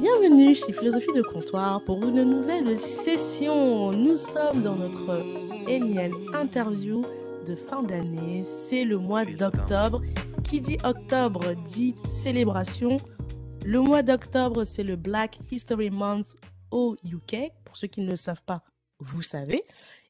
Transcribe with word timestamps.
Bienvenue 0.00 0.54
chez 0.54 0.72
Philosophie 0.72 1.12
de 1.14 1.20
Comptoir 1.20 1.84
pour 1.84 2.02
une 2.02 2.22
nouvelle 2.22 2.78
session. 2.78 3.92
Nous 3.92 4.16
sommes 4.16 4.62
dans 4.62 4.76
notre 4.76 5.22
énième 5.68 6.14
interview 6.32 7.04
de 7.46 7.54
fin 7.54 7.82
d'année. 7.82 8.44
C'est 8.46 8.84
le 8.84 8.96
mois 8.96 9.26
d'octobre. 9.26 10.00
Qui 10.42 10.60
dit 10.60 10.78
octobre 10.84 11.52
dit 11.68 11.92
célébration. 12.08 12.96
Le 13.66 13.82
mois 13.82 14.02
d'octobre, 14.02 14.64
c'est 14.64 14.84
le 14.84 14.96
Black 14.96 15.38
History 15.50 15.90
Month 15.90 16.34
au 16.70 16.96
UK. 17.04 17.52
Pour 17.66 17.76
ceux 17.76 17.88
qui 17.88 18.00
ne 18.00 18.10
le 18.10 18.16
savent 18.16 18.44
pas, 18.44 18.62
vous 19.00 19.20
savez. 19.20 19.64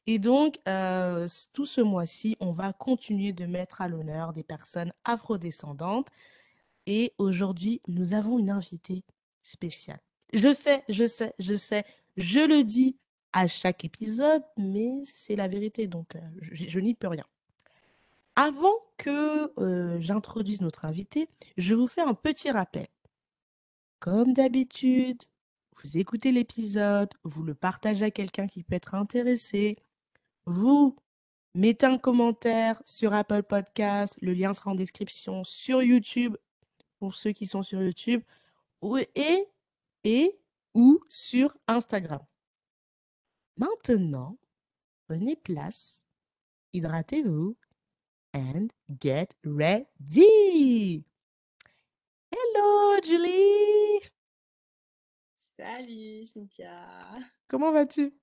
Et 0.07 0.19
donc, 0.19 0.57
euh, 0.69 1.27
tout 1.51 1.65
ce 1.65 1.81
mois-ci, 1.81 2.37
on 2.39 2.53
va 2.53 2.71
continuer 2.71 3.33
de 3.33 3.45
mettre 3.45 3.81
à 3.81 3.89
l'honneur 3.89 4.31
des 4.31 4.43
personnes 4.43 4.93
afrodescendantes. 5.03 6.07
Et 6.85 7.11
aujourd'hui, 7.17 7.81
nous 7.89 8.13
avons 8.13 8.39
une 8.39 8.51
invitée 8.51 9.03
spéciale. 9.51 9.99
Je 10.33 10.53
sais, 10.53 10.83
je 10.89 11.05
sais, 11.05 11.33
je 11.39 11.55
sais, 11.55 11.83
je 12.17 12.39
le 12.39 12.63
dis 12.63 12.97
à 13.33 13.47
chaque 13.47 13.85
épisode, 13.85 14.43
mais 14.57 14.91
c'est 15.05 15.35
la 15.35 15.47
vérité, 15.47 15.87
donc 15.87 16.15
euh, 16.15 16.19
je, 16.41 16.69
je 16.69 16.79
n'y 16.79 16.93
peux 16.93 17.07
rien. 17.07 17.25
Avant 18.35 18.75
que 18.97 19.51
euh, 19.59 19.99
j'introduise 19.99 20.61
notre 20.61 20.85
invité, 20.85 21.27
je 21.57 21.75
vous 21.75 21.87
fais 21.87 22.01
un 22.01 22.13
petit 22.13 22.49
rappel. 22.49 22.87
Comme 23.99 24.33
d'habitude, 24.33 25.21
vous 25.83 25.97
écoutez 25.97 26.31
l'épisode, 26.31 27.09
vous 27.23 27.43
le 27.43 27.53
partagez 27.53 28.05
à 28.05 28.11
quelqu'un 28.11 28.47
qui 28.47 28.63
peut 28.63 28.75
être 28.75 28.95
intéressé, 28.95 29.77
vous 30.45 30.95
mettez 31.55 31.85
un 31.85 31.97
commentaire 31.97 32.81
sur 32.85 33.13
Apple 33.13 33.43
Podcast, 33.43 34.15
le 34.21 34.33
lien 34.33 34.53
sera 34.53 34.71
en 34.71 34.75
description 34.75 35.43
sur 35.43 35.83
YouTube 35.83 36.37
pour 36.99 37.15
ceux 37.15 37.31
qui 37.31 37.45
sont 37.45 37.63
sur 37.63 37.81
YouTube 37.81 38.21
et, 39.15 39.47
et 40.03 40.39
ou 40.73 40.99
sur 41.09 41.57
Instagram. 41.67 42.25
Maintenant, 43.57 44.37
prenez 45.07 45.35
place, 45.35 46.05
hydratez-vous 46.73 47.57
and 48.33 48.69
get 49.01 49.27
ready. 49.43 51.05
Hello 52.31 52.99
Julie, 53.03 53.99
Salut 55.35 56.23
Cynthia, 56.25 57.19
comment 57.47 57.71
vas-tu? 57.71 58.13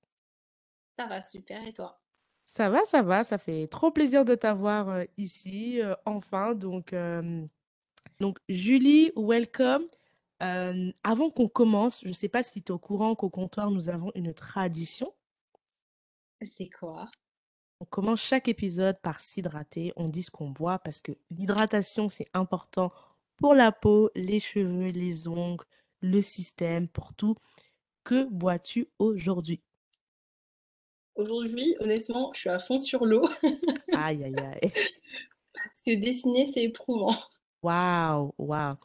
ça 0.97 1.07
va 1.07 1.23
super 1.23 1.65
et 1.65 1.73
toi? 1.73 1.99
Ça 2.47 2.69
va, 2.69 2.83
ça 2.85 3.03
va, 3.03 3.23
ça 3.23 3.37
fait 3.37 3.67
trop 3.67 3.91
plaisir 3.91 4.25
de 4.25 4.35
t'avoir 4.35 4.89
euh, 4.89 5.03
ici, 5.17 5.81
euh, 5.81 5.95
enfin. 6.05 6.55
Donc, 6.55 6.93
euh, 6.93 7.45
donc, 8.19 8.39
Julie, 8.49 9.11
welcome. 9.15 9.87
Euh, 10.41 10.91
avant 11.03 11.29
qu'on 11.29 11.47
commence, 11.47 12.01
je 12.01 12.09
ne 12.09 12.13
sais 12.13 12.29
pas 12.29 12.43
si 12.43 12.63
tu 12.63 12.71
es 12.71 12.71
au 12.71 12.79
courant 12.79 13.15
qu'au 13.15 13.29
comptoir, 13.29 13.71
nous 13.71 13.89
avons 13.89 14.11
une 14.15 14.33
tradition. 14.33 15.13
C'est 16.45 16.69
quoi? 16.69 17.07
On 17.81 17.85
commence 17.85 18.21
chaque 18.21 18.47
épisode 18.47 18.99
par 19.01 19.21
s'hydrater. 19.21 19.93
On 19.95 20.05
dit 20.09 20.23
ce 20.23 20.31
qu'on 20.31 20.49
boit 20.49 20.79
parce 20.79 21.01
que 21.01 21.13
l'hydratation, 21.31 22.09
c'est 22.09 22.27
important 22.33 22.91
pour 23.37 23.53
la 23.53 23.71
peau, 23.71 24.11
les 24.15 24.39
cheveux, 24.39 24.87
les 24.87 25.27
ongles, 25.27 25.65
le 26.01 26.21
système, 26.21 26.87
pour 26.87 27.13
tout. 27.13 27.35
Que 28.03 28.25
bois-tu 28.25 28.89
aujourd'hui? 28.99 29.61
Aujourd'hui, 31.15 31.75
honnêtement, 31.79 32.31
je 32.33 32.39
suis 32.39 32.49
à 32.49 32.59
fond 32.59 32.79
sur 32.79 33.05
l'eau 33.05 33.27
Aïe, 33.93 34.23
aïe, 34.23 34.35
aïe. 34.37 34.59
parce 35.53 35.81
que 35.85 35.99
dessiner, 35.99 36.49
c'est 36.53 36.63
éprouvant. 36.63 37.15
Waouh, 37.61 38.33
waouh. 38.37 38.75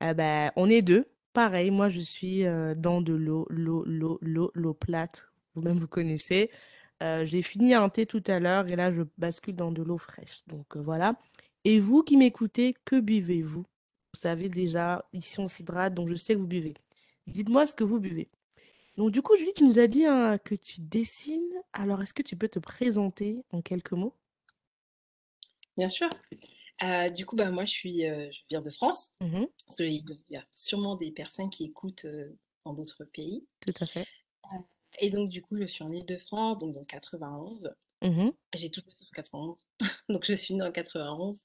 Eh 0.00 0.14
ben, 0.14 0.52
on 0.56 0.68
est 0.70 0.82
deux. 0.82 1.06
Pareil, 1.32 1.70
moi, 1.70 1.88
je 1.88 2.00
suis 2.00 2.44
dans 2.76 3.00
de 3.00 3.12
l'eau, 3.12 3.46
l'eau, 3.50 3.84
l'eau, 3.86 4.18
l'eau, 4.22 4.50
l'eau 4.54 4.74
plate. 4.74 5.26
Vous-même, 5.54 5.78
vous 5.78 5.88
connaissez. 5.88 6.50
J'ai 7.00 7.42
fini 7.42 7.74
un 7.74 7.88
thé 7.88 8.06
tout 8.06 8.22
à 8.26 8.40
l'heure 8.40 8.66
et 8.68 8.76
là, 8.76 8.92
je 8.92 9.02
bascule 9.18 9.56
dans 9.56 9.70
de 9.70 9.82
l'eau 9.82 9.98
fraîche. 9.98 10.42
Donc, 10.46 10.76
voilà. 10.76 11.18
Et 11.64 11.80
vous 11.80 12.02
qui 12.02 12.16
m'écoutez, 12.16 12.74
que 12.84 12.98
buvez-vous? 12.98 13.60
Vous 13.62 14.20
savez 14.20 14.48
déjà, 14.48 15.04
ici, 15.12 15.38
on 15.38 15.46
s'hydrate, 15.46 15.94
donc 15.94 16.08
je 16.08 16.14
sais 16.14 16.34
que 16.34 16.38
vous 16.38 16.46
buvez. 16.46 16.74
Dites-moi 17.26 17.66
ce 17.66 17.74
que 17.74 17.84
vous 17.84 18.00
buvez. 18.00 18.28
Donc, 18.96 19.10
du 19.10 19.22
coup, 19.22 19.36
Julie, 19.36 19.52
tu 19.54 19.64
nous 19.64 19.78
as 19.78 19.86
dit 19.86 20.06
hein, 20.06 20.38
que 20.38 20.54
tu 20.54 20.80
dessines. 20.80 21.52
Alors, 21.72 22.02
est-ce 22.02 22.14
que 22.14 22.22
tu 22.22 22.36
peux 22.36 22.48
te 22.48 22.58
présenter 22.58 23.44
en 23.50 23.60
quelques 23.62 23.92
mots? 23.92 24.14
Bien 25.76 25.88
sûr. 25.88 26.08
Euh, 26.82 27.10
du 27.10 27.26
coup, 27.26 27.36
bah, 27.36 27.50
moi, 27.50 27.64
je 27.64 27.72
suis, 27.72 28.06
euh, 28.06 28.30
je 28.30 28.40
viens 28.48 28.60
de 28.62 28.70
France 28.70 29.14
Mhm, 29.20 29.48
parce 29.66 29.76
qu'il 29.76 30.04
y 30.30 30.36
a 30.36 30.44
sûrement 30.54 30.96
des 30.96 31.10
personnes 31.10 31.50
qui 31.50 31.64
écoutent 31.64 32.04
euh, 32.04 32.36
dans 32.64 32.72
d'autres 32.74 33.04
pays. 33.04 33.46
tout 33.60 33.74
à 33.80 33.86
fait. 33.86 34.06
Euh, 34.54 34.58
Et 35.00 35.10
donc, 35.10 35.28
du 35.28 35.42
coup, 35.42 35.56
je 35.56 35.66
suis 35.66 35.82
en 35.84 35.92
Île-de-France, 35.92 36.58
donc 36.58 36.74
dans 36.74 36.84
91. 36.84 37.74
Mhm, 38.02 38.32
J'ai 38.54 38.70
toujours 38.70 38.92
été 38.92 39.04
en 39.04 39.12
91, 39.14 39.58
donc 40.08 40.24
je 40.24 40.34
suis 40.34 40.54
née 40.54 40.62
en 40.62 40.72
91. 40.72 41.40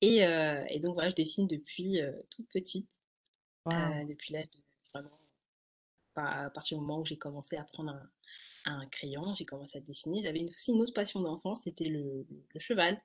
Et, 0.00 0.18
et 0.18 0.78
donc, 0.80 0.94
voilà, 0.94 1.10
je 1.10 1.14
dessine 1.16 1.46
depuis 1.48 1.98
toute 2.30 2.48
petite, 2.50 2.88
depuis 3.66 4.32
l'âge 4.32 4.50
de 4.50 4.58
vraiment 4.94 5.18
Enfin, 6.14 6.26
à 6.46 6.50
partir 6.50 6.78
du 6.78 6.82
moment 6.84 7.00
où 7.00 7.04
j'ai 7.06 7.16
commencé 7.18 7.56
à 7.56 7.64
prendre 7.64 7.92
un, 7.92 8.10
un 8.64 8.86
crayon, 8.86 9.34
j'ai 9.34 9.44
commencé 9.44 9.78
à 9.78 9.80
dessiner. 9.80 10.22
J'avais 10.22 10.44
aussi 10.44 10.72
une 10.72 10.82
autre 10.82 10.92
passion 10.94 11.20
d'enfance, 11.20 11.60
c'était 11.62 11.84
le, 11.84 12.26
le 12.54 12.60
cheval. 12.60 13.00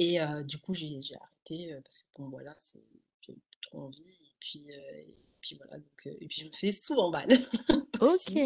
Et 0.00 0.18
du 0.46 0.58
coup, 0.58 0.74
j'ai 0.74 1.00
j'ai 1.02 1.14
arrêté 1.16 1.76
parce 1.84 1.98
que 1.98 2.04
bon, 2.18 2.28
voilà, 2.30 2.56
c'est- 2.58 2.82
j'ai 3.22 3.36
trop 3.62 3.80
envie. 3.82 4.02
Et 4.02 4.36
puis, 4.40 4.64
et 4.70 5.14
puis 5.40 5.56
voilà, 5.56 5.76
donc, 5.78 6.06
euh, 6.06 6.14
et 6.20 6.26
puis 6.26 6.40
je 6.40 6.46
me 6.46 6.52
fais 6.52 6.72
souvent 6.72 7.10
mal 7.10 7.28
Ok. 8.00 8.36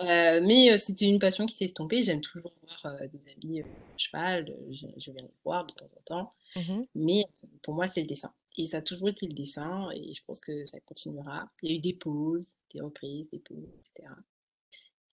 Euh, 0.00 0.40
mais 0.42 0.72
euh, 0.72 0.78
c'était 0.78 1.06
une 1.06 1.18
passion 1.18 1.46
qui 1.46 1.54
s'est 1.54 1.66
estompée. 1.66 2.02
J'aime 2.02 2.20
toujours 2.20 2.52
voir 2.62 2.96
des 3.12 3.20
amis 3.32 3.60
à 3.60 3.64
cheval, 3.98 4.46
je, 4.70 4.86
je 4.96 5.10
viens 5.12 5.22
les 5.22 5.30
voir 5.44 5.66
de 5.66 5.72
temps 5.74 5.90
en 5.96 6.00
temps. 6.04 6.32
Mhm. 6.56 6.86
Mais 6.94 7.24
pour 7.62 7.74
moi, 7.74 7.86
c'est 7.88 8.00
le 8.00 8.06
dessin. 8.06 8.32
Et 8.56 8.66
ça 8.66 8.78
a 8.78 8.82
toujours 8.82 9.08
été 9.08 9.26
le 9.26 9.34
dessin, 9.34 9.90
et 9.94 10.12
je 10.14 10.22
pense 10.26 10.40
que 10.40 10.64
ça 10.66 10.80
continuera. 10.80 11.48
Il 11.62 11.70
y 11.70 11.74
a 11.74 11.76
eu 11.76 11.80
des 11.80 11.92
pauses, 11.92 12.56
des 12.74 12.80
reprises, 12.80 13.28
des 13.30 13.38
pauses, 13.38 13.68
etc. 13.78 14.08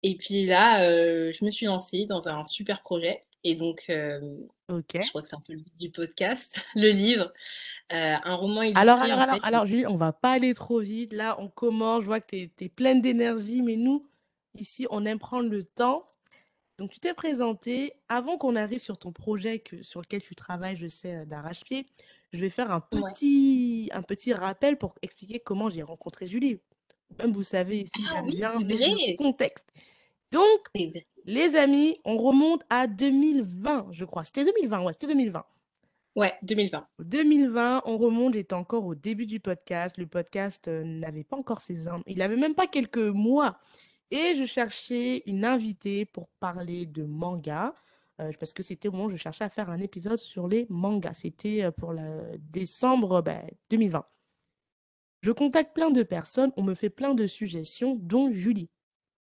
Et 0.04 0.16
puis 0.18 0.46
là, 0.46 1.32
je 1.32 1.46
me 1.46 1.52
suis 1.52 1.66
lancée 1.66 2.06
dans 2.06 2.28
un 2.28 2.46
super 2.46 2.82
projet. 2.82 3.24
Et 3.50 3.56
donc, 3.56 3.86
euh, 3.90 4.20
je 4.70 5.08
crois 5.08 5.22
que 5.22 5.30
c'est 5.30 5.36
un 5.38 5.40
peu 5.40 5.54
le 5.54 5.60
but 5.60 5.78
du 5.80 5.90
podcast, 5.90 6.66
le 6.76 6.90
livre, 6.90 7.32
euh, 7.94 8.16
un 8.22 8.36
roman 8.36 8.60
Alors, 8.60 8.74
illustré 8.98 9.12
alors, 9.12 9.20
alors, 9.20 9.36
fait. 9.36 9.42
alors, 9.44 9.66
Julie, 9.68 9.88
on 9.88 9.96
va 9.96 10.12
pas 10.12 10.32
aller 10.32 10.54
trop 10.54 10.80
vite. 10.82 11.14
Là, 11.14 11.38
on 11.40 11.48
commence, 11.48 12.02
je 12.02 12.08
vois 12.08 12.20
que 12.20 12.28
tu 12.28 12.52
es, 12.60 12.68
pleine 12.68 13.02
d'énergie, 13.02 13.62
mais 13.62 13.78
nous, 13.78 14.06
ici, 14.56 14.86
on 14.90 15.06
aime 15.06 15.18
prendre 15.18 15.50
le 15.50 15.64
temps. 15.64 16.06
Donc, 16.78 16.92
tu 16.92 17.00
t'es 17.00 17.14
présenté. 17.14 17.94
Avant 18.10 18.38
qu'on 18.38 18.58
arrive 18.58 18.80
sur 18.80 18.98
ton 18.98 19.14
projet 19.14 19.60
que, 19.60 19.82
sur 19.82 20.02
lequel 20.02 20.22
tu 20.22 20.36
travailles, 20.36 20.76
je 20.76 20.88
sais, 20.88 21.16
euh, 21.16 21.26
d'arrache-pied, 21.26 21.88
je 22.34 22.40
vais 22.40 22.50
faire 22.50 22.70
un 22.70 22.84
Ouais. 22.92 23.00
petit, 23.12 23.90
un 23.94 24.02
petit 24.02 24.34
rappel 24.34 24.78
pour 24.78 24.94
expliquer 25.02 25.40
comment 25.40 25.70
j'ai 25.70 25.84
rencontré 25.84 26.28
Julie. 26.28 26.60
Même 27.18 27.32
vous 27.32 27.44
savez, 27.44 27.78
ici, 27.78 28.06
Ah 28.14 28.24
oui, 28.26 28.32
bien 28.32 28.52
le 28.60 29.16
contexte. 29.16 29.72
Donc. 30.34 30.68
Les 31.28 31.56
amis, 31.58 31.98
on 32.06 32.18
remonte 32.18 32.64
à 32.70 32.88
2020, 32.88 33.88
je 33.92 34.06
crois. 34.06 34.24
C'était 34.26 34.46
2020, 34.46 34.84
ouais, 34.84 34.94
c'était 34.94 35.08
2020. 35.08 35.46
Ouais, 36.16 36.34
2020. 36.42 36.88
2020, 37.00 37.84
on 37.86 37.98
remonte, 37.98 38.34
j'étais 38.34 38.56
encore 38.56 38.86
au 38.86 38.96
début 38.96 39.28
du 39.28 39.40
podcast. 39.40 39.98
Le 39.98 40.08
podcast 40.08 40.68
euh, 40.68 40.84
n'avait 40.84 41.24
pas 41.26 41.38
encore 41.38 41.62
ses 41.62 41.88
armes. 41.88 42.02
Il 42.08 42.18
n'avait 42.20 42.38
même 42.38 42.56
pas 42.56 42.66
quelques 42.68 42.98
mois. 42.98 43.60
Et 44.10 44.36
je 44.36 44.46
cherchais 44.46 45.22
une 45.28 45.46
invitée 45.46 46.06
pour 46.06 46.30
parler 46.40 46.86
de 46.88 47.04
manga. 47.04 47.76
euh, 48.22 48.32
parce 48.40 48.54
que 48.54 48.64
c'était 48.64 48.88
au 48.88 48.92
moment 48.94 49.06
où 49.06 49.10
je 49.10 49.18
cherchais 49.18 49.44
à 49.44 49.50
faire 49.50 49.70
un 49.70 49.80
épisode 49.80 50.18
sur 50.20 50.48
les 50.48 50.66
mangas. 50.70 51.14
C'était 51.16 51.64
euh, 51.66 51.72
pour 51.72 51.94
le 51.94 52.38
décembre 52.40 53.22
ben, 53.22 53.46
2020. 53.70 54.06
Je 55.22 55.32
contacte 55.32 55.76
plein 55.76 55.92
de 55.92 56.04
personnes. 56.04 56.52
On 56.58 56.64
me 56.64 56.74
fait 56.74 56.90
plein 56.90 57.14
de 57.14 57.28
suggestions, 57.28 57.96
dont 58.02 58.32
Julie. 58.32 58.70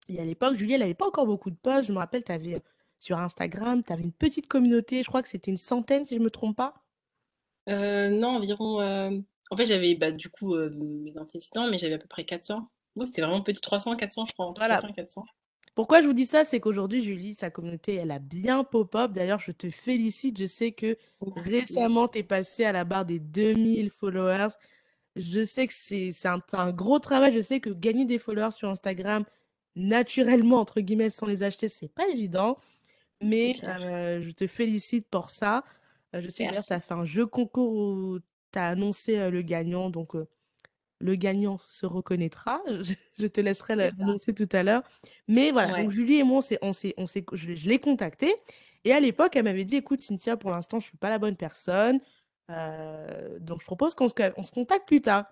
Et 0.10 0.20
à 0.20 0.26
l'époque, 0.26 0.56
Julie, 0.56 0.74
elle 0.74 0.82
n'avait 0.82 0.94
pas 0.94 1.08
encore 1.08 1.26
beaucoup 1.26 1.50
de 1.50 1.56
posts. 1.56 1.88
Je 1.88 1.94
me 1.94 1.98
rappelle, 1.98 2.24
tu 2.24 2.32
avais 2.32 2.62
sur 3.00 3.18
Instagram, 3.20 3.84
tu 3.84 3.92
avais 3.94 4.04
une 4.04 4.12
petite 4.14 4.48
communauté. 4.48 5.04
Je 5.04 5.08
crois 5.08 5.22
que 5.22 5.30
c'était 5.30 5.52
une 5.52 5.58
centaine, 5.58 6.06
si 6.06 6.16
je 6.16 6.20
ne 6.20 6.26
me 6.26 6.30
trompe 6.30 6.56
pas. 6.58 6.74
Euh, 7.70 8.10
non, 8.10 8.30
environ. 8.38 8.80
euh, 8.82 9.12
En 9.52 9.58
fait, 9.58 9.66
j'avais 9.66 9.96
bah, 9.96 10.12
du 10.12 10.30
coup 10.30 10.56
euh, 10.56 10.70
mes 10.72 11.18
antécédents, 11.18 11.70
mais 11.70 11.78
j'avais 11.78 11.96
à 11.96 12.00
peu 12.00 12.08
près 12.08 12.26
400. 12.26 12.70
Ouais, 12.96 13.06
c'était 13.06 13.22
vraiment 13.22 13.42
petit, 13.42 13.62
300, 13.62 13.96
400, 13.96 14.26
je 14.28 14.34
crois, 14.34 14.46
entre 14.46 14.60
Voilà. 14.62 14.76
300 14.78 14.94
et 14.94 14.96
400. 14.96 15.26
Pourquoi 15.76 16.02
je 16.02 16.08
vous 16.08 16.14
dis 16.14 16.26
ça, 16.26 16.44
c'est 16.44 16.60
qu'aujourd'hui, 16.60 17.04
Julie, 17.04 17.36
sa 17.36 17.52
communauté, 17.52 17.94
elle 17.96 18.10
a 18.10 18.18
bien 18.18 18.64
pop-up. 18.64 19.12
D'ailleurs, 19.12 19.40
je 19.40 19.52
te 19.52 19.70
félicite. 19.70 20.40
Je 20.40 20.46
sais 20.46 20.72
que 20.72 20.98
récemment, 21.36 22.08
tu 22.08 22.20
es 22.20 22.24
passé 22.24 22.66
à 22.66 22.72
la 22.72 22.84
barre 22.84 23.06
des 23.06 23.20
2000 23.20 23.92
followers. 23.92 24.48
Je 25.16 25.44
sais 25.44 25.68
que 25.68 25.74
c'est 25.76 26.10
un, 26.26 26.42
c'est 26.50 26.58
un 26.58 26.72
gros 26.72 26.98
travail. 26.98 27.32
Je 27.32 27.42
sais 27.42 27.60
que 27.60 27.70
gagner 27.70 28.06
des 28.06 28.18
followers 28.18 28.52
sur 28.54 28.70
Instagram, 28.70 29.24
naturellement, 29.78 30.58
entre 30.58 30.82
guillemets, 30.82 31.10
sans 31.10 31.26
les 31.26 31.44
acheter, 31.44 31.68
c'est 31.68 31.88
pas 31.88 32.08
évident. 32.10 32.58
Mais 33.22 33.56
euh, 33.64 34.22
je 34.22 34.32
te 34.32 34.48
félicite 34.48 35.08
pour 35.10 35.32
ça. 35.32 35.64
Euh, 36.16 36.22
je 36.22 36.30
sais 36.30 36.48
que 36.48 36.52
tu 36.52 36.74
as 36.74 36.80
fait 36.80 36.94
un 36.94 37.06
jeu 37.06 37.26
concours 37.26 37.74
où 37.74 38.20
tu 38.52 38.60
as 38.60 38.68
annoncé 38.70 39.18
euh, 39.18 39.30
le 39.30 39.42
gagnant. 39.42 39.90
Donc, 39.90 40.16
euh, 40.16 40.28
le 41.00 41.16
gagnant 41.16 41.58
se 41.60 41.86
reconnaîtra. 41.86 42.62
Je, 43.20 43.28
te 43.28 43.42
laisserai 43.42 43.76
l'annoncer 43.76 44.34
tout 44.34 44.50
à 44.52 44.64
l'heure. 44.64 44.84
Mais 45.28 45.52
voilà, 45.52 45.82
donc 45.82 45.92
Julie 45.92 46.20
et 46.20 46.24
moi, 46.24 46.38
on 46.38 46.42
s'est, 46.42 46.60
on 46.62 46.74
s'est, 47.06 47.26
je, 47.34 47.68
l'ai 47.68 47.80
contactée. 47.80 48.34
Et 48.84 48.94
à 48.94 49.00
l'époque, 49.00 49.36
elle 49.36 49.44
m'avait 49.44 49.66
dit, 49.66 49.76
écoute, 49.76 50.02
Cynthia, 50.02 50.38
pour 50.38 50.52
l'instant, 50.52 50.80
je 50.80 50.86
ne 50.86 50.90
suis 50.90 50.98
pas 50.98 51.10
la 51.10 51.20
bonne 51.20 51.36
personne. 51.36 52.00
Euh, 52.50 53.38
donc, 53.40 53.62
je 53.62 53.66
propose 53.66 53.94
qu'on 53.96 54.08
se, 54.08 54.14
on 54.38 54.44
se 54.44 54.52
contacte 54.52 54.88
plus 54.88 55.02
tard. 55.02 55.26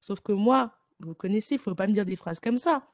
Sauf 0.00 0.20
que 0.20 0.32
moi, 0.32 0.72
vous 1.00 1.14
connaissez, 1.14 1.54
il 1.54 1.58
ne 1.58 1.62
faut 1.62 1.74
pas 1.74 1.86
me 1.86 1.92
dire 1.92 2.04
des 2.04 2.16
phrases 2.16 2.40
comme 2.40 2.58
ça. 2.58 2.86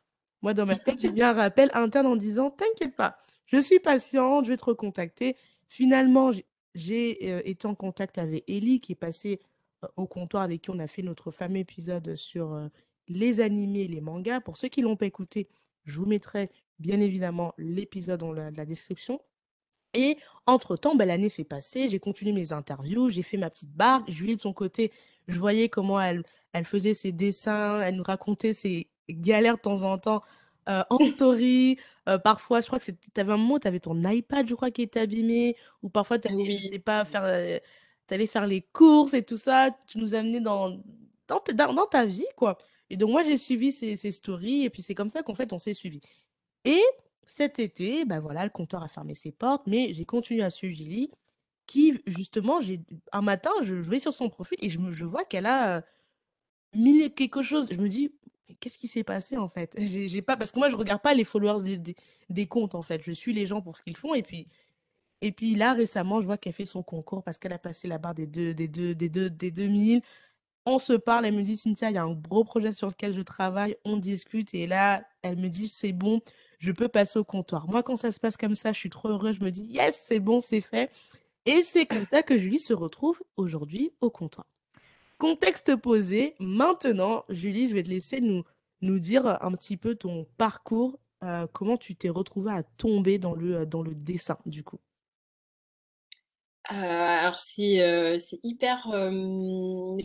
Moi, 0.44 0.52
dans 0.52 0.66
ma 0.66 0.76
tête, 0.76 1.00
j'ai 1.00 1.10
bien 1.10 1.30
un 1.30 1.32
rappel 1.32 1.70
interne 1.72 2.06
en 2.06 2.16
disant, 2.16 2.50
t'inquiète 2.50 2.94
pas, 2.94 3.16
je 3.46 3.56
suis 3.56 3.78
patiente, 3.78 4.44
je 4.44 4.50
vais 4.50 4.58
te 4.58 4.64
recontacter. 4.66 5.36
Finalement, 5.68 6.32
j'ai 6.74 7.18
euh, 7.22 7.40
été 7.46 7.66
en 7.66 7.74
contact 7.74 8.18
avec 8.18 8.44
Ellie, 8.46 8.78
qui 8.78 8.92
est 8.92 8.94
passée 8.94 9.40
euh, 9.82 9.88
au 9.96 10.06
comptoir 10.06 10.42
avec 10.42 10.60
qui 10.60 10.68
on 10.68 10.78
a 10.80 10.86
fait 10.86 11.00
notre 11.00 11.30
fameux 11.30 11.60
épisode 11.60 12.14
sur 12.14 12.68
les 13.08 13.40
animés, 13.40 13.88
les 13.88 14.02
mangas. 14.02 14.42
Pour 14.42 14.58
ceux 14.58 14.68
qui 14.68 14.82
ne 14.82 14.84
l'ont 14.84 14.96
pas 14.96 15.06
écouté, 15.06 15.48
je 15.86 15.98
vous 15.98 16.04
mettrai 16.04 16.50
bien 16.78 17.00
évidemment 17.00 17.54
l'épisode 17.56 18.20
dans 18.20 18.34
la 18.34 18.66
description. 18.66 19.22
Et 19.94 20.18
entre-temps, 20.44 20.94
ben, 20.94 21.08
l'année 21.08 21.30
s'est 21.30 21.44
passée, 21.44 21.88
j'ai 21.88 22.00
continué 22.00 22.32
mes 22.32 22.52
interviews, 22.52 23.08
j'ai 23.08 23.22
fait 23.22 23.38
ma 23.38 23.48
petite 23.48 23.72
barque. 23.72 24.10
Julie, 24.10 24.36
de 24.36 24.42
son 24.42 24.52
côté, 24.52 24.92
je 25.26 25.38
voyais 25.38 25.70
comment 25.70 25.98
elle 26.02 26.24
faisait 26.64 26.92
ses 26.92 27.12
dessins, 27.12 27.80
elle 27.80 27.96
nous 27.96 28.02
racontait 28.02 28.52
ses 28.52 28.88
galères 29.08 29.56
de 29.56 29.60
temps 29.60 29.82
en 29.82 29.98
temps 29.98 30.22
euh, 30.68 30.82
en 30.90 30.98
story. 31.06 31.78
Euh, 32.08 32.18
parfois, 32.18 32.60
je 32.60 32.66
crois 32.66 32.78
que 32.78 32.90
tu 32.90 33.20
avais 33.20 33.32
un 33.32 33.36
moment, 33.36 33.58
tu 33.58 33.68
avais 33.68 33.80
ton 33.80 34.02
iPad, 34.04 34.48
je 34.48 34.54
crois, 34.54 34.70
qui 34.70 34.82
était 34.82 35.00
abîmé. 35.00 35.56
Ou 35.82 35.88
parfois, 35.88 36.18
tu 36.18 36.28
sais 36.70 36.78
pas, 36.78 37.04
faire, 37.04 37.24
euh, 37.24 37.58
allais 38.10 38.26
faire 38.26 38.46
les 38.46 38.62
courses 38.62 39.14
et 39.14 39.22
tout 39.22 39.36
ça. 39.36 39.70
Tu 39.86 39.98
nous 39.98 40.14
amenais 40.14 40.40
dans, 40.40 40.70
dans, 41.28 41.42
dans, 41.54 41.86
ta 41.86 42.06
vie, 42.06 42.26
quoi. 42.36 42.58
Et 42.90 42.96
donc, 42.96 43.10
moi, 43.10 43.24
j'ai 43.24 43.36
suivi 43.36 43.72
ces, 43.72 43.96
ces 43.96 44.12
stories. 44.12 44.64
Et 44.64 44.70
puis, 44.70 44.82
c'est 44.82 44.94
comme 44.94 45.08
ça 45.10 45.22
qu'en 45.22 45.34
fait, 45.34 45.52
on 45.52 45.58
s'est 45.58 45.74
suivi. 45.74 46.00
Et 46.64 46.82
cet 47.26 47.58
été, 47.58 48.04
ben 48.04 48.20
voilà, 48.20 48.44
le 48.44 48.50
comptoir 48.50 48.82
a 48.82 48.88
fermé 48.88 49.14
ses 49.14 49.32
portes, 49.32 49.66
mais 49.66 49.92
j'ai 49.94 50.04
continué 50.04 50.42
à 50.42 50.50
suivre 50.50 50.74
Julie, 50.74 51.10
qui, 51.66 51.94
justement, 52.06 52.60
un 53.12 53.22
matin, 53.22 53.50
je 53.62 53.74
vais 53.74 53.98
sur 53.98 54.12
son 54.14 54.28
profil 54.28 54.58
et 54.60 54.68
je, 54.70 54.78
me, 54.78 54.92
je 54.92 55.04
vois 55.04 55.24
qu'elle 55.24 55.46
a 55.46 55.82
mis 56.74 57.12
quelque 57.14 57.42
chose. 57.42 57.68
Je 57.70 57.80
me 57.80 57.88
dis, 57.88 58.12
qu'est-ce 58.60 58.78
qui 58.78 58.88
s'est 58.88 59.04
passé 59.04 59.36
en 59.36 59.48
fait? 59.48 59.74
J'ai, 59.78 60.22
pas 60.22 60.36
Parce 60.36 60.52
que 60.52 60.58
moi, 60.58 60.68
je 60.68 60.76
regarde 60.76 61.02
pas 61.02 61.14
les 61.14 61.24
followers 61.24 61.62
des, 61.62 61.96
des, 62.28 62.46
comptes 62.46 62.74
en 62.74 62.82
fait. 62.82 63.02
Je 63.02 63.12
suis 63.12 63.32
les 63.32 63.46
gens 63.46 63.60
pour 63.60 63.76
ce 63.76 63.82
qu'ils 63.82 63.96
font. 63.96 64.14
Et 64.14 64.22
puis, 64.22 64.48
et 65.20 65.32
puis 65.32 65.54
là, 65.54 65.72
récemment, 65.72 66.20
je 66.20 66.26
vois 66.26 66.36
qu'elle 66.36 66.52
fait 66.52 66.66
son 66.66 66.82
concours 66.82 67.22
parce 67.22 67.38
qu'elle 67.38 67.52
a 67.52 67.58
passé 67.58 67.88
la 67.88 67.98
barre 67.98 68.14
des, 68.14 68.26
deux, 68.26 68.54
des, 68.54 68.68
deux, 68.68 68.94
des, 68.94 69.08
deux, 69.08 69.30
des 69.30 69.50
2000. 69.50 70.02
On 70.66 70.78
se 70.78 70.94
parle, 70.94 71.26
elle 71.26 71.34
me 71.34 71.42
dit, 71.42 71.56
Cynthia, 71.56 71.90
il 71.90 71.94
y 71.94 71.98
a 71.98 72.04
un 72.04 72.14
gros 72.14 72.44
projet 72.44 72.72
sur 72.72 72.88
lequel 72.88 73.14
je 73.14 73.20
travaille, 73.20 73.76
on 73.84 73.96
discute. 73.98 74.54
Et 74.54 74.66
là, 74.66 75.04
elle 75.22 75.36
me 75.36 75.48
dit, 75.48 75.68
c'est 75.68 75.92
bon, 75.92 76.20
je 76.58 76.72
peux 76.72 76.88
passer 76.88 77.18
au 77.18 77.24
comptoir. 77.24 77.68
Moi, 77.68 77.82
quand 77.82 77.96
ça 77.96 78.12
se 78.12 78.20
passe 78.20 78.36
comme 78.36 78.54
ça, 78.54 78.72
je 78.72 78.78
suis 78.78 78.90
trop 78.90 79.08
heureuse. 79.08 79.36
Je 79.40 79.44
me 79.44 79.50
dis, 79.50 79.64
yes, 79.64 80.04
c'est 80.06 80.20
bon, 80.20 80.40
c'est 80.40 80.62
fait. 80.62 80.90
Et 81.46 81.62
c'est 81.62 81.86
comme 81.86 82.06
ça 82.06 82.22
que 82.22 82.38
Julie 82.38 82.60
se 82.60 82.72
retrouve 82.72 83.22
aujourd'hui 83.36 83.92
au 84.00 84.10
comptoir. 84.10 84.46
Contexte 85.24 85.74
posé, 85.76 86.34
maintenant, 86.38 87.24
Julie, 87.30 87.70
je 87.70 87.74
vais 87.74 87.82
te 87.82 87.88
laisser 87.88 88.20
nous, 88.20 88.44
nous 88.82 88.98
dire 88.98 89.42
un 89.42 89.52
petit 89.52 89.78
peu 89.78 89.94
ton 89.94 90.26
parcours, 90.36 91.00
euh, 91.22 91.46
comment 91.50 91.78
tu 91.78 91.96
t'es 91.96 92.10
retrouvée 92.10 92.52
à 92.52 92.62
tomber 92.62 93.16
dans 93.16 93.34
le, 93.34 93.64
dans 93.64 93.80
le 93.80 93.94
dessin, 93.94 94.36
du 94.44 94.62
coup. 94.62 94.78
Euh, 96.70 96.74
alors, 96.74 97.38
c'est 97.38 97.80
euh, 97.80 98.18
hyper 98.42 98.82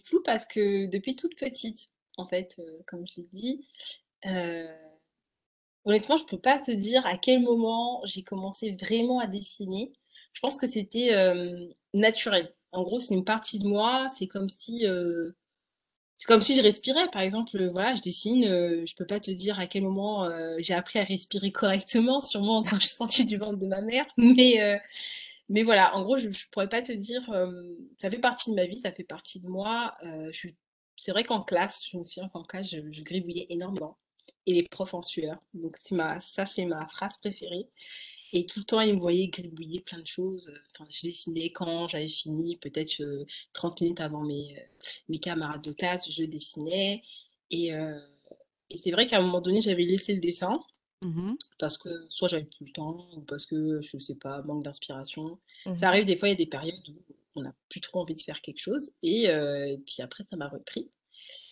flou 0.06 0.21
parce 0.24 0.45
que 0.45 0.86
depuis 0.86 1.18
toute 1.18 1.36
petite, 1.36 1.89
en 2.16 2.25
fait, 2.25 2.62
comme 2.88 3.06
je 3.06 3.19
l'ai 3.19 3.27
dit, 3.33 3.68
Honnêtement, 5.86 6.18
je 6.18 6.25
peux 6.25 6.39
pas 6.39 6.60
te 6.60 6.71
dire 6.71 7.06
à 7.06 7.18
quel 7.18 7.42
moment 7.42 8.01
j'ai 8.06 8.24
commencé 8.24 8.77
vraiment 8.80 9.19
à 9.19 9.27
dessiner. 9.27 9.92
Je 10.33 10.39
pense 10.39 10.57
que 10.57 10.68
c'était 10.68 11.13
euh, 11.13 11.68
naturel. 11.94 12.54
En 12.71 12.83
gros, 12.83 13.00
c'est 13.00 13.13
une 13.13 13.25
partie 13.25 13.60
de 13.60 13.68
moi. 13.68 14.07
C'est 14.10 14.27
comme 14.27 14.50
si, 14.50 14.86
euh, 14.88 15.31
c'est 16.18 16.27
comme 16.27 16.42
si 16.42 16.56
je 16.56 16.62
respirais. 16.62 17.10
Par 17.12 17.21
exemple, 17.21 17.69
voilà, 17.71 17.95
je 17.95 18.01
dessine. 18.01 18.45
Euh, 18.45 18.86
je 18.86 18.95
peux 18.95 19.06
pas 19.06 19.19
te 19.19 19.31
dire 19.31 19.60
à 19.60 19.68
quel 19.68 19.83
moment 19.83 20.30
j'ai 20.60 20.74
appris 20.74 21.00
à 21.00 21.04
respirer 21.04 21.51
correctement. 21.54 22.21
Sûrement 22.21 22.63
quand 22.63 22.80
je 22.80 22.88
suis 22.88 22.95
sortie 22.95 23.25
du 23.25 23.38
ventre 23.38 23.57
de 23.60 23.68
ma 23.68 23.81
mère. 23.81 24.06
Mais, 24.18 24.80
mais 25.50 25.63
voilà. 25.63 25.95
En 25.95 26.04
gros, 26.04 26.18
je, 26.18 26.31
je 26.31 26.48
pourrais 26.51 26.69
pas 26.69 26.81
te 26.81 26.92
dire. 26.92 27.24
ça 27.98 28.10
fait 28.12 28.19
partie 28.19 28.51
de 28.51 28.56
ma 28.56 28.66
vie. 28.66 28.77
Ça 28.77 28.92
fait 28.92 29.04
partie 29.04 29.39
de 29.42 29.48
moi. 29.48 29.95
c'est 30.98 31.12
vrai 31.12 31.24
qu'en 31.24 31.42
classe, 31.44 31.88
je 31.92 31.98
me 31.98 32.06
souviens 32.06 32.30
qu'en 32.30 32.44
classe, 32.44 32.69
je, 32.69 32.80
je 32.92 33.01
gribouillais 33.04 33.48
énormément 33.50 33.98
et 34.45 34.54
les 34.54 34.63
profs 34.63 34.94
en 34.94 35.04
sueur. 35.04 35.39
Donc 35.54 35.75
ça, 35.77 36.45
c'est 36.45 36.66
ma 36.66 36.88
phrase 36.88 37.18
préférée. 37.18 37.68
Et 38.34 38.46
tout 38.46 38.60
le 38.60 38.66
temps, 38.66 38.81
ils 38.81 38.94
me 38.94 39.00
voyaient 39.00 39.28
gribouiller 39.28 39.81
plein 39.81 40.00
de 40.00 40.08
choses. 40.08 40.52
Enfin, 40.74 40.88
je 40.90 41.08
dessinais 41.08 41.52
quand 41.52 41.88
j'avais 41.88 42.08
fini, 42.08 42.58
peut-être 42.58 43.02
30 43.54 43.81
minutes 43.81 44.02
avant 44.02 44.24
mes, 44.24 44.56
mes 45.08 45.20
camarades 45.20 45.64
de 45.64 45.72
classe, 45.72 46.12
je 46.12 46.24
dessinais. 46.24 47.04
Et, 47.52 47.74
euh, 47.74 48.00
et 48.70 48.78
c'est 48.78 48.92
vrai 48.92 49.08
qu'à 49.08 49.18
un 49.18 49.22
moment 49.22 49.42
donné, 49.42 49.62
j'avais 49.62 49.84
laissé 49.84 50.14
le 50.14 50.20
dessin. 50.20 50.60
Mmh 51.02 51.36
parce 51.58 51.78
que 51.78 51.90
soit 52.10 52.28
j'avais 52.28 52.44
plus 52.44 52.66
le 52.66 52.72
temps, 52.72 53.08
ou 53.16 53.22
parce 53.22 53.46
que, 53.46 53.81
je 53.81 53.98
sais 54.00 54.16
pas, 54.16 54.42
manque 54.44 54.64
d'inspiration. 54.64 55.40
Ça 55.66 55.72
mmh 55.72 55.84
arrive 55.84 56.06
des 56.06 56.18
fois, 56.18 56.28
il 56.28 56.31
y 56.31 56.36
a 56.36 56.38
des 56.38 56.46
périodes 56.46 56.90
où 56.90 57.16
on 57.36 57.42
n'a 57.42 57.54
plus 57.70 57.81
trop 57.81 58.02
envie 58.02 58.16
de 58.16 58.22
faire 58.22 58.42
quelque 58.42 58.60
chose. 58.60 58.92
Et, 59.02 59.30
euh, 59.30 59.66
et 59.66 59.78
puis 59.78 60.02
après, 60.02 60.26
ça 60.30 60.36
m'a 60.36 60.48
repris. 60.50 60.90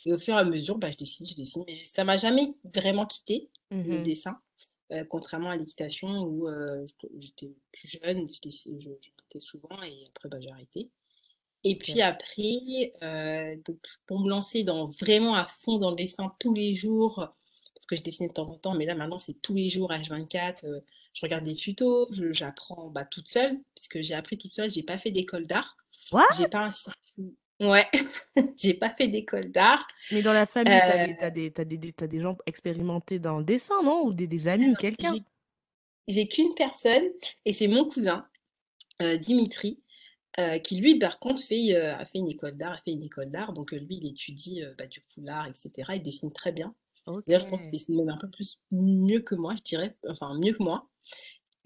Et 0.06 0.14
au 0.14 0.18
fur 0.18 0.36
et 0.36 0.38
à 0.38 0.46
mesure, 0.46 0.78
bah, 0.78 0.92
je 0.92 0.98
dessine, 0.98 1.28
je 1.28 1.36
dessine. 1.36 1.64
Mais 1.68 1.76
ça 1.76 2.04
m'a 2.04 2.18
jamais 2.18 2.56
vraiment 2.74 3.06
quitté, 3.06 3.50
le 3.72 4.00
mmh 4.00 4.04
dessin. 4.04 4.40
Euh, 4.94 5.04
contrairement 5.04 5.50
à 5.50 5.58
l'équitation 5.58 6.22
où 6.22 6.48
euh, 6.48 6.86
j'étais 7.18 7.52
plus 7.74 7.90
jeune, 8.02 8.26
j'étais 8.30 9.40
souvent 9.40 9.84
et 9.84 10.08
après 10.08 10.30
bah, 10.30 10.40
j'ai 10.40 10.50
arrêté. 10.50 10.90
Et 11.66 11.78
puis 11.78 12.02
après, 12.02 12.94
euh, 13.02 13.58
donc, 13.66 13.80
pour 14.06 14.20
me 14.20 14.30
lancer 14.30 14.64
dans, 14.64 14.88
vraiment 14.88 15.36
à 15.36 15.46
fond 15.46 15.78
dans 15.78 15.90
le 15.90 15.98
dessin 15.98 16.34
tous 16.40 16.54
les 16.54 16.74
jours, 16.74 17.16
parce 17.74 17.86
que 17.86 17.98
je 17.98 18.02
dessinais 18.02 18.30
de 18.30 18.34
temps 18.34 18.50
en 18.50 18.58
temps, 18.58 18.76
mais 18.76 18.86
là 18.86 18.96
maintenant 18.96 19.20
c'est 19.20 19.42
tous 19.42 19.56
les 19.56 19.68
jours 19.68 19.92
H24, 19.92 20.82
je 21.14 21.22
regarde 21.22 21.44
des 21.44 21.56
tutos, 21.56 22.08
j'apprends 22.32 22.90
bah, 22.90 23.04
toute 23.04 23.28
seule, 23.28 23.60
puisque 23.76 24.02
j'ai 24.02 24.14
appris 24.14 24.38
toute 24.38 24.54
seule, 24.54 24.72
j'ai 24.72 24.84
pas 24.84 24.98
fait 24.98 25.12
d'école 25.12 25.48
d'art. 25.48 25.76
J'ai 26.38 26.48
pas 26.48 26.68
un 26.68 26.72
circuit. 26.72 27.36
Ouais, 27.60 27.88
j'ai 28.56 28.76
pas 28.76 28.90
fait 28.92 29.08
d'école 29.08 29.52
d'art. 29.52 29.88
Mais 30.12 30.22
dans 30.22 30.34
la 30.34 30.46
famille, 30.46 30.80
tu 31.18 31.24
as, 31.24 31.30
des, 31.32 31.50
des, 31.50 31.78
des, 32.08 32.20
gens 32.20 32.38
expérimentés 32.46 33.18
dans 33.18 33.40
le 33.40 33.44
dessin, 33.44 33.82
non? 33.84 34.06
Ou 34.06 34.14
des, 34.14 34.48
amis 34.48 34.72
ou 34.72 34.76
quelqu'un? 34.76 35.16
J'ai 36.08 36.28
qu'une 36.28 36.54
personne, 36.56 37.04
et 37.46 37.54
c'est 37.54 37.68
mon 37.68 37.90
cousin, 37.90 38.28
euh, 39.02 39.18
Dimitri, 39.18 39.82
euh, 40.40 40.60
qui 40.60 40.80
lui, 40.80 41.00
par 41.00 41.20
contre, 41.20 41.42
fait, 41.42 41.74
euh, 41.74 41.96
a 41.96 42.06
fait 42.06 42.20
une 42.20 42.30
école 42.30 42.56
d'art, 42.58 42.74
a 42.74 42.78
fait 42.78 42.92
une 42.92 43.04
école 43.04 43.32
d'art, 43.32 43.54
donc 43.54 43.72
lui, 43.72 43.98
il 43.98 44.08
étudie 44.08 44.62
bah, 44.78 44.86
du 44.86 45.02
foulard, 45.10 45.48
etc. 45.48 45.72
Il 45.96 46.04
dessine 46.04 46.32
très 46.32 46.52
bien. 46.52 46.74
D'ailleurs, 47.26 47.42
je 47.42 47.48
pense 47.48 47.62
qu'il 47.62 47.72
dessine 47.72 47.96
même 47.96 48.10
un 48.10 48.18
peu 48.18 48.30
plus 48.30 48.62
mieux 48.72 49.22
que 49.22 49.34
moi, 49.34 49.56
je 49.56 49.64
dirais, 49.64 49.96
enfin 50.08 50.38
mieux 50.38 50.54
que 50.54 50.62
moi. 50.62 50.90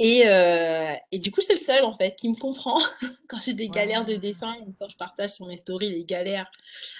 Et, 0.04 0.24
euh, 0.26 0.96
et, 1.12 1.20
du 1.20 1.32
coup, 1.32 1.42
c'est 1.42 1.54
le 1.54 1.60
seul 1.60 1.86
en 1.86 1.94
fait 1.94 2.16
qui 2.16 2.28
me 2.28 2.36
comprend 2.36 2.80
quand 3.28 3.40
j'ai 3.40 3.54
des 3.54 3.70
galères 3.70 4.04
de 4.04 4.16
dessin 4.16 4.56
quand 4.80 4.90
je 4.90 4.98
partage 4.98 5.30
sur 5.30 5.46
mes 5.46 5.58
stories 5.58 5.92
les 5.92 6.06
galères 6.06 6.50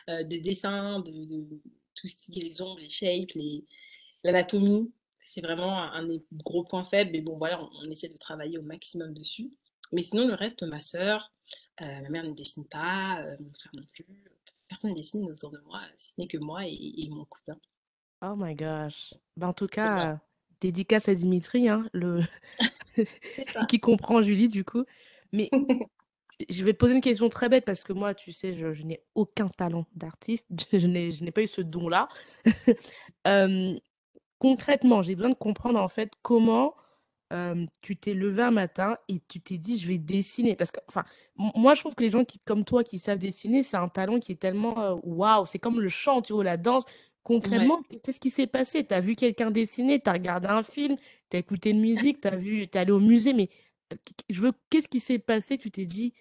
euh, 0.08 0.24
de 0.24 0.38
dessin, 0.38 1.00
de, 1.00 1.48
tout 1.96 2.08
ce 2.08 2.16
qui 2.16 2.38
est 2.38 2.44
les 2.44 2.62
ombres, 2.62 2.80
les 2.80 2.92
shapes, 2.92 3.32
l'anatomie. 4.24 4.94
C'est 5.20 5.42
vraiment 5.42 5.82
un, 5.82 6.06
des 6.06 6.24
gros 6.32 6.64
points 6.64 6.86
faibles. 6.86 7.10
Mais 7.12 7.22
bon, 7.22 7.40
voilà, 7.40 7.68
on, 7.82 7.90
essaie 7.90 8.10
de 8.10 8.18
travailler 8.18 8.60
au 8.60 8.62
maximum 8.62 9.16
dessus. 9.16 9.52
Mais 9.94 10.04
sinon, 10.04 10.28
le 10.28 10.36
reste, 10.36 10.62
ma 10.62 10.82
soeur, 10.82 11.32
euh, 11.82 12.02
ma 12.02 12.10
mère 12.10 12.24
ne 12.24 12.34
dessine 12.34 12.66
pas, 12.66 13.24
mon 13.40 13.52
frère 13.52 13.72
non 13.74 13.86
plus. 13.96 14.06
Personne 14.68 14.92
ne 14.92 14.96
dessine 14.96 15.24
autour 15.32 15.50
de 15.50 15.60
moi, 15.66 15.82
si 15.98 16.10
ce 16.12 16.14
n'est 16.20 16.28
que 16.28 16.38
moi 16.38 16.68
et, 16.68 17.08
mon 17.10 17.26
cousin. 17.26 17.58
Oh 18.22 18.36
my 18.38 18.54
gosh. 18.54 19.16
Ben, 19.38 19.48
en 19.48 19.54
tout 19.54 19.68
cas, 19.68 20.20
dédicace 20.60 21.10
à 21.10 21.16
Dimitri, 21.16 21.68
hein, 21.68 21.90
le... 21.94 22.22
qui 23.70 23.80
comprend 23.80 24.22
Julie 24.22 24.48
du 24.48 24.64
coup. 24.64 24.84
Mais 25.32 25.50
je 26.50 26.64
vais 26.64 26.74
te 26.74 26.78
poser 26.78 26.94
une 26.94 27.02
question 27.02 27.30
très 27.30 27.50
bête 27.50 27.66
parce 27.66 27.84
que 27.84 27.94
moi, 27.94 28.14
tu 28.14 28.32
sais, 28.32 28.54
je, 28.54 28.84
n'ai 28.84 29.02
aucun 29.16 29.50
talent 29.50 29.86
d'artiste. 29.96 30.48
Je, 30.74 30.88
n'ai 30.88 31.32
pas 31.32 31.44
eu 31.44 31.48
ce 31.48 31.62
don-là. 31.62 32.10
concrètement, 34.40 35.02
j'ai 35.04 35.16
besoin 35.16 35.30
de 35.30 35.36
comprendre 35.36 35.80
en 35.80 35.88
fait 35.88 36.12
comment 36.22 36.76
tu 37.82 37.96
t'es 37.96 38.14
levé 38.14 38.42
un 38.42 38.52
matin 38.52 38.98
et 39.08 39.22
tu 39.30 39.40
t'es 39.40 39.58
dit, 39.58 39.78
je 39.78 39.88
vais 39.88 39.98
dessiner. 39.98 40.58
Parce 40.58 40.70
que, 40.70 40.82
enfin, 40.90 41.06
moi, 41.38 41.76
je 41.76 41.80
trouve 41.80 41.96
que 41.96 42.04
les 42.04 42.10
gens 42.10 42.26
qui, 42.26 42.40
comme 42.40 42.66
toi 42.66 42.84
qui 42.84 43.00
savent 43.00 43.20
dessiner, 43.20 43.64
c'est 43.64 43.78
un 43.78 43.88
talent 43.88 44.20
qui 44.20 44.34
est 44.34 44.42
tellement 44.42 45.00
waouh. 45.04 45.46
c'est 45.46 45.60
comme 45.60 45.80
le 45.80 45.88
chant, 45.88 46.22
tu 46.22 46.34
vois, 46.34 46.44
la 46.44 46.58
danse. 46.58 46.84
Concrètement, 47.24 47.80
qu'est-ce 48.04 48.20
qui 48.20 48.32
s'est 48.32 48.48
passé? 48.48 48.86
Tu 48.86 48.94
as 48.94 49.00
vu 49.00 49.16
quelqu'un 49.16 49.52
dessiner, 49.52 50.00
tu 50.00 50.10
as 50.10 50.14
regardé 50.14 50.48
un 50.48 50.64
film, 50.64 50.98
tu 51.32 51.38
as 51.38 51.42
écouté 51.42 51.72
une 51.72 51.82
musique, 51.82 52.22
tu 52.22 52.30
as 52.30 52.38
vu, 52.38 52.64
es 52.64 52.78
allé 52.78 52.92
au 52.94 53.02
musée, 53.02 53.34
mais 53.34 53.50
je 54.30 54.42
veux 54.42 54.54
qu'est-ce 54.70 54.90
qui 54.90 55.00
s'est 55.02 55.20
passé? 55.20 55.58
Tu 55.60 55.72
t'es 55.72 55.86
dit 55.88 56.14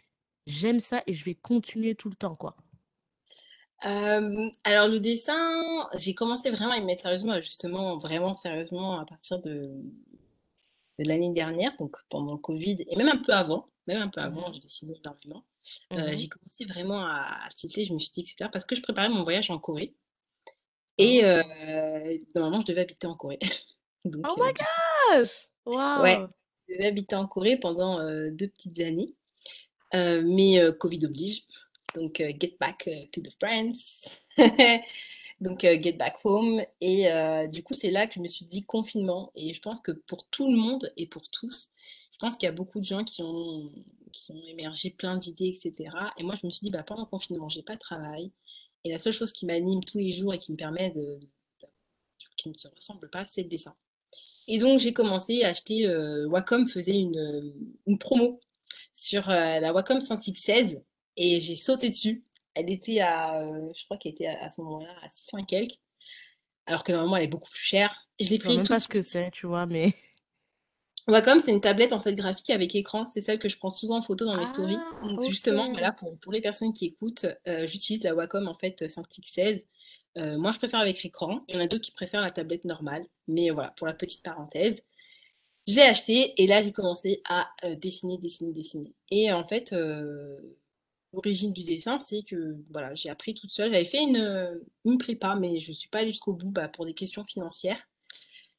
j'aime 0.46 0.80
ça 0.80 1.02
et 1.06 1.14
je 1.14 1.24
vais 1.24 1.36
continuer 1.36 1.96
tout 1.96 2.10
le 2.10 2.16
temps 2.16 2.36
quoi. 2.36 2.56
Euh, 3.86 4.50
alors 4.64 4.88
le 4.88 5.00
dessin, 5.00 5.88
j'ai 5.96 6.14
commencé 6.14 6.50
vraiment 6.50 6.72
à 6.72 6.76
y 6.78 6.84
mettre 6.84 7.00
sérieusement, 7.02 7.40
justement, 7.40 7.96
vraiment 7.98 8.34
sérieusement 8.34 9.00
à 9.00 9.06
partir 9.06 9.40
de, 9.40 9.70
de 10.98 11.04
l'année 11.04 11.32
dernière, 11.32 11.76
donc 11.78 11.96
pendant 12.10 12.32
le 12.32 12.38
Covid, 12.38 12.84
et 12.88 12.96
même 12.96 13.08
un 13.08 13.18
peu 13.18 13.32
avant, 13.32 13.68
même 13.86 14.02
un 14.02 14.08
peu 14.08 14.20
avant, 14.20 14.52
Mhm, 14.52 14.52
je 14.52 14.60
dessinais 14.60 14.96
énormément. 15.04 15.44
Euh, 15.96 16.12
mhm. 16.12 16.18
j'ai 16.18 16.28
commencé 16.28 16.64
vraiment 16.66 17.04
à, 17.06 17.44
à 17.46 17.48
tilter, 17.50 17.84
je 17.84 17.92
me 17.94 17.98
suis 17.98 18.10
dit, 18.12 18.20
etc., 18.22 18.50
parce 18.52 18.64
que 18.64 18.74
je 18.74 18.82
préparais 18.82 19.08
mon 19.08 19.22
voyage 19.24 19.50
en 19.50 19.58
Corée, 19.58 19.94
et 20.98 21.22
Oh. 21.24 21.24
euh, 21.24 22.18
normalement, 22.34 22.60
je 22.60 22.66
devais 22.66 22.82
habiter 22.82 23.06
en 23.06 23.16
Corée. 23.16 23.38
Oh 24.24 24.34
Donc, 24.34 24.38
euh, 24.38 24.42
my 24.44 24.52
du 24.52 24.64
coup, 25.08 25.18
gosh! 25.20 25.48
ouais, 25.96 26.26
devais 26.68 26.86
habiter 26.88 27.16
en 27.16 27.26
Corée 27.26 27.56
pendant 27.58 28.00
euh, 28.00 28.30
deux 28.30 28.48
petites 28.48 28.80
années, 28.80 29.14
Euh, 29.94 30.22
mais 30.24 30.60
euh, 30.60 30.72
Covid 30.72 31.04
oblige. 31.06 31.44
Donc, 31.94 32.18
get 32.18 32.56
back 32.60 32.88
to 33.12 33.22
the 33.22 33.32
France. 33.40 34.20
Donc, 35.40 35.62
get 35.62 35.92
back 35.94 36.16
home. 36.24 36.62
Et 36.80 37.08
du 37.50 37.62
coup, 37.64 37.74
c'est 37.74 37.90
là 37.90 38.06
que 38.06 38.14
je 38.14 38.20
me 38.20 38.28
suis 38.28 38.46
dit 38.46 38.64
confinement. 38.64 39.32
Et 39.36 39.54
je 39.54 39.60
pense 39.62 39.80
que 39.82 39.92
pour 39.92 40.26
tout 40.30 40.50
le 40.50 40.56
monde 40.58 40.92
et 40.98 41.06
pour 41.08 41.28
tous, 41.30 41.70
je 42.12 42.18
pense 42.18 42.36
qu'il 42.36 42.46
y 42.46 42.50
a 42.50 42.52
beaucoup 42.52 42.80
de 42.80 42.84
gens 42.86 43.04
qui 43.04 43.22
ont, 43.22 43.72
qui 44.12 44.32
ont 44.32 44.42
émergé 44.48 44.90
plein 44.90 45.16
d'idées, 45.18 45.54
etc. 45.56 46.12
Et 46.18 46.24
moi, 46.24 46.34
je 46.40 46.46
me 46.46 46.52
suis 46.52 46.64
dit, 46.66 46.70
bah, 46.70 46.82
pendant 46.84 47.02
le 47.02 47.06
confinement, 47.08 47.48
j'ai 47.50 47.62
pas 47.62 47.76
de 47.76 47.80
travail. 47.80 48.32
Et 48.84 48.90
la 48.92 48.98
seule 48.98 49.12
chose 49.14 49.32
qui 49.32 49.46
m'anime 49.46 49.84
tous 49.84 49.98
les 49.98 50.14
jours 50.14 50.34
et 50.34 50.38
qui 50.38 50.52
me 50.52 50.58
permet 50.58 50.90
de, 50.90 51.20
de- 51.20 51.28
qui 52.36 52.48
ne 52.48 52.54
se 52.54 52.68
ressemble 52.68 53.10
pas, 53.10 53.26
c'est 53.26 53.42
le 53.42 53.48
dessin. 53.48 53.74
Et 54.52 54.58
donc, 54.58 54.80
j'ai 54.80 54.92
commencé 54.92 55.44
à 55.44 55.48
acheter. 55.50 55.86
euh, 55.86 56.26
Wacom 56.26 56.66
faisait 56.66 56.98
une, 56.98 57.54
une 57.86 57.98
promo 57.98 58.40
sur 58.96 59.30
euh, 59.30 59.44
la 59.60 59.72
Wacom 59.72 59.98
100X16 59.98 60.82
et 61.16 61.40
j'ai 61.40 61.54
sauté 61.54 61.88
dessus. 61.88 62.24
Elle 62.54 62.68
était 62.68 62.98
à, 62.98 63.40
euh, 63.40 63.72
je 63.78 63.84
crois 63.84 63.96
qu'elle 63.96 64.12
était 64.12 64.26
à, 64.26 64.44
à 64.44 64.50
ce 64.50 64.60
moment-là 64.60 64.92
à 65.04 65.10
600 65.10 65.38
et 65.38 65.46
quelques, 65.46 65.78
alors 66.66 66.82
que 66.82 66.90
normalement 66.90 67.16
elle 67.16 67.24
est 67.24 67.28
beaucoup 67.28 67.48
plus 67.50 67.62
chère. 67.62 67.94
Je 68.18 68.28
l'ai 68.28 68.38
Je 68.38 68.40
prise 68.40 68.62
tout 68.62 68.68
pas 68.68 68.80
ce 68.80 68.88
que 68.88 69.02
c'est, 69.02 69.30
tu 69.30 69.46
vois, 69.46 69.66
mais... 69.66 69.94
Wacom, 71.10 71.40
c'est 71.40 71.50
une 71.50 71.60
tablette 71.60 71.92
en 71.92 72.00
fait 72.00 72.14
graphique 72.14 72.50
avec 72.50 72.74
écran. 72.74 73.06
C'est 73.08 73.20
celle 73.20 73.38
que 73.38 73.48
je 73.48 73.56
prends 73.56 73.70
souvent 73.70 73.98
en 73.98 74.02
photo 74.02 74.24
dans 74.24 74.36
mes 74.36 74.46
stories. 74.46 74.78
Ah, 74.78 75.06
Donc 75.06 75.20
ok. 75.20 75.28
justement, 75.28 75.70
voilà, 75.70 75.92
pour, 75.92 76.16
pour 76.18 76.32
les 76.32 76.40
personnes 76.40 76.72
qui 76.72 76.86
écoutent, 76.86 77.26
euh, 77.46 77.66
j'utilise 77.66 78.02
la 78.04 78.14
Wacom 78.14 78.48
en 78.48 78.54
fait 78.54 78.82
5X16. 78.82 79.66
Euh, 80.18 80.38
moi, 80.38 80.50
je 80.52 80.58
préfère 80.58 80.80
avec 80.80 81.04
écran. 81.04 81.44
Il 81.48 81.54
y 81.54 81.58
en 81.58 81.60
a 81.60 81.66
d'autres 81.66 81.84
qui 81.84 81.92
préfèrent 81.92 82.20
la 82.20 82.30
tablette 82.30 82.64
normale. 82.64 83.04
Mais 83.28 83.50
voilà, 83.50 83.72
pour 83.76 83.86
la 83.86 83.92
petite 83.92 84.22
parenthèse. 84.22 84.82
Je 85.66 85.74
l'ai 85.74 85.82
acheté 85.82 86.42
et 86.42 86.46
là 86.46 86.62
j'ai 86.64 86.72
commencé 86.72 87.20
à 87.28 87.48
euh, 87.64 87.76
dessiner, 87.76 88.18
dessiner, 88.18 88.52
dessiner. 88.52 88.92
Et 89.10 89.30
en 89.32 89.44
fait, 89.44 89.74
l'origine 91.12 91.52
du 91.52 91.62
dessin, 91.62 91.98
c'est 91.98 92.22
que 92.22 92.56
voilà, 92.70 92.94
j'ai 92.94 93.10
appris 93.10 93.34
toute 93.34 93.50
seule. 93.50 93.70
J'avais 93.70 93.84
fait 93.84 94.02
une, 94.02 94.60
une 94.84 94.98
prépa, 94.98 95.36
mais 95.36 95.60
je 95.60 95.70
ne 95.70 95.74
suis 95.74 95.88
pas 95.88 95.98
allée 95.98 96.12
jusqu'au 96.12 96.32
bout 96.32 96.50
bah, 96.50 96.68
pour 96.68 96.86
des 96.86 96.94
questions 96.94 97.24
financières. 97.24 97.78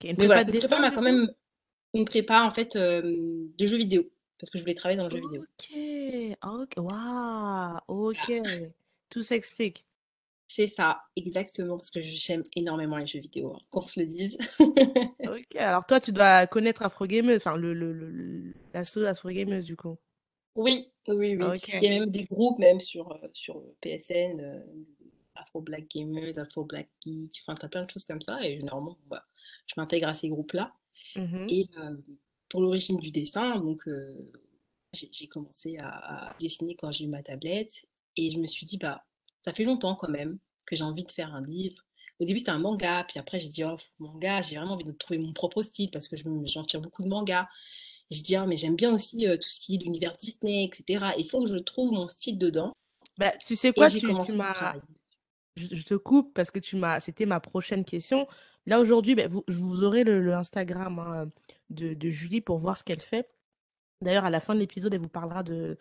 Une 0.04 0.16
Mais 0.18 0.26
voilà, 0.26 0.44
de 0.44 0.52
cette 0.52 0.62
prépa 0.62 0.80
m'a 0.80 0.92
quand 0.92 1.02
même 1.02 1.32
une 1.94 2.06
prépa 2.06 2.42
en 2.42 2.52
fait 2.52 2.76
euh, 2.76 3.02
de 3.58 3.66
jeux 3.68 3.78
vidéo, 3.78 4.04
parce 4.40 4.50
que 4.50 4.58
je 4.58 4.64
voulais 4.64 4.76
travailler 4.76 4.98
dans 4.98 5.06
le 5.06 5.10
jeu 5.12 5.20
vidéo. 5.20 5.42
Ok, 5.42 6.38
ah, 6.42 6.54
ok, 6.54 6.74
waouh, 6.78 7.80
ok, 7.88 8.32
tout 9.10 9.22
s'explique. 9.24 9.86
C'est 10.48 10.68
ça, 10.68 11.02
exactement, 11.16 11.78
parce 11.78 11.90
que 11.92 12.02
j'aime 12.02 12.44
énormément 12.56 12.98
les 12.98 13.08
jeux 13.08 13.20
vidéo, 13.22 13.54
hein, 13.56 13.60
qu'on 13.72 13.82
se 13.82 14.00
le 14.00 14.06
dise. 14.06 14.38
Ok, 15.24 15.56
alors 15.56 15.86
toi, 15.86 16.00
tu 16.00 16.12
dois 16.12 16.48
connaître 16.48 16.82
Afrogameuse, 16.82 17.42
enfin, 17.46 17.56
le, 17.56 17.74
le, 17.74 17.94
le, 17.94 18.10
le- 18.10 18.54
l'asso 18.74 18.98
Afrogameuse, 19.06 19.66
du 19.66 19.76
coup. 19.76 19.98
Oui, 20.56 20.92
oui, 21.08 21.36
oui. 21.38 21.46
Il 21.82 21.84
y 21.84 21.88
a 21.88 22.00
même 22.00 22.10
des 22.10 22.26
groupes, 22.26 22.60
même 22.60 22.80
sur, 22.82 23.12
euh, 23.12 23.28
sur 23.34 23.62
PSN, 23.82 24.40
euh, 24.42 24.60
Afro 25.36 25.62
Black 25.62 25.88
Gamers, 25.90 26.38
Afro 26.40 26.66
Black 26.66 26.90
Geek, 27.06 27.38
enfin, 27.42 27.56
t'as 27.56 27.70
plein 27.70 27.84
de 27.86 27.90
choses 27.90 28.04
comme 28.06 28.22
ça. 28.22 28.44
Et 28.44 28.60
généralement, 28.60 28.98
bah, 29.08 29.26
je 29.68 29.74
m'intègre 29.78 30.10
à 30.10 30.14
ces 30.14 30.30
groupes-là. 30.30 30.74
Mhm. 31.16 31.48
Et 31.50 31.68
pour 32.50 32.62
l'origine 32.62 32.98
du 32.98 33.12
dessin, 33.12 33.60
donc, 33.60 33.84
j'ai 34.94 35.28
commencé 35.28 35.78
à, 35.78 36.30
à 36.30 36.38
dessiner 36.40 36.76
quand 36.76 36.92
j'ai 36.92 37.06
eu 37.06 37.08
ma 37.08 37.24
tablette. 37.24 37.86
Et 38.18 38.32
je 38.32 38.40
me 38.40 38.46
suis 38.46 38.66
dit, 38.66 38.78
bah, 38.78 39.06
ça 39.44 39.54
fait 39.54 39.64
longtemps 39.64 39.96
quand 39.96 40.10
même 40.10 40.38
que 40.66 40.76
j'ai 40.76 40.84
envie 40.84 41.04
de 41.04 41.12
faire 41.12 41.34
un 41.34 41.44
livre. 41.44 41.84
Au 42.20 42.26
début, 42.26 42.40
c'était 42.40 42.52
un 42.52 42.60
manga, 42.60 43.04
puis 43.08 43.20
après, 43.20 43.40
j'ai 43.40 43.50
dit, 43.50 43.64
oh, 43.64 43.78
manga, 44.00 44.42
j'ai 44.42 44.58
vraiment 44.58 44.74
envie 44.74 44.84
de 44.84 44.92
trouver 44.92 45.18
mon 45.18 45.34
propre 45.34 45.64
style 45.64 45.90
parce 45.90 46.08
que 46.08 46.16
je 46.16 46.24
j'inspire 46.46 46.82
beaucoup 46.82 47.04
de 47.04 47.08
mangas. 47.08 47.48
Et 48.12 48.16
je 48.16 48.22
dis, 48.22 48.36
ah, 48.36 48.46
mais 48.46 48.58
j'aime 48.58 48.76
bien 48.76 48.94
aussi 48.94 49.26
euh, 49.28 49.38
tout 49.38 49.50
ce 49.50 49.60
qui 49.60 49.76
est 49.76 49.78
l'univers 49.80 50.16
Disney, 50.22 50.66
etc. 50.66 51.06
Il 51.18 51.28
faut 51.28 51.44
que 51.44 51.50
je 51.50 51.58
trouve 51.58 51.92
mon 51.92 52.08
style 52.08 52.38
dedans. 52.38 52.74
Bah, 53.18 53.32
tu 53.46 53.56
sais 53.56 53.74
quoi, 53.74 53.90
tu, 53.90 54.06
m'as... 54.06 54.76
Je, 55.56 55.68
je 55.72 55.84
te 55.84 55.96
coupe 55.96 56.34
parce 56.34 56.52
que 56.52 56.60
tu 56.60 56.76
m'as... 56.76 57.00
C'était 57.00 57.26
ma 57.26 57.40
prochaine 57.40 57.86
question. 57.86 58.28
Là, 58.66 58.80
aujourd'hui, 58.80 59.16
bah, 59.16 59.28
vous, 59.28 59.84
aurez 59.84 60.04
le, 60.04 60.34
Instagram 60.34 61.00
hein, 61.00 61.30
de, 61.70 62.10
Julie 62.10 62.42
pour 62.42 62.60
voir 62.60 62.78
ce 62.78 62.84
qu'elle 62.84 63.00
fait. 63.00 63.28
D'ailleurs, 64.02 64.26
à 64.26 64.30
la 64.30 64.40
fin 64.40 64.56
de 64.56 64.60
l'épisode, 64.60 64.94
elle 64.94 65.02
vous 65.02 65.10
parlera 65.10 65.44
de, 65.44 65.78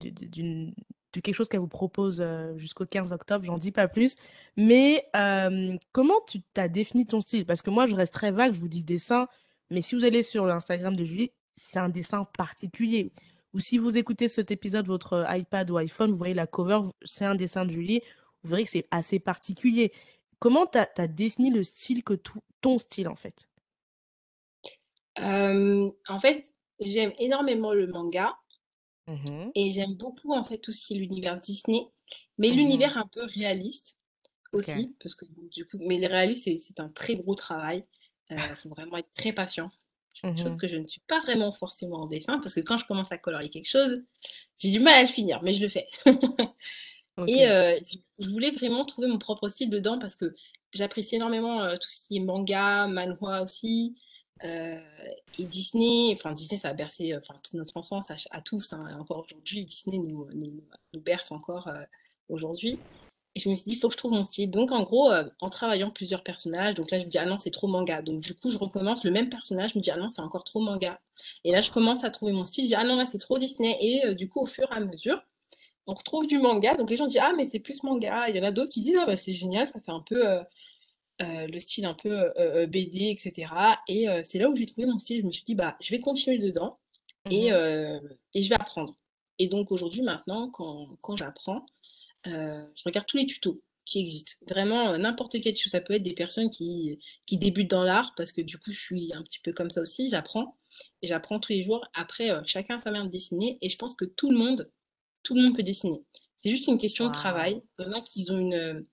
quelque 0.00 1.32
chose 1.32 1.48
qu'elle 1.48 1.60
vous 1.60 1.68
propose 1.68 2.20
euh, 2.20 2.56
jusqu'au 2.58 2.84
15 2.86 3.12
octobre, 3.12 3.44
j'en 3.44 3.58
dis 3.58 3.72
pas 3.72 3.88
plus. 3.88 4.14
Mais 4.56 5.06
euh, 5.16 5.76
comment 5.92 6.20
tu 6.28 6.42
t'as 6.54 6.68
défini 6.68 7.06
ton 7.06 7.20
style? 7.20 7.46
Parce 7.46 7.62
que 7.62 7.70
moi, 7.70 7.86
je 7.86 7.94
reste 7.94 8.12
très 8.12 8.30
vague, 8.30 8.52
je 8.52 8.60
vous 8.60 8.68
dis 8.68 8.84
dessin, 8.84 9.28
mais 9.70 9.82
si 9.82 9.94
vous 9.94 10.04
allez 10.04 10.22
sur 10.22 10.46
l'Instagram 10.46 10.94
de 10.94 11.04
Julie, 11.04 11.32
c'est 11.56 11.78
un 11.78 11.88
dessin 11.88 12.24
particulier. 12.36 13.12
Ou 13.54 13.60
si 13.60 13.78
vous 13.78 13.96
écoutez 13.96 14.28
cet 14.28 14.50
épisode, 14.50 14.86
votre 14.86 15.26
iPad 15.30 15.70
ou 15.70 15.78
iPhone, 15.78 16.10
vous 16.10 16.16
voyez 16.16 16.34
la 16.34 16.46
cover, 16.46 16.80
c'est 17.04 17.24
un 17.24 17.34
dessin 17.34 17.64
de 17.64 17.70
Julie, 17.70 18.02
vous 18.42 18.50
verrez 18.50 18.64
que 18.64 18.70
c'est 18.70 18.86
assez 18.90 19.18
particulier. 19.18 19.92
Comment 20.38 20.64
t'as, 20.66 20.86
t'as 20.86 21.08
défini 21.08 21.50
le 21.50 21.62
style 21.62 22.02
que 22.02 22.14
ton 22.62 22.78
style, 22.78 23.08
en 23.08 23.16
fait? 23.16 23.46
Euh, 25.18 25.90
en 26.08 26.18
fait, 26.20 26.54
j'aime 26.80 27.12
énormément 27.18 27.72
le 27.74 27.86
manga 27.86 28.34
Mhm, 29.06 29.52
et 29.54 29.72
j'aime 29.72 29.94
beaucoup 29.94 30.34
en 30.34 30.44
fait 30.44 30.58
tout 30.58 30.72
ce 30.72 30.82
qui 30.84 30.94
est 30.94 30.98
l'univers 30.98 31.40
Disney, 31.40 31.80
mais 32.38 32.50
mhm, 32.50 32.50
l'univers 32.50 32.96
un 32.98 33.06
peu 33.12 33.24
réaliste 33.24 33.98
aussi, 34.52 34.96
parce 35.00 35.14
que 35.14 35.26
du 35.52 35.66
coup, 35.66 35.78
mais 35.80 35.98
le 36.00 36.08
réaliste, 36.08 36.48
c'est 36.60 36.80
un 36.80 36.88
très 36.90 37.16
gros 37.16 37.34
travail. 37.34 37.86
Il 38.30 38.36
faut 38.56 38.70
vraiment 38.70 38.98
être 38.98 39.12
très 39.14 39.32
patient. 39.32 39.70
Chose 40.36 40.56
Mhm, 40.56 40.58
que 40.58 40.68
je 40.68 40.76
ne 40.76 40.86
suis 40.86 41.02
pas 41.08 41.20
vraiment 41.20 41.52
forcément 41.52 42.02
en 42.02 42.06
dessin, 42.06 42.40
parce 42.40 42.56
que 42.56 42.60
quand 42.60 42.78
je 42.78 42.86
commence 42.86 43.12
à 43.12 43.18
colorier 43.18 43.50
quelque 43.50 43.68
chose, 43.70 44.02
j'ai 44.58 44.72
du 44.72 44.80
mal 44.80 44.94
à 44.94 45.02
le 45.02 45.08
finir, 45.08 45.42
mais 45.42 45.54
je 45.54 45.62
le 45.62 45.68
fais. 45.68 45.88
Et 47.26 47.48
euh, 47.48 47.78
je 48.18 48.28
voulais 48.28 48.50
vraiment 48.50 48.84
trouver 48.84 49.08
mon 49.08 49.18
propre 49.18 49.48
style 49.48 49.70
dedans 49.70 49.98
parce 49.98 50.14
que 50.14 50.34
j'apprécie 50.72 51.16
énormément 51.16 51.62
euh, 51.62 51.74
tout 51.76 51.88
ce 51.88 52.06
qui 52.06 52.16
est 52.16 52.20
manga, 52.20 52.86
manhwa 52.86 53.42
aussi. 53.42 53.96
euh, 54.44 54.78
et 55.38 55.44
Disney, 55.44 56.12
enfin 56.12 56.32
Disney 56.32 56.58
ça 56.58 56.68
a 56.68 56.74
bercé 56.74 57.14
euh, 57.14 57.20
enfin, 57.22 57.38
toute 57.42 57.54
notre 57.54 57.76
enfance 57.78 58.10
à, 58.30 58.40
tous, 58.42 58.74
hein, 58.74 58.98
encore 59.00 59.24
aujourd'hui, 59.24 59.64
Disney 59.64 59.96
nous, 59.98 60.28
nous, 60.34 60.62
berce 61.00 61.32
encore 61.32 61.68
euh, 61.68 61.82
aujourd'hui. 62.28 62.78
Et 63.34 63.40
je 63.40 63.50
me 63.50 63.54
suis 63.54 63.64
dit, 63.66 63.74
il 63.76 63.78
faut 63.78 63.88
que 63.88 63.92
je 63.92 63.98
trouve 63.98 64.12
mon 64.12 64.24
style. 64.24 64.50
Donc 64.50 64.72
en 64.72 64.82
gros, 64.82 65.10
en 65.40 65.50
travaillant 65.50 65.90
plusieurs 65.90 66.22
personnages, 66.22 66.74
donc 66.74 66.90
là 66.90 66.98
je 66.98 67.04
me 67.04 67.10
dis, 67.10 67.18
ah 67.18 67.26
non, 67.26 67.36
c'est 67.36 67.50
trop 67.50 67.66
manga. 67.66 68.00
Donc 68.00 68.20
du 68.22 68.34
coup, 68.34 68.50
je 68.50 68.58
recommence 68.58 69.04
le 69.04 69.10
même 69.10 69.28
personnage, 69.28 69.72
je 69.72 69.78
me 69.78 69.82
dis, 69.82 69.90
ah 69.90 69.98
non, 69.98 70.08
c'est 70.08 70.22
encore 70.22 70.44
trop 70.44 70.60
manga. 70.60 71.00
Et 71.44 71.52
là, 71.52 71.60
je 71.60 71.70
commence 71.70 72.02
à 72.04 72.10
trouver 72.10 72.32
mon 72.32 72.46
style, 72.46 72.64
je 72.64 72.68
dis, 72.68 72.74
ah 72.74 72.84
non, 72.84 72.96
là, 72.96 73.04
c'est 73.04 73.18
trop 73.18 73.38
Disney. 73.38 73.76
Et 73.80 74.14
du 74.14 74.28
coup, 74.28 74.40
au 74.40 74.46
fur 74.46 74.66
et 74.72 74.74
à 74.74 74.80
mesure, 74.80 75.22
on 75.86 75.94
retrouve 75.94 76.26
du 76.26 76.38
manga, 76.38 76.74
donc 76.74 76.90
les 76.90 76.96
gens 76.96 77.06
disent 77.06 77.20
ah 77.22 77.32
mais 77.36 77.46
c'est 77.46 77.60
plus 77.60 77.82
manga. 77.82 78.28
Il 78.28 78.36
y 78.36 78.40
en 78.40 78.42
a 78.42 78.50
d'autres 78.52 78.70
qui 78.70 78.82
disent 78.82 78.98
ah 79.00 79.06
bah 79.06 79.16
c'est 79.16 79.34
génial, 79.34 79.66
ça 79.66 79.80
fait 79.80 79.92
un 79.92 80.00
peu 80.00 80.26
euh, 80.26 80.42
euh, 81.22 81.46
le 81.46 81.58
style 81.58 81.84
un 81.86 81.94
peu 81.94 82.32
euh, 82.38 82.66
BD, 82.66 83.10
etc. 83.10 83.50
Et 83.88 84.06
c'est 84.24 84.38
là 84.38 84.50
où 84.50 84.56
j'ai 84.56 84.66
trouvé 84.66 84.86
mon 84.86 84.98
style. 84.98 85.20
Je 85.20 85.26
me 85.26 85.30
suis 85.30 85.44
dit 85.44 85.54
bah 85.54 85.76
je 85.80 85.90
vais 85.90 86.00
continuer 86.00 86.38
dedans 86.38 86.78
et, 87.30 87.50
Mhm. 87.52 88.00
et 88.34 88.42
je 88.42 88.48
vais 88.48 88.56
apprendre. 88.56 88.96
Et 89.38 89.48
donc 89.48 89.70
aujourd'hui 89.72 90.02
maintenant 90.02 90.50
quand, 90.50 90.96
quand 91.02 91.16
j'apprends, 91.16 91.64
je 92.24 92.82
regarde 92.84 93.06
tous 93.06 93.18
les 93.18 93.26
tutos 93.26 93.60
qui 93.84 94.00
existent. 94.00 94.32
Vraiment 94.48 94.98
n'importe 94.98 95.40
quel 95.40 95.54
tuto. 95.54 95.70
Ça 95.70 95.80
peut 95.80 95.94
être 95.94 96.02
des 96.02 96.14
personnes 96.14 96.50
qui, 96.50 96.98
qui 97.26 97.38
débutent 97.38 97.70
dans 97.70 97.84
l'art 97.84 98.12
parce 98.16 98.32
que 98.32 98.40
du 98.40 98.58
coup 98.58 98.72
je 98.72 98.80
suis 98.80 99.12
un 99.14 99.22
petit 99.22 99.38
peu 99.40 99.52
comme 99.52 99.70
ça 99.70 99.80
aussi. 99.80 100.08
J'apprends 100.08 100.56
et 101.02 101.06
j'apprends 101.06 101.38
tous 101.38 101.52
les 101.52 101.62
jours. 101.62 101.86
Après 101.94 102.30
chacun 102.44 102.78
sa 102.80 102.90
manière 102.90 103.06
de 103.06 103.12
dessiner 103.12 103.58
et 103.62 103.68
je 103.68 103.78
pense 103.78 103.94
que 103.94 104.04
tout 104.04 104.30
le 104.30 104.36
monde 104.36 104.70
tout 105.26 105.34
le 105.34 105.42
monde 105.42 105.56
peut 105.56 105.62
dessiner. 105.62 106.02
C'est 106.36 106.50
juste 106.50 106.66
une 106.68 106.78
question 106.78 107.04
de 107.06 107.10
Waouh. 107.10 107.18
travail. 107.20 107.62
Il 107.78 107.86
y 107.86 107.88
en 107.88 107.92
a 107.92 108.00
qui 108.00 108.24
ont 108.30 108.38
une, 108.38 108.86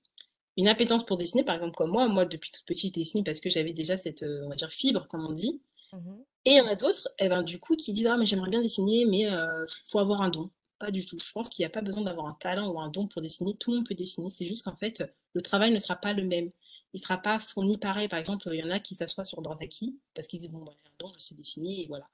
une 0.58 0.68
appétence 0.68 1.06
pour 1.06 1.18
dessiner, 1.18 1.44
par 1.44 1.56
exemple 1.56 1.76
comme 1.76 1.92
moi. 1.92 2.08
Moi, 2.08 2.26
depuis 2.26 2.50
toute 2.52 2.66
petite, 2.66 2.96
je 2.96 3.02
dessine 3.02 3.24
parce 3.24 3.40
que 3.40 3.50
j'avais 3.50 3.74
déjà 3.74 3.98
cette, 3.98 4.24
euh, 4.24 4.44
on 4.46 4.50
va 4.50 4.56
dire, 4.56 4.72
fibre, 4.72 5.08
comme 5.08 5.26
on 5.26 5.34
dit. 5.34 5.62
Mhm. 5.94 6.24
Et 6.46 6.52
il 6.54 6.58
y 6.58 6.62
en 6.62 6.68
a 6.68 6.76
d'autres, 6.76 7.08
eh 7.20 7.30
ben, 7.30 7.44
du 7.44 7.60
coup, 7.60 7.76
qui 7.76 7.94
disent, 7.94 8.08
ah, 8.08 8.18
mais 8.18 8.26
j'aimerais 8.26 8.50
bien 8.50 8.62
dessiner, 8.62 9.06
mais 9.06 9.20
il 9.22 9.66
faut 9.90 10.00
avoir 10.00 10.22
un 10.22 10.30
don. 10.30 10.50
Pas 10.80 10.92
du 10.92 11.06
tout. 11.06 11.18
Je 11.18 11.32
pense 11.32 11.48
qu'il 11.48 11.64
n'y 11.64 11.68
a 11.68 11.70
pas 11.70 11.82
besoin 11.82 12.02
d'avoir 12.02 12.26
un 12.26 12.36
talent 12.40 12.70
ou 12.70 12.80
un 12.80 12.90
don 12.90 13.08
pour 13.08 13.22
dessiner. 13.22 13.56
Tout 13.58 13.72
le 13.72 13.78
monde 13.78 13.88
peut 13.88 13.96
dessiner. 13.96 14.30
C'est 14.30 14.46
juste 14.46 14.66
qu'en 14.66 14.76
fait, 14.76 15.04
le 15.34 15.42
travail 15.42 15.72
ne 15.72 15.78
sera 15.78 15.96
pas 15.96 16.12
le 16.14 16.24
même. 16.24 16.50
Il 16.94 16.98
ne 16.98 17.00
sera 17.00 17.18
pas 17.18 17.40
fourni 17.40 17.78
pareil. 17.78 18.08
Par 18.10 18.20
exemple, 18.20 18.50
il 18.52 18.60
y 18.60 18.64
en 18.64 18.70
a 18.72 18.80
qui 18.80 18.96
s'assoient 18.96 19.24
sur 19.24 19.40
leur 19.42 19.54
acquis 19.62 19.98
parce 20.16 20.28
qu'ils 20.28 20.40
disent, 20.40 20.50
bon, 20.50 20.60
bah, 20.66 20.74
j'ai 20.84 20.90
un 20.90 20.96
don, 21.08 21.14
je 21.18 21.20
sais 21.24 21.36
dessiner, 21.36 21.84
et 21.84 21.88
voilà. 21.88 22.10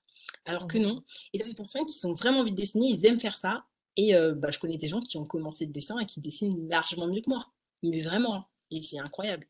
Alors 0.45 0.67
que 0.67 0.77
Mhm. 0.77 0.83
non. 0.83 1.03
Et 1.33 1.37
il 1.37 1.39
y 1.39 1.43
a 1.43 1.47
des 1.47 1.55
personnes 1.55 1.85
qui 1.85 2.05
ont 2.05 2.13
vraiment 2.13 2.41
envie 2.41 2.51
de 2.51 2.55
dessiner, 2.55 2.87
ils 2.89 3.03
aiment 3.07 3.19
faire 3.19 3.37
ça, 3.37 3.63
Et 3.95 4.13
bah, 4.35 4.49
je 4.51 4.59
connais 4.59 4.77
des 4.77 4.87
gens 4.87 5.01
qui 5.01 5.17
ont 5.17 5.25
commencé 5.25 5.65
le 5.65 5.73
dessin 5.73 5.99
et 5.99 6.05
qui 6.05 6.21
dessinent 6.21 6.69
largement 6.69 7.07
mieux 7.07 7.21
que 7.21 7.29
moi. 7.29 7.47
Mais 7.83 8.01
vraiment, 8.01 8.35
hein. 8.35 8.45
et 8.71 8.81
c'est 8.81 8.99
incroyable. 8.99 9.47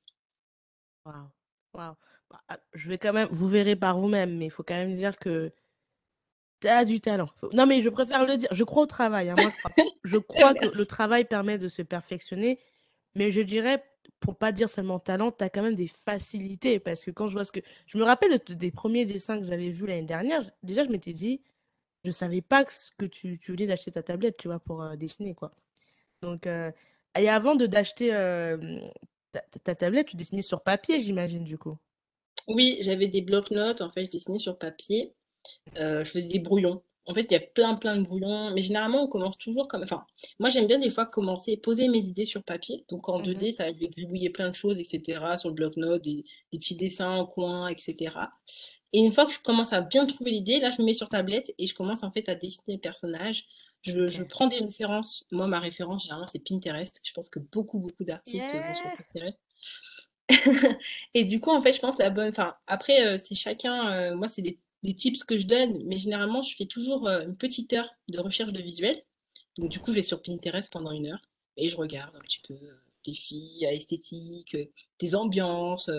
Waouh, 1.06 1.28
waouh. 1.74 1.96
Bah, 2.30 2.42
ah, 2.48 2.60
je 2.74 2.90
vais 2.90 2.98
quand 2.98 3.14
même, 3.14 3.28
vous 3.32 3.48
verrez 3.48 3.76
par 3.76 3.98
vous-même, 3.98 4.38
mais 4.38 4.46
il 4.46 4.52
faut 4.52 4.64
quand 4.64 4.76
même 4.76 4.94
dire 4.94 5.18
que 5.18 5.52
tu 6.60 6.68
as 6.68 6.86
du 6.86 7.02
talent. 7.02 7.30
Non, 7.54 7.66
mais 7.66 7.82
je 7.82 7.90
préfère 7.90 8.26
le 8.26 8.38
dire. 8.38 8.50
Je 8.52 8.64
crois 8.64 8.84
au 8.84 8.88
travail. 8.88 9.30
Hein. 9.30 9.36
Moi, 9.38 9.52
je 10.04 10.18
crois, 10.18 10.54
que 10.56 10.66
le 10.66 10.86
travail 10.86 11.26
permet 11.26 11.58
de 11.58 11.68
se 11.68 11.82
perfectionner. 11.82 12.60
Mais 13.16 13.32
je 13.32 13.42
dirais, 13.42 13.84
pour 14.20 14.36
pas 14.36 14.52
dire 14.52 14.70
seulement 14.70 15.00
talent, 15.00 15.32
tu 15.32 15.44
as 15.44 15.50
quand 15.50 15.64
même 15.64 15.76
des 15.76 15.88
facilités. 15.88 16.80
Parce 16.80 17.04
que 17.04 17.12
quand 17.12 17.30
je 17.30 17.34
vois 17.34 17.46
ce 17.46 17.52
que. 17.52 17.62
Je 17.88 17.98
me 17.98 18.04
rappelle 18.04 18.38
des 18.50 18.72
premiers 18.72 19.06
dessins 19.06 19.40
que 19.40 19.46
j'avais 19.46 19.70
vus 19.70 19.88
l'année 19.88 20.04
dernière. 20.04 20.44
Déjà, 20.62 20.86
je 20.86 20.90
m'étais 20.90 21.14
dit, 21.14 21.42
je 22.04 22.12
savais 22.12 22.42
pas 22.42 22.64
que 22.64 23.06
tu, 23.06 23.40
voulais 23.48 23.68
d'acheter 23.68 23.92
ta 23.92 24.04
tablette, 24.04 24.38
tu 24.38 24.48
vois, 24.48 24.60
pour 24.60 24.82
euh, 24.82 24.96
dessiner, 24.96 25.34
quoi. 25.34 25.52
Donc, 26.22 26.48
euh, 26.48 26.72
et 27.18 27.30
avant 27.30 27.56
de 27.56 27.66
d'acheter 27.66 28.14
euh, 28.14 28.58
ta, 29.64 29.76
tablette, 29.76 30.08
tu 30.08 30.16
dessinais 30.16 30.42
sur 30.42 30.62
papier, 30.62 31.00
j'imagine, 31.00 31.44
du 31.44 31.58
coup? 31.58 31.78
Oui, 32.48 32.78
j'avais 32.82 33.08
des 33.08 33.22
blocs-notes, 33.22 33.82
en 33.82 33.92
fait, 33.92 34.06
je 34.06 34.12
dessinais 34.12 34.38
sur 34.38 34.58
papier. 34.58 35.14
je 35.76 36.04
faisais 36.04 36.28
des 36.28 36.40
brouillons. 36.40 36.82
En 37.10 37.14
fait, 37.16 37.26
il 37.32 37.34
y 37.34 37.38
a 37.38 37.40
plein, 37.40 37.76
plein 37.76 37.98
de 37.98 38.04
brouillons. 38.04 38.52
Mais 38.52 38.62
généralement, 38.62 39.04
on 39.04 39.08
commence 39.08 39.38
toujours 39.40 39.68
comme. 39.68 39.82
Enfin, 39.82 40.06
moi, 40.40 40.50
j'aime 40.50 40.68
bien 40.68 40.78
des 40.78 40.92
fois 40.92 41.08
commencer, 41.08 41.58
poser 41.58 41.88
mes 41.88 42.06
idées 42.06 42.26
sur 42.26 42.44
papier. 42.44 42.86
Donc, 42.88 43.10
en 43.10 43.20
2D, 43.20 43.50
mmh 43.50 43.52
ça, 43.52 43.74
je 43.74 43.80
vais 43.80 43.90
gribouiller 43.90 44.30
plein 44.30 44.50
de 44.50 44.56
choses, 44.56 44.78
etc. 44.78 45.36
Sur 45.38 45.50
le 45.50 45.56
bloc-notes, 45.56 46.04
des, 46.04 46.24
des, 46.52 46.60
petits 46.60 46.76
dessins 46.76 47.10
en 47.10 47.26
coin, 47.26 47.68
etc. 47.68 48.14
Et 48.94 49.00
une 49.00 49.12
fois 49.12 49.26
que 49.26 49.34
je 49.34 49.40
commence 49.40 49.74
à 49.74 49.82
bien 49.82 50.06
trouver 50.06 50.32
l'idée, 50.32 50.60
là, 50.60 50.70
je 50.70 50.82
me 50.82 50.86
mets 50.86 50.94
sur 50.94 51.10
tablette 51.10 51.52
et 51.58 51.66
je 51.66 51.74
commence 51.74 52.04
en 52.04 52.12
fait 52.12 52.30
à 52.30 52.36
dessiner 52.36 52.76
les 52.76 52.78
personnages. 52.78 53.46
Je, 53.82 54.08
je 54.08 54.22
prends 54.22 54.48
des 54.48 54.60
références. 54.60 55.26
Moi, 55.32 55.48
ma 55.48 55.60
référence, 55.60 56.04
généralement, 56.04 56.28
c'est 56.28 56.44
Pinterest. 56.44 57.02
Je 57.04 57.12
pense 57.14 57.30
que 57.32 57.40
beaucoup, 57.40 57.80
beaucoup 57.80 58.04
d'artistes 58.04 58.46
vont 58.46 58.74
sur 58.76 58.92
Pinterest. 58.98 59.40
et 61.16 61.24
du 61.24 61.40
coup, 61.40 61.50
en 61.50 61.62
fait, 61.62 61.74
je 61.74 61.80
pense 61.80 61.98
la 61.98 62.12
bonne. 62.12 62.30
Enfin, 62.30 62.56
après, 62.68 63.04
euh, 63.04 63.18
c'est 63.18 63.36
chacun. 63.36 63.92
Euh, 63.92 64.16
moi, 64.16 64.28
c'est 64.28 64.44
des 64.44 64.60
des 64.84 64.96
tips 64.96 65.24
que 65.24 65.40
je 65.40 65.48
donne, 65.48 65.84
mais 65.86 65.98
généralement, 65.98 66.42
je 66.42 66.56
fais 66.56 66.66
toujours 66.66 67.08
euh, 67.08 67.22
une 67.22 67.36
petite 67.36 67.74
heure 67.74 67.90
de 68.08 68.20
recherche 68.20 68.54
de 68.54 68.62
visuels. 68.62 69.04
Donc, 69.58 69.70
du 69.70 69.80
coup, 69.80 69.92
je 69.92 69.98
vais 69.98 70.04
sur 70.04 70.22
Pinterest 70.22 70.72
pendant 70.72 70.92
une 70.92 71.08
heure 71.08 71.22
et 71.58 71.70
je 71.70 71.78
regarde 71.78 72.16
un 72.16 72.22
petit 72.22 72.40
peu 72.48 72.54
euh, 72.54 72.82
des 73.06 73.16
filles 73.16 73.66
esthétiques, 73.66 74.56
euh, 74.56 74.66
des 75.00 75.16
ambiances, 75.16 75.90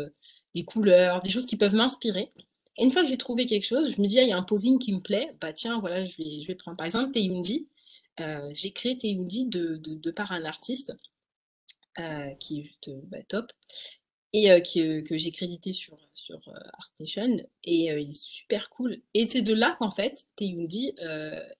des 0.54 0.64
couleurs, 0.64 1.22
des 1.22 1.30
choses 1.30 1.46
qui 1.46 1.56
peuvent 1.56 1.74
m'inspirer. 1.74 2.32
Et 2.78 2.84
une 2.84 2.90
fois 2.90 3.02
que 3.02 3.08
j'ai 3.08 3.18
trouvé 3.18 3.46
quelque 3.46 3.66
chose, 3.66 3.94
je 3.94 4.00
me 4.00 4.06
dis, 4.06 4.18
ah, 4.18 4.22
il 4.22 4.28
y 4.30 4.32
a 4.32 4.38
un 4.38 4.42
posing 4.42 4.78
qui 4.78 4.92
me 4.92 5.00
plaît, 5.00 5.34
bah 5.40 5.52
tiens, 5.52 5.80
voilà, 5.80 6.06
je 6.06 6.16
vais, 6.16 6.42
je 6.42 6.46
vais 6.46 6.54
prendre. 6.54 6.76
Par 6.76 6.86
exemple, 6.86 7.12
Teyundi. 7.12 7.68
j'ai 8.52 8.70
créé 8.72 8.96
Teyundi 8.96 9.46
de, 9.46 9.76
de, 9.76 10.10
par 10.10 10.32
un 10.32 10.44
artiste 10.44 10.94
qui 12.38 12.60
est 12.60 12.62
juste 12.62 12.90
bah, 13.08 13.22
top 13.28 13.52
et 14.32 14.50
euh, 14.50 14.60
que, 14.60 15.00
que 15.00 15.18
j'ai 15.18 15.30
crédité 15.30 15.72
sur, 15.72 15.98
sur 16.14 16.40
euh, 16.48 16.52
ArtNation. 16.78 17.36
Et 17.64 17.90
euh, 17.90 18.00
il 18.00 18.10
est 18.10 18.22
super 18.22 18.70
cool. 18.70 19.00
Et 19.14 19.28
c'est 19.28 19.42
de 19.42 19.54
là 19.54 19.74
qu'en 19.78 19.90
fait, 19.90 20.24
Teyundi 20.36 20.94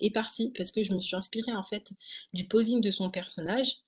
est 0.01 0.11
parti, 0.11 0.53
parce 0.57 0.73
que 0.73 0.85
je 0.85 0.95
me 0.95 1.01
suis 1.01 1.17
inspirée 1.17 1.53
en 1.53 1.65
fait 1.65 1.93
du 2.33 2.47
posing 2.47 2.81
de 2.81 2.91
son 2.91 3.11
personnage. 3.11 3.79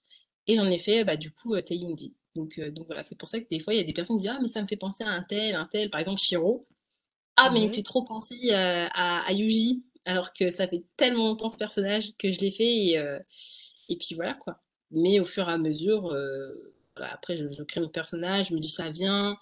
Et 0.48 0.56
j'en 0.56 0.68
ai 0.68 0.78
fait 0.78 1.04
bah, 1.04 1.16
du 1.16 1.30
coup 1.30 1.58
Teyundi. 1.60 2.14
Donc, 2.34 2.58
donc 2.58 2.86
voilà, 2.86 3.04
c'est 3.04 3.18
pour 3.18 3.28
ça 3.28 3.40
que 3.40 3.46
des 3.50 3.60
fois, 3.60 3.74
il 3.74 3.76
y 3.76 3.80
a 3.80 3.84
des 3.84 3.92
personnes 3.92 4.16
qui 4.16 4.22
disent 4.22 4.34
Ah, 4.34 4.40
mais 4.40 4.48
ça 4.48 4.62
me 4.62 4.66
fait 4.66 4.76
penser 4.76 5.04
à 5.04 5.08
un 5.08 5.22
tel, 5.22 5.54
un 5.54 5.68
tel, 5.70 5.90
par 5.90 6.00
exemple 6.00 6.20
Shiro. 6.20 6.66
Ah, 7.36 7.50
mais 7.50 7.60
il 7.60 7.68
me 7.68 7.72
fait 7.72 7.82
trop 7.82 8.02
penser 8.04 8.50
à, 8.50 9.20
à, 9.26 9.32
Yuji, 9.32 9.84
alors 10.04 10.32
que 10.34 10.50
ça 10.50 10.68
fait 10.68 10.84
tellement 10.96 11.28
longtemps 11.28 11.50
ce 11.50 11.56
personnage 11.56 12.12
que 12.18 12.32
je 12.32 12.40
l'ai 12.40 12.50
fait. 12.50 12.64
Et, 12.64 12.98
et 13.88 13.96
puis 13.96 14.14
voilà 14.14 14.34
quoi. 14.34 14.60
Mais 14.90 15.20
au 15.20 15.24
fur 15.24 15.48
et 15.48 15.52
à 15.52 15.58
mesure, 15.58 16.14
après, 16.96 17.36
je, 17.36 17.62
crée 17.62 17.80
mon 17.80 17.88
personnage, 17.88 18.48
je 18.48 18.54
me 18.54 18.60
dis 18.60 18.68
ça 18.68 18.90
vient. 18.90 19.38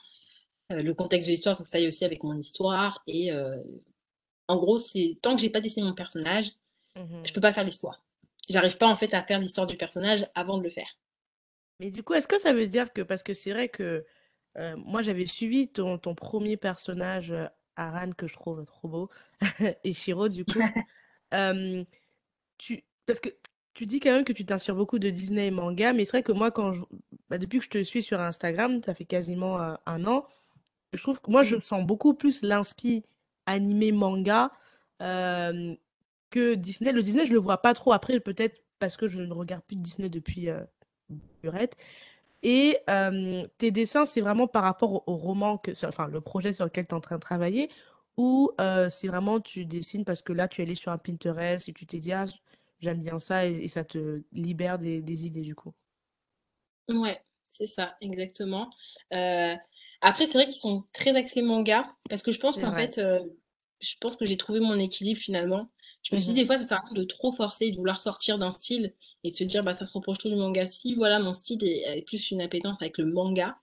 Euh, 0.73 0.83
le 0.83 0.95
contexte 0.95 1.28
de 1.28 1.33
l'histoire, 1.33 1.54
il 1.54 1.59
faut 1.59 1.62
que 1.64 1.69
ça 1.69 1.78
aille 1.78 1.88
aussi 1.88 2.04
avec 2.04 2.23
mon 2.23 2.37
histoire. 2.38 3.02
Et 3.07 3.33
euh, 3.33 3.57
en 4.49 4.56
gros, 4.56 4.78
c'est 4.78 5.19
tant 5.23 5.34
que 5.34 5.43
j'ai 5.43 5.50
pas 5.50 5.60
dessiné 5.60 5.86
mon 5.86 5.95
personnage, 5.95 6.52
je 6.97 7.02
mmh 7.02 7.26
je 7.26 7.32
peux 7.32 7.41
pas 7.41 7.52
faire 7.52 7.65
l'histoire. 7.65 8.02
J'arrive 8.49 8.76
pas 8.76 8.86
en 8.86 8.97
fait 8.97 9.15
à 9.15 9.23
faire 9.23 9.39
l'histoire 9.39 9.67
du 9.67 9.76
personnage 9.76 10.26
avant 10.34 10.58
de 10.58 10.65
le 10.65 10.71
faire. 10.71 10.99
Mais 11.78 11.91
du 11.91 12.02
coup, 12.02 12.15
est-ce 12.15 12.28
que 12.28 12.39
ça 12.39 12.52
veut 12.52 12.67
dire 12.67 12.93
que, 12.93 13.02
parce 13.02 13.23
que 13.23 13.32
c'est 13.32 13.52
vrai 13.52 13.69
que 13.69 14.04
euh, 14.58 14.76
moi 14.76 15.02
j'avais 15.02 15.26
suivi 15.26 15.69
ton, 15.69 15.99
ton 15.99 16.15
premier 16.15 16.56
personnage, 16.56 17.32
Aran, 17.76 18.13
que 18.13 18.26
je 18.26 18.34
trouve 18.34 18.65
trop 18.65 18.89
beau, 18.89 19.10
et 19.84 19.93
Shiro, 19.93 20.28
du 20.28 20.45
coup, 20.45 20.60
tu, 22.58 22.84
parce 23.06 23.21
que 23.21 23.30
tu 23.80 23.86
dis 23.86 23.99
quand 23.99 24.10
même 24.10 24.25
que 24.25 24.34
tu 24.34 24.45
t'inspires 24.45 24.75
beaucoup 24.75 24.99
de 24.99 25.08
Disney 25.08 25.47
et 25.47 25.50
manga, 25.50 25.95
mais 25.95 26.04
c'est 26.04 26.10
vrai 26.10 26.23
que 26.23 26.32
moi, 26.32 26.50
quand 26.50 26.75
bah, 27.30 27.38
depuis 27.38 27.60
que 27.60 27.64
je 27.64 27.71
te 27.71 27.82
suis 27.82 28.02
sur 28.02 28.21
Instagram, 28.21 28.82
ça 28.84 28.93
fait 28.93 29.06
quasiment 29.06 29.58
euh, 29.58 29.73
un 29.86 30.04
an, 30.04 30.26
je 30.93 31.00
trouve 31.00 31.19
que 31.23 31.30
moi, 31.30 31.45
je 31.45 31.56
sens 31.56 31.86
beaucoup 31.86 32.12
plus 32.12 32.43
l'inspi 32.43 33.02
animé 33.47 33.90
manga 33.90 34.52
euh, 35.00 35.75
que 36.28 36.56
Disney. 36.56 36.93
Le 36.93 37.00
Disney, 37.00 37.25
je 37.25 37.32
le 37.32 37.38
vois 37.38 37.62
pas 37.62 37.73
trop. 37.73 37.95
Après, 37.95 38.21
peut-être 38.21 38.62
parce 38.80 38.99
que 38.99 39.08
je 39.08 39.19
ne 39.19 39.32
regarde 39.32 39.62
plus 39.62 39.76
Disney 39.76 40.10
depuis 40.10 40.50
euh, 40.50 40.60
Et 42.43 42.76
tes 43.56 43.71
dessins, 43.71 44.04
c'est 44.04 44.21
vraiment 44.21 44.47
par 44.47 44.62
rapport 44.62 45.08
au, 45.08 45.16
roman, 45.16 45.56
que, 45.56 45.71
enfin, 45.86 46.06
le 46.06 46.21
projet 46.21 46.52
sur 46.52 46.66
lequel 46.66 46.86
tu 46.86 46.90
es 46.90 46.95
en 46.95 47.00
train 47.00 47.16
de 47.16 47.23
travailler, 47.23 47.71
ou 48.19 48.50
c'est 48.90 49.08
vraiment 49.08 49.40
tu 49.40 49.64
dessines 49.64 50.04
parce 50.04 50.21
que 50.21 50.34
là, 50.34 50.49
tu 50.49 50.60
es 50.60 50.64
allé 50.64 50.75
sur 50.75 50.93
un 50.93 50.99
Pinterest 50.99 51.66
et 51.66 51.73
tu 51.73 51.86
t'es 51.86 51.99
dit, 51.99 52.12
ah, 52.12 52.26
j'aime 52.80 53.00
bien 53.00 53.19
ça 53.19 53.47
et, 53.47 53.69
ça 53.69 53.84
te 53.84 54.23
libère 54.32 54.78
des, 54.78 55.00
des, 55.02 55.26
idées 55.26 55.43
du 55.43 55.54
coup. 55.54 55.75
Ouais, 56.88 57.21
c'est 57.49 57.66
ça, 57.66 57.97
exactement. 58.00 58.71
Euh, 59.12 59.54
après, 60.00 60.26
c'est 60.26 60.34
vrai 60.34 60.47
qu'ils 60.47 60.54
sont 60.54 60.84
très 60.93 61.14
axés 61.16 61.43
manga 61.43 61.95
parce 62.08 62.23
que 62.23 62.32
je 62.32 62.40
pense 62.40 62.58
qu'en 62.58 62.75
fait, 62.75 62.99
euh, 62.99 63.21
je 63.80 63.95
pense 64.00 64.16
que 64.16 64.25
j'ai 64.25 64.36
trouvé 64.36 64.60
mon 64.60 64.78
équilibre 64.78 65.21
finalement. 65.21 65.71
Je 66.02 66.14
me 66.14 66.21
suis 66.21 66.32
dit, 66.32 66.40
des 66.40 66.45
mmh 66.45 66.47
fois, 66.47 66.56
ça 66.58 66.64
sert 66.64 66.78
à 66.78 66.80
rien 66.86 66.95
de 66.95 67.04
trop 67.04 67.30
forcer 67.30 67.66
et 67.66 67.73
de 67.73 67.76
vouloir 67.76 68.00
sortir 68.00 68.38
d'un 68.38 68.52
style 68.52 68.95
et 69.23 69.30
de 69.30 69.34
se 69.34 69.45
dire, 69.45 69.62
bah, 69.62 69.75
ça 69.75 69.84
se 69.84 69.93
reproche 69.93 70.16
tout 70.16 70.30
du 70.30 70.36
manga. 70.36 70.66
Si, 70.66 70.95
voilà, 70.95 71.19
mon 71.19 71.34
style 71.34 71.62
est, 71.62 72.02
plus 72.06 72.30
une 72.30 72.40
appétence 72.40 72.78
avec 72.80 72.97
le 72.97 73.04
manga, 73.04 73.58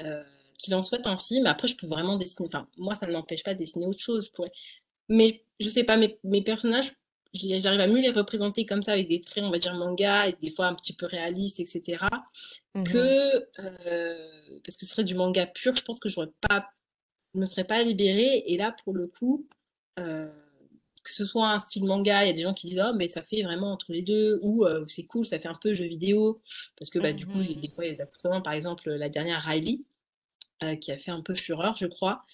euh, 0.00 0.22
qu'il 0.58 0.74
en 0.76 0.82
soit 0.84 1.04
ainsi, 1.08 1.40
mais 1.40 1.48
après, 1.48 1.66
je 1.66 1.76
peux 1.76 1.88
vraiment 1.88 2.18
dessiner. 2.18 2.46
Enfin, 2.46 2.68
moi, 2.76 2.94
ça 2.94 3.06
ne 3.06 3.12
m'empêche 3.12 3.42
pas 3.42 3.54
de 3.54 3.58
dessiner 3.58 3.86
autre 3.86 3.98
chose. 3.98 4.26
Je 4.26 4.32
pourrais... 4.32 4.52
Mais 5.08 5.44
je 5.58 5.68
sais 5.68 5.82
pas, 5.82 5.96
mes, 5.96 6.18
mes 6.22 6.42
personnages, 6.42 6.92
j'arrive 7.34 7.80
à 7.80 7.86
mieux 7.86 8.00
les 8.00 8.10
représenter 8.10 8.66
comme 8.66 8.82
ça 8.82 8.92
avec 8.92 9.08
des 9.08 9.20
traits, 9.20 9.44
on 9.44 9.50
va 9.50 9.58
dire 9.58 9.74
manga, 9.74 10.28
et 10.28 10.36
des 10.40 10.50
fois 10.50 10.66
un 10.66 10.74
petit 10.74 10.92
peu 10.92 11.06
réalistes, 11.06 11.60
etc. 11.60 12.04
Mmh 12.74 12.84
que 12.84 13.48
euh, 13.58 14.58
parce 14.64 14.76
que 14.76 14.86
ce 14.86 14.94
serait 14.94 15.04
du 15.04 15.14
manga 15.14 15.46
pur, 15.46 15.74
je 15.76 15.82
pense 15.82 16.00
que 16.00 16.08
j'aurais 16.08 16.30
pas, 16.48 16.70
je 17.34 17.40
me 17.40 17.46
serais 17.46 17.64
pas 17.64 17.82
libérée. 17.82 18.44
Et 18.46 18.56
là, 18.56 18.74
pour 18.84 18.94
le 18.94 19.06
coup, 19.06 19.46
euh, 19.98 20.28
que 21.04 21.12
ce 21.12 21.24
soit 21.24 21.48
un 21.48 21.60
style 21.60 21.84
manga, 21.84 22.24
il 22.24 22.28
y 22.28 22.30
a 22.30 22.34
des 22.34 22.42
gens 22.42 22.54
qui 22.54 22.66
disent 22.66 22.82
oh 22.86 22.94
mais 22.94 23.08
ça 23.08 23.22
fait 23.22 23.42
vraiment 23.42 23.72
entre 23.72 23.92
les 23.92 24.02
deux, 24.02 24.38
ou 24.42 24.64
euh, 24.66 24.84
c'est 24.88 25.04
cool, 25.04 25.26
ça 25.26 25.38
fait 25.38 25.48
un 25.48 25.58
peu 25.60 25.74
jeu 25.74 25.86
vidéo, 25.86 26.40
parce 26.78 26.90
que 26.90 26.98
bah, 26.98 27.12
du 27.12 27.26
coup, 27.26 27.42
des 27.42 27.54
mmh 27.54 27.70
fois 27.70 27.86
il 27.86 27.92
y 27.92 28.00
a 28.00 28.04
des 28.04 28.40
par 28.42 28.52
exemple 28.52 28.90
la 28.90 29.08
dernière 29.08 29.42
Riley. 29.42 29.80
qui 30.80 30.92
a 30.92 30.98
fait 30.98 31.10
un 31.10 31.22
peu 31.22 31.34
fureur, 31.34 31.76
je 31.76 31.86
crois. 31.86 32.24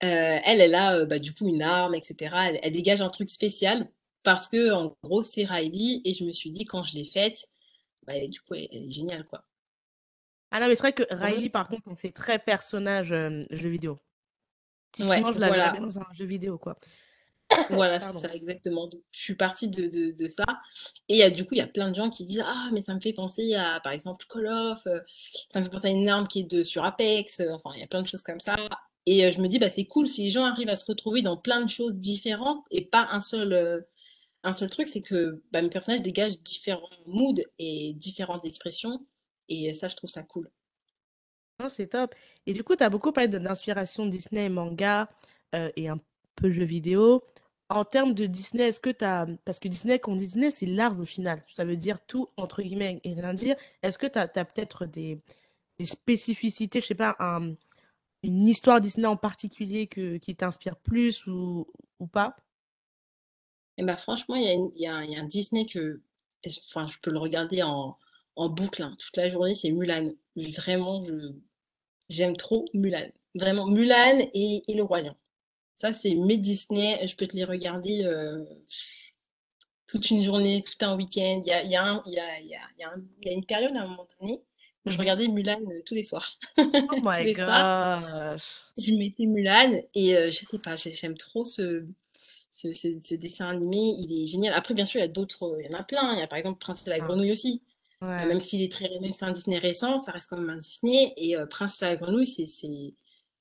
elle, 0.00 0.60
elle 0.60 0.74
a 0.74 1.04
bah, 1.04 1.18
du 1.18 1.34
coup 1.34 1.48
une 1.48 1.62
arme, 1.62 1.94
etc. 1.94 2.58
elle, 2.62 2.72
dégage 2.72 3.00
un 3.00 3.10
truc 3.10 3.30
spécial 3.30 3.88
parce 4.22 4.48
que 4.48 4.72
en 4.72 4.96
gros 5.02 5.22
c'est 5.22 5.44
Riley 5.44 6.00
et 6.04 6.14
je 6.14 6.24
me 6.24 6.32
suis 6.32 6.50
dit 6.50 6.64
quand 6.64 6.82
je 6.82 6.94
l'ai 6.94 7.04
faite 7.04 7.46
bah, 8.06 8.14
du 8.26 8.40
coup 8.40 8.54
elle, 8.54 8.68
est 8.70 8.90
géniale 8.90 9.26
quoi. 9.26 9.44
Ah 10.50 10.60
non 10.60 10.68
mais 10.68 10.76
c'est 10.76 10.82
vrai 10.82 10.92
que 10.92 11.02
Riley 11.10 11.48
par 11.48 11.68
contre 11.68 11.82
on 11.86 11.96
fait 11.96 12.12
très 12.12 12.38
personnage 12.38 13.12
euh, 13.12 13.44
jeu 13.50 13.68
vidéo. 13.68 13.98
Typiquement 14.92 15.32
je 15.32 15.38
l'avais 15.38 15.80
dans 15.80 15.98
un 15.98 16.12
jeu 16.12 16.24
vidéo 16.24 16.58
quoi. 16.58 16.78
Voilà 17.70 18.00
c'est 18.00 18.18
ça 18.18 18.32
exactement. 18.32 18.88
Je 19.10 19.20
suis 19.20 19.34
partie 19.34 19.68
de, 19.68 20.12
de, 20.12 20.28
ça. 20.28 20.44
Et 21.08 21.28
du 21.30 21.44
coup 21.44 21.54
il 21.54 21.58
y 21.58 21.62
a 21.62 21.66
plein 21.66 21.90
de 21.90 21.96
gens 21.96 22.10
qui 22.10 22.24
disent 22.24 22.44
ah 22.46 22.70
mais 22.72 22.80
ça 22.80 22.94
me 22.94 23.00
fait 23.00 23.12
penser 23.12 23.54
à 23.54 23.80
par 23.80 23.92
exemple 23.92 24.24
Call 24.28 24.46
of 24.46 24.86
euh, 24.86 25.00
ça 25.52 25.60
me 25.60 25.64
fait 25.64 25.70
penser 25.70 25.88
à 25.88 25.90
une 25.90 26.08
arme 26.08 26.28
qui 26.28 26.40
est 26.40 26.50
de 26.50 26.62
sur 26.62 26.84
Apex 26.84 27.42
enfin 27.52 27.70
il 27.74 27.80
y 27.80 27.84
a 27.84 27.88
plein 27.88 28.02
de 28.02 28.06
choses 28.06 28.22
comme 28.22 28.40
ça 28.40 28.56
et 29.06 29.24
euh, 29.24 29.32
je 29.32 29.40
me 29.40 29.48
dis 29.48 29.58
bah 29.58 29.70
c'est 29.70 29.84
cool 29.84 30.06
si 30.06 30.24
les 30.24 30.30
gens 30.30 30.44
arrivent 30.44 30.68
à 30.68 30.76
se 30.76 30.84
retrouver 30.86 31.22
dans 31.22 31.36
plein 31.36 31.60
de 31.60 31.68
choses 31.68 31.98
différentes 31.98 32.64
et 32.70 32.84
pas 32.84 33.08
un 33.10 33.20
seul 33.20 33.86
un 34.46 34.52
seul 34.52 34.70
truc, 34.70 34.86
c'est 34.86 35.00
que 35.00 35.42
bah, 35.52 35.60
mes 35.60 35.68
personnages 35.68 36.02
dégagent 36.02 36.40
différents 36.40 36.88
moods 37.06 37.42
et 37.58 37.94
différentes 37.94 38.44
expressions. 38.44 39.04
Et 39.48 39.72
ça, 39.72 39.88
je 39.88 39.96
trouve 39.96 40.08
ça 40.08 40.22
cool. 40.22 40.48
c'est 41.68 41.88
top. 41.88 42.14
Et 42.46 42.52
du 42.52 42.62
coup, 42.62 42.76
tu 42.76 42.84
as 42.84 42.90
beaucoup 42.90 43.12
parlé 43.12 43.28
d'inspiration 43.28 44.06
Disney 44.06 44.48
manga 44.48 45.08
euh, 45.54 45.70
et 45.76 45.88
un 45.88 45.98
peu 46.36 46.52
jeux 46.52 46.64
vidéo. 46.64 47.24
En 47.68 47.84
termes 47.84 48.14
de 48.14 48.26
Disney, 48.26 48.68
est-ce 48.68 48.78
que 48.78 48.90
tu 48.90 49.04
as. 49.04 49.26
Parce 49.44 49.58
que 49.58 49.66
Disney, 49.66 49.98
quand 49.98 50.14
Disney, 50.14 50.52
c'est 50.52 50.66
l'arbre 50.66 51.04
final. 51.04 51.42
Ça 51.56 51.64
veut 51.64 51.76
dire 51.76 52.00
tout, 52.06 52.28
entre 52.36 52.62
guillemets, 52.62 53.00
et 53.02 53.14
rien 53.14 53.34
dire. 53.34 53.56
Est-ce 53.82 53.98
que 53.98 54.06
tu 54.06 54.18
as, 54.18 54.28
peut-être 54.28 54.86
des, 54.86 55.20
spécificités, 55.84 56.80
je 56.80 56.86
sais 56.86 56.94
pas, 56.94 57.16
une 58.22 58.46
histoire 58.46 58.80
Disney 58.80 59.08
en 59.08 59.16
particulier 59.16 59.88
que, 59.88 60.18
qui 60.18 60.36
t'inspire 60.36 60.76
plus 60.76 61.26
ou, 61.26 61.66
ou 61.98 62.06
pas? 62.06 62.36
Et 63.78 63.84
bah, 63.84 63.96
franchement, 63.96 64.36
il 64.36 64.70
y, 64.76 64.86
a 64.86 64.94
un 64.94 65.24
Disney 65.24 65.66
que 65.66 66.00
enfin, 66.68 66.86
je 66.86 66.96
peux 67.02 67.10
le 67.10 67.18
regarder 67.18 67.62
en, 67.62 67.96
en 68.36 68.48
boucle 68.48 68.82
hein. 68.82 68.96
toute 68.98 69.16
la 69.16 69.30
journée, 69.30 69.54
c'est 69.54 69.70
Mulan. 69.70 70.12
Vraiment, 70.36 71.04
j'aime 72.08 72.36
trop 72.36 72.64
Mulan. 72.74 73.08
Vraiment, 73.34 73.66
Mulan 73.66 74.20
et, 74.34 74.62
et 74.66 74.74
Le 74.74 74.84
Lion. 74.84 75.16
Ça, 75.74 75.92
c'est 75.92 76.14
mes 76.14 76.38
Disney. 76.38 77.06
Je 77.06 77.16
peux 77.16 77.26
te 77.26 77.36
les 77.36 77.44
regarder 77.44 78.04
euh, 78.04 78.44
toute 79.86 80.10
une 80.10 80.24
journée, 80.24 80.62
tout 80.62 80.84
un 80.84 80.96
week-end. 80.96 81.42
Il 81.44 81.48
y 81.48 81.52
a, 81.52 81.62
y, 81.62 81.76
a 81.76 82.02
y, 82.06 82.18
a, 82.18 82.40
y, 82.40 82.54
a, 82.54 82.94
y 83.22 83.28
a 83.28 83.32
une 83.32 83.44
période 83.44 83.76
à 83.76 83.82
un 83.82 83.88
moment 83.88 84.08
donné 84.20 84.40
où 84.86 84.90
je 84.90 84.96
mmh 84.96 85.00
regardais 85.00 85.28
Mulan 85.28 85.60
euh, 85.60 85.82
tous 85.84 85.94
les 85.94 86.04
soirs. 86.04 86.38
Oh 86.56 86.62
my 87.02 87.32
gosh! 87.32 88.40
je 88.78 88.96
mettais 88.96 89.26
Mulan 89.26 89.82
et 89.94 90.16
euh, 90.16 90.30
je 90.30 90.44
sais 90.44 90.58
pas, 90.58 90.76
j'aime 90.76 91.16
trop 91.16 91.44
ce, 91.44 91.84
ce, 92.56 92.72
ce, 92.72 93.14
dessin 93.14 93.48
animé. 93.48 93.96
Il 93.98 94.22
est 94.22 94.26
génial. 94.26 94.54
Après, 94.54 94.74
bien 94.74 94.84
sûr, 94.84 94.98
il 95.00 95.02
y 95.02 95.04
a 95.04 95.08
d'autres, 95.08 95.58
il 95.60 95.70
y 95.70 95.74
en 95.74 95.78
a 95.78 95.84
plein. 95.84 96.12
Il 96.14 96.18
y 96.18 96.22
a 96.22 96.26
par 96.26 96.38
exemple 96.38 96.58
Princesse 96.58 96.86
et 96.86 96.90
la. 96.90 97.00
Grenouille 97.00 97.32
aussi. 97.32 97.62
même 98.00 98.40
s'il 98.40 98.62
est 98.62 98.72
très, 98.72 98.88
même 99.00 99.12
c'est 99.12 99.24
un 99.24 99.32
Disney 99.32 99.58
récent, 99.58 99.98
ça 99.98 100.12
reste 100.12 100.30
quand 100.30 100.38
même 100.38 100.50
un 100.50 100.58
Disney. 100.58 101.12
Et 101.16 101.36
Princesse 101.50 101.82
et 101.82 101.86
la 101.86 101.96
Grenouille, 101.96 102.26
c'est, 102.26 102.46
c'est, 102.46 102.66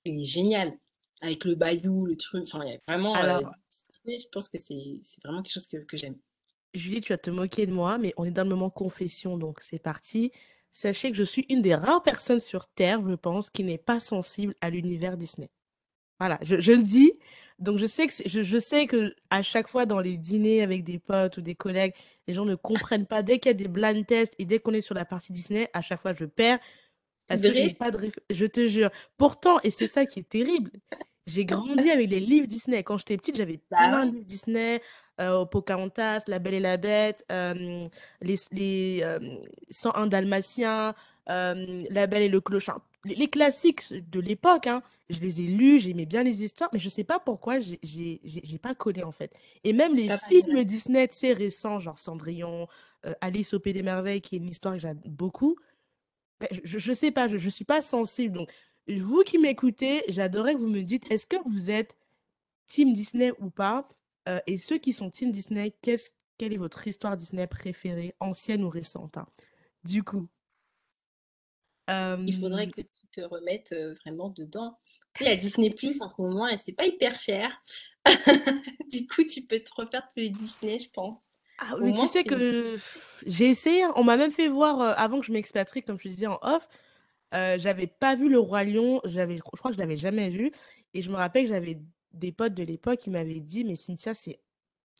il 0.05 0.21
est 0.21 0.25
génial 0.25 0.73
avec 1.21 1.45
le 1.45 1.55
bayou, 1.55 2.05
le 2.05 2.15
truc. 2.15 2.43
Enfin, 2.43 2.63
il 2.65 2.73
y 2.73 2.75
a 2.75 2.79
vraiment. 2.87 3.15
Euh, 3.15 3.19
Alors, 3.19 3.51
je 4.05 4.27
pense 4.31 4.49
que 4.49 4.57
c'est 4.57 5.01
vraiment 5.23 5.41
quelque 5.41 5.53
chose 5.53 5.67
que, 5.67 5.77
que 5.77 5.97
j'aime. 5.97 6.17
Julie, 6.73 7.01
tu 7.01 7.13
vas 7.13 7.17
te 7.17 7.29
moquer 7.29 7.65
de 7.65 7.71
moi, 7.71 7.97
mais 7.97 8.13
on 8.17 8.25
est 8.25 8.31
dans 8.31 8.43
le 8.43 8.49
moment 8.49 8.69
confession, 8.69 9.37
donc 9.37 9.59
c'est 9.61 9.79
parti. 9.79 10.31
Sachez 10.71 11.09
que 11.11 11.17
je 11.17 11.23
suis 11.23 11.45
une 11.49 11.61
des 11.61 11.73
rares 11.73 12.03
personnes 12.03 12.41
sur 12.41 12.67
Terre, 12.67 13.01
je 13.07 13.15
pense, 13.15 13.49
qui 13.49 13.63
n'est 13.63 13.77
pas 13.77 14.01
sensible 14.01 14.53
à 14.59 14.69
l'univers 14.69 15.15
Disney. 15.15 15.49
Voilà, 16.19 16.37
je, 16.41 16.59
je, 16.59 16.73
le 16.73 16.83
dis. 16.83 17.13
Donc 17.59 17.79
je 17.79 17.85
sais 17.85 18.07
que 18.07 18.13
je, 18.25 18.43
je, 18.43 18.57
sais 18.57 18.85
que 18.85 19.15
à 19.29 19.41
chaque 19.41 19.67
fois 19.67 19.85
dans 19.85 19.99
les 19.99 20.17
dîners 20.17 20.61
avec 20.61 20.83
des 20.83 20.99
potes 20.99 21.37
ou 21.37 21.41
des 21.41 21.55
collègues, 21.55 21.93
les 22.27 22.33
gens 22.33 22.45
ne 22.45 22.55
comprennent 22.55 23.05
pas. 23.05 23.23
Dès 23.23 23.39
qu'il 23.39 23.49
y 23.49 23.51
a 23.51 23.53
des 23.53 23.67
blind 23.67 24.05
tests 24.05 24.33
et 24.39 24.45
dès 24.45 24.59
qu'on 24.59 24.73
est 24.73 24.81
sur 24.81 24.95
la 24.95 25.05
partie 25.05 25.31
Disney, 25.31 25.69
à 25.73 25.81
chaque 25.81 26.01
fois 26.01 26.13
je 26.13 26.25
perds. 26.25 26.59
Parce 27.27 27.41
que 27.41 27.73
pas 27.75 27.91
de 27.91 28.11
Je 28.29 28.45
te 28.45 28.67
jure. 28.67 28.89
Pourtant, 29.17 29.59
et 29.63 29.71
c'est 29.71 29.87
ça 29.87 30.05
qui 30.05 30.19
est 30.19 30.29
terrible, 30.29 30.69
j'ai 31.25 31.43
grandi 31.45 31.89
avec 31.89 32.09
les 32.09 32.19
livres 32.19 32.47
Disney. 32.47 32.83
Quand 32.83 32.97
j'étais 32.97 33.17
petite, 33.17 33.37
j'avais 33.37 33.59
bah 33.71 33.77
plein 33.87 34.05
de 34.05 34.11
livres 34.11 34.25
Disney. 34.25 34.81
Euh, 35.21 35.45
Pocahontas, 35.45 36.23
La 36.27 36.39
Belle 36.39 36.55
et 36.55 36.59
la 36.59 36.75
Bête, 36.75 37.23
euh, 37.31 37.87
les, 38.21 38.35
les 38.51 38.99
euh, 39.01 39.19
101 39.69 40.07
Dalmatiens, 40.07 40.93
La 41.27 42.07
Belle 42.07 42.23
et 42.23 42.29
le 42.29 42.41
Clochard. 42.41 42.81
Les, 43.03 43.27
classiques 43.27 43.93
de 43.93 44.19
l'époque, 44.19 44.65
hein, 44.65 44.81
je 45.09 45.19
les 45.19 45.41
ai 45.41 45.45
lus, 45.45 45.79
j'aimais 45.79 46.07
bien 46.07 46.23
les 46.23 46.43
histoires, 46.43 46.71
mais 46.73 46.79
je 46.79 46.89
sais 46.89 47.03
pas 47.03 47.19
pourquoi 47.19 47.59
j'ai 47.59 48.59
pas 48.61 48.73
collé 48.73 49.03
en 49.03 49.11
fait. 49.11 49.31
Et 49.63 49.73
même 49.73 49.95
les 49.95 50.09
films 50.27 50.63
Disney, 50.63 51.07
tu 51.07 51.17
sais, 51.17 51.33
récents, 51.33 51.79
genre 51.79 51.99
Cendrillon, 51.99 52.67
euh, 53.05 53.13
Alice 53.21 53.53
au 53.53 53.59
Pays 53.59 53.73
des 53.73 53.83
Merveilles, 53.83 54.21
qui 54.21 54.35
est 54.35 54.39
une 54.39 54.49
histoire 54.49 54.73
que 54.73 54.79
j'aime 54.79 55.01
beaucoup, 55.05 55.55
ben, 56.39 56.49
je, 56.63 56.79
je 56.79 56.93
sais 56.93 57.11
pas, 57.11 57.27
je, 57.27 57.37
je 57.37 57.49
suis 57.49 57.65
pas 57.65 57.81
sensible. 57.81 58.37
Donc, 58.37 58.51
vous 58.87 59.23
qui 59.23 59.37
m'écoutez, 59.37 60.03
j'adorerais 60.07 60.53
que 60.53 60.59
vous 60.59 60.67
me 60.67 60.81
dites, 60.81 61.11
est-ce 61.11 61.25
que 61.27 61.37
vous 61.45 61.69
êtes 61.69 61.95
Team 62.67 62.93
Disney 62.93 63.31
ou 63.39 63.49
pas? 63.49 63.87
Euh, 64.27 64.39
Et 64.47 64.57
ceux 64.57 64.77
qui 64.77 64.93
sont 64.93 65.09
Team 65.09 65.31
Disney, 65.31 65.73
quelle 65.81 66.53
est 66.53 66.57
votre 66.57 66.87
histoire 66.87 67.17
Disney 67.17 67.47
préférée, 67.47 68.15
ancienne 68.19 68.63
ou 68.63 68.69
récente 68.69 69.17
hein? 69.17 69.27
Du 69.83 70.03
coup. 70.03 70.27
Il 71.87 72.35
faudrait 72.39 72.67
que 72.67 72.81
tu 72.81 73.07
te 73.11 73.21
remettes 73.21 73.75
vraiment 74.01 74.29
dedans. 74.29 74.77
Tu 75.13 75.23
sais, 75.23 75.31
a 75.31 75.35
Disney 75.35 75.69
Plus 75.69 76.01
en 76.01 76.09
ce 76.09 76.15
moment 76.17 76.47
et 76.47 76.57
c'est 76.57 76.73
pas 76.73 76.85
hyper 76.85 77.19
cher. 77.19 77.61
du 78.91 79.07
coup, 79.07 79.23
tu 79.23 79.41
peux 79.43 79.59
te 79.59 79.71
refaire 79.75 80.03
tous 80.13 80.19
les 80.19 80.29
Disney, 80.29 80.79
je 80.79 80.89
pense. 80.89 81.17
Ah, 81.57 81.75
mais 81.79 81.93
tu 81.93 82.05
sais 82.07 82.25
que 82.25 82.75
j'ai 83.25 83.49
essayé, 83.49 83.83
hein. 83.83 83.93
on 83.95 84.03
m'a 84.03 84.17
même 84.17 84.31
fait 84.31 84.49
voir 84.49 84.81
euh, 84.81 84.93
avant 84.97 85.21
que 85.21 85.25
je 85.25 85.31
m'expatrie, 85.31 85.83
comme 85.83 85.97
je 85.97 86.09
disais 86.09 86.27
en 86.27 86.37
off, 86.41 86.67
euh, 87.33 87.57
j'avais 87.59 87.87
pas 87.87 88.15
vu 88.15 88.29
Le 88.29 88.39
Roi 88.39 88.65
Lion, 88.65 88.99
j'avais, 89.05 89.37
je 89.37 89.41
crois 89.41 89.71
que 89.71 89.75
je 89.75 89.81
l'avais 89.81 89.97
jamais 89.97 90.29
vu. 90.29 90.51
Et 90.93 91.01
je 91.01 91.09
me 91.09 91.15
rappelle 91.15 91.43
que 91.43 91.49
j'avais 91.49 91.79
des 92.11 92.31
potes 92.31 92.53
de 92.53 92.63
l'époque 92.63 92.99
qui 92.99 93.09
m'avaient 93.09 93.39
dit, 93.39 93.63
mais 93.63 93.75
Cynthia, 93.75 94.13
c'est. 94.13 94.39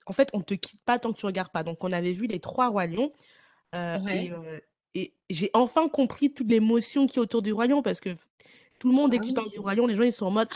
En 0.06 0.13
fait, 0.13 0.30
on 0.34 0.41
te 0.41 0.54
quitte 0.54 0.82
pas 0.84 1.00
tant 1.00 1.12
que 1.13 1.17
tu 1.17 1.26
regardes 1.26 1.52
pas. 1.52 1.63
Donc, 1.63 1.84
on 1.84 1.91
avait 1.91 2.13
vu 2.13 2.28
les 2.28 2.39
trois 2.39 2.67
Rois 2.67 2.86
Lions. 2.86 3.12
Euh, 3.74 3.98
euh, 4.08 4.60
et 4.95 5.13
j'ai 5.29 5.51
enfin 5.53 5.89
compris 5.89 6.34
toute 6.34 6.49
l'émotion 6.49 7.05
qui 7.05 7.17
est 7.17 7.21
autour 7.21 7.41
du 7.41 7.51
Lion 7.51 7.81
parce 7.81 7.99
que 7.99 8.15
tout 8.79 8.89
le 8.89 8.95
monde, 8.95 9.12
dès 9.12 9.17
ah 9.17 9.21
qu'il 9.21 9.34
parle 9.34 9.49
du 9.49 9.60
Roi 9.60 9.75
Lion, 9.75 9.88
les 9.88 9.95
gens, 9.95 10.03
ils 10.03 10.12
sont 10.12 10.25
en 10.25 10.31
mode. 10.31 10.49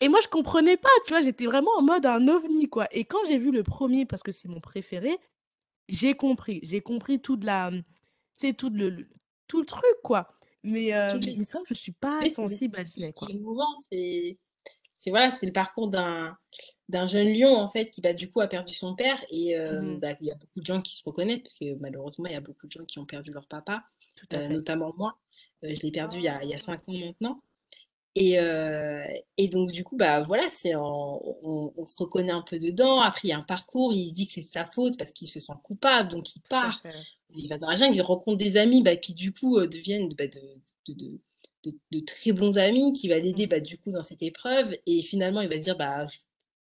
Et 0.00 0.08
moi, 0.08 0.20
je 0.22 0.28
comprenais 0.28 0.76
pas, 0.76 0.88
tu 1.06 1.12
vois, 1.12 1.22
j'étais 1.22 1.46
vraiment 1.46 1.72
en 1.76 1.82
mode 1.82 2.06
un 2.06 2.28
ovni, 2.28 2.68
quoi. 2.68 2.86
Et 2.92 3.04
quand 3.04 3.18
j'ai 3.26 3.36
vu 3.36 3.50
le 3.50 3.64
premier, 3.64 4.06
parce 4.06 4.22
que 4.22 4.30
c'est 4.30 4.48
mon 4.48 4.60
préféré, 4.60 5.18
j'ai 5.88 6.14
compris. 6.14 6.60
J'ai 6.62 6.80
compris 6.80 7.20
toute 7.20 7.44
la. 7.44 7.70
Tu 7.72 7.82
sais, 8.36 8.52
tout 8.52 8.70
le, 8.70 9.08
tout 9.48 9.58
le 9.58 9.66
truc, 9.66 9.96
quoi. 10.04 10.28
Mais, 10.62 10.94
euh, 10.94 11.18
mais 11.20 11.44
ça, 11.44 11.60
je 11.66 11.74
suis 11.74 11.92
pas 11.92 12.28
sensible 12.28 12.78
à 12.78 12.84
Disney, 12.84 13.12
quoi. 13.12 13.28
C'est 13.28 13.34
c'est 13.90 14.38
voilà, 15.06 15.30
c'est 15.32 15.46
le 15.46 15.52
parcours 15.52 15.88
d'un 15.88 16.36
d'un 16.88 17.06
jeune 17.06 17.28
lion 17.28 17.54
en 17.54 17.68
fait 17.68 17.90
qui 17.90 18.00
bah, 18.00 18.14
du 18.14 18.30
coup 18.30 18.40
a 18.40 18.48
perdu 18.48 18.74
son 18.74 18.94
père 18.94 19.22
et 19.30 19.56
euh, 19.56 19.80
mmh 19.80 20.00
bah, 20.00 20.14
il 20.20 20.26
y 20.26 20.30
a 20.30 20.34
beaucoup 20.34 20.60
de 20.60 20.66
gens 20.66 20.80
qui 20.80 20.96
se 20.96 21.04
reconnaissent 21.04 21.42
parce 21.42 21.54
que 21.54 21.74
malheureusement 21.74 22.26
il 22.26 22.32
y 22.32 22.36
a 22.36 22.40
beaucoup 22.40 22.66
de 22.66 22.72
gens 22.72 22.84
qui 22.84 22.98
ont 22.98 23.06
perdu 23.06 23.30
leur 23.30 23.46
papa, 23.46 23.84
euh, 24.32 24.48
notamment 24.48 24.92
moi. 24.96 25.18
je 25.62 25.80
l'ai 25.82 25.90
perdu 25.90 26.18
il 26.18 26.24
y 26.24 26.28
a 26.28 26.42
il 26.42 26.50
y 26.50 26.54
a 26.54 26.58
cinq 26.58 26.88
ans 26.88 26.92
maintenant. 26.92 27.42
Et, 28.20 28.40
euh, 28.40 29.04
et 29.36 29.46
donc, 29.46 29.70
du 29.70 29.84
coup, 29.84 29.96
bah 29.96 30.22
voilà, 30.22 30.48
c'est 30.50 30.74
on, 30.74 31.72
on, 31.78 31.86
se 31.86 31.96
reconnaît 32.02 32.32
un 32.32 32.42
peu 32.42 32.58
dedans. 32.58 33.00
Après, 33.00 33.28
il 33.28 33.30
y 33.30 33.32
a 33.32 33.38
un 33.38 33.42
parcours, 33.44 33.92
il 33.92 34.08
se 34.08 34.14
dit 34.14 34.26
que 34.26 34.32
c'est 34.32 34.48
sa 34.52 34.64
faute 34.64 34.98
parce 34.98 35.12
qu'il 35.12 35.28
se 35.28 35.38
sent 35.38 35.52
coupable, 35.62 36.10
donc 36.10 36.34
il 36.34 36.40
part. 36.40 36.82
Il 37.34 37.48
va 37.48 37.58
dans 37.58 37.68
la 37.68 37.76
jungle, 37.76 37.94
il 37.94 38.02
rencontre 38.02 38.38
des 38.38 38.56
amis 38.56 38.82
bah, 38.82 38.96
qui, 38.96 39.14
du 39.14 39.32
coup, 39.32 39.58
euh, 39.58 39.68
deviennent 39.68 40.08
bah, 40.18 40.26
de, 40.26 40.40
de, 40.88 40.94
de, 40.94 41.20
de, 41.64 42.00
très 42.00 42.32
bons 42.32 42.58
amis, 42.58 42.92
qui 42.92 43.08
va 43.08 43.18
l'aider, 43.18 43.46
bah, 43.46 43.60
du 43.60 43.78
coup, 43.78 43.90
dans 43.90 44.02
cette 44.02 44.22
épreuve. 44.22 44.76
Et 44.86 45.02
finalement, 45.02 45.40
il 45.40 45.48
va 45.48 45.58
se 45.58 45.64
dire, 45.64 45.76
bah, 45.76 46.06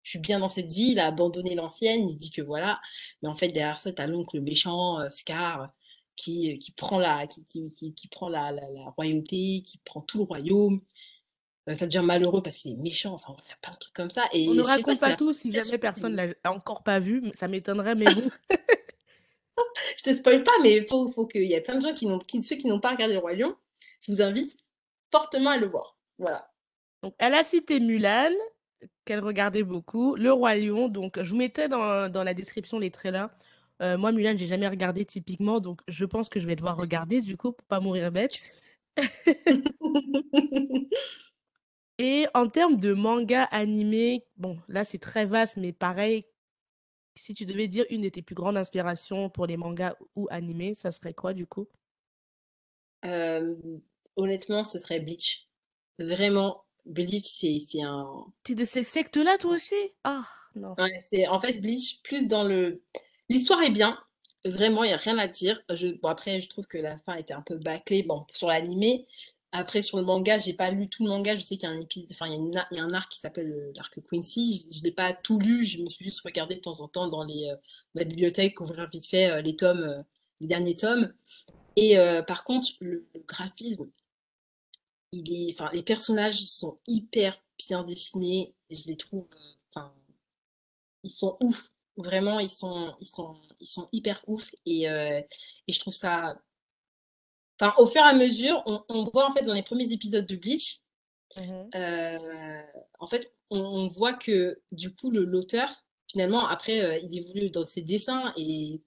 je 0.02 0.10
suis 0.10 0.18
bien 0.18 0.38
dans 0.40 0.48
cette 0.48 0.70
vie, 0.72 0.92
il 0.92 0.98
a 0.98 1.06
abandonné 1.06 1.54
l'ancienne, 1.54 2.08
il 2.08 2.14
se 2.14 2.18
dit 2.18 2.30
que 2.30 2.42
voilà. 2.42 2.80
Mais 3.22 3.28
en 3.28 3.34
fait, 3.34 3.48
derrière 3.48 3.80
ça, 3.80 3.92
t'as 3.92 4.06
l'oncle 4.06 4.40
méchant, 4.40 5.00
euh, 5.00 5.10
Scar, 5.10 5.70
qui, 6.16 6.58
qui 6.58 6.72
prend, 6.72 6.98
la, 6.98 7.26
qui, 7.26 7.44
qui, 7.46 7.92
qui 7.94 8.08
prend 8.08 8.28
la, 8.28 8.52
la, 8.52 8.62
la 8.70 8.90
royauté, 8.90 9.62
qui 9.64 9.78
prend 9.84 10.00
tout 10.00 10.18
le 10.18 10.24
royaume 10.24 10.80
ça 11.74 11.86
devient 11.86 12.02
malheureux 12.04 12.42
parce 12.42 12.58
qu'il 12.58 12.72
est 12.72 12.76
méchant. 12.76 13.14
Enfin, 13.14 13.34
il 13.44 13.48
y 13.48 13.52
a 13.52 13.56
plein 13.60 13.72
de 13.72 13.78
trucs 13.78 13.94
comme 13.94 14.10
ça. 14.10 14.26
Et 14.32 14.48
on 14.48 14.54
ne 14.54 14.62
raconte 14.62 15.00
pas, 15.00 15.16
tout 15.16 15.32
si 15.32 15.52
jamais 15.52 15.78
personne 15.78 16.14
l'a 16.14 16.52
encore 16.52 16.82
pas 16.82 17.00
vu. 17.00 17.22
Ça 17.34 17.48
m'étonnerait, 17.48 17.96
mais 17.96 18.06
bon. 18.06 18.22
je 19.96 20.02
te 20.02 20.12
spoil 20.12 20.42
pas, 20.42 20.52
mais 20.62 20.76
il 20.76 20.86
faut, 20.86 21.10
faut 21.10 21.26
qu'il 21.26 21.44
y 21.44 21.54
ait 21.54 21.60
plein 21.60 21.76
de 21.76 21.80
gens 21.80 21.94
qui 21.94 22.06
n'ont, 22.06 22.18
qui, 22.18 22.42
ceux 22.42 22.56
qui 22.56 22.68
n'ont 22.68 22.80
pas 22.80 22.90
regardé 22.90 23.14
le 23.14 23.20
Roi 23.20 23.34
Lion, 23.34 23.56
je 24.00 24.12
vous 24.12 24.22
invite 24.22 24.56
fortement 25.10 25.50
à 25.50 25.58
le 25.58 25.66
voir. 25.66 25.98
Voilà. 26.18 26.50
Donc, 27.02 27.14
elle 27.18 27.34
a 27.34 27.44
cité 27.44 27.80
Mulan, 27.80 28.32
qu'elle 29.04 29.20
regardait 29.20 29.62
beaucoup, 29.62 30.16
Le 30.16 30.32
Roi 30.32 30.56
Lion. 30.56 30.88
Donc, 30.88 31.20
je 31.22 31.30
vous 31.30 31.36
mettais 31.36 31.68
dans, 31.68 32.10
dans 32.10 32.24
la 32.24 32.34
description 32.34 32.78
les 32.78 32.90
trailers. 32.90 33.30
Euh, 33.82 33.98
moi, 33.98 34.12
Mulan, 34.12 34.36
j'ai 34.36 34.46
jamais 34.46 34.68
regardé 34.68 35.04
typiquement, 35.04 35.60
donc 35.60 35.82
je 35.86 36.04
pense 36.04 36.28
que 36.28 36.40
je 36.40 36.46
vais 36.46 36.56
devoir 36.56 36.76
regarder 36.76 37.20
du 37.20 37.36
coup 37.36 37.52
pour 37.52 37.66
pas 37.66 37.80
mourir 37.80 38.10
bête. 38.10 38.40
Et 41.98 42.26
en 42.34 42.48
termes 42.48 42.76
de 42.78 42.92
manga 42.92 43.44
animé, 43.44 44.26
bon, 44.36 44.58
là 44.68 44.84
c'est 44.84 44.98
très 44.98 45.24
vaste, 45.26 45.56
mais 45.56 45.72
pareil, 45.72 46.24
si 47.14 47.34
tu 47.34 47.46
devais 47.46 47.68
dire 47.68 47.86
une 47.90 48.02
de 48.02 48.08
tes 48.10 48.22
plus 48.22 48.34
grandes 48.34 48.56
inspirations 48.56 49.30
pour 49.30 49.46
les 49.46 49.56
mangas 49.56 49.94
ou 50.14 50.26
animés, 50.30 50.74
ça 50.74 50.90
serait 50.90 51.14
quoi 51.14 51.32
du 51.34 51.46
coup? 51.46 51.68
Honnêtement, 54.16 54.64
ce 54.64 54.78
serait 54.78 55.00
Bleach. 55.00 55.46
Vraiment, 55.98 56.64
Bleach, 56.84 57.26
c'est 57.26 57.82
un. 57.82 58.26
T'es 58.42 58.54
de 58.54 58.64
ces 58.64 58.84
sectes-là, 58.84 59.38
toi 59.38 59.52
aussi? 59.52 59.74
Ah, 60.04 60.26
non. 60.54 60.74
Ouais, 60.78 61.04
c'est 61.12 61.26
en 61.28 61.40
fait 61.40 61.60
Bleach 61.60 62.02
plus 62.02 62.26
dans 62.26 62.44
le. 62.44 62.82
L'histoire 63.28 63.62
est 63.62 63.70
bien, 63.70 63.98
vraiment, 64.44 64.84
il 64.84 64.88
n'y 64.88 64.94
a 64.94 64.98
rien 64.98 65.18
à 65.18 65.28
dire. 65.28 65.60
Je... 65.70 65.88
Bon, 65.88 66.08
après, 66.08 66.40
je 66.40 66.48
trouve 66.48 66.66
que 66.66 66.78
la 66.78 66.98
fin 66.98 67.14
était 67.14 67.34
un 67.34 67.42
peu 67.42 67.56
bâclée 67.56 68.02
bon, 68.02 68.24
sur 68.32 68.48
l'animé, 68.48 69.06
après, 69.52 69.80
sur 69.80 69.98
le 69.98 70.04
manga, 70.04 70.36
j'ai 70.38 70.52
pas 70.52 70.70
lu 70.70 70.88
tout 70.88 71.02
le 71.04 71.08
manga. 71.08 71.36
Je 71.36 71.42
sais 71.42 71.56
qu'il 71.56 71.68
y 71.68 71.72
a 71.72 71.74
un 71.74 71.80
enfin, 72.12 72.26
il 72.26 72.52
y, 72.52 72.56
a 72.58 72.66
il 72.70 72.76
y 72.76 72.80
a 72.80 72.84
un 72.84 72.92
arc 72.92 73.10
qui 73.10 73.20
s'appelle 73.20 73.50
euh, 73.52 73.72
l'arc 73.74 73.98
Quincy. 74.10 74.68
Je, 74.70 74.80
ne 74.80 74.84
l'ai 74.84 74.92
pas 74.92 75.14
tout 75.14 75.38
lu. 75.38 75.64
Je 75.64 75.80
me 75.82 75.88
suis 75.88 76.04
juste 76.04 76.20
regardé 76.20 76.56
de 76.56 76.60
temps 76.60 76.80
en 76.80 76.88
temps 76.88 77.08
dans 77.08 77.24
les, 77.24 77.48
euh, 77.50 77.56
la 77.94 78.04
bibliothèque, 78.04 78.60
ouvrir 78.60 78.88
vite 78.90 79.06
fait 79.06 79.30
euh, 79.30 79.40
les 79.40 79.56
tomes, 79.56 80.04
les 80.40 80.46
derniers 80.46 80.76
tomes. 80.76 81.12
Et 81.76 81.96
par 82.26 82.44
contre, 82.44 82.68
le, 82.80 83.06
graphisme, 83.28 83.90
il 85.12 85.32
est, 85.32 85.54
enfin, 85.54 85.70
les 85.72 85.82
personnages 85.82 86.44
sont 86.46 86.78
hyper 86.86 87.40
bien 87.58 87.84
dessinés. 87.84 88.54
je 88.70 88.86
les 88.86 88.96
trouve, 88.96 89.26
enfin, 89.70 89.92
ils 91.02 91.10
sont 91.10 91.36
ouf. 91.42 91.70
Vraiment, 91.96 92.40
ils 92.40 92.50
sont, 92.50 92.94
ils 93.00 93.06
sont, 93.06 93.36
ils 93.60 93.66
sont 93.66 93.88
hyper 93.92 94.22
ouf. 94.26 94.50
Et, 94.66 94.84
et 94.84 95.72
je 95.72 95.80
trouve 95.80 95.94
ça 95.94 96.36
Enfin, 97.60 97.74
au 97.78 97.86
fur 97.86 98.02
et 98.02 98.04
à 98.04 98.12
mesure, 98.12 98.62
on, 98.66 99.04
voit 99.04 99.26
en 99.26 99.32
fait 99.32 99.42
dans 99.42 99.54
les 99.54 99.62
premiers 99.62 99.90
épisodes 99.92 100.26
de 100.26 100.36
Bleach, 100.36 100.80
mmh 101.36 101.70
euh, 101.74 102.62
en 102.98 103.06
fait, 103.08 103.34
on, 103.50 103.86
voit 103.86 104.12
que 104.14 104.60
du 104.72 104.94
coup, 104.94 105.10
l'auteur, 105.10 105.68
finalement, 106.10 106.46
après, 106.46 106.80
euh, 106.80 106.98
il 106.98 107.16
évolue 107.18 107.50
dans 107.50 107.64
ses 107.64 107.82
dessins 107.82 108.32
et 108.36 108.82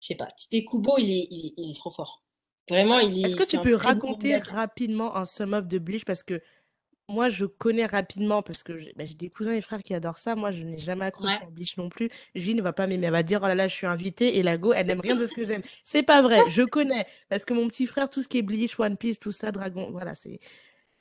je 0.00 0.06
sais 0.06 0.14
pas, 0.14 0.28
Tite 0.32 0.68
Kubo, 0.68 0.98
il 0.98 1.10
est, 1.10 1.28
il 1.30 1.46
est, 1.46 1.54
il 1.56 1.70
est 1.70 1.74
trop 1.74 1.90
fort. 1.90 2.23
Vraiment, 2.68 2.98
il 3.00 3.18
Est-ce 3.22 3.36
est, 3.36 3.36
que 3.36 3.44
c'est 3.44 3.58
tu 3.58 3.60
peux 3.60 3.72
bon 3.72 3.76
raconter 3.76 4.38
rapidement 4.38 5.16
un 5.16 5.24
sum-up 5.24 5.66
de 5.66 5.78
Bleach? 5.78 6.04
Parce 6.04 6.22
que 6.22 6.40
moi, 7.08 7.28
je 7.30 7.46
connais 7.46 7.86
rapidement, 7.86 8.42
parce 8.42 8.62
que 8.64 8.78
j'ai 8.78 8.94
bah, 8.96 9.04
j'ai 9.06 9.14
des 9.14 9.30
cousins 9.30 9.52
et 9.54 9.60
frères 9.62 9.82
qui 9.82 9.94
adorent 9.94 10.18
ça. 10.18 10.36
Moi, 10.36 10.52
je 10.52 10.62
n'ai 10.64 10.78
jamais 10.78 11.06
Ouais. 11.18 11.38
accroché 11.38 11.42
à 11.42 11.50
Bleach 11.50 11.76
non 11.78 11.88
plus. 11.90 12.10
Julie 12.34 12.54
ne 12.54 12.62
va 12.62 12.72
pas 12.74 12.86
m'aimer. 12.86 13.06
Elle 13.08 13.12
va 13.12 13.22
dire, 13.24 13.40
oh 13.44 13.46
là 13.48 13.54
là, 13.56 13.68
je 13.68 13.74
suis 13.74 13.86
invitée. 13.86 14.38
Et 14.38 14.42
la 14.42 14.58
go, 14.58 14.72
elle 14.74 14.86
n'aime 14.88 15.00
rien 15.00 15.16
de 15.16 15.26
ce 15.26 15.34
que 15.34 15.46
j'aime. 15.46 15.62
C'est 15.84 16.02
pas 16.04 16.22
vrai. 16.22 16.48
Je 16.50 16.62
connais. 16.62 17.06
Parce 17.28 17.44
que 17.44 17.54
mon 17.54 17.68
petit 17.68 17.86
frère, 17.86 18.10
tout 18.10 18.22
ce 18.22 18.28
qui 18.28 18.38
est 18.38 18.42
Bleach, 18.42 18.78
One 18.80 18.96
Piece, 18.96 19.20
tout 19.20 19.32
ça, 19.32 19.52
Dragon, 19.52 19.90
voilà, 19.92 20.14
c'est. 20.14 20.40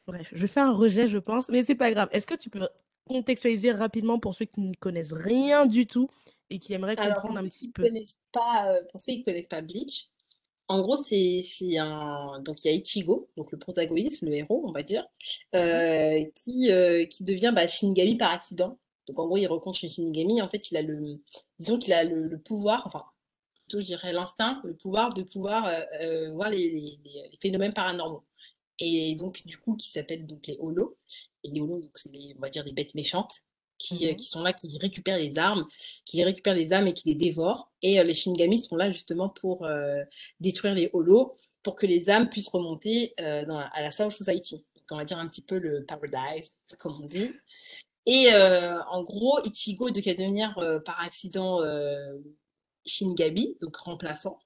Bref, 0.07 0.31
je 0.35 0.47
fais 0.47 0.61
un 0.61 0.73
rejet, 0.73 1.07
je 1.07 1.17
pense. 1.19 1.49
Mais 1.49 1.63
c'est 1.63 1.75
pas 1.75 1.91
grave. 1.91 2.09
Est-ce 2.11 2.27
que 2.27 2.35
tu 2.35 2.49
peux 2.49 2.67
contextualiser 3.05 3.71
rapidement 3.71 4.19
pour 4.19 4.35
ceux 4.35 4.45
qui 4.45 4.61
ne 4.61 4.73
connaissent 4.75 5.13
rien 5.13 5.65
du 5.65 5.87
tout 5.87 6.09
et 6.49 6.59
qui 6.59 6.73
aimeraient 6.73 6.97
comprendre 6.97 7.39
un 7.39 7.47
petit 7.47 7.69
peu? 7.71 7.83
connaissent 7.83 8.17
pas, 8.31 8.71
euh, 8.73 8.83
pour 8.91 9.01
ceux 9.01 9.13
qui 9.13 9.23
connaissent 9.23 9.47
pas 9.47 9.61
Bleach, 9.61 10.09
en 10.67 10.81
gros, 10.81 10.95
c'est 10.95 11.41
c'est 11.43 11.77
un 11.77 12.39
donc 12.41 12.63
il 12.63 12.67
y 12.71 12.71
a 12.71 12.73
Ichigo, 12.77 13.29
donc 13.37 13.51
le 13.51 13.59
protagoniste, 13.59 14.21
le 14.21 14.33
héros, 14.33 14.63
on 14.67 14.71
va 14.71 14.83
dire, 14.83 15.05
Mhm, 15.53 15.59
euh, 15.61 16.25
qui 16.35 16.71
euh, 16.71 17.05
qui 17.05 17.23
devient 17.23 17.51
bah, 17.55 17.67
Shinigami 17.67 18.15
par 18.17 18.31
accident. 18.31 18.77
Donc 19.07 19.19
en 19.19 19.25
gros, 19.27 19.37
il 19.37 19.47
rencontre 19.47 19.83
une 19.83 19.89
Shinigami. 19.89 20.41
En 20.41 20.49
fait, 20.49 20.71
il 20.71 20.77
a 20.77 20.81
le 20.81 21.19
disons 21.59 21.77
qu'il 21.79 21.93
a 21.93 22.03
le, 22.03 22.27
le 22.27 22.39
pouvoir, 22.39 22.83
enfin 22.87 23.03
plutôt 23.55 23.81
je 23.81 23.85
dirais 23.87 24.13
l'instinct, 24.13 24.61
le 24.63 24.75
pouvoir 24.75 25.13
de 25.13 25.23
pouvoir 25.23 25.65
euh, 25.67 26.31
voir 26.31 26.49
les, 26.49 26.69
les- 26.69 26.99
les- 27.03 27.29
les 27.31 27.37
phénomènes 27.41 27.73
paranormaux. 27.73 28.23
Et 28.79 29.15
donc 29.15 29.45
du 29.45 29.57
coup, 29.57 29.75
qui 29.77 29.89
s'appellent 29.89 30.25
donc 30.27 30.47
les 30.47 30.57
Holos. 30.59 30.97
Et 31.43 31.49
les 31.51 31.61
Holos, 31.61 31.81
donc 31.81 31.91
c'est 31.97 32.11
les, 32.11 32.33
on 32.37 32.41
va 32.41 32.49
dire 32.49 32.63
des 32.63 32.71
bêtes 32.73 32.95
méchantes 32.95 33.41
qui, 33.83 34.05
mhm, 34.07 34.15
qui 34.15 34.25
sont 34.25 34.41
là, 34.41 34.53
qui 34.53 34.67
récupèrent 34.79 35.19
les 35.19 35.37
armes, 35.37 35.67
qui 36.05 36.23
récupèrent 36.23 36.55
les 36.55 36.71
âmes 36.73 36.87
et 36.87 36.93
qui 36.93 37.07
les 37.09 37.15
dévorent. 37.15 37.71
Et 37.81 37.99
euh, 37.99 38.03
les 38.03 38.13
Shinigami 38.15 38.59
sont 38.59 38.75
là 38.75 38.89
justement 38.91 39.29
pour 39.29 39.65
euh, 39.65 40.01
détruire 40.39 40.73
les 40.73 40.89
Holos, 40.93 41.37
pour 41.63 41.75
que 41.75 41.85
les 41.85 42.09
âmes 42.09 42.29
puissent 42.29 42.49
remonter 42.49 43.13
euh, 43.19 43.45
dans 43.45 43.59
la- 43.59 43.67
à 43.67 43.81
la 43.81 43.91
Soul 43.91 44.11
Society. 44.11 44.57
Donc 44.75 44.85
on 44.91 44.97
va 44.97 45.05
dire 45.05 45.19
un 45.19 45.27
petit 45.27 45.43
peu 45.43 45.57
le 45.59 45.85
paradise, 45.85 46.53
comme 46.79 46.95
on 47.01 47.05
dit. 47.05 47.31
Et 48.05 48.33
euh, 48.33 48.81
en 48.85 49.03
gros, 49.03 49.39
Ichigo 49.45 49.89
devait 49.91 50.15
devenir 50.15 50.49
par 50.85 50.99
accident 51.01 51.61
Shinigami, 52.85 53.57
donc 53.61 53.75
remplaçant. 53.77 54.39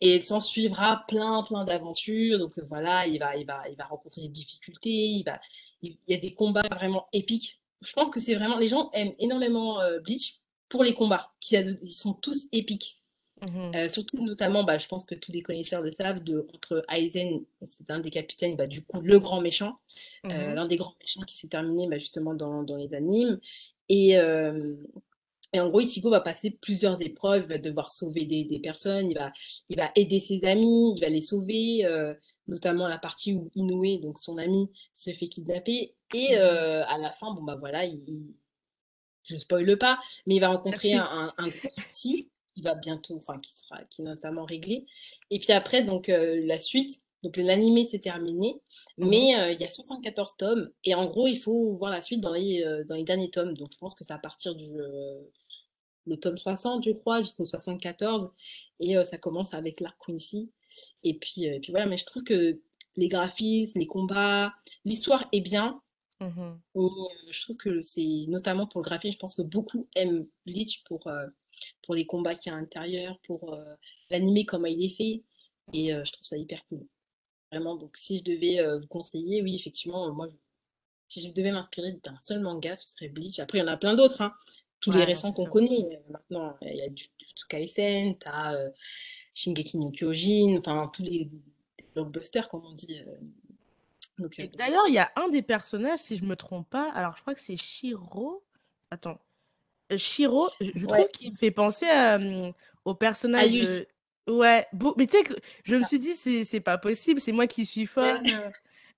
Et 0.00 0.20
s'en 0.20 0.40
suivra 0.40 1.04
plein, 1.08 1.42
plein 1.42 1.64
d'aventures. 1.64 2.38
Donc 2.38 2.58
euh, 2.58 2.64
voilà, 2.68 3.06
il 3.06 3.18
va, 3.18 3.36
il 3.36 3.46
va, 3.46 3.68
il 3.68 3.76
va 3.76 3.84
rencontrer 3.84 4.22
des 4.22 4.28
difficultés. 4.28 4.90
Il 4.90 5.22
va, 5.24 5.40
il, 5.82 5.96
il 6.06 6.14
y 6.14 6.18
a 6.18 6.20
des 6.20 6.34
combats 6.34 6.68
vraiment 6.70 7.06
épiques. 7.12 7.60
Je 7.82 7.92
pense 7.92 8.10
que 8.10 8.20
c'est 8.20 8.34
vraiment, 8.34 8.58
les 8.58 8.68
gens 8.68 8.90
aiment 8.92 9.12
énormément 9.18 9.80
euh, 9.80 10.00
Bleach 10.00 10.40
pour 10.68 10.82
les 10.84 10.94
combats, 10.94 11.32
qui 11.40 11.56
ils 11.82 11.92
sont 11.92 12.14
tous 12.14 12.46
épiques. 12.52 13.00
mhm, 13.42 13.76
Euh, 13.76 13.88
surtout 13.88 14.22
notamment, 14.24 14.64
bah, 14.64 14.78
je 14.78 14.88
pense 14.88 15.04
que 15.04 15.14
tous 15.14 15.32
les 15.32 15.42
connaisseurs 15.42 15.82
le 15.82 15.92
savent, 15.92 16.22
de, 16.24 16.46
entre 16.54 16.84
Aizen, 16.90 17.44
c'est 17.68 17.90
un 17.90 18.00
des 18.00 18.10
capitaines, 18.10 18.56
bah, 18.56 18.66
du 18.66 18.82
coup 18.82 19.00
le 19.00 19.18
grand 19.18 19.40
méchant, 19.40 19.78
euh, 20.32 20.50
mhm, 20.50 20.54
l'un 20.54 20.66
des 20.66 20.76
grands 20.76 20.96
méchants 21.00 21.22
qui 21.22 21.36
s'est 21.36 21.48
terminé 21.48 21.86
bah, 21.88 21.98
justement 21.98 22.34
dans, 22.34 22.62
dans 22.62 22.76
les 22.76 22.94
animes. 22.94 23.38
Et, 23.88 24.18
euh, 24.18 24.74
et 25.52 25.60
en 25.60 25.68
gros, 25.68 25.80
Ichigo 25.80 26.10
va 26.10 26.20
passer 26.20 26.50
plusieurs 26.50 27.00
épreuves, 27.02 27.44
il 27.44 27.48
va 27.48 27.58
devoir 27.58 27.90
sauver 27.90 28.24
des, 28.24 28.44
des 28.44 28.58
personnes, 28.58 29.10
il 29.10 29.14
va, 29.14 29.32
il 29.68 29.76
va 29.76 29.90
aider 29.94 30.20
ses 30.20 30.44
amis, 30.44 30.94
il 30.96 31.00
va 31.00 31.08
les 31.08 31.22
sauver, 31.22 31.84
notamment 32.48 32.88
la 32.88 32.98
partie 32.98 33.34
où 33.34 33.50
Inoue, 33.54 33.98
donc 33.98 34.18
son 34.18 34.38
ami, 34.38 34.70
se 34.92 35.10
fait 35.12 35.28
kidnapper. 35.28 35.94
Et 36.14 36.28
mhm. 36.36 36.40
euh, 36.40 36.86
à 36.86 36.98
la 36.98 37.10
fin, 37.12 37.32
bon 37.34 37.42
bah 37.42 37.56
voilà, 37.56 37.84
il, 37.84 38.02
il- 38.06 38.34
je 39.24 39.36
spoile 39.38 39.76
pas, 39.78 39.98
mais 40.26 40.36
il 40.36 40.40
va 40.40 40.48
rencontrer 40.48 40.94
un, 40.94 41.32
un, 41.36 41.50
souci 41.90 42.30
qui 42.54 42.62
va 42.62 42.74
bientôt, 42.74 43.16
enfin 43.16 43.38
qui 43.40 43.52
sera, 43.52 43.82
qui 43.90 44.02
est 44.02 44.04
notamment 44.04 44.44
réglé. 44.44 44.86
Et 45.30 45.40
puis 45.40 45.52
après, 45.52 45.82
donc 45.82 46.08
euh, 46.08 46.40
la 46.46 46.58
suite, 46.58 47.00
donc 47.24 47.36
l'animé 47.36 47.84
c'est 47.84 47.98
terminé, 47.98 48.60
Mhm. 48.98 49.08
mais 49.08 49.36
euh, 49.38 49.52
il 49.52 49.60
y 49.60 49.64
a 49.64 49.68
74 49.68 50.36
tomes, 50.36 50.70
et 50.84 50.94
en 50.94 51.06
gros, 51.06 51.26
il 51.26 51.36
faut 51.38 51.72
voir 51.74 51.90
la 51.90 52.02
suite 52.02 52.20
dans 52.20 52.32
les, 52.32 52.62
euh, 52.64 52.84
dans 52.84 52.94
les 52.94 53.02
derniers 53.04 53.30
tomes. 53.30 53.54
Donc 53.54 53.68
je 53.72 53.78
pense 53.78 53.94
que 53.96 54.04
c'est 54.04 54.12
à 54.12 54.18
partir 54.18 54.54
du 54.54 54.70
euh, 54.80 55.20
le 56.06 56.16
tome 56.18 56.38
60, 56.38 56.84
je 56.84 56.92
crois, 56.92 57.20
jusqu'au 57.22 57.44
74. 57.44 58.30
Et 58.80 58.96
euh, 58.96 59.02
ça 59.04 59.18
commence 59.18 59.54
avec 59.54 59.80
l'arc 59.80 59.96
Quincy. 60.04 60.50
Et 61.02 61.14
puis, 61.18 61.48
euh, 61.48 61.54
et 61.54 61.60
puis 61.60 61.70
voilà, 61.72 61.86
mais 61.86 61.96
je 61.96 62.04
trouve 62.06 62.24
que 62.24 62.60
les 62.96 63.08
graphismes, 63.08 63.78
les 63.78 63.86
combats, 63.86 64.54
l'histoire 64.84 65.28
est 65.32 65.40
bien. 65.40 65.80
Mais 66.20 66.26
euh, 66.76 66.88
je 67.30 67.42
trouve 67.42 67.56
que 67.58 67.82
c'est 67.82 68.24
notamment 68.28 68.66
pour 68.66 68.80
le 68.80 68.86
graphisme, 68.86 69.12
je 69.14 69.18
pense 69.18 69.34
que 69.34 69.42
beaucoup 69.42 69.86
aiment 69.94 70.26
Bleach 70.46 70.82
pour, 70.84 71.06
euh, 71.08 71.26
pour 71.82 71.94
les 71.94 72.06
combats 72.06 72.34
qu'il 72.34 72.50
y 72.50 72.54
a 72.54 72.56
à 72.56 72.60
l'intérieur, 72.60 73.18
pour 73.26 73.52
euh, 73.52 73.74
l'animé, 74.08 74.46
comment 74.46 74.66
il 74.66 74.82
est 74.82 74.96
fait. 74.96 75.22
Et 75.74 75.92
euh, 75.92 76.04
je 76.06 76.12
trouve 76.12 76.24
ça 76.24 76.38
hyper 76.38 76.64
cool. 76.68 76.86
Vraiment, 77.52 77.76
donc 77.76 77.96
si 77.98 78.18
je 78.18 78.24
devais 78.24 78.60
vous 78.78 78.86
conseiller, 78.88 79.42
oui, 79.42 79.54
effectivement, 79.56 80.10
moi, 80.12 80.28
si 81.08 81.20
je 81.20 81.32
devais 81.32 81.52
m'inspirer 81.52 81.92
d'un 82.02 82.18
seul 82.22 82.40
manga, 82.40 82.74
ce 82.76 82.88
serait 82.88 83.08
Bleach. 83.08 83.38
Après, 83.38 83.58
il 83.58 83.60
y 83.60 83.64
en 83.64 83.68
a 83.68 83.76
plein 83.76 83.94
d'autres, 83.94 84.22
hein. 84.22 84.32
Tous 84.80 84.90
les 84.90 84.98
Ouais, 84.98 85.04
récents 85.04 85.32
qu'on 85.32 85.46
connaît 85.46 86.02
maintenant. 86.10 86.56
Il 86.62 86.76
y 86.76 86.82
a 86.82 86.88
Jujutsu 86.88 87.46
Kaisen, 87.48 88.16
t'as 88.18 88.54
Shingeki 89.36 89.76
no 89.78 89.90
Kyojin, 89.90 90.56
enfin 90.58 90.90
tous 90.92 91.02
les 91.02 91.28
blockbusters, 91.94 92.48
comme 92.48 92.64
on 92.64 92.72
dit. 92.72 92.98
euh. 93.06 93.12
Donc, 94.18 94.38
euh, 94.38 94.44
Et 94.44 94.48
d'ailleurs, 94.48 94.84
il 94.88 94.94
y 94.94 94.98
a 94.98 95.12
un 95.16 95.28
des 95.28 95.42
personnages, 95.42 95.98
si 96.00 96.16
je 96.16 96.24
me 96.24 96.36
trompe 96.36 96.68
pas, 96.70 96.90
alors 96.92 97.14
je 97.16 97.20
crois 97.20 97.34
que 97.34 97.40
c'est 97.40 97.56
Shiro. 97.56 98.42
Attends. 98.90 99.18
Euh, 99.92 99.98
Shiro, 99.98 100.48
je, 100.60 100.70
je 100.74 100.86
trouve 100.86 101.08
qu'il 101.08 101.30
me 101.32 101.36
fait 101.36 101.50
penser 101.50 101.86
à, 101.86 102.18
au 102.86 102.94
personnage. 102.94 103.52
Yuji. 103.54 103.84
Ouais, 104.26 104.66
beau- 104.72 104.94
mais 104.96 105.06
tu 105.06 105.18
sais 105.18 105.22
que 105.22 105.34
je 105.64 105.76
me 105.76 105.84
suis 105.84 106.00
dit, 106.00 106.14
c'est 106.16 106.42
c'est 106.44 106.60
pas 106.60 106.78
possible, 106.78 107.20
c'est 107.20 107.30
moi 107.32 107.46
qui 107.46 107.64
suis 107.66 107.86
folle. 107.86 108.20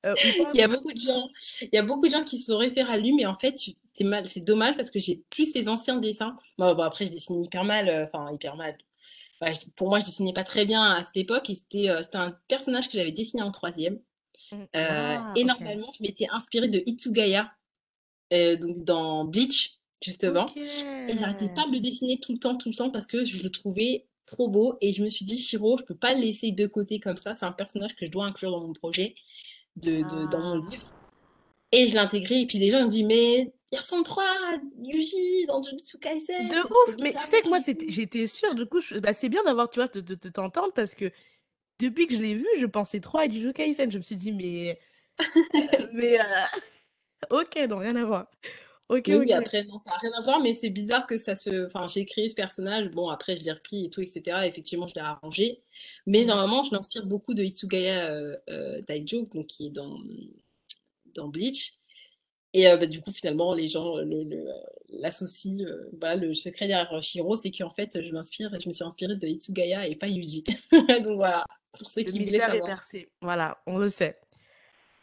euh, 0.06 0.14
Il 0.54 0.58
y 0.58 0.62
a 0.62 0.68
beaucoup 0.68 0.92
de 0.92 0.98
gens, 1.00 1.28
il 1.60 1.68
y 1.72 1.76
a 1.76 1.82
beaucoup 1.82 2.06
de 2.06 2.12
gens 2.12 2.22
qui 2.22 2.38
se 2.38 2.52
réfèrent 2.52 2.88
à 2.90 2.96
lui, 2.96 3.12
mais 3.12 3.26
en 3.26 3.34
fait, 3.34 3.56
c'est 3.92 4.04
mal, 4.04 4.26
c'est 4.28 4.40
dommage 4.40 4.76
parce 4.76 4.90
que 4.90 4.98
j'ai 4.98 5.16
plus 5.30 5.52
ses 5.52 5.68
anciens 5.68 5.96
dessins. 5.98 6.38
Bon, 6.56 6.74
bon, 6.74 6.82
après, 6.82 7.04
je 7.06 7.12
dessine 7.12 7.42
hyper 7.44 7.64
mal, 7.64 7.88
euh, 7.88 8.04
enfin 8.04 8.32
hyper 8.32 8.56
mal. 8.56 8.78
Bah, 9.40 9.52
je- 9.52 9.60
pour 9.76 9.88
moi, 9.88 10.00
je 10.00 10.06
dessinais 10.06 10.32
pas 10.32 10.44
très 10.44 10.64
bien 10.64 10.82
à 10.82 11.04
cette 11.04 11.16
époque 11.16 11.48
et 11.50 11.54
c'était 11.54 11.88
euh, 11.88 12.02
un 12.14 12.32
personnage 12.48 12.88
que 12.88 12.98
j'avais 12.98 13.12
dessiné 13.12 13.42
en 13.42 13.52
troisième. 13.52 14.00
Hum, 14.52 14.62
Euh, 14.76 15.16
Ah, 15.18 15.32
et 15.36 15.44
normalement, 15.44 15.90
je 15.96 16.02
m'étais 16.02 16.26
inspirée 16.30 16.68
de 16.68 16.82
Itsugaya, 16.86 17.52
euh, 18.32 18.56
donc 18.56 18.78
dans 18.84 19.24
Bleach, 19.24 19.78
justement. 20.02 20.46
Et 21.08 21.16
j'arrêtais 21.18 21.48
pas 21.54 21.66
de 21.66 21.72
le 21.72 21.80
dessiner 21.80 22.18
tout 22.18 22.32
le 22.32 22.38
temps, 22.38 22.56
tout 22.56 22.68
le 22.68 22.74
temps, 22.74 22.90
parce 22.90 23.06
que 23.06 23.24
je 23.24 23.42
le 23.42 23.50
trouvais 23.50 24.06
trop 24.26 24.48
beau. 24.48 24.76
Et 24.80 24.92
je 24.92 25.02
me 25.02 25.08
suis 25.08 25.24
dit, 25.24 25.38
Shiro, 25.38 25.76
je 25.78 25.84
peux 25.84 25.94
pas 25.96 26.14
le 26.14 26.20
laisser 26.20 26.52
de 26.52 26.66
côté 26.66 27.00
comme 27.00 27.16
ça. 27.16 27.34
C'est 27.36 27.46
un 27.46 27.52
personnage 27.52 27.94
que 27.96 28.06
je 28.06 28.10
dois 28.10 28.26
inclure 28.26 28.50
dans 28.50 28.60
mon 28.60 28.72
projet, 28.72 29.14
de, 29.76 30.02
de- 30.02 30.30
dans 30.30 30.40
mon 30.40 30.62
Ah. 30.66 30.70
livre. 30.70 30.86
Et 31.72 31.86
je 31.86 31.92
l'ai 31.92 31.98
intégré. 31.98 32.40
Et 32.40 32.46
puis 32.46 32.58
les 32.58 32.70
gens 32.70 32.78
ils 32.78 32.84
me 32.86 32.90
disent, 32.90 33.04
mais 33.04 33.52
il 33.72 33.78
ressemble 33.78 34.04
trop 34.04 34.20
à 34.20 34.56
Yuji 34.82 35.46
dans 35.46 35.62
Jujutsu 35.62 35.96
De 35.96 36.02
Kaisen, 36.02 36.48
trop 36.48 36.68
ouf, 36.86 36.96
mais 37.00 37.12
tu 37.14 37.26
sais 37.26 37.42
que 37.42 37.48
moi, 37.48 37.58
j'étais 37.88 38.26
sûre, 38.26 38.54
du 38.54 38.64
coup, 38.66 38.80
je- 38.80 38.96
bah, 38.98 39.12
c'est 39.12 39.28
bien 39.28 39.42
d'avoir, 39.44 39.68
tu 39.70 39.80
vois, 39.80 39.88
de, 39.88 40.00
de, 40.00 40.14
de 40.14 40.28
t'entendre 40.28 40.72
parce 40.72 40.94
que 40.94 41.10
depuis 41.80 42.06
que 42.08 42.14
je 42.14 42.20
l'ai 42.20 42.34
vu, 42.34 42.46
je 42.58 42.66
pensais 42.66 43.00
trop 43.00 43.18
à 43.18 43.28
Jujutsu 43.28 43.52
Kaisen. 43.54 43.90
Je 43.90 43.98
me 43.98 44.02
suis 44.02 44.16
dit, 44.16 44.32
mais, 44.32 44.80
mais, 45.92 46.20
euh, 46.20 46.24
ok, 47.30 47.56
non, 47.68 47.78
rien 47.78 47.96
à 47.96 48.04
voir. 48.04 48.30
Ok, 48.88 49.06
oui, 49.08 49.32
ok. 49.32 49.32
après, 49.32 49.64
non, 49.64 49.78
ça 49.78 49.90
n'a 49.90 49.96
rien 49.96 50.12
à 50.12 50.22
voir, 50.22 50.40
mais 50.40 50.52
c'est 50.54 50.68
bizarre 50.70 51.06
que 51.06 51.16
ça 51.16 51.34
se... 51.34 51.64
Enfin, 51.66 51.86
j'ai 51.86 52.04
créé 52.04 52.28
ce 52.28 52.34
personnage, 52.34 52.90
bon, 52.90 53.08
après, 53.08 53.36
je 53.38 53.44
l'ai 53.44 53.52
repris 53.52 53.86
et 53.86 53.90
tout, 53.90 54.02
etc. 54.02 54.46
Effectivement, 54.46 54.86
je 54.86 54.94
l'ai 54.94 55.00
arrangé. 55.00 55.62
Mais 56.06 56.24
normalement, 56.26 56.62
je 56.64 56.72
m'inspire 56.72 57.06
beaucoup 57.06 57.32
de 57.32 57.42
Hitsugaya 57.42 58.10
euh, 58.10 58.36
euh, 58.50 58.82
Daijo, 58.86 59.22
donc, 59.32 59.46
qui 59.46 59.66
est 59.66 59.70
dans, 59.70 59.98
dans 61.14 61.28
Bleach. 61.28 61.77
Et 62.58 62.66
euh, 62.68 62.76
bah, 62.76 62.86
du 62.86 63.00
coup, 63.00 63.12
finalement, 63.12 63.54
les 63.54 63.68
gens 63.68 63.96
le, 63.98 64.16
euh, 64.32 64.52
l'associent. 64.88 65.58
euh, 65.60 65.88
voilà, 66.00 66.16
le 66.16 66.34
secret 66.34 66.66
derrière 66.66 67.02
Shiro, 67.02 67.36
c'est 67.36 67.50
qu'en 67.50 67.70
fait, 67.70 68.02
je 68.02 68.12
m'inspire, 68.12 68.50
je 68.58 68.68
me 68.68 68.72
suis 68.72 68.84
inspirée 68.84 69.16
de 69.16 69.26
Hitsugaya 69.26 69.86
et 69.86 69.94
pas 69.96 70.08
Yuji. 70.08 70.44
Donc 71.04 71.16
voilà, 71.16 71.44
pour 71.72 71.86
ceux 71.88 72.02
Le 72.02 72.10
qui 72.10 72.18
voulaient 72.24 72.36
est 72.38 72.40
savoir. 72.40 72.66
percé. 72.66 73.08
Voilà, 73.20 73.58
on 73.66 73.78
le 73.78 73.88
sait. 73.88 74.18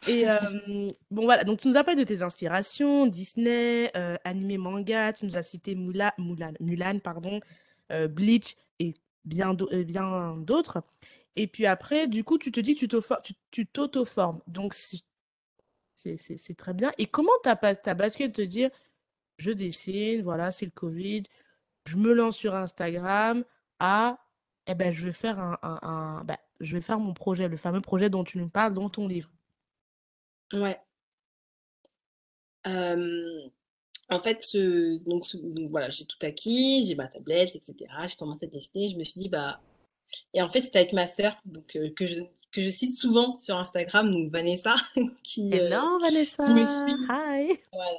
Et 0.08 0.28
euh, 0.28 0.38
bon, 1.10 1.24
voilà, 1.24 1.44
donc 1.44 1.60
tu 1.60 1.68
nous 1.68 1.76
as 1.76 1.84
parlé 1.84 1.98
de 2.04 2.06
tes 2.06 2.22
inspirations, 2.22 3.06
Disney, 3.06 3.90
euh, 3.96 4.16
animé, 4.24 4.58
manga, 4.58 5.12
tu 5.12 5.24
nous 5.26 5.36
as 5.36 5.42
cité 5.42 5.74
Mulan, 5.74 6.10
Mulan, 6.18 6.52
Mulan, 6.60 6.98
pardon, 7.00 7.40
euh, 7.92 8.06
Bleach 8.08 8.56
et 8.78 8.94
bien 9.24 9.54
d'au- 9.54 9.68
euh, 9.72 9.84
bien 9.84 10.36
d'autres. 10.36 10.82
Et 11.36 11.46
puis 11.46 11.66
après, 11.66 12.06
du 12.08 12.24
coup, 12.24 12.38
tu 12.38 12.52
te 12.52 12.60
dis 12.60 12.74
que 12.74 12.80
tu 12.80 12.88
t'auto- 12.88 13.20
tu 13.22 13.34
tu 13.50 13.66
t'auto-formes. 13.66 14.40
Donc, 14.46 14.74
c'est 14.74 14.98
c'est- 16.16 16.54
très 16.54 16.74
bien. 16.74 16.92
Et 16.98 17.06
comment 17.06 17.32
t'as 17.42 17.56
pas, 17.56 17.74
t'as 17.74 17.94
basculé 17.94 18.28
de 18.28 18.32
te 18.34 18.42
dire, 18.42 18.70
je 19.38 19.50
dessine, 19.50 20.22
voilà, 20.22 20.52
c'est 20.52 20.64
le 20.64 20.70
Covid, 20.70 21.24
je 21.86 21.96
me 21.96 22.12
lance 22.12 22.36
sur 22.36 22.54
Instagram, 22.54 23.44
à, 23.78 24.18
eh 24.66 24.74
ben, 24.74 24.92
je 24.92 25.06
vais 25.06 25.12
faire 25.12 25.38
un, 25.40 26.22
ben, 26.24 26.36
je 26.60 26.74
vais 26.76 26.80
faire 26.82 26.98
mon 26.98 27.14
projet, 27.14 27.48
le 27.48 27.56
fameux 27.56 27.80
projet 27.80 28.10
dont 28.10 28.24
tu 28.24 28.38
nous 28.38 28.48
parles 28.48 28.74
dans 28.74 28.88
ton 28.88 29.06
livre. 29.08 29.30
Ouais. 30.52 30.80
Euh, 32.66 33.48
en 34.10 34.20
fait, 34.20 34.42
ce- 34.42 34.98
donc, 35.04 35.26
voilà, 35.70 35.90
j'ai 35.90 36.04
tout 36.06 36.18
acquis, 36.22 36.86
j'ai 36.86 36.94
ma 36.94 37.08
tablette, 37.08 37.54
etc. 37.54 37.74
J'ai 38.08 38.16
commencé 38.16 38.46
à 38.46 38.48
dessiner. 38.48 38.90
Je 38.90 38.96
me 38.96 39.04
suis 39.04 39.20
dit, 39.20 39.28
bah, 39.28 39.60
Et 40.32 40.40
en 40.40 40.48
fait, 40.48 40.60
c'était 40.60 40.78
avec 40.78 40.92
ma 40.92 41.08
sœur, 41.08 41.36
donc 41.44 41.66
que 41.66 42.06
je 42.06 42.20
que 42.56 42.62
je 42.62 42.70
cite 42.70 42.96
souvent 42.96 43.38
sur 43.38 43.58
Instagram, 43.58 44.10
donc 44.10 44.30
Vanessa, 44.30 44.74
qui, 45.22 45.52
Hello 45.52 46.00
Vanessa, 46.00 46.42
qui 46.42 46.52
me 46.52 46.64
suit. 46.64 47.06
Hi. 47.10 47.52
Voilà. 47.70 47.98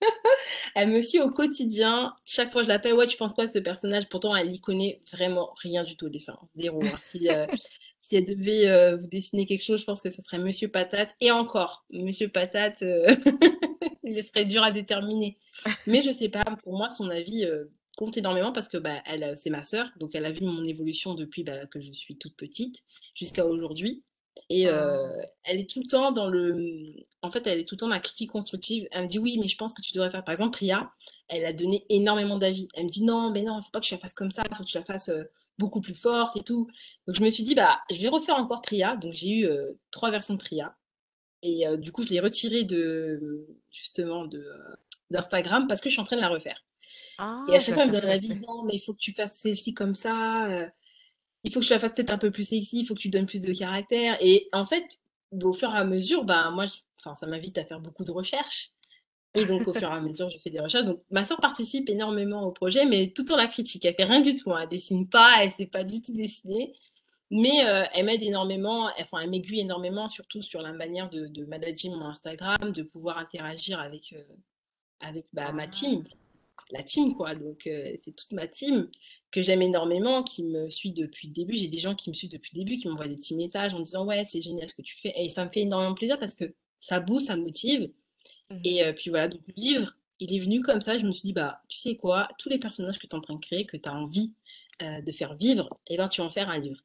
elle 0.74 0.88
me 0.90 1.00
suit 1.00 1.20
au 1.20 1.30
quotidien. 1.30 2.12
Chaque 2.24 2.52
fois, 2.52 2.64
je 2.64 2.68
l'appelle. 2.68 2.94
Ouais, 2.94 3.06
tu 3.06 3.16
penses 3.16 3.32
quoi 3.32 3.46
de 3.46 3.50
ce 3.52 3.60
personnage? 3.60 4.08
Pourtant, 4.08 4.34
elle 4.34 4.52
y 4.52 4.60
connaît 4.60 5.00
vraiment 5.12 5.54
rien 5.62 5.84
du 5.84 5.96
tout 5.96 6.06
au 6.06 6.08
dessin. 6.08 6.36
Zéro. 6.56 6.82
Hein. 6.82 6.98
Si, 7.04 7.28
euh, 7.28 7.46
si 8.00 8.16
elle 8.16 8.24
devait 8.24 8.66
euh, 8.66 8.96
vous 8.96 9.06
dessiner 9.06 9.46
quelque 9.46 9.62
chose, 9.62 9.80
je 9.80 9.84
pense 9.84 10.02
que 10.02 10.10
ce 10.10 10.20
serait 10.22 10.38
Monsieur 10.38 10.66
Patate. 10.66 11.14
Et 11.20 11.30
encore, 11.30 11.84
Monsieur 11.90 12.28
Patate, 12.28 12.82
euh, 12.82 13.14
il 14.02 14.22
serait 14.24 14.44
dur 14.44 14.64
à 14.64 14.72
déterminer. 14.72 15.38
Mais 15.86 16.02
je 16.02 16.10
sais 16.10 16.28
pas, 16.28 16.42
pour 16.64 16.76
moi, 16.76 16.88
son 16.88 17.10
avis 17.10 17.46
compte 17.96 18.16
énormément 18.16 18.52
parce 18.52 18.68
que 18.68 18.76
bah, 18.76 19.02
elle, 19.06 19.36
c'est 19.36 19.50
ma 19.50 19.64
sœur. 19.64 19.90
Donc, 19.98 20.14
elle 20.14 20.26
a 20.26 20.32
vu 20.32 20.44
mon 20.44 20.64
évolution 20.64 21.14
depuis 21.14 21.44
bah, 21.44 21.66
que 21.66 21.80
je 21.80 21.92
suis 21.92 22.16
toute 22.16 22.36
petite 22.36 22.82
jusqu'à 23.14 23.46
aujourd'hui. 23.46 24.04
Et 24.50 24.68
euh, 24.68 25.08
Ah. 25.20 25.26
elle 25.44 25.60
est 25.60 25.70
tout 25.70 25.80
le 25.80 25.86
temps 25.86 26.12
dans 26.12 26.28
le... 26.28 26.92
En 27.22 27.30
fait, 27.30 27.46
elle 27.46 27.60
est 27.60 27.64
tout 27.64 27.76
le 27.76 27.78
temps 27.78 27.86
dans 27.86 27.94
la 27.94 28.00
critique 28.00 28.30
constructive. 28.30 28.86
Elle 28.90 29.04
me 29.04 29.08
dit, 29.08 29.18
oui, 29.18 29.38
mais 29.40 29.48
je 29.48 29.56
pense 29.56 29.72
que 29.72 29.80
tu 29.80 29.94
devrais 29.94 30.10
faire... 30.10 30.24
Par 30.24 30.32
exemple, 30.32 30.52
Priya, 30.52 30.90
elle 31.28 31.44
a 31.46 31.52
donné 31.52 31.86
énormément 31.88 32.38
d'avis. 32.38 32.68
Elle 32.74 32.84
me 32.84 32.88
dit, 32.90 33.04
non, 33.04 33.30
mais 33.30 33.42
non, 33.42 33.60
il 33.60 33.64
faut 33.64 33.70
pas 33.70 33.80
que 33.80 33.86
tu 33.86 33.94
la 33.94 34.00
fasses 34.00 34.14
comme 34.14 34.30
ça, 34.30 34.42
il 34.50 34.56
faut 34.56 34.64
que 34.64 34.68
tu 34.68 34.76
la 34.76 34.84
fasses 34.84 35.08
euh, 35.08 35.24
beaucoup 35.58 35.80
plus 35.80 35.94
forte 35.94 36.36
et 36.36 36.42
tout. 36.42 36.68
Donc, 37.06 37.16
je 37.16 37.22
me 37.22 37.30
suis 37.30 37.44
dit, 37.44 37.54
bah, 37.54 37.78
je 37.90 38.00
vais 38.00 38.08
refaire 38.08 38.36
encore 38.36 38.60
Priya. 38.60 38.96
Donc, 38.96 39.12
j'ai 39.12 39.30
eu 39.30 39.46
euh, 39.46 39.72
trois 39.90 40.10
versions 40.10 40.34
de 40.34 40.40
Priya. 40.40 40.76
Et 41.42 41.66
euh, 41.66 41.76
du 41.76 41.92
coup, 41.92 42.02
je 42.02 42.08
l'ai 42.08 42.20
retirée 42.20 42.64
de, 42.64 43.46
justement, 43.70 44.24
de, 44.26 44.38
euh, 44.38 44.74
d'Instagram 45.10 45.66
parce 45.68 45.80
que 45.80 45.88
je 45.90 45.94
suis 45.94 46.00
en 46.00 46.04
train 46.04 46.16
de 46.16 46.22
la 46.22 46.28
refaire. 46.28 46.64
Ah, 47.18 47.44
Et 47.48 47.56
à 47.56 47.60
chaque 47.60 47.74
fois, 47.74 47.84
elle 47.84 47.88
me 47.90 47.92
donne 47.94 48.02
la 48.04 48.14
l'avis, 48.14 48.34
non, 48.36 48.62
mais 48.64 48.74
il 48.74 48.80
faut 48.80 48.92
que 48.94 48.98
tu 48.98 49.12
fasses 49.12 49.38
celle-ci 49.38 49.74
comme 49.74 49.94
ça. 49.94 50.46
euh, 50.46 50.68
il 51.44 51.52
faut 51.52 51.60
que 51.60 51.64
tu 51.66 51.72
la 51.72 51.78
fasses 51.78 51.92
peut-être 51.94 52.10
un 52.12 52.18
peu 52.18 52.30
plus 52.30 52.48
sexy, 52.48 52.80
il 52.80 52.86
faut 52.86 52.94
que 52.94 53.00
tu 53.00 53.10
donnes 53.10 53.26
plus 53.26 53.42
de 53.42 53.52
caractère. 53.52 54.16
Et 54.20 54.48
en 54.52 54.66
fait, 54.66 54.84
au 55.32 55.52
fur 55.52 55.70
et 55.74 55.78
à 55.78 55.84
mesure, 55.84 56.24
bah, 56.24 56.50
moi, 56.50 56.66
je- 56.66 56.76
ça 57.20 57.26
m'invite 57.26 57.58
à 57.58 57.64
faire 57.66 57.80
beaucoup 57.80 58.04
de 58.04 58.12
recherches. 58.12 58.70
Et 59.34 59.44
donc, 59.46 59.66
au 59.68 59.74
fur 59.74 59.88
et 59.90 59.92
à 59.92 60.00
mesure, 60.00 60.30
je 60.30 60.38
fais 60.38 60.50
des 60.50 60.60
recherches. 60.60 60.84
Donc, 60.86 61.02
ma 61.10 61.24
soeur 61.24 61.40
participe 61.40 61.90
énormément 61.90 62.44
au 62.44 62.52
projet, 62.52 62.86
mais 62.86 63.10
tout 63.14 63.30
en 63.32 63.36
la 63.36 63.46
critique. 63.48 63.84
Elle 63.84 63.94
fait 63.94 64.04
rien 64.04 64.20
du 64.20 64.34
tout. 64.36 64.52
hein. 64.52 64.60
Elle 64.62 64.68
dessine 64.70 65.08
pas, 65.08 65.36
elle 65.42 65.50
sait 65.52 65.66
pas 65.66 65.84
du 65.84 66.02
tout 66.02 66.12
dessiner. 66.14 66.74
Mais 67.30 67.66
euh, 67.66 67.84
elle 67.94 68.06
m'aide 68.06 68.22
énormément, 68.22 68.90
enfin, 69.00 69.18
elle 69.20 69.30
m'aiguille 69.30 69.60
énormément, 69.60 70.08
surtout 70.08 70.40
sur 70.42 70.62
la 70.62 70.72
manière 70.72 71.10
de, 71.10 71.26
de 71.26 71.44
manager 71.46 71.92
mon 71.96 72.06
Instagram, 72.06 72.70
de 72.72 72.82
pouvoir 72.82 73.18
interagir 73.18 73.80
avec, 73.80 74.12
euh, 74.12 74.22
avec 75.00 75.26
bah, 75.32 75.52
ma 75.52 75.64
Ah. 75.64 75.68
team, 75.68 76.04
la 76.70 76.82
team, 76.82 77.14
quoi. 77.14 77.34
Donc, 77.34 77.66
euh, 77.66 77.96
c'est 78.02 78.14
toute 78.14 78.32
ma 78.32 78.46
team 78.46 78.88
que 79.30 79.42
j'aime 79.42 79.62
énormément, 79.62 80.22
qui 80.22 80.44
me 80.44 80.70
suit 80.70 80.92
depuis 80.92 81.28
le 81.28 81.34
début. 81.34 81.56
J'ai 81.56 81.68
des 81.68 81.78
gens 81.78 81.94
qui 81.94 82.10
me 82.10 82.14
suivent 82.14 82.30
depuis 82.30 82.52
le 82.54 82.64
début, 82.64 82.76
qui 82.76 82.88
m'envoient 82.88 83.08
des 83.08 83.16
petits 83.16 83.34
messages 83.34 83.74
en 83.74 83.80
disant, 83.80 84.04
ouais, 84.06 84.24
c'est 84.24 84.40
génial 84.40 84.68
ce 84.68 84.74
que 84.74 84.82
tu 84.82 84.96
fais. 84.98 85.12
Et 85.16 85.28
ça 85.28 85.44
me 85.44 85.50
fait 85.50 85.62
énormément 85.62 85.94
plaisir 85.94 86.18
parce 86.18 86.34
que 86.34 86.54
ça 86.80 87.00
booste, 87.00 87.26
ça 87.26 87.36
motive. 87.36 87.90
Mhm. 88.50 88.60
Et 88.64 88.84
euh, 88.84 88.92
puis 88.92 89.10
voilà, 89.10 89.28
donc 89.28 89.40
le 89.46 89.54
livre, 89.56 89.92
il 90.20 90.34
est 90.34 90.38
venu 90.38 90.60
comme 90.60 90.80
ça. 90.80 90.98
Je 90.98 91.06
me 91.06 91.12
suis 91.12 91.26
dit, 91.28 91.32
bah, 91.32 91.62
tu 91.68 91.78
sais 91.78 91.96
quoi, 91.96 92.28
tous 92.38 92.48
les 92.48 92.58
personnages 92.58 92.98
que 92.98 93.06
tu 93.06 93.14
es 93.14 93.14
en 93.14 93.20
train 93.20 93.34
de 93.34 93.40
créer, 93.40 93.66
que 93.66 93.76
tu 93.76 93.88
as 93.88 93.94
envie 93.94 94.32
euh, 94.82 95.00
de 95.00 95.12
faire 95.12 95.34
vivre, 95.34 95.80
eh 95.88 95.96
ben, 95.96 96.08
tu 96.08 96.20
vas 96.20 96.26
en 96.26 96.30
faire 96.30 96.48
un 96.48 96.58
livre. 96.58 96.80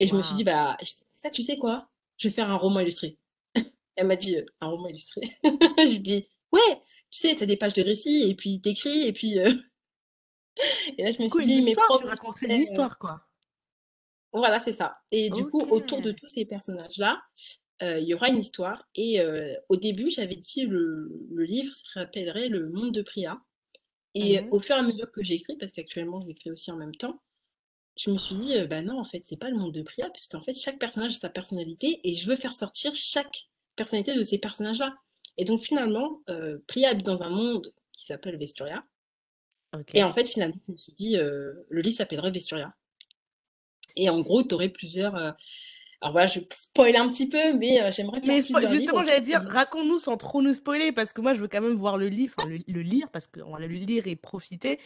Et 0.00 0.06
je 0.06 0.14
me 0.14 0.22
suis 0.22 0.36
dit, 0.36 0.44
bah, 0.44 0.76
ça, 1.14 1.30
tu 1.30 1.42
sais 1.42 1.58
quoi, 1.58 1.88
je 2.18 2.28
vais 2.28 2.34
faire 2.34 2.50
un 2.50 2.56
roman 2.56 2.80
illustré. 2.80 3.18
Elle 3.96 4.06
m'a 4.06 4.16
dit, 4.16 4.36
un 4.60 4.68
roman 4.68 4.88
illustré. 4.88 5.22
Je 5.42 5.88
lui 5.88 6.00
dis, 6.00 6.28
ouais, 6.52 6.82
tu 7.10 7.20
sais, 7.20 7.36
tu 7.36 7.42
as 7.42 7.46
des 7.46 7.56
pages 7.56 7.74
de 7.74 7.82
récits, 7.82 8.24
et 8.28 8.34
puis 8.34 8.60
t'écris, 8.60 9.06
et 9.06 9.12
puis. 9.12 9.38
euh, 9.38 9.52
Et 10.98 11.02
là, 11.04 11.10
je 11.10 11.22
me 11.22 11.28
coup, 11.28 11.40
suis 11.40 11.46
dit, 11.46 11.74
propres 11.74 12.08
raconterais 12.08 12.46
une 12.48 12.60
histoire, 12.62 12.98
quoi. 12.98 13.26
Voilà, 14.32 14.60
c'est 14.60 14.72
ça. 14.72 14.98
Et 15.10 15.30
du 15.30 15.44
coup, 15.46 15.60
autour 15.70 16.02
de 16.02 16.12
tous 16.12 16.28
ces 16.28 16.44
personnages-là, 16.44 17.20
euh, 17.82 17.98
il 17.98 18.06
y 18.08 18.14
aura 18.14 18.28
une 18.28 18.38
histoire. 18.38 18.84
Et 18.94 19.20
euh, 19.20 19.54
au 19.68 19.76
début, 19.76 20.10
j'avais 20.10 20.36
dit 20.36 20.62
le, 20.66 21.10
le 21.32 21.44
livre 21.44 21.72
s'appellerait 21.74 22.48
Le 22.48 22.68
Monde 22.68 22.92
de 22.92 23.02
Priya. 23.02 23.38
Et 24.14 24.40
Mhm. 24.40 24.48
au 24.52 24.60
fur 24.60 24.76
et 24.76 24.80
à 24.80 24.82
mesure 24.82 25.10
que 25.12 25.24
j'écris, 25.24 25.56
parce 25.58 25.72
qu'actuellement, 25.72 26.20
je 26.22 26.28
l'écris 26.28 26.50
aussi 26.50 26.70
en 26.72 26.76
même 26.76 26.94
temps, 26.96 27.22
je 27.98 28.10
me 28.10 28.18
suis 28.18 28.36
dit, 28.36 28.54
euh, 28.56 28.66
bah 28.66 28.82
non, 28.82 28.98
en 29.00 29.04
fait, 29.04 29.22
c'est 29.24 29.38
pas 29.38 29.50
le 29.50 29.56
monde 29.56 29.72
de 29.74 29.82
Priya, 29.82 30.10
puisqu'en 30.10 30.42
fait, 30.42 30.54
chaque 30.54 30.78
personnage 30.78 31.12
a 31.16 31.20
sa 31.20 31.30
personnalité, 31.30 32.00
et 32.04 32.14
je 32.14 32.28
veux 32.28 32.36
faire 32.36 32.54
sortir 32.54 32.94
chaque 32.94 33.48
personnalité 33.76 34.14
de 34.14 34.24
ces 34.24 34.38
personnages-là. 34.38 34.94
Et 35.38 35.44
donc, 35.44 35.60
finalement, 35.62 36.20
euh, 36.28 36.58
Priya 36.66 36.90
habite 36.90 37.06
dans 37.06 37.22
un 37.22 37.30
monde 37.30 37.72
qui 37.92 38.04
s'appelle 38.04 38.36
Vesturia. 38.36 38.84
Et 39.94 40.02
en 40.02 40.12
fait, 40.12 40.24
finalement, 40.26 40.56
je 40.66 40.72
me 40.72 40.76
suis 40.76 40.92
dit, 40.94 41.16
euh, 41.16 41.52
le 41.68 41.80
livre 41.80 41.96
s'appellerait 41.96 42.30
Vesturia. 42.30 42.74
Et 43.96 44.08
en 44.10 44.20
gros, 44.20 44.42
tu 44.42 44.54
aurais 44.54 44.68
plusieurs. 44.68 45.14
euh, 45.16 45.32
Alors 46.00 46.12
voilà, 46.12 46.26
je 46.26 46.40
spoil 46.52 46.96
un 46.96 47.08
petit 47.08 47.28
peu, 47.28 47.52
mais 47.54 47.80
euh, 47.82 47.90
j'aimerais 47.92 48.20
Mais 48.24 48.42
justement, 48.42 49.04
j'allais 49.04 49.20
dire, 49.20 49.42
ce 49.42 49.50
raconte-nous 49.52 49.98
sans 49.98 50.16
trop 50.16 50.42
nous 50.42 50.54
spoiler, 50.54 50.92
parce 50.92 51.12
que 51.12 51.20
moi, 51.20 51.34
je 51.34 51.40
veux 51.40 51.48
quand 51.48 51.60
même 51.60 51.76
voir 51.76 51.98
le 51.98 52.08
livre, 52.08 52.34
enfin, 52.38 52.48
le, 52.48 52.58
le 52.66 52.82
lire, 52.82 53.08
parce 53.10 53.26
qu'on 53.26 53.52
va 53.52 53.58
le 53.60 53.66
lire 53.66 54.06
et 54.06 54.16
profiter. 54.16 54.78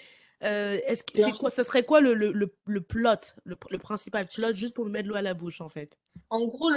Euh, 0.43 0.81
est-ce 0.87 1.05
que 1.05 1.13
Bien 1.15 1.27
c'est 1.27 1.39
quoi, 1.39 1.51
ça 1.51 1.63
serait 1.63 1.85
quoi 1.85 2.01
le, 2.01 2.15
le, 2.15 2.33
le, 2.33 2.53
le 2.67 2.81
plot, 2.81 3.35
le, 3.45 3.55
principal 3.79 4.27
plot, 4.27 4.53
juste 4.55 4.75
pour 4.75 4.85
me 4.85 4.91
mettre 4.91 5.09
l'eau 5.09 5.15
à 5.15 5.23
la 5.23 5.35
bouche, 5.35 5.61
en 5.61 5.69
fait? 5.69 5.97
En 6.31 6.45
gros, 6.47 6.71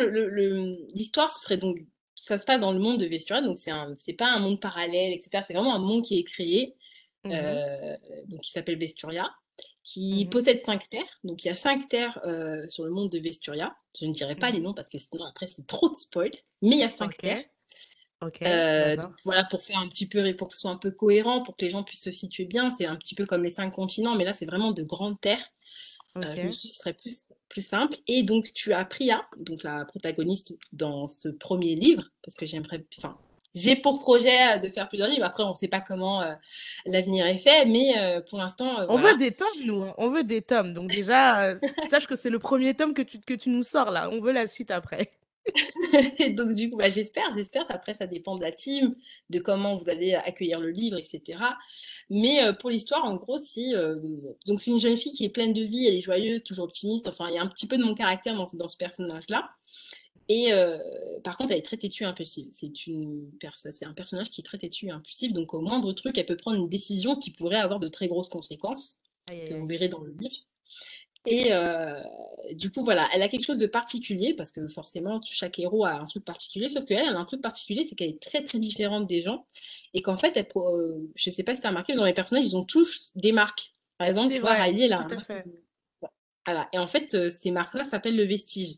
l'histoire, 0.94 1.32
ce 1.32 1.44
serait 1.44 1.58
donc. 1.58 1.80
Ça 2.16 2.38
se 2.40 2.46
passe 2.46 2.62
dans 2.62 2.72
le 2.72 2.80
monde 2.80 3.00
de 3.00 3.06
Vesturia, 3.06 3.42
donc 3.42 3.60
c'est 3.60 3.72
un, 3.72 3.94
c'est 3.98 4.14
pas 4.14 4.28
un 4.28 4.40
monde 4.40 4.60
parallèle, 4.62 5.14
etc. 5.14 5.44
C'est 5.48 5.54
vraiment 5.54 5.76
un 5.76 5.80
monde 5.80 6.04
qui 6.04 6.18
est 6.20 6.24
créé, 6.24 6.76
Mhm, 7.24 7.34
euh, 7.34 7.98
donc 8.28 8.42
qui 8.42 8.52
s'appelle 8.52 8.78
Vesturia, 8.80 9.30
qui 9.84 10.26
mhm. 10.26 10.30
possède 10.30 10.60
cinq 10.62 10.90
terres. 10.90 11.20
Donc 11.24 11.44
il 11.44 11.48
y 11.50 11.52
a 11.52 11.56
cinq 11.56 11.88
terres 11.90 12.20
euh, 12.26 12.68
sur 12.70 12.86
le 12.86 12.92
monde 12.92 13.10
de 13.12 13.20
Vesturia. 13.20 13.76
Je 14.00 14.06
ne 14.06 14.12
dirai 14.14 14.36
pas 14.36 14.52
les 14.52 14.60
Mhm. 14.60 14.64
noms 14.64 14.74
parce 14.74 14.90
que 14.90 14.98
sinon 15.00 15.26
après 15.26 15.48
c'est 15.48 15.68
trop 15.68 15.90
de 15.90 15.96
spoil. 15.96 16.32
Mais 16.62 16.76
il 16.78 16.80
y 16.80 16.84
a 16.84 16.90
cinq 16.90 17.20
terres. 17.20 17.44
ok, 18.22 18.42
Euh, 18.44 18.96
donc 18.96 19.14
voilà, 19.24 19.46
pour 19.46 19.62
faire 19.64 19.80
un 19.80 19.88
petit 19.90 20.08
peu, 20.08 20.36
pour 20.36 20.48
que 20.50 20.54
ce 20.54 20.60
soit 20.62 20.72
un 20.72 20.78
peu 20.78 20.92
cohérent, 20.92 21.44
pour 21.44 21.58
que 21.58 21.66
les 21.66 21.72
gens 21.72 21.84
puissent 21.84 22.04
se 22.04 22.12
situer 22.12 22.46
bien, 22.46 22.72
c'est 22.72 22.86
un 22.86 22.96
petit 22.96 23.16
peu 23.16 23.26
comme 23.26 23.44
les 23.44 23.50
cinq 23.50 23.72
continents, 23.72 24.16
mais 24.16 24.24
là 24.26 24.34
c'est 24.34 24.46
vraiment 24.46 24.72
de 24.72 24.84
grandes 24.84 25.20
terres. 25.20 25.52
Euh, 26.18 26.22
je 26.36 26.42
me 26.42 26.48
Ok. 26.48 26.54
suis 26.54 26.62
dit 26.62 26.68
que 26.70 26.74
ce 26.74 26.80
serait 26.80 26.94
plus, 26.94 27.20
plus 27.50 27.62
simple. 27.62 27.98
Et 28.08 28.24
donc 28.24 28.52
tu 28.54 28.74
as 28.74 28.86
Priya, 28.86 29.26
donc 29.38 29.64
la 29.64 29.86
protagoniste 29.86 30.56
dans 30.74 31.08
ce 31.08 31.30
premier 31.30 31.76
livre, 31.76 32.04
parce 32.24 32.36
que 32.36 32.46
j'aimerais, 32.46 32.86
enfin, 32.98 33.18
j'ai 33.54 33.76
pour 33.76 34.00
projet 34.00 34.56
euh, 34.56 34.58
de 34.60 34.70
faire 34.70 34.88
plusieurs 34.90 35.08
livres. 35.10 35.26
Après, 35.26 35.44
on 35.44 35.50
ne 35.52 35.56
sait 35.56 35.68
pas 35.70 35.82
comment 35.82 36.22
euh, 36.22 36.34
l'avenir 36.86 37.26
est 37.26 37.38
fait, 37.38 37.66
mais 37.66 37.98
euh, 37.98 38.22
pour 38.30 38.38
l'instant, 38.38 38.80
euh, 38.82 38.86
On 38.90 38.98
veut 38.98 39.16
des 39.18 39.32
tomes, 39.32 39.48
nous, 39.66 39.82
hein, 39.84 39.94
On 39.98 40.10
veut 40.10 40.24
des 40.24 40.42
tomes. 40.42 40.74
Donc 40.74 40.90
déjà, 40.90 41.56
sache 41.88 42.08
que 42.08 42.16
c'est 42.16 42.30
le 42.30 42.40
premier 42.40 42.74
tome 42.76 42.94
que 42.94 43.02
tu, 43.02 43.20
que 43.20 43.34
tu 43.34 43.50
nous 43.50 43.64
sors, 43.64 43.92
là. 43.92 44.10
On 44.12 44.20
veut 44.22 44.34
la 44.34 44.48
suite 44.48 44.72
après. 44.72 45.12
Et 46.20 46.32
donc, 46.32 46.54
du 46.54 46.70
coup, 46.70 46.78
bah, 46.78 46.90
j'espère, 46.90 47.34
j'espère. 47.36 47.66
Après, 47.70 47.94
ça 47.94 48.08
dépend 48.08 48.36
de 48.36 48.42
la 48.42 48.52
team, 48.52 48.96
de 49.30 49.40
comment 49.40 49.78
vous 49.78 49.90
allez 49.90 50.14
accueillir 50.14 50.60
le 50.60 50.70
livre, 50.72 50.98
etc. 50.98 51.40
Mais 52.10 52.44
euh, 52.44 52.54
pour 52.54 52.70
l'histoire, 52.70 53.06
en 53.06 53.16
gros, 53.16 53.38
si 53.38 53.76
euh, 53.76 53.98
donc 54.46 54.62
c'est 54.62 54.72
une 54.72 54.80
jeune 54.80 54.98
fille 54.98 55.12
qui 55.12 55.26
est 55.26 55.30
pleine 55.30 55.54
de 55.54 55.64
vie, 55.64 55.88
elle 55.88 55.96
est 55.96 56.02
joyeuse, 56.02 56.44
toujours 56.44 56.66
optimiste. 56.66 57.08
Enfin, 57.08 57.28
il 57.30 57.36
y 57.36 57.38
a 57.38 57.42
un 57.42 57.48
petit 57.48 57.68
peu 57.68 57.78
de 57.78 57.84
mon 57.84 57.96
caractère 57.96 58.36
dans, 58.36 58.48
dans 58.54 58.68
ce 58.68 58.78
personnage-là. 58.78 59.50
Et 60.28 60.54
euh, 60.54 60.80
par 61.24 61.38
contre, 61.38 61.52
elle 61.52 61.60
est 61.60 61.66
très 61.66 61.78
têtue 61.78 62.04
et 62.04 62.08
impulsive. 62.08 62.48
C'est 62.52 62.88
une 62.88 63.30
c'est 63.56 63.86
un 63.86 63.94
personnage 63.94 64.32
qui 64.32 64.42
est 64.42 64.44
très 64.44 64.58
têtu 64.58 64.88
et 64.88 64.92
impulsif. 64.92 65.34
Donc, 65.34 65.54
au 65.54 65.62
moindre 65.62 65.94
truc, 65.94 66.18
elle 66.18 66.26
peut 66.26 66.38
prendre 66.38 66.58
une 66.58 66.70
décision 66.70 67.16
qui 67.16 67.32
pourrait 67.32 67.60
avoir 67.60 67.80
de 67.80 67.88
très 67.88 68.08
grosses 68.08 68.30
conséquences, 68.30 68.98
que 69.28 69.54
vous 69.54 69.68
verrez 69.68 69.88
dans 69.88 70.02
le 70.02 70.12
livre. 70.12 70.36
Et 71.28 71.52
euh, 71.54 72.00
du 72.54 72.72
coup, 72.72 72.84
voilà, 72.84 73.10
elle 73.14 73.22
a 73.22 73.28
quelque 73.30 73.44
chose 73.46 73.58
de 73.58 73.66
particulier, 73.68 74.34
parce 74.34 74.52
que 74.52 74.68
forcément, 74.68 75.20
chaque 75.24 75.58
héros 75.60 75.86
a 75.86 75.94
un 75.94 76.06
truc 76.06 76.24
particulier, 76.26 76.68
sauf 76.68 76.86
qu'elle, 76.86 77.00
elle 77.00 77.16
a 77.16 77.20
un 77.20 77.26
truc 77.26 77.42
particulier, 77.42 77.84
c'est 77.84 77.96
qu'elle 77.96 78.10
est 78.12 78.22
très, 78.22 78.44
très 78.44 78.60
différente 78.60 79.08
des 79.08 79.22
gens, 79.22 79.46
et 79.94 80.02
qu'en 80.02 80.18
fait, 80.18 80.34
elle, 80.36 80.48
euh, 80.56 81.12
je 81.16 81.30
sais 81.30 81.44
pas 81.44 81.56
si 81.56 81.62
tu 81.62 81.68
as 81.68 81.70
remarqué, 81.72 81.94
mais 81.94 81.98
dans 82.00 82.06
les 82.06 82.14
personnages, 82.14 82.46
ils 82.46 82.56
ont 82.58 82.64
tous 82.66 83.12
des 83.16 83.32
marques. 83.32 83.74
Par 83.98 84.08
exemple, 84.08 84.34
tu 84.36 84.42
vois, 84.42 84.54
vrai, 84.56 84.64
Riley, 84.64 84.86
elle 84.86 84.94
a 84.94 85.04
tout 85.04 85.16
un 85.16 85.22
fait. 85.22 85.44
de- 85.48 86.10
Voilà. 86.46 86.70
Et 86.74 86.78
en 86.78 86.88
fait, 86.88 87.14
euh, 87.16 87.30
ces 87.30 87.50
marques-là 87.52 87.84
s'appellent 87.84 88.16
le 88.18 88.26
vestige. 88.26 88.76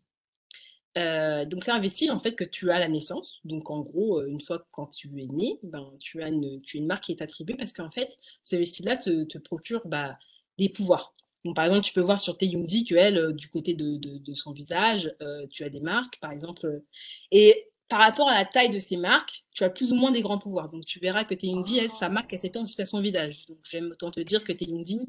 Euh, 0.97 1.45
donc 1.45 1.63
c'est 1.63 1.69
un 1.69 1.80
vestige 1.80 2.09
en 2.09 2.17
fait 2.17 2.34
que 2.34 2.43
tu 2.43 2.72
as 2.72 2.76
à 2.78 2.80
la 2.80 2.88
naissance. 2.88 3.39
Donc 3.45 3.69
en 3.69 3.82
gros, 3.82 4.19
euh, 4.19 4.28
une 4.28 4.41
fois 4.41 4.57
que 4.59 4.65
quand 4.72 4.88
tu 4.88 5.09
es 5.22 5.28
né, 5.28 5.59
ben, 5.61 5.91
tu 5.99 6.24
as 6.24 6.30
une, 6.30 6.59
tu 6.61 6.78
as 6.78 6.80
une 6.80 6.88
marque 6.88 7.03
qui 7.03 7.11
est 7.11 7.22
attribuée 7.22 7.53
parce 7.55 7.72
qu'en 7.72 7.91
fait, 7.91 8.17
ce 8.45 8.55
vestige-là 8.55 8.97
te, 8.97 9.26
te 9.26 9.38
procure 9.38 9.82
bah, 9.86 10.17
des 10.57 10.69
pouvoirs. 10.69 11.13
Donc 11.48 11.56
par 11.56 11.66
exemple, 11.66 11.86
tu 11.86 11.93
peux 11.93 12.02
voir 12.02 12.20
sur 12.20 12.38
Taeyundi 12.38 12.84
qu'elle, 12.86 13.18
euh, 13.18 13.34
du 13.34 13.50
côté 13.50 13.74
de, 13.74 13.98
de, 13.98 14.20
de 14.20 14.36
son 14.36 14.52
visage, 14.54 15.14
euh, 15.22 15.48
tu 15.50 15.64
as 15.64 15.70
des 15.70 15.80
marques, 15.82 16.20
par 16.20 16.32
exemple. 16.32 16.66
euh, 16.68 16.86
et 17.32 17.66
par 17.89 18.00
rapport 18.02 18.30
à 18.30 18.36
la 18.36 18.45
taille 18.45 18.70
de 18.72 18.80
ces 18.80 18.98
marques, 18.98 19.45
tu 19.54 19.64
as 19.64 19.70
plus 19.70 19.93
ou 19.93 19.95
moins 19.95 20.12
des 20.12 20.22
grands 20.22 20.39
pouvoirs. 20.39 20.70
Donc 20.70 20.86
tu 20.86 21.00
verras 21.00 21.26
que 21.26 21.34
Taeyundi, 21.36 21.80
elle, 21.80 21.91
sa 21.91 22.10
marque, 22.10 22.34
elle 22.34 22.39
s'étend 22.39 22.66
jusqu'à 22.66 22.86
son 22.86 23.02
visage. 23.02 23.45
Donc 23.48 23.60
j'aime 23.64 23.91
autant 23.93 24.12
te 24.12 24.20
dire 24.22 24.43
que 24.43 24.52
Taeyundi, 24.54 25.08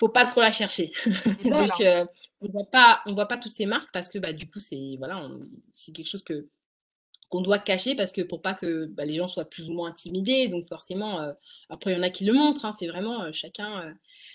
faut 0.00 0.08
pas 0.08 0.26
trop 0.26 0.40
la 0.40 0.52
chercher. 0.52 0.92
Donc, 1.44 1.80
euh, 1.80 2.04
on 2.40 2.48
voit 2.50 2.70
pas, 2.70 3.02
on 3.06 3.14
voit 3.14 3.28
pas 3.28 3.38
toutes 3.38 3.52
ces 3.52 3.66
marques 3.66 3.92
parce 3.92 4.08
que 4.10 4.18
bah, 4.18 4.32
du 4.32 4.48
coup, 4.50 4.58
c'est 4.60 4.96
voilà, 4.98 5.28
c'est 5.74 5.92
quelque 5.92 6.08
chose 6.08 6.24
que 6.24 6.48
qu'on 7.34 7.42
doit 7.42 7.58
cacher 7.58 7.96
parce 7.96 8.12
que 8.12 8.22
pour 8.22 8.40
pas 8.42 8.54
que 8.54 8.86
bah, 8.86 9.04
les 9.04 9.14
gens 9.14 9.26
soient 9.26 9.44
plus 9.44 9.68
ou 9.68 9.72
moins 9.72 9.88
intimidés. 9.90 10.46
Donc 10.46 10.68
forcément, 10.68 11.20
euh, 11.20 11.32
après 11.68 11.90
il 11.90 11.96
y 11.96 11.98
en 11.98 12.02
a 12.04 12.10
qui 12.10 12.24
le 12.24 12.32
montrent. 12.32 12.64
hein, 12.64 12.72
c'est 12.72 12.86
vraiment 12.86 13.22
euh, 13.24 13.32
chacun, 13.32 13.88
euh, 13.88 13.92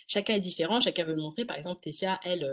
chacun 0.07 0.33
est 0.35 0.41
différent, 0.41 0.81
chacun 0.81 1.05
veut 1.05 1.15
le 1.15 1.21
montrer. 1.21 1.45
Par 1.45 1.55
exemple, 1.55 1.79
Tessia, 1.79 2.19
elle, 2.25 2.45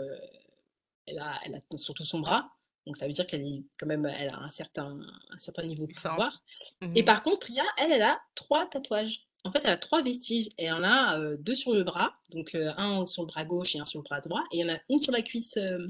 elle 1.05 1.19
a, 1.19 1.37
elle 1.43 1.55
a 1.55 1.77
surtout 1.77 2.05
son 2.05 2.19
bras. 2.21 2.49
Donc 2.85 2.95
ça 2.95 3.05
veut 3.07 3.11
dire 3.11 3.27
qu'elle 3.27 3.41
est 3.45 3.63
quand 3.77 3.87
même, 3.87 4.05
elle 4.05 4.29
a 4.33 4.37
un 4.39 4.49
certain, 4.49 4.97
un 5.31 5.37
certain 5.37 5.63
niveau 5.63 5.81
de 5.83 5.87
Puissante. 5.87 6.11
pouvoir. 6.13 6.41
Et 6.81 7.01
Mhm. 7.01 7.03
par 7.05 7.23
contre, 7.23 7.39
Priya, 7.39 7.63
elle, 7.77 7.91
elle 7.91 8.03
a 8.03 8.17
trois 8.33 8.67
tatouages. 8.69 9.27
En 9.43 9.51
fait, 9.51 9.59
elle 9.65 9.71
a 9.71 9.77
trois 9.77 10.01
vestiges. 10.01 10.47
Et 10.57 10.63
elle 10.65 10.73
en 10.75 10.83
a 10.83 11.19
euh, 11.19 11.35
deux 11.37 11.55
sur 11.55 11.73
le 11.73 11.83
bras, 11.83 12.13
donc 12.29 12.55
euh, 12.55 12.71
un 12.77 13.05
sur 13.05 13.23
le 13.23 13.27
bras 13.27 13.43
gauche 13.43 13.75
et 13.75 13.79
un 13.79 13.85
sur 13.85 13.99
le 13.99 14.03
bras 14.03 14.21
droit. 14.21 14.43
Et 14.53 14.59
il 14.59 14.61
y 14.61 14.63
en 14.63 14.73
a 14.73 14.79
une 14.89 15.01
sur 15.01 15.11
la 15.11 15.21
cuisse, 15.21 15.57
euh, 15.57 15.89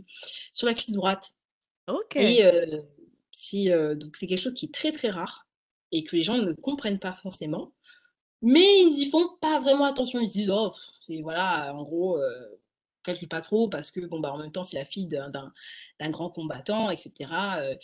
sur 0.52 0.66
la 0.66 0.74
cuisse 0.74 0.94
droite. 0.94 1.36
Ok. 1.88 2.16
Et 2.16 2.44
euh, 3.72 3.92
euh, 3.92 3.96
donc 3.96 4.18
c'est 4.18 4.28
quelque 4.28 4.42
chose 4.42 4.54
qui 4.54 4.66
est 4.68 4.74
très 4.74 4.92
très 4.92 5.10
rare 5.10 5.48
et 5.92 6.04
que 6.04 6.16
les 6.16 6.24
gens 6.24 6.38
ne 6.38 6.54
comprennent 6.54 7.00
pas 7.00 7.14
forcément. 7.14 7.72
Mais 8.42 8.82
ils 8.82 9.00
y 9.02 9.10
font 9.10 9.30
pas 9.42 9.60
vraiment 9.60 9.86
attention. 9.86 10.20
Ils 10.20 10.30
se 10.30 10.34
disent, 10.34 10.52
oh, 10.52 10.72
c'est 11.02 11.22
voilà, 11.22 11.74
en 11.76 11.84
gros, 11.84 12.18
euh, 12.18 12.60
calcule 13.08 13.28
pas 13.28 13.42
trop 13.42 13.68
parce 13.70 13.92
que 13.92 14.02
bon 14.02 14.20
bah 14.20 14.32
en 14.32 14.38
même 14.38 14.52
temps 14.52 14.64
c'est 14.64 14.78
la 14.78 14.86
fille 14.86 15.08
d'un 15.08 15.32
grand 16.12 16.30
combattant, 16.30 16.90
etc. 16.92 17.12
Euh, 17.60 17.76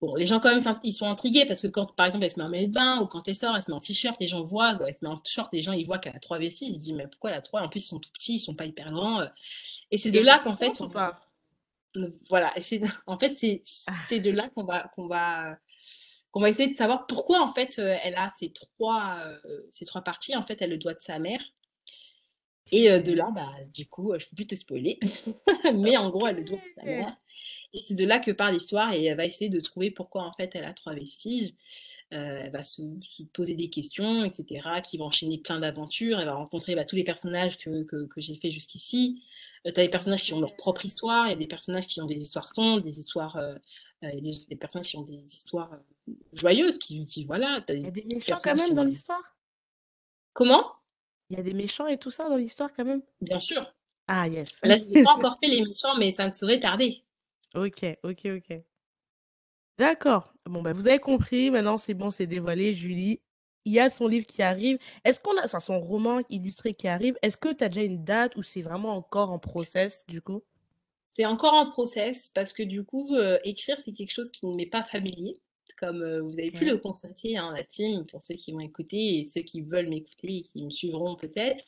bon, 0.00 0.14
les 0.14 0.26
gens 0.26 0.38
quand 0.40 0.54
même 0.54 0.78
ils 0.84 0.92
sont 0.92 1.08
intrigués 1.08 1.46
parce 1.46 1.62
que 1.62 1.66
quand 1.68 1.94
par 1.96 2.06
exemple 2.06 2.24
elle 2.24 2.30
se 2.30 2.38
met 2.38 2.44
en 2.44 2.48
maillot 2.48 2.68
de 2.68 2.72
bain 2.72 3.00
ou 3.00 3.06
quand 3.06 3.26
elle 3.28 3.34
sort, 3.34 3.56
elle 3.56 3.62
se 3.62 3.70
met 3.70 3.76
en 3.76 3.80
t-shirt, 3.80 4.16
les 4.20 4.26
gens 4.28 4.42
voient, 4.42 4.78
elle 4.86 4.94
se 4.94 5.04
met 5.04 5.10
en 5.10 5.20
short, 5.24 5.48
les 5.52 5.62
gens 5.62 5.72
ils 5.72 5.86
voient 5.86 5.98
qu'elle 5.98 6.16
a 6.16 6.20
trois 6.20 6.38
vestiges, 6.38 6.68
ils 6.70 6.76
se 6.76 6.80
disent 6.80 6.92
mais 6.94 7.06
pourquoi 7.08 7.30
elle 7.30 7.38
a 7.38 7.42
trois? 7.42 7.62
En 7.62 7.68
plus 7.68 7.80
ils 7.84 7.88
sont 7.88 7.98
tout 8.00 8.10
petits, 8.12 8.34
ils 8.34 8.38
sont 8.40 8.54
pas 8.54 8.66
hyper 8.66 8.92
grands. 8.92 9.20
euh. 9.20 9.26
Et 9.90 9.98
c'est 9.98 10.10
de 10.10 10.20
là 10.20 10.38
qu'en 10.40 10.52
fait 10.52 10.66
puissante 10.68 10.80
ou 10.80 10.84
on, 10.84 10.90
pas? 10.90 11.25
Voilà, 12.28 12.52
et 12.56 12.80
en 13.06 13.18
fait 13.18 13.34
c'est 13.34 13.62
c'est 14.06 14.20
de 14.20 14.30
là 14.30 14.48
qu'on 14.54 14.64
va 14.64 14.90
qu'on 14.94 15.06
va 15.06 15.56
qu'on 16.30 16.40
va 16.40 16.50
essayer 16.50 16.70
de 16.70 16.76
savoir 16.76 17.06
pourquoi 17.06 17.40
en 17.40 17.52
fait 17.52 17.78
euh, 17.78 17.96
elle 18.02 18.14
a 18.16 18.30
ces 18.36 18.52
trois 18.52 19.18
euh, 19.24 19.62
ces 19.72 19.86
trois 19.86 20.02
parties. 20.02 20.36
En 20.36 20.42
fait, 20.42 20.60
elle 20.60 20.70
le 20.70 20.76
doit 20.76 20.94
de 20.94 21.00
sa 21.00 21.18
mère. 21.18 21.40
Et 22.72 22.90
euh, 22.90 23.00
de 23.00 23.12
là, 23.12 23.30
bah, 23.34 23.52
du 23.72 23.86
coup, 23.86 24.12
je 24.18 24.26
peux 24.26 24.34
plus 24.34 24.46
te 24.46 24.54
spoiler, 24.54 24.98
mais 25.74 25.96
en 25.96 26.10
gros, 26.10 26.26
elle 26.26 26.36
le 26.36 26.44
doit 26.44 26.58
de 26.58 26.74
sa 26.74 26.82
mère. 26.82 27.16
Et 27.72 27.80
c'est 27.86 27.94
de 27.94 28.04
là 28.04 28.18
que 28.18 28.32
part 28.32 28.52
l'histoire 28.52 28.92
et 28.92 29.04
elle 29.04 29.16
va 29.16 29.24
essayer 29.24 29.48
de 29.48 29.60
trouver 29.60 29.90
pourquoi 29.90 30.24
en 30.24 30.32
fait 30.32 30.54
elle 30.54 30.64
a 30.64 30.72
trois 30.72 30.94
vestiges. 30.94 31.54
Euh, 32.12 32.42
elle 32.44 32.52
va 32.52 32.62
se, 32.62 32.82
se 33.02 33.24
poser 33.24 33.54
des 33.54 33.68
questions, 33.68 34.24
etc., 34.24 34.68
qui 34.84 34.96
vont 34.96 35.06
enchaîner 35.06 35.38
plein 35.38 35.58
d'aventures. 35.58 36.20
Elle 36.20 36.26
va 36.26 36.34
rencontrer 36.34 36.76
bah, 36.76 36.84
tous 36.84 36.94
les 36.94 37.02
personnages 37.02 37.58
que, 37.58 37.82
que, 37.82 38.06
que 38.06 38.20
j'ai 38.20 38.36
fait 38.36 38.52
jusqu'ici. 38.52 39.24
Euh, 39.66 39.72
tu 39.72 39.80
as 39.80 39.82
des 39.82 39.88
personnages 39.88 40.22
qui 40.22 40.32
ont 40.32 40.40
leur 40.40 40.54
propre 40.54 40.84
histoire, 40.84 41.26
il 41.26 41.30
y 41.30 41.32
a 41.32 41.36
des 41.36 41.48
personnages 41.48 41.86
qui 41.88 42.00
ont 42.00 42.06
des 42.06 42.16
histoires 42.16 42.48
sombres, 42.48 42.80
des 42.80 43.00
histoires, 43.00 43.36
euh, 43.36 43.56
euh, 44.04 44.20
des, 44.20 44.32
des 44.48 44.56
personnages 44.56 44.88
qui 44.88 44.96
ont 44.96 45.02
des 45.02 45.24
histoires 45.24 45.76
joyeuses, 46.32 46.78
qui, 46.78 47.04
qui 47.06 47.24
voilà, 47.24 47.60
Il 47.70 47.82
y 47.82 47.86
a 47.86 47.90
des 47.90 48.04
méchants 48.04 48.38
quand 48.42 48.54
même 48.54 48.74
dans 48.74 48.84
l'histoire? 48.84 49.36
Comment? 50.32 50.72
Il 51.30 51.36
y 51.36 51.40
a 51.40 51.42
des 51.42 51.54
méchants 51.54 51.88
et 51.88 51.98
tout 51.98 52.12
ça 52.12 52.28
dans 52.28 52.36
l'histoire 52.36 52.70
quand 52.72 52.84
même? 52.84 53.02
Bien 53.20 53.40
sûr. 53.40 53.66
Ah, 54.06 54.28
yes. 54.28 54.60
Là, 54.62 54.76
je 54.76 54.84
n'ai 54.90 55.02
pas 55.02 55.12
encore 55.16 55.38
fait 55.42 55.48
les 55.48 55.64
méchants, 55.64 55.96
mais 55.98 56.12
ça 56.12 56.26
ne 56.26 56.32
saurait 56.32 56.60
tarder. 56.60 57.02
Ok, 57.54 57.84
ok, 58.04 58.26
ok. 58.36 58.62
D'accord. 59.78 60.32
Bon, 60.46 60.62
bah, 60.62 60.72
vous 60.72 60.88
avez 60.88 60.98
compris. 60.98 61.50
Maintenant, 61.50 61.76
c'est 61.76 61.94
bon, 61.94 62.10
c'est 62.10 62.26
dévoilé. 62.26 62.74
Julie, 62.74 63.20
il 63.64 63.72
y 63.72 63.80
a 63.80 63.88
son 63.90 64.06
livre 64.06 64.26
qui 64.26 64.42
arrive. 64.42 64.78
Est-ce 65.04 65.20
qu'on 65.20 65.36
a, 65.36 65.44
enfin, 65.44 65.60
son 65.60 65.80
roman 65.80 66.20
illustré 66.30 66.72
qui 66.72 66.88
arrive. 66.88 67.16
Est-ce 67.22 67.36
que 67.36 67.52
tu 67.52 67.64
as 67.64 67.68
déjà 67.68 67.84
une 67.84 68.04
date 68.04 68.36
ou 68.36 68.42
c'est 68.42 68.62
vraiment 68.62 68.96
encore 68.96 69.30
en 69.30 69.38
process 69.38 70.04
du 70.06 70.22
coup? 70.22 70.42
C'est 71.10 71.26
encore 71.26 71.54
en 71.54 71.70
process 71.70 72.30
parce 72.34 72.52
que 72.52 72.62
du 72.62 72.84
coup, 72.84 73.14
euh, 73.14 73.38
écrire, 73.44 73.76
c'est 73.76 73.92
quelque 73.92 74.12
chose 74.12 74.30
qui 74.30 74.46
ne 74.46 74.54
m'est 74.54 74.66
pas 74.66 74.82
familier. 74.82 75.32
Comme 75.78 76.02
euh, 76.02 76.22
vous 76.22 76.32
avez 76.32 76.50
pu 76.50 76.64
le 76.64 76.78
constater, 76.78 77.36
hein, 77.36 77.52
la 77.54 77.62
team, 77.62 78.06
pour 78.06 78.24
ceux 78.24 78.34
qui 78.34 78.52
vont 78.52 78.60
écouter 78.60 79.18
et 79.18 79.24
ceux 79.24 79.42
qui 79.42 79.60
veulent 79.60 79.88
m'écouter 79.88 80.38
et 80.38 80.42
qui 80.42 80.62
me 80.64 80.70
suivront 80.70 81.16
peut-être. 81.16 81.64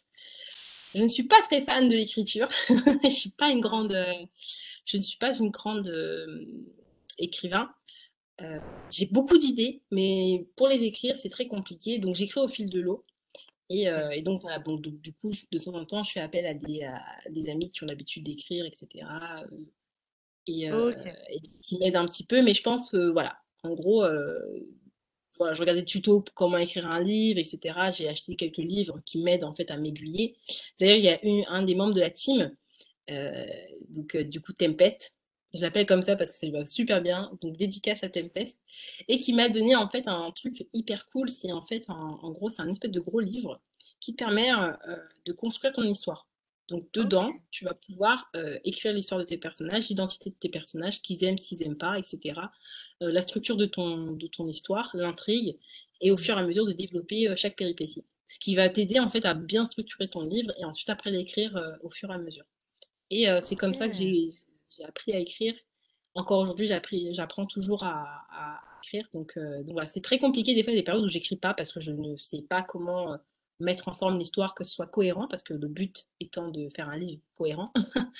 Je 0.95 1.03
ne 1.03 1.09
suis 1.09 1.25
pas 1.25 1.41
très 1.43 1.63
fan 1.63 1.89
de 1.89 1.95
l'écriture. 1.95 2.49
Je 3.05 3.09
suis 3.11 3.31
pas 3.31 3.51
une 3.51 3.61
grande, 3.61 3.93
euh, 3.93 4.13
je 4.87 4.97
ne 4.97 5.03
suis 5.03 5.19
pas 5.19 5.37
une 5.37 5.51
grande 5.51 5.89
euh, 5.89 6.47
écrivain. 7.19 7.71
Euh, 8.43 8.61
j'ai 8.91 9.07
beaucoup 9.07 9.39
d'idées, 9.39 9.83
mais 9.91 10.47
pour 10.57 10.69
les 10.69 10.83
écrire, 10.85 11.17
c'est 11.19 11.29
très 11.31 11.49
compliqué. 11.49 11.99
Donc 11.99 12.15
j'écris 12.17 12.41
au 12.41 12.49
fil 12.49 12.71
de 12.71 12.81
l'eau. 12.81 13.05
Et, 13.71 13.89
euh, 13.89 14.11
et 14.11 14.23
donc 14.23 14.41
voilà, 14.43 14.59
bon, 14.61 14.77
du 14.77 15.13
coup, 15.15 15.33
je- 15.33 15.45
de 15.53 15.59
temps 15.59 15.75
en 15.75 15.85
temps, 15.85 16.05
je 16.05 16.13
fais 16.13 16.21
appel 16.21 16.47
à 16.47 16.55
des, 16.55 16.83
à 16.85 17.03
des 17.31 17.51
amis 17.51 17.69
qui 17.71 17.85
ont 17.85 17.87
l'habitude 17.87 18.25
d'écrire, 18.25 18.65
etc. 18.67 19.07
euh, 19.49 20.95
et, 21.31 21.41
qui 21.63 21.79
m'aident 21.79 21.97
un 21.97 22.07
petit 22.07 22.25
peu. 22.25 22.43
Mais 22.43 22.55
je 22.55 22.63
pense 22.63 22.91
que 22.91 23.11
voilà, 23.11 23.37
en 23.63 23.75
gros, 23.75 24.05
voilà, 25.39 25.55
je 25.55 25.61
regardais 25.61 25.83
des 25.83 25.87
tutos 25.87 26.21
pour 26.21 26.35
comment 26.35 26.59
écrire 26.59 26.87
un 26.87 27.01
livre, 27.03 27.39
etc. 27.39 27.91
J'ai 27.93 28.09
acheté 28.09 28.35
quelques 28.37 28.57
livres 28.59 29.01
qui 29.05 29.23
m'aident 29.23 29.45
en 29.45 29.55
fait 29.55 29.71
à 29.71 29.77
m'aiguiller. 29.77 30.37
D'ailleurs, 30.81 30.97
il 30.97 31.05
y 31.05 31.09
a 31.09 31.25
eu 31.25 31.45
un 31.49 31.63
des 31.63 31.75
membres 31.75 31.95
de 31.95 32.01
la 32.01 32.11
team, 32.11 32.55
euh, 33.11 33.47
donc 33.91 34.15
euh, 34.17 34.25
du 34.25 34.41
coup 34.41 34.53
Tempest. 34.53 35.17
Je 35.55 35.63
l'appelle 35.63 35.87
comme 35.87 36.03
ça 36.03 36.15
parce 36.17 36.31
que 36.31 36.37
ça 36.37 36.47
lui 36.47 36.53
va 36.53 36.67
super 36.67 37.01
bien. 37.03 37.31
Donc 37.41 37.57
dédicace 37.57 38.05
à 38.05 38.09
Tempest 38.11 38.61
et 39.09 39.19
qui 39.19 39.33
m'a 39.33 39.49
donné 39.49 39.75
en 39.77 39.89
fait 39.89 40.07
un 40.07 40.31
truc 40.33 40.67
hyper 40.73 41.07
cool. 41.07 41.29
C'est 41.29 41.53
en 41.53 41.63
fait 41.63 41.85
un- 41.89 41.95
en 42.23 42.31
gros 42.33 42.51
c'est 42.51 42.63
un 42.63 42.69
espèce 42.69 42.91
de 42.91 43.01
gros 43.01 43.21
livre 43.21 43.61
qui 44.01 44.15
te 44.15 44.23
permet 44.25 44.51
euh, 44.53 44.97
de 45.25 45.33
construire 45.33 45.73
ton 45.73 45.83
histoire. 45.85 46.29
Donc 46.69 46.87
dedans, 46.93 47.33
tu 47.51 47.65
vas 47.65 47.73
pouvoir 47.73 48.29
euh, 48.37 48.59
écrire 48.65 48.93
l'histoire 48.93 49.19
de 49.19 49.25
tes 49.25 49.39
personnages, 49.39 49.89
l'identité 49.89 50.29
de 50.31 50.35
tes 50.35 50.51
personnages, 50.51 50.97
ce 50.97 51.01
qu'ils 51.01 51.25
aiment, 51.25 51.39
ce 51.39 51.49
qu'ils 51.49 51.63
aiment 51.63 51.79
pas, 51.79 51.99
etc. 51.99 52.41
Euh, 53.03 53.11
la 53.11 53.23
structure 53.23 53.57
de 53.57 53.65
ton, 53.65 54.13
de 54.13 54.27
ton 54.27 54.47
histoire, 54.49 54.91
l'intrigue, 54.93 55.57
et 56.03 56.11
au 56.11 56.19
fur 56.19 56.37
et 56.37 56.43
à 56.43 56.45
mesure 56.47 56.67
de 56.67 56.73
développer 56.73 57.27
euh, 57.27 57.37
chaque 57.37 57.57
péripétie. 57.57 58.05
Ce 58.27 58.39
qui 58.39 58.55
va 58.55 58.69
t'aider 58.69 59.01
en 59.01 59.09
fait 59.09 59.25
à 59.25 59.33
bien 59.33 59.65
structurer 59.65 60.09
ton 60.09 60.21
livre 60.25 60.53
et 60.59 60.65
ensuite 60.67 60.91
après 60.91 61.11
l'écrire 61.11 61.57
euh, 61.57 61.73
au 61.83 61.89
fur 61.91 62.11
et 62.11 62.15
à 62.15 62.19
mesure. 62.19 62.45
Et 63.11 63.31
euh, 63.31 63.41
c'est 63.41 63.57
comme 63.57 63.73
ça 63.73 63.89
que 63.89 63.95
j'ai 63.97 64.31
j'ai 64.79 64.85
appris 64.85 65.13
à 65.13 65.19
écrire. 65.19 65.55
Encore 66.15 66.41
aujourd'hui, 66.41 66.69
j'apprends 67.13 67.47
toujours 67.47 67.85
à, 67.85 68.27
à 68.31 68.61
écrire. 68.83 69.09
Donc, 69.13 69.37
euh, 69.37 69.63
donc 69.63 69.73
voilà, 69.73 69.87
c'est 69.87 70.01
très 70.01 70.19
compliqué 70.19 70.55
des 70.55 70.63
fois, 70.63 70.73
il 70.73 70.77
y 70.77 70.79
a 70.79 70.83
des 70.83 70.85
périodes 70.85 71.05
où 71.05 71.09
j'écris 71.09 71.37
pas 71.37 71.55
parce 71.55 71.73
que 71.73 71.81
je 71.81 71.93
ne 71.93 72.17
sais 72.17 72.43
pas 72.43 72.63
comment 72.63 73.13
euh, 73.13 73.17
mettre 73.61 73.89
en 73.89 73.93
forme 73.93 74.19
l'histoire, 74.19 74.55
que 74.55 74.65
ce 74.65 74.71
soit 74.73 74.87
cohérent, 74.87 75.29
parce 75.29 75.43
que 75.43 75.55
le 75.55 75.69
but 75.69 76.07
étant 76.21 76.49
de 76.49 76.69
faire 76.71 76.89
un 76.89 76.97
livre 76.97 77.23
cohérent. 77.37 77.73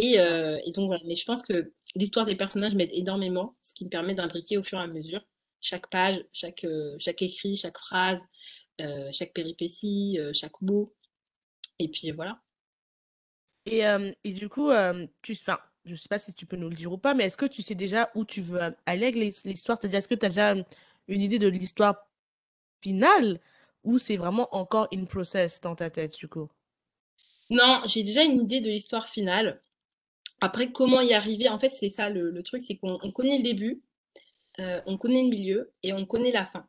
Et, 0.00 0.20
euh, 0.20 0.60
et 0.64 0.70
donc 0.70 0.86
voilà, 0.86 1.02
mais 1.06 1.16
je 1.16 1.24
pense 1.24 1.42
que 1.42 1.72
l'histoire 1.96 2.24
des 2.24 2.36
personnages 2.36 2.72
m'aide 2.72 2.90
énormément, 2.92 3.56
ce 3.62 3.74
qui 3.74 3.84
me 3.84 3.90
permet 3.90 4.14
d'imbriquer 4.14 4.56
au 4.56 4.62
fur 4.62 4.78
et 4.78 4.82
à 4.82 4.86
mesure 4.86 5.20
chaque 5.60 5.90
page, 5.90 6.24
chaque, 6.32 6.64
chaque 7.00 7.20
écrit, 7.20 7.56
chaque 7.56 7.76
phrase, 7.76 8.24
euh, 8.80 9.10
chaque 9.12 9.32
péripétie, 9.32 10.16
euh, 10.20 10.30
chaque 10.32 10.60
mot. 10.60 10.94
Et 11.80 11.88
puis 11.88 12.12
voilà. 12.12 12.40
Et, 13.66 13.82
et 14.24 14.32
du 14.32 14.48
coup, 14.48 14.70
tu, 15.20 15.34
je 15.84 15.94
sais 15.94 16.08
pas 16.08 16.18
si 16.18 16.34
tu 16.34 16.46
peux 16.46 16.56
nous 16.56 16.68
le 16.68 16.74
dire 16.76 16.92
ou 16.92 16.98
pas, 16.98 17.14
mais 17.14 17.24
est-ce 17.24 17.36
que 17.36 17.46
tu 17.46 17.62
sais 17.62 17.74
déjà 17.74 18.10
où 18.14 18.24
tu 18.24 18.40
veux 18.42 18.60
aller 18.86 19.06
avec 19.06 19.16
l'his- 19.16 19.44
l'histoire? 19.44 19.78
C'est-à-dire, 19.80 19.98
est-ce 20.00 20.08
que 20.08 20.14
tu 20.14 20.26
as 20.26 20.28
déjà 20.30 20.54
une 21.08 21.22
idée 21.22 21.38
de 21.38 21.48
l'histoire 21.48 22.08
finale 22.82 23.40
ou 23.84 23.98
c'est 23.98 24.16
vraiment 24.16 24.48
encore 24.56 24.88
in 24.92 25.04
process 25.06 25.60
dans 25.60 25.74
ta 25.76 25.90
tête 25.90 26.16
du 26.18 26.28
coup? 26.28 26.48
Non, 27.50 27.82
j'ai 27.86 28.02
déjà 28.02 28.24
une 28.24 28.40
idée 28.40 28.60
de 28.60 28.68
l'histoire 28.70 29.08
finale. 29.08 29.60
Après, 30.40 30.70
comment 30.72 31.00
y 31.00 31.14
arriver? 31.14 31.48
En 31.48 31.58
fait, 31.58 31.70
c'est 31.70 31.90
ça 31.90 32.10
le, 32.10 32.42
truc, 32.42 32.62
c'est 32.62 32.76
qu'on 32.76 32.98
on 33.02 33.12
connaît 33.12 33.38
le 33.38 33.42
début, 33.42 33.82
euh, 34.60 34.80
on 34.86 34.98
connaît 34.98 35.22
le 35.22 35.30
milieu 35.30 35.72
et 35.82 35.92
on 35.92 36.06
connaît 36.06 36.32
la 36.32 36.44
fin. 36.46 36.66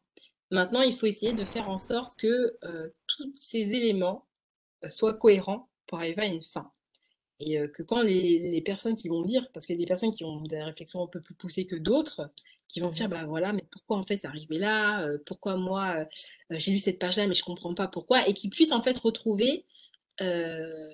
Maintenant, 0.52 0.82
il 0.82 0.94
faut 0.96 1.06
essayer 1.08 1.34
de 1.34 1.46
faire 1.46 1.70
en 1.70 1.80
sorte 1.80 2.18
que 2.18 2.58
euh, 2.64 2.90
tous 3.08 3.32
ces 3.38 3.60
éléments 3.60 4.26
euh, 4.86 4.90
soient 4.90 5.16
cohérents 5.16 5.70
pour 5.88 6.00
arriver 6.00 6.22
à 6.24 6.26
une 6.26 6.44
fin. 6.44 6.72
Et 7.40 7.58
euh, 7.58 7.68
que 7.68 7.84
quand 7.84 8.02
les, 8.02 8.40
les 8.40 8.62
personnes 8.62 8.96
qui 8.96 9.08
vont 9.08 9.24
lire, 9.24 9.48
parce 9.54 9.66
qu'il 9.66 9.76
y 9.76 9.80
a 9.80 9.82
des 9.82 9.88
personnes 9.88 10.12
qui 10.12 10.24
ont 10.26 10.42
des 10.42 10.62
réflexions 10.62 11.04
un 11.04 11.08
peu 11.08 11.22
plus 11.22 11.36
poussées 11.36 11.66
que 11.66 11.76
d'autres, 11.76 12.30
qui 12.68 12.82
vont 12.82 12.90
dire, 12.90 13.10
bah 13.10 13.26
voilà, 13.26 13.54
mais 13.54 13.64
pourquoi 13.72 13.98
en 13.98 14.04
fait 14.04 14.18
c'est 14.18 14.28
arrivé 14.28 14.58
là? 14.58 15.04
Euh, 15.04 15.18
pourquoi 15.26 15.56
moi 15.56 15.96
euh, 15.98 16.06
j'ai 16.52 16.72
lu 16.74 16.80
cette 16.80 17.00
page-là, 17.00 17.28
mais 17.28 17.34
je 17.34 17.44
comprends 17.44 17.74
pas 17.74 17.88
pourquoi? 17.88 18.28
Et 18.28 18.34
qu'ils 18.34 18.50
puissent 18.50 18.72
en 18.74 18.82
fait 18.82 18.98
retrouver 19.00 19.66
euh, 20.22 20.94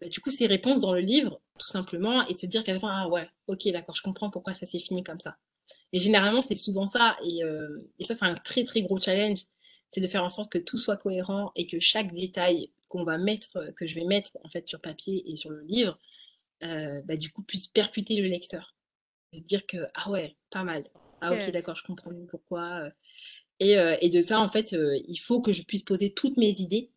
bah, 0.00 0.08
du 0.08 0.20
coup 0.20 0.30
ces 0.30 0.46
réponses 0.46 0.80
dans 0.80 0.94
le 0.94 1.00
livre, 1.00 1.40
tout 1.58 1.68
simplement, 1.68 2.26
et 2.26 2.34
de 2.34 2.38
se 2.38 2.46
dire 2.46 2.64
qu'à 2.64 2.72
la 2.74 2.80
fin, 2.80 2.88
ah 2.90 3.08
ouais, 3.08 3.28
ok, 3.46 3.68
d'accord, 3.68 3.94
je 3.94 4.02
comprends 4.02 4.30
pourquoi 4.30 4.54
ça 4.54 4.66
s'est 4.66 4.78
fini 4.78 5.02
comme 5.04 5.20
ça. 5.20 5.36
Et 5.92 6.00
généralement, 6.00 6.40
c'est 6.40 6.54
souvent 6.54 6.86
ça, 6.86 7.16
et, 7.24 7.44
euh, 7.44 7.90
et 7.98 8.04
ça, 8.04 8.14
c'est 8.14 8.24
un 8.24 8.34
très 8.34 8.64
très 8.64 8.82
gros 8.82 8.98
challenge, 8.98 9.40
c'est 9.90 10.00
de 10.00 10.06
faire 10.06 10.24
en 10.24 10.30
sorte 10.30 10.50
que 10.50 10.58
tout 10.58 10.78
soit 10.78 10.96
cohérent 10.96 11.52
et 11.54 11.66
que 11.66 11.78
chaque 11.78 12.12
détail 12.14 12.70
qu'on 12.92 13.04
va 13.04 13.16
mettre, 13.16 13.72
que 13.76 13.86
je 13.86 13.94
vais 13.94 14.04
mettre 14.04 14.32
en 14.44 14.50
fait 14.50 14.68
sur 14.68 14.80
papier 14.80 15.24
et 15.30 15.36
sur 15.36 15.50
le 15.50 15.62
livre, 15.62 15.98
euh, 16.62 17.00
bah, 17.06 17.16
du 17.16 17.30
coup 17.32 17.42
puisse 17.42 17.66
percuter 17.66 18.20
le 18.20 18.28
lecteur. 18.28 18.76
Se 19.32 19.40
dire 19.40 19.64
que, 19.66 19.78
ah 19.94 20.10
ouais, 20.10 20.36
pas 20.50 20.62
mal. 20.62 20.84
Ah 21.22 21.32
ok, 21.32 21.50
d'accord, 21.52 21.74
je 21.76 21.84
comprends 21.84 22.10
mieux 22.10 22.26
pourquoi. 22.26 22.82
euh. 22.84 22.90
Et, 23.60 23.78
euh, 23.78 23.96
et 24.00 24.10
de 24.10 24.20
ça, 24.20 24.40
en 24.40 24.48
fait, 24.48 24.72
euh, 24.74 24.98
il 25.08 25.18
faut 25.18 25.40
que 25.40 25.52
je 25.52 25.62
puisse 25.62 25.84
poser 25.84 26.12
toutes 26.12 26.36
mes 26.36 26.60
idées 26.60 26.90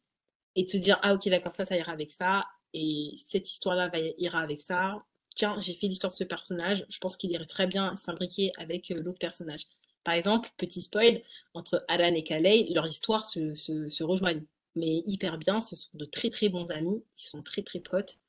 et 0.56 0.64
de 0.66 0.70
se 0.70 0.78
dire, 0.78 1.00
ah 1.02 1.14
ok, 1.14 1.30
d'accord, 1.30 1.54
ça, 1.56 1.64
ça 1.64 1.78
ira 1.78 1.92
avec 1.94 2.12
ça, 2.12 2.46
et 2.74 3.14
cette 3.16 3.50
histoire-là 3.50 3.88
va, 3.90 4.00
ira 4.18 4.40
avec 4.42 4.60
ça. 4.60 5.04
Tiens, 5.36 5.58
j'ai 5.62 5.76
fait 5.76 5.88
l'histoire 5.88 6.12
de 6.12 6.18
ce 6.18 6.24
personnage, 6.26 6.86
je 6.90 6.98
pense 6.98 7.16
qu'il 7.18 7.32
irait 7.32 7.46
très 7.46 7.68
bien 7.68 7.96
s'imbriquer 7.96 8.52
avec 8.58 8.92
euh, 8.92 9.02
l'autre 9.02 9.20
personnage. 9.20 9.64
Par 10.04 10.14
exemple, 10.16 10.50
petit 10.58 10.82
spoil, 10.82 11.22
entre 11.54 11.86
Alan 11.88 12.14
et 12.16 12.24
Kalei, 12.24 12.68
leur 12.74 12.88
histoire 12.88 13.24
se, 13.24 13.56
se, 13.56 13.90
se 13.90 14.04
rejoignent, 14.04 14.46
mais 14.76 15.04
hyper 15.08 15.38
bien, 15.38 15.62
ce 15.62 15.76
sont 15.76 15.90
de 15.94 16.06
très 16.06 16.30
très 16.30 16.50
bons 16.50 16.70
amis, 16.72 17.04
ils 17.18 17.30
sont 17.30 17.42
très 17.42 17.64
très 17.64 17.80
potes, 17.80 18.20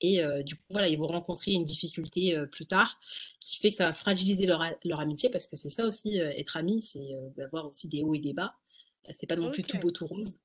Et 0.00 0.20
du 0.44 0.56
coup, 0.56 0.62
voilà, 0.70 0.88
ils 0.88 0.98
vont 0.98 1.06
rencontrer 1.06 1.52
une 1.52 1.64
difficulté 1.64 2.36
plus 2.52 2.66
tard 2.66 3.00
qui 3.40 3.58
fait 3.58 3.70
que 3.70 3.76
ça 3.76 3.86
va 3.86 3.92
fragiliser 3.92 4.44
leur, 4.44 4.62
leur 4.84 5.00
amitié 5.00 5.30
parce 5.30 5.46
que 5.46 5.56
c'est 5.56 5.70
ça 5.70 5.86
aussi, 5.86 6.18
être 6.18 6.56
ami, 6.56 6.82
c'est 6.82 7.16
d'avoir 7.36 7.66
aussi 7.66 7.88
des 7.88 8.02
hauts 8.02 8.14
et 8.14 8.18
des 8.18 8.34
bas. 8.34 8.54
C'est 9.10 9.26
pas 9.26 9.36
non 9.36 9.50
plus 9.50 9.62
tout 9.62 9.78
beau, 9.78 9.90
tout 9.90 10.06
rose. 10.06 10.36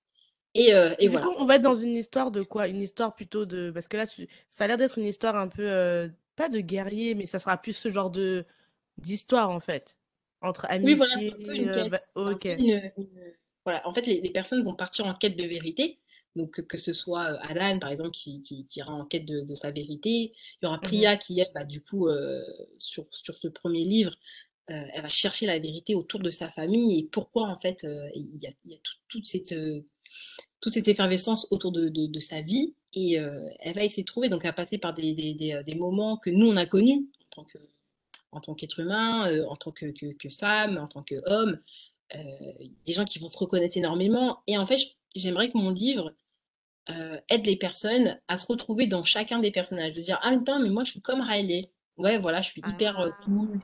Et, 0.53 0.71
et, 0.99 1.09
du 1.09 1.17
coup, 1.17 1.33
on 1.37 1.45
va 1.45 1.55
être 1.55 1.61
dans 1.61 1.75
une 1.75 1.97
histoire 1.97 2.31
de 2.31 2.41
quoi? 2.41 2.67
Une 2.67 2.81
histoire 2.81 3.13
plutôt 3.15 3.45
de. 3.45 3.71
Parce 3.71 3.87
que 3.87 3.97
là, 3.97 4.07
tu... 4.07 4.27
ça 4.49 4.63
a 4.63 4.67
l'air 4.67 4.77
d'être 4.77 4.97
une 4.97 5.05
histoire 5.07 5.35
un 5.35 5.47
peu. 5.47 6.09
Pas 6.35 6.47
de 6.47 6.59
guerrier, 6.59 7.15
mais 7.15 7.25
ça 7.25 7.39
sera 7.39 7.57
plus 7.57 7.73
ce 7.73 7.91
genre 7.91 8.09
de 8.11 8.45
d'histoire 8.97 9.49
en 9.49 9.59
fait. 9.59 9.97
Entre 10.41 10.65
amitié. 10.69 10.93
Oui, 10.93 10.95
voilà, 10.95 11.13
c'est 11.19 11.33
un 11.33 11.45
peu 11.45 11.55
une 11.55 11.71
quête. 11.71 11.91
Bah, 11.91 11.99
ok. 12.15 12.47
Voilà, 13.65 13.87
en 13.87 13.93
fait, 13.93 14.05
les, 14.07 14.21
les, 14.21 14.29
personnes 14.29 14.63
vont 14.63 14.73
partir 14.73 15.05
en 15.05 15.13
quête 15.13 15.35
de 15.37 15.43
vérité. 15.43 15.99
Donc, 16.35 16.61
que 16.67 16.77
ce 16.77 16.93
soit 16.93 17.23
Alan, 17.41 17.79
par 17.79 17.89
exemple, 17.89 18.11
qui, 18.11 18.41
qui, 18.41 18.65
qui 18.67 18.79
ira 18.79 18.93
en 18.93 19.05
quête 19.05 19.25
de, 19.25 19.41
de, 19.41 19.55
sa 19.55 19.71
vérité. 19.71 20.31
Il 20.61 20.63
y 20.63 20.65
aura 20.67 20.77
mmh 20.77 20.81
Priya 20.81 21.17
qui, 21.17 21.39
elle, 21.39 21.51
bah, 21.53 21.65
du 21.65 21.81
coup, 21.81 22.07
euh, 22.07 22.41
sur, 22.77 23.05
sur 23.11 23.35
ce 23.35 23.47
premier 23.47 23.83
livre, 23.83 24.15
euh, 24.69 24.85
elle 24.93 25.01
va 25.01 25.09
chercher 25.09 25.47
la 25.47 25.57
vérité 25.57 25.95
autour 25.95 26.19
de 26.19 26.29
sa 26.29 26.49
famille 26.49 26.99
et 26.99 27.03
pourquoi, 27.03 27.47
en 27.47 27.59
fait, 27.59 27.83
euh, 27.83 28.07
il 28.13 28.37
y 28.41 28.47
a, 28.47 28.51
il 28.65 28.71
y 28.71 28.75
a 28.75 28.77
tout, 28.83 28.95
toute, 29.07 29.25
cette, 29.25 29.55
toute 30.61 30.73
cette 30.73 30.87
effervescence 30.87 31.47
autour 31.51 31.71
de, 31.71 31.89
de, 31.89 32.05
de 32.05 32.19
sa 32.19 32.41
vie. 32.41 32.75
Et 32.93 33.13
elle 33.13 33.75
va 33.75 33.83
essayer 33.83 34.03
de 34.03 34.07
trouver, 34.07 34.29
donc 34.29 34.43
va 34.43 34.53
passer 34.53 34.77
par 34.79 34.93
des, 34.93 35.13
des, 35.13 35.33
des, 35.35 35.61
des 35.63 35.75
moments 35.75 36.17
que 36.17 36.31
nous, 36.31 36.47
on 36.47 36.57
a 36.57 36.65
connus 36.65 37.07
en 37.25 37.29
tant 37.29 37.43
que 37.43 37.57
en 38.31 38.41
tant 38.41 38.53
qu'être 38.53 38.79
humain, 38.79 39.43
en 39.47 39.55
tant 39.55 39.71
que, 39.71 39.87
que, 39.87 40.13
que, 40.13 40.29
femme, 40.29 40.77
en 40.77 40.87
tant 40.87 41.01
qu'homme, 41.01 41.59
des 42.13 42.93
gens 42.93 43.05
qui 43.05 43.19
vont 43.19 43.27
se 43.27 43.37
reconnaître 43.37 43.77
énormément. 43.77 44.39
Et 44.47 44.57
en 44.57 44.65
fait, 44.65 44.79
j'aimerais 45.15 45.49
que 45.49 45.57
mon 45.57 45.69
livre 45.69 46.13
euh, 46.89 47.19
aide 47.29 47.45
les 47.45 47.55
personnes 47.55 48.19
à 48.27 48.37
se 48.37 48.47
retrouver 48.47 48.87
dans 48.87 49.03
chacun 49.03 49.39
des 49.39 49.51
personnages. 49.51 49.93
De 49.93 50.01
dire, 50.01 50.19
ah, 50.23 50.35
putain, 50.35 50.59
mais 50.59 50.69
moi, 50.69 50.83
je 50.83 50.91
suis 50.91 51.01
comme 51.01 51.21
Riley. 51.21 51.71
Ouais, 51.97 52.17
voilà, 52.17 52.41
je 52.41 52.49
suis 52.49 52.61
hyper 52.67 52.99
euh, 52.99 53.11
cool. 53.23 53.59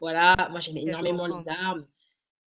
Voilà, 0.00 0.34
moi, 0.50 0.60
j'aime 0.60 0.78
énormément 0.78 1.26
les 1.26 1.48
armes. 1.48 1.84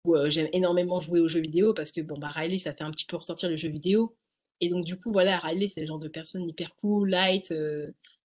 Ou 0.04 0.16
euh, 0.16 0.30
j'aime 0.30 0.48
énormément 0.52 1.00
jouer 1.00 1.20
aux 1.20 1.28
jeux 1.28 1.40
vidéo 1.40 1.74
parce 1.74 1.90
que, 1.90 2.00
bon, 2.00 2.14
bah, 2.18 2.28
Riley, 2.28 2.58
ça 2.58 2.72
fait 2.72 2.84
un 2.84 2.90
petit 2.90 3.06
peu 3.06 3.16
ressortir 3.16 3.48
le 3.48 3.56
jeu 3.56 3.68
vidéo. 3.68 4.14
Et 4.60 4.68
donc, 4.68 4.84
du 4.84 4.96
coup, 4.96 5.10
voilà, 5.10 5.38
Riley, 5.38 5.66
c'est 5.66 5.80
le 5.80 5.86
genre 5.86 5.98
de 5.98 6.08
personne 6.08 6.48
hyper 6.48 6.76
cool, 6.76 7.10
light, 7.10 7.52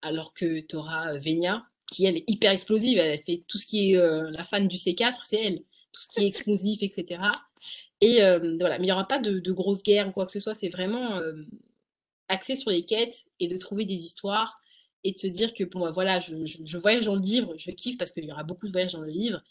alors 0.04 0.36
que 0.36 0.60
tu 0.60 0.76
auras 0.76 1.18
Venia, 1.18 1.66
qui, 1.92 2.06
elle, 2.06 2.18
est 2.18 2.26
hyper 2.28 2.52
explosive. 2.52 3.00
Elle 3.00 3.24
fait 3.24 3.44
tout 3.48 3.58
ce 3.58 3.66
qui 3.66 3.94
est 3.94 3.96
la 3.98 4.44
fan 4.44 4.68
du 4.68 4.78
C4, 4.78 5.22
c'est 5.24 5.42
elle. 5.42 5.64
Tout 5.98 6.04
ce 6.04 6.08
qui 6.10 6.24
est 6.24 6.28
explosif, 6.28 6.84
etc. 6.84 7.22
Et 8.02 8.20
voilà, 8.60 8.78
mais 8.78 8.84
il 8.84 8.90
n'y 8.90 8.92
aura 8.92 9.08
pas 9.08 9.18
de, 9.18 9.40
de 9.40 9.52
grosses 9.52 9.82
guerres 9.82 10.10
ou 10.10 10.12
quoi 10.12 10.28
que 10.28 10.32
ce 10.32 10.40
soit. 10.40 10.54
C'est 10.54 10.70
vraiment 10.70 11.20
axé 12.30 12.56
sur 12.56 12.70
les 12.70 12.84
quêtes 12.84 13.26
et 13.40 13.48
de 13.48 13.58
trouver 13.58 13.86
des 13.86 14.06
histoires 14.06 14.62
et 15.04 15.14
de 15.14 15.18
se 15.18 15.28
dire 15.28 15.54
que 15.54 15.64
bon, 15.64 15.80
bah, 15.80 15.92
voilà, 15.92 16.20
je, 16.20 16.36
je, 16.46 16.78
voyage 16.78 17.06
dans 17.06 17.16
le 17.16 17.22
livre, 17.22 17.54
je 17.58 17.72
kiffe 17.72 17.98
parce 17.98 18.12
qu'il 18.12 18.26
y 18.26 18.32
aura 18.32 18.44
beaucoup 18.44 18.68
de 18.68 18.72
voyages 18.72 18.94
dans 18.94 19.02
le 19.02 19.10
livre 19.10 19.42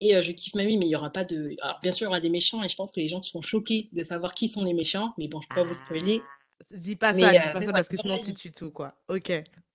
et 0.00 0.16
euh, 0.16 0.22
je 0.22 0.32
kiffe 0.32 0.54
ma 0.54 0.64
vie, 0.64 0.76
mais 0.76 0.86
il 0.86 0.90
y 0.90 0.96
aura 0.96 1.10
pas 1.10 1.24
de. 1.24 1.56
Alors, 1.62 1.80
bien 1.82 1.92
sûr, 1.92 2.04
il 2.04 2.08
y 2.08 2.10
aura 2.10 2.20
des 2.20 2.28
méchants 2.28 2.62
et 2.62 2.68
je 2.68 2.76
pense 2.76 2.92
que 2.92 3.00
les 3.00 3.08
gens 3.08 3.22
seront 3.22 3.42
choqués 3.42 3.88
de 3.92 4.02
savoir 4.02 4.34
qui 4.34 4.48
sont 4.48 4.64
les 4.64 4.74
méchants, 4.74 5.12
mais 5.18 5.28
bon, 5.28 5.40
je 5.40 5.48
peux 5.48 5.56
pas 5.56 5.64
vous 5.64 5.74
spoiler. 5.74 6.22
Ah, 6.22 6.64
dis 6.76 6.96
pas 6.96 7.12
ça, 7.12 7.32
dis 7.32 7.52
pas 7.52 7.60
ça 7.60 7.72
parce 7.72 7.88
que 7.88 7.96
sinon 7.96 8.18
tu 8.18 8.34
tues 8.34 8.52
tout, 8.52 8.70
quoi. 8.70 8.94
Ok. 9.08 9.32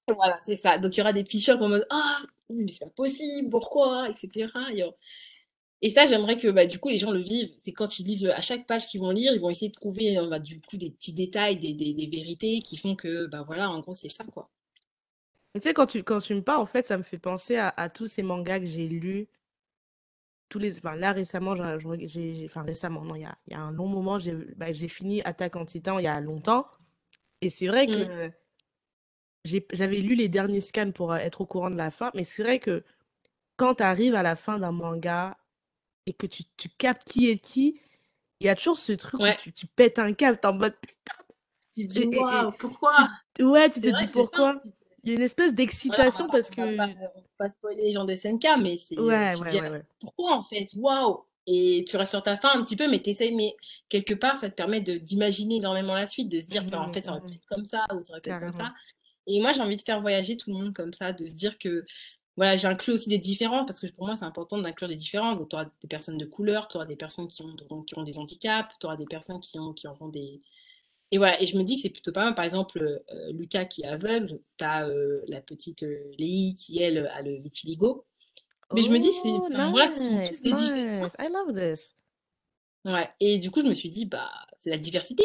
Voilà, 0.08 0.40
c'est 0.44 0.56
ça. 0.56 0.78
Donc 0.78 0.96
il 0.96 1.00
y 1.00 1.02
aura 1.02 1.14
des 1.14 1.24
petits 1.24 1.42
chocs 1.42 1.62
en 1.62 1.70
mode 1.70 1.86
Ah, 1.90 2.20
mais 2.50 2.68
c'est 2.68 2.86
pas 2.86 2.92
possible, 2.92 3.50
pourquoi, 3.50 4.10
etc. 4.10 4.48
Et 5.86 5.90
ça, 5.90 6.06
j'aimerais 6.06 6.38
que 6.38 6.48
bah, 6.48 6.66
du 6.66 6.80
coup 6.80 6.88
les 6.88 6.98
gens 6.98 7.12
le 7.12 7.20
vivent. 7.20 7.54
C'est 7.60 7.74
quand 7.74 8.00
ils 8.00 8.08
lisent 8.08 8.26
à 8.26 8.40
chaque 8.40 8.66
page 8.66 8.88
qu'ils 8.88 9.02
vont 9.02 9.12
lire, 9.12 9.34
ils 9.34 9.42
vont 9.42 9.50
essayer 9.50 9.68
de 9.68 9.76
trouver 9.76 10.18
bah, 10.30 10.40
du 10.40 10.62
coup 10.62 10.78
des 10.78 10.90
petits 10.90 11.12
détails, 11.12 11.60
des, 11.60 11.74
des, 11.74 11.94
des, 11.94 12.08
vérités 12.08 12.62
qui 12.62 12.78
font 12.78 12.96
que 12.96 13.26
bah 13.26 13.44
voilà, 13.46 13.70
en 13.70 13.82
gros 13.82 13.94
c'est 13.94 14.08
ça 14.08 14.24
quoi. 14.24 14.50
Tu 15.54 15.62
sais 15.62 15.74
quand 15.74 15.86
tu 15.86 16.02
quand 16.02 16.22
tu 16.22 16.36
me 16.36 16.42
parles, 16.42 16.62
en 16.62 16.66
fait, 16.66 16.88
ça 16.88 16.98
me 16.98 17.04
fait 17.04 17.18
penser 17.18 17.58
à, 17.58 17.68
à 17.76 17.90
tous 17.90 18.08
ces 18.08 18.24
mangas 18.24 18.62
que 18.62 18.66
j'ai 18.66 18.88
lus. 18.88 19.28
Tous 20.48 20.58
les, 20.58 20.78
enfin, 20.78 20.96
là 20.96 21.12
récemment, 21.12 21.54
j'ai, 21.56 22.46
enfin 22.46 22.62
récemment, 22.64 23.04
non, 23.04 23.16
il 23.16 23.24
y 23.24 23.26
a, 23.26 23.38
y 23.50 23.54
a, 23.54 23.60
un 23.60 23.72
long 23.72 23.88
moment, 23.88 24.20
j'ai 24.20 24.34
bah, 24.56 24.74
fini 24.74 25.22
Attaque 25.24 25.58
en 25.58 25.66
Titan 25.66 26.00
il 26.00 26.06
y 26.06 26.08
a 26.08 26.20
longtemps. 26.22 26.66
Et 27.42 27.50
c'est 27.50 27.68
vrai 27.68 27.88
que 27.88 28.28
mmh. 28.28 29.62
j'avais 29.74 29.98
lu 29.98 30.16
les 30.16 30.30
derniers 30.30 30.62
scans 30.62 30.92
pour 30.92 31.12
euh, 31.12 31.18
être 31.18 31.42
au 31.42 31.46
courant 31.46 31.72
de 31.72 31.76
la 31.76 31.92
fin, 31.92 32.10
mais 32.16 32.24
c'est 32.24 32.44
vrai 32.44 32.60
que 32.60 32.84
quand 33.58 33.76
tu 33.76 33.84
arrives 33.84 34.16
à 34.16 34.24
la 34.24 34.38
fin 34.38 34.60
d'un 34.60 34.72
manga 34.72 35.38
et 36.06 36.14
que 36.14 36.28
tu, 36.28 36.44
tu 36.58 36.70
captes 36.70 37.04
qui 37.06 37.30
est 37.30 37.38
qui, 37.38 37.80
il 38.40 38.48
y 38.48 38.50
a 38.50 38.56
toujours 38.56 38.78
ce 38.78 38.92
truc 38.94 39.22
où 39.22 39.26
tu, 39.40 39.54
tu 39.54 39.68
pètes 39.68 40.00
un 40.00 40.14
câble, 40.14 40.38
t'es 40.38 40.48
en 40.48 40.54
mode 40.54 40.76
putain. 40.76 41.14
Tu 41.74 41.88
te 41.88 41.94
dis, 41.94 42.18
waouh, 42.18 42.52
pourquoi? 42.52 43.10
Ouais, 43.40 43.70
tu 43.70 43.82
te 43.82 43.88
dis 43.88 44.08
pourquoi? 44.12 44.62
Il 45.04 45.10
y 45.10 45.14
a 45.14 45.18
une 45.18 45.24
espèce 45.24 45.54
d'excitation 45.54 46.28
parce 46.28 46.50
que. 46.50 46.62
On 46.62 46.76
va, 46.76 46.88
pas, 46.88 46.94
pas 47.38 47.50
spoiler 47.50 47.84
les 47.84 47.92
gens 47.92 48.06
des 48.06 48.18
SNK, 48.18 48.46
mais 48.62 48.78
c'est. 48.78 48.98
Ouais, 48.98 49.36
ouais, 49.38 49.70
ouais, 49.70 49.82
Pourquoi 50.00 50.38
en 50.38 50.44
fait? 50.44 50.68
Waouh 50.76 51.26
Et 51.48 51.84
tu 51.88 51.98
restes 51.98 52.12
sur 52.12 52.24
ta 52.24 52.38
fin 52.38 52.52
un 52.54 52.64
petit 52.64 52.76
peu, 52.76 52.88
mais 52.88 53.00
t'essayes, 53.00 53.36
mais 53.36 53.56
quelque 53.90 54.14
part, 54.14 54.38
ça 54.38 54.50
te 54.50 54.56
permet 54.56 54.82
d'imaginer 54.82 55.58
énormément 55.58 55.96
la 55.96 56.08
suite, 56.08 56.30
de 56.30 56.40
se 56.40 56.46
dire 56.46 56.64
mmh, 56.64 56.94
fait, 56.94 57.02
ça 57.02 57.12
aurait 57.12 57.22
pu 57.22 57.28
mmh. 57.28 57.34
être 57.34 57.48
comme 57.48 57.66
ça, 57.66 57.86
ou 57.94 58.02
ça 58.02 58.14
aurait 58.14 58.22
pu 58.22 58.30
être 58.30 58.40
comme 58.40 58.54
ça. 58.54 58.74
Et 59.28 59.42
moi, 59.42 59.52
j'ai 59.54 59.62
envie 59.62 59.78
de 59.78 59.82
faire 59.82 60.02
voyager 60.02 60.38
tout 60.38 60.52
le 60.52 60.58
monde 60.58 60.74
comme 60.74 60.94
ça, 60.94 61.12
de 61.12 61.26
se 61.26 61.34
dire 61.34 61.58
que 61.58 61.86
voilà, 62.36 62.56
j'inclus 62.56 62.94
aussi 62.94 63.10
des 63.10 63.20
différents 63.20 63.66
parce 63.66 63.80
que 63.80 63.88
pour 63.88 64.08
moi, 64.08 64.16
c'est 64.16 64.26
important 64.26 64.58
d'inclure 64.58 64.88
des 64.88 64.96
différents. 64.96 65.36
Donc, 65.36 65.50
tu 65.50 65.56
auras 65.56 65.66
des 65.66 65.88
personnes 65.88 66.18
de 66.18 66.26
couleur, 66.26 66.68
tu 66.68 66.78
auras 66.78 66.86
des 66.86 66.96
personnes 66.96 67.28
qui 67.28 67.44
ont, 67.44 67.56
qui 67.84 67.98
ont 67.98 68.04
des 68.04 68.18
handicaps, 68.18 68.74
tu 68.80 68.86
auras 68.88 68.98
des 68.98 69.06
personnes 69.06 69.40
qui, 69.40 69.60
ont, 69.60 69.74
qui 69.74 69.88
auront 69.88 70.08
des. 70.08 70.42
Et 71.12 71.20
voilà, 71.20 71.40
et 71.40 71.46
je 71.46 71.56
me 71.58 71.64
dis 71.64 71.76
que 71.76 71.84
c'est 71.84 71.92
plutôt 71.92 72.12
pas 72.12 72.26
mal. 72.26 72.34
Par 72.34 72.44
exemple, 72.44 72.80
euh, 72.82 73.32
Lucas 73.34 73.66
qui 73.66 73.84
est 73.84 73.88
aveugle, 73.88 74.40
tu 74.58 74.66
as 74.66 74.88
euh, 74.88 75.22
la 75.28 75.42
petite 75.42 75.84
euh, 75.84 76.12
Léi 76.18 76.56
qui, 76.56 76.82
elle, 76.82 77.06
a 77.08 77.22
le 77.22 77.36
vitiligo. 77.36 78.08
Mais 78.74 78.82
je 78.82 78.90
me 78.90 78.98
dis, 78.98 79.14
c'est. 79.14 79.30
Oh, 79.30 79.48
voilà, 79.70 79.88
nice, 79.88 80.42
des 80.42 80.54
nice. 80.54 81.16
I 81.20 81.28
love 81.32 81.54
this. 81.54 81.94
Ouais, 82.84 83.10
et 83.20 83.38
du 83.38 83.52
coup, 83.52 83.62
je 83.62 83.68
me 83.68 83.76
suis 83.76 83.90
dit, 83.90 84.06
bah, 84.06 84.32
c'est 84.58 84.72
la 84.72 84.80
diversité. 84.80 85.24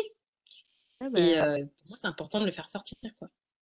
Ah 1.00 1.06
et 1.06 1.36
ben. 1.36 1.68
pour 1.68 1.88
moi, 1.88 1.96
c'est 1.98 2.06
important 2.06 2.40
de 2.40 2.44
le 2.44 2.52
faire 2.52 2.68
sortir, 2.68 2.98
quoi. 3.18 3.28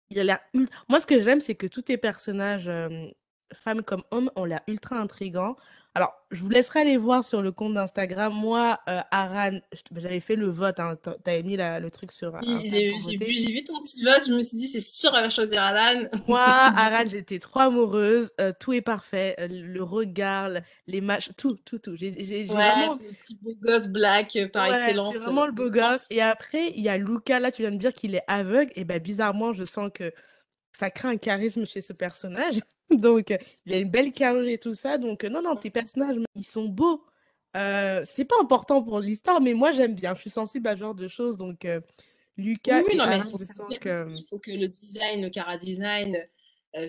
Il 0.10 0.28
a. 0.28 0.42
Moi, 0.88 1.00
ce 1.00 1.06
que 1.06 1.22
j'aime, 1.22 1.42
c'est 1.42 1.54
que 1.54 1.68
tous 1.68 1.84
tes 1.84 1.98
personnages 2.00 2.72
femmes 3.54 3.84
comme 3.84 4.04
hommes, 4.12 4.32
ont 4.36 4.46
l'air 4.46 4.62
ultra 4.68 4.98
intrigants. 4.98 5.56
Alors, 5.96 6.14
je 6.30 6.44
vous 6.44 6.50
laisserai 6.50 6.82
aller 6.82 6.98
voir 6.98 7.24
sur 7.24 7.42
le 7.42 7.52
compte 7.52 7.74
d'Instagram. 7.74 8.32
Moi, 8.32 8.80
euh, 8.88 9.02
Aran, 9.10 9.60
j'avais 9.96 10.20
fait 10.20 10.36
le 10.36 10.46
vote. 10.46 10.80
Hein, 10.80 10.96
T'avais 11.24 11.42
mis 11.42 11.58
la, 11.58 11.80
le 11.80 11.90
truc 11.90 12.12
sur. 12.12 12.38
Oui, 12.44 12.70
j'ai 12.72 13.18
vu, 13.18 13.54
vu, 13.54 13.64
ton 13.64 13.80
petit 13.82 14.04
vote. 14.04 14.22
Je 14.28 14.34
me 14.34 14.42
suis 14.44 14.56
dit, 14.56 14.68
c'est 14.68 14.82
sûr, 14.82 15.12
elle 15.16 15.24
va 15.24 15.30
choisir 15.30 15.64
Aran. 15.64 16.04
Moi, 16.28 16.42
Aran, 16.42 17.10
j'étais 17.10 17.40
trop 17.40 17.62
amoureuse. 17.62 18.30
Euh, 18.40 18.54
tout 18.58 18.74
est 18.74 18.82
parfait. 18.82 19.36
Euh, 19.40 19.48
le 19.50 19.82
regard, 19.82 20.50
les 20.86 21.02
matchs, 21.02 21.32
tout, 21.36 21.58
tout, 21.66 21.80
tout. 21.80 21.96
J'ai 21.96 22.12
ouais, 22.12 22.44
vraiment... 22.46 22.96
c'est 22.96 23.08
le 23.08 23.14
petit 23.14 23.40
beau 23.42 23.56
gosse 23.60 23.88
black 23.88 24.38
par 24.54 24.72
excellence. 24.72 25.16
C'est 25.16 25.24
vraiment 25.24 25.48
le 25.48 25.54
beau 25.54 25.72
gosse. 25.72 26.04
Et 26.12 26.22
après, 26.22 26.72
il 26.76 26.82
y 26.82 26.90
a 26.90 26.98
Luca. 26.98 27.40
Là, 27.40 27.50
tu 27.52 27.64
viens 27.64 27.72
de 27.72 27.78
dire 27.78 27.94
qu'il 27.94 28.14
est 28.14 28.24
aveugle. 28.28 28.72
Et 28.76 28.84
ben, 28.84 29.00
bizarrement, 29.00 29.54
je 29.54 29.66
sens 29.66 29.90
que 29.92 30.14
ça 30.72 30.92
crée 30.92 31.08
un 31.08 31.18
charisme 31.18 31.66
chez 31.66 31.82
ce 31.82 31.94
personnage. 31.94 32.60
Donc, 32.98 33.34
il 33.66 33.74
a 33.74 33.78
une 33.78 33.90
belle 33.90 34.12
carrure 34.12 34.48
et 34.48 34.58
tout 34.58 34.74
ça. 34.74 34.98
Donc, 34.98 35.24
non, 35.24 35.42
non, 35.42 35.56
tes 35.56 35.70
personnages, 35.70 36.18
ils 36.36 36.44
sont 36.44 36.66
beaux. 36.66 37.04
Euh, 37.58 38.02
c'est 38.06 38.26
pas 38.26 38.36
important 38.42 38.82
pour 38.84 39.00
l'histoire, 39.00 39.42
mais 39.42 39.54
moi, 39.54 39.72
j'aime 39.72 39.96
bien. 39.96 40.14
Je 40.16 40.22
suis 40.22 40.30
sensible 40.30 40.68
à 40.68 40.76
ce 40.76 40.80
genre 40.80 40.96
de 40.96 41.08
choses. 41.08 41.38
Donc, 41.38 41.68
Lucas, 42.38 42.82
oui, 42.88 42.96
non, 42.96 43.08
mais 43.08 43.18
il, 43.18 43.24
faut 43.24 43.38
que... 43.38 44.10
il 44.10 44.26
faut 44.30 44.40
que 44.40 44.52
le 44.52 44.68
design, 44.68 45.22
le 45.22 45.30
cara 45.30 45.58
design, 45.58 46.18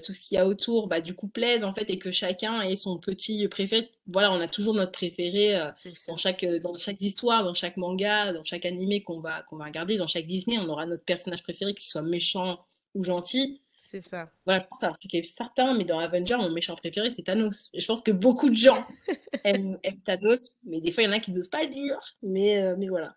tout 0.05 0.12
ce 0.12 0.20
qu'il 0.20 0.36
y 0.36 0.38
a 0.38 0.46
autour, 0.46 0.86
bah, 0.88 1.01
du 1.01 1.14
coup, 1.14 1.28
plaise, 1.28 1.64
en 1.64 1.74
fait, 1.74 1.88
et 1.90 1.98
que 1.98 2.11
chacun 2.11 2.62
ait 2.62 2.76
son 2.76 2.98
petit 2.98 3.46
préféré. 3.48 3.90
Voilà, 4.07 4.32
on 4.32 4.40
a 4.40 4.48
toujours 4.48 4.74
notre 4.74 4.92
préféré 4.92 5.61
dans, 6.09 6.16
chaque, 6.16 6.44
dans 6.44 6.76
chaque 6.76 7.01
histoire, 7.01 7.44
dans 7.44 7.55
chaque 7.55 7.76
manga, 7.76 8.32
dans 8.32 8.44
chaque 8.44 8.64
animé 8.64 9.03
qu'on 9.03 9.20
va, 9.20 9.42
qu'on 9.42 9.57
va 9.57 9.66
regarder, 9.66 9.96
dans 9.96 10.07
chaque 10.07 10.26
Disney, 10.26 10.59
on 10.59 10.68
aura 10.68 10.86
notre 10.86 11.05
personnage 11.05 11.42
préféré, 11.42 11.74
qu'il 11.74 11.88
soit 11.88 12.03
méchant 12.03 12.61
ou 12.94 13.05
gentil. 13.05 13.61
C'est 13.91 14.03
ça. 14.03 14.30
Voilà, 14.45 14.61
je 14.61 14.68
pense 14.68 14.80
que 14.80 15.09
c'est 15.11 15.24
certain, 15.24 15.74
mais 15.74 15.84
dans 15.84 15.99
Avenger, 15.99 16.36
mon 16.36 16.51
méchant 16.51 16.76
préféré, 16.76 17.11
c'est 17.11 17.24
Thanos. 17.24 17.70
Et 17.74 17.80
je 17.80 17.86
pense 17.88 18.03
que 18.03 18.12
beaucoup 18.12 18.49
de 18.49 18.55
gens 18.55 18.86
aiment, 19.45 19.80
Thanos, 20.05 20.53
mais 20.62 20.80
des 20.80 20.93
fois, 20.93 21.03
il 21.03 21.07
y 21.07 21.09
en 21.09 21.12
a 21.12 21.18
qui 21.18 21.32
n'osent 21.32 21.49
pas 21.49 21.64
le 21.64 21.70
dire. 21.70 21.99
Mais, 22.22 22.62
euh, 22.62 22.76
mais 22.78 22.86
voilà. 22.86 23.16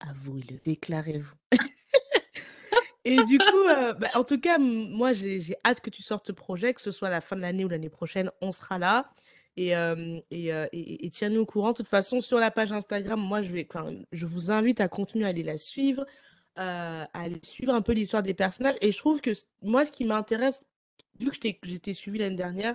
Avouez-le, 0.00 0.58
déclarez-vous. 0.64 1.34
et 3.04 3.22
du 3.24 3.36
coup, 3.36 3.68
euh, 3.68 3.92
bah, 3.92 4.08
en 4.14 4.24
tout 4.24 4.40
cas, 4.40 4.56
moi, 4.56 5.12
j'ai 5.12 5.54
hâte 5.66 5.82
que 5.82 5.90
tu 5.90 6.02
sortes 6.02 6.28
ce 6.28 6.32
projet, 6.32 6.72
que 6.72 6.80
ce 6.80 6.92
soit 6.92 7.10
la 7.10 7.20
fin 7.20 7.36
de 7.36 7.42
l'année 7.42 7.66
ou 7.66 7.68
l'année 7.68 7.90
prochaine, 7.90 8.30
on 8.40 8.52
sera 8.52 8.78
là. 8.78 9.10
Et, 9.58 9.76
euh, 9.76 10.18
et, 10.30 10.48
et, 11.04 11.10
tiens-nous 11.10 11.42
au 11.42 11.46
courant. 11.46 11.72
De 11.72 11.76
toute 11.76 11.88
façon, 11.88 12.22
sur 12.22 12.38
la 12.38 12.50
page 12.50 12.72
Instagram, 12.72 13.20
moi, 13.20 13.42
je, 13.42 13.50
vais, 13.50 13.68
je 14.12 14.24
vous 14.24 14.50
invite 14.50 14.80
à 14.80 14.88
continuer 14.88 15.26
à 15.26 15.28
aller 15.28 15.42
la 15.42 15.58
suivre. 15.58 16.06
Euh, 16.58 17.04
à 17.12 17.20
aller 17.20 17.38
suivre 17.42 17.72
un 17.72 17.80
peu 17.80 17.92
l'histoire 17.92 18.22
des 18.22 18.34
personnages. 18.34 18.76
Et 18.80 18.90
je 18.90 18.98
trouve 18.98 19.20
que 19.20 19.30
moi, 19.62 19.86
ce 19.86 19.92
qui 19.92 20.04
m'intéresse, 20.04 20.62
vu 21.18 21.30
que 21.30 21.36
j'étais 21.62 21.94
suivi 21.94 22.18
l'année 22.18 22.36
dernière, 22.36 22.74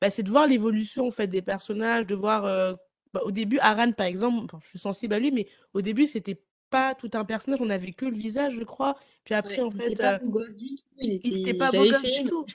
bah, 0.00 0.08
c'est 0.08 0.22
de 0.22 0.30
voir 0.30 0.46
l'évolution 0.46 1.06
en 1.06 1.10
fait 1.10 1.26
des 1.26 1.42
personnages, 1.42 2.06
de 2.06 2.14
voir. 2.14 2.44
Euh, 2.44 2.74
bah, 3.12 3.22
au 3.24 3.32
début, 3.32 3.58
Aran, 3.58 3.92
par 3.92 4.06
exemple, 4.06 4.56
je 4.62 4.68
suis 4.68 4.78
sensible 4.78 5.14
à 5.14 5.18
lui, 5.18 5.32
mais 5.32 5.48
au 5.74 5.82
début, 5.82 6.06
c'était 6.06 6.40
pas 6.70 6.94
tout 6.94 7.10
un 7.14 7.24
personnage, 7.24 7.60
on 7.60 7.70
avait 7.70 7.92
que 7.92 8.06
le 8.06 8.16
visage, 8.16 8.54
je 8.54 8.64
crois. 8.64 8.96
Puis 9.24 9.34
après, 9.34 9.58
Ouais, 9.58 9.64
en 9.64 9.70
fait, 9.70 9.94
pas 9.96 10.14
euh, 10.14 10.18
beau 10.18 10.30
gosse 10.30 10.54
du 10.54 10.76
tout. 10.76 10.84
Il 10.98 11.20
il 11.24 11.38
était 11.40 11.54
pas 11.54 11.66
beau 11.66 11.84
J'avais 11.84 11.90
gosse 11.90 12.00
fait 12.00 12.22
du 12.22 12.28
tout. 12.28 12.46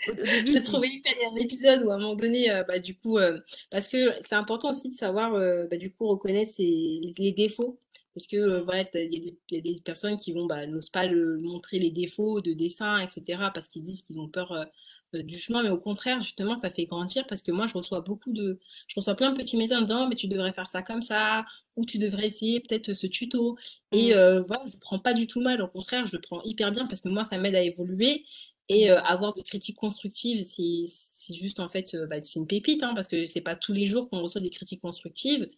C'est... 0.06 0.62
trouvé 0.62 0.88
hyper 0.88 1.12
il 1.16 1.22
y 1.22 1.24
a 1.26 1.30
un 1.30 1.36
épisode 1.36 1.82
où 1.84 1.90
à 1.90 1.94
un 1.94 1.98
moment 1.98 2.14
donné, 2.14 2.50
euh, 2.50 2.64
bah, 2.64 2.78
du 2.78 2.96
coup, 2.96 3.18
euh, 3.18 3.38
parce 3.70 3.88
que 3.88 4.12
c'est 4.22 4.34
important 4.34 4.70
aussi 4.70 4.90
de 4.90 4.96
savoir, 4.96 5.34
euh, 5.34 5.66
bah, 5.70 5.76
du 5.76 5.92
coup, 5.92 6.06
reconnaître 6.06 6.50
ses, 6.52 7.00
les 7.18 7.32
défauts. 7.32 7.78
Parce 8.14 8.26
que 8.26 8.36
euh, 8.36 8.62
voilà, 8.62 8.82
il 8.94 9.00
y 9.14 9.16
a 9.16 9.20
des, 9.20 9.38
il 9.50 9.56
y 9.56 9.58
a 9.58 9.74
des 9.74 9.80
personnes 9.80 10.16
qui 10.18 10.32
vont, 10.32 10.46
bah, 10.46 10.66
n'osent 10.66 10.90
pas 10.90 11.06
le, 11.06 11.38
montrer 11.38 11.78
les 11.78 11.90
défauts 11.90 12.40
de 12.40 12.52
dessin, 12.52 12.98
etc. 12.98 13.50
parce 13.54 13.68
qu'ils 13.68 13.84
disent 13.84 14.02
qu'ils 14.02 14.18
ont 14.20 14.28
peur 14.28 14.52
euh, 14.52 14.64
euh, 15.14 15.22
du 15.22 15.38
chemin. 15.38 15.62
Mais 15.62 15.70
au 15.70 15.78
contraire, 15.78 16.20
justement, 16.20 16.56
ça 16.56 16.70
fait 16.70 16.86
grandir 16.86 17.26
parce 17.28 17.42
que 17.42 17.52
moi, 17.52 17.66
je 17.66 17.74
reçois 17.74 18.00
beaucoup 18.00 18.32
de, 18.32 18.60
je 18.88 18.94
reçois 18.96 19.14
plein 19.16 19.32
de 19.32 19.36
petits 19.36 19.56
messages 19.56 19.78
en 19.82 19.82
disant, 19.86 20.08
mais 20.08 20.14
tu 20.16 20.28
devrais 20.28 20.52
faire 20.52 20.68
ça 20.68 20.82
comme 20.82 21.02
ça, 21.02 21.44
ou 21.76 21.84
tu 21.84 21.98
devrais 21.98 22.26
essayer 22.26 22.60
peut-être 22.60 22.94
ce 22.94 23.06
tuto. 23.06 23.56
Et 23.92 24.14
Mm, 24.14 24.14
euh, 24.14 24.42
voilà, 24.42 24.64
je 24.66 24.72
le 24.72 24.78
prends 24.78 24.98
pas 24.98 25.14
du 25.14 25.26
tout 25.26 25.40
mal, 25.40 25.60
au 25.62 25.68
contraire, 25.68 26.06
je 26.06 26.12
le 26.16 26.20
prends 26.20 26.42
hyper 26.42 26.72
bien 26.72 26.86
parce 26.86 27.00
que 27.00 27.08
moi, 27.08 27.24
ça 27.24 27.38
m'aide 27.38 27.54
à 27.54 27.62
évoluer. 27.62 28.24
Et 28.72 28.88
euh, 28.88 28.98
mhm. 28.98 29.02
avoir 29.04 29.34
des 29.34 29.42
critiques 29.42 29.76
constructives, 29.76 30.44
c'est 30.44 31.34
juste 31.34 31.58
en 31.58 31.68
fait, 31.68 31.94
euh, 31.94 32.06
bah, 32.06 32.20
c'est 32.20 32.38
une 32.38 32.46
pépite, 32.46 32.84
hein, 32.84 32.92
parce 32.94 33.08
que 33.08 33.26
c'est 33.26 33.40
pas 33.40 33.56
tous 33.56 33.72
les 33.72 33.88
jours 33.88 34.08
qu'on 34.08 34.22
reçoit 34.22 34.40
des 34.40 34.50
critiques 34.50 34.80
constructives. 34.80 35.50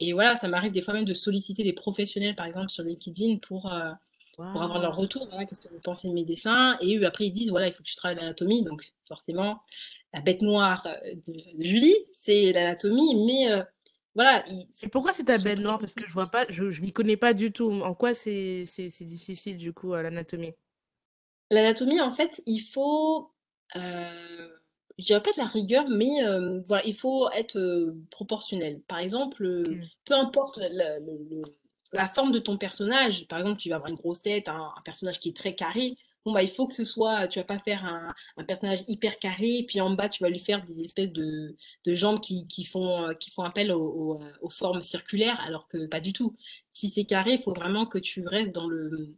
Et 0.00 0.12
voilà, 0.12 0.36
ça 0.36 0.48
m'arrive 0.48 0.72
des 0.72 0.82
fois 0.82 0.92
même 0.92 1.04
de 1.04 1.14
solliciter 1.14 1.62
des 1.62 1.72
professionnels, 1.72 2.34
par 2.34 2.44
exemple, 2.44 2.70
sur 2.70 2.82
LinkedIn 2.82 3.36
pour, 3.36 3.72
euh, 3.72 3.92
pour 4.34 4.60
avoir 4.60 4.80
leur 4.80 4.96
retour. 4.96 5.28
Voilà, 5.28 5.46
qu'est-ce 5.46 5.60
que 5.60 5.68
vous 5.68 5.78
pensez 5.78 6.08
de 6.08 6.12
mes 6.12 6.24
dessins? 6.24 6.76
Et 6.80 6.98
eux, 6.98 7.06
après, 7.06 7.28
ils 7.28 7.32
disent, 7.32 7.50
voilà, 7.50 7.68
il 7.68 7.72
faut 7.72 7.84
que 7.84 7.88
tu 7.88 7.94
travailles 7.94 8.18
l'anatomie. 8.18 8.64
Donc, 8.64 8.92
forcément, 9.06 9.60
la 10.12 10.20
bête 10.20 10.42
noire 10.42 10.88
de, 11.24 11.32
de 11.32 11.64
Julie, 11.64 11.94
c'est 12.14 12.52
l'anatomie. 12.52 13.14
Mais 13.26 13.62
voilà, 14.16 14.44
Et 14.82 14.88
pourquoi 14.88 15.12
c'est 15.12 15.24
ta 15.24 15.38
bête 15.38 15.60
noire? 15.60 15.78
Parce 15.78 15.94
que 15.94 16.04
je 16.04 16.12
vois 16.12 16.26
pas, 16.26 16.46
je, 16.48 16.70
je 16.70 16.82
m'y 16.82 16.92
connais 16.92 17.16
pas 17.16 17.32
du 17.32 17.52
tout. 17.52 17.70
En 17.70 17.94
quoi 17.94 18.12
c'est 18.12 18.64
difficile 19.02 19.56
du 19.56 19.72
coup, 19.72 19.94
l'anatomie? 19.94 20.52
L'anatomie, 21.50 22.00
en 22.00 22.10
fait, 22.10 22.42
il 22.46 22.58
faut, 22.60 23.30
euh, 23.76 24.48
je 24.98 25.04
dirais 25.06 25.22
pas 25.22 25.32
de 25.32 25.38
la 25.38 25.44
rigueur, 25.46 25.88
mais 25.88 26.24
euh, 26.24 26.60
voilà, 26.66 26.84
il 26.86 26.94
faut 26.94 27.30
être 27.30 27.56
euh, 27.58 27.96
proportionnel. 28.10 28.80
Par 28.88 28.98
exemple, 28.98 29.44
euh, 29.44 29.62
Ok. 29.68 29.88
peu 30.04 30.14
importe 30.14 30.56
la, 30.58 30.68
la- 30.70 30.98
le- 30.98 31.26
le- 31.30 31.42
la 31.92 32.08
forme 32.08 32.32
de 32.32 32.40
ton 32.40 32.58
personnage, 32.58 33.28
par 33.28 33.38
exemple, 33.38 33.58
tu 33.60 33.68
vas 33.68 33.76
avoir 33.76 33.90
une 33.90 33.96
grosse 33.96 34.22
tête, 34.22 34.48
un, 34.48 34.72
un 34.76 34.80
personnage 34.84 35.20
qui 35.20 35.28
est 35.28 35.36
très 35.36 35.54
carré. 35.54 35.96
Bon, 36.24 36.32
bah, 36.32 36.42
il 36.42 36.48
faut 36.48 36.66
que 36.66 36.74
ce 36.74 36.84
soit, 36.84 37.28
tu 37.28 37.38
vas 37.38 37.44
pas 37.44 37.60
faire 37.60 37.84
un, 37.84 38.12
un 38.36 38.44
personnage 38.44 38.80
hyper 38.88 39.20
carré, 39.20 39.64
puis 39.68 39.80
en 39.80 39.90
bas, 39.90 40.08
tu 40.08 40.24
vas 40.24 40.28
lui 40.28 40.40
faire 40.40 40.66
des 40.66 40.82
espèces 40.84 41.12
de, 41.12 41.54
de 41.84 41.94
jambes 41.94 42.18
qui, 42.18 42.48
qui 42.48 42.64
font, 42.64 43.04
euh, 43.10 43.14
qui 43.14 43.30
font 43.30 43.44
appel 43.44 43.70
au- 43.70 44.16
au- 44.18 44.20
aux 44.40 44.50
formes 44.50 44.80
circulaires, 44.80 45.40
alors 45.46 45.68
que 45.68 45.86
pas 45.86 46.00
du 46.00 46.12
tout. 46.12 46.34
Si 46.72 46.88
c'est 46.90 47.04
carré, 47.04 47.34
il 47.34 47.38
faut 47.38 47.54
vraiment 47.54 47.86
que 47.86 47.98
tu 47.98 48.26
restes 48.26 48.50
dans 48.50 48.66
le, 48.66 49.14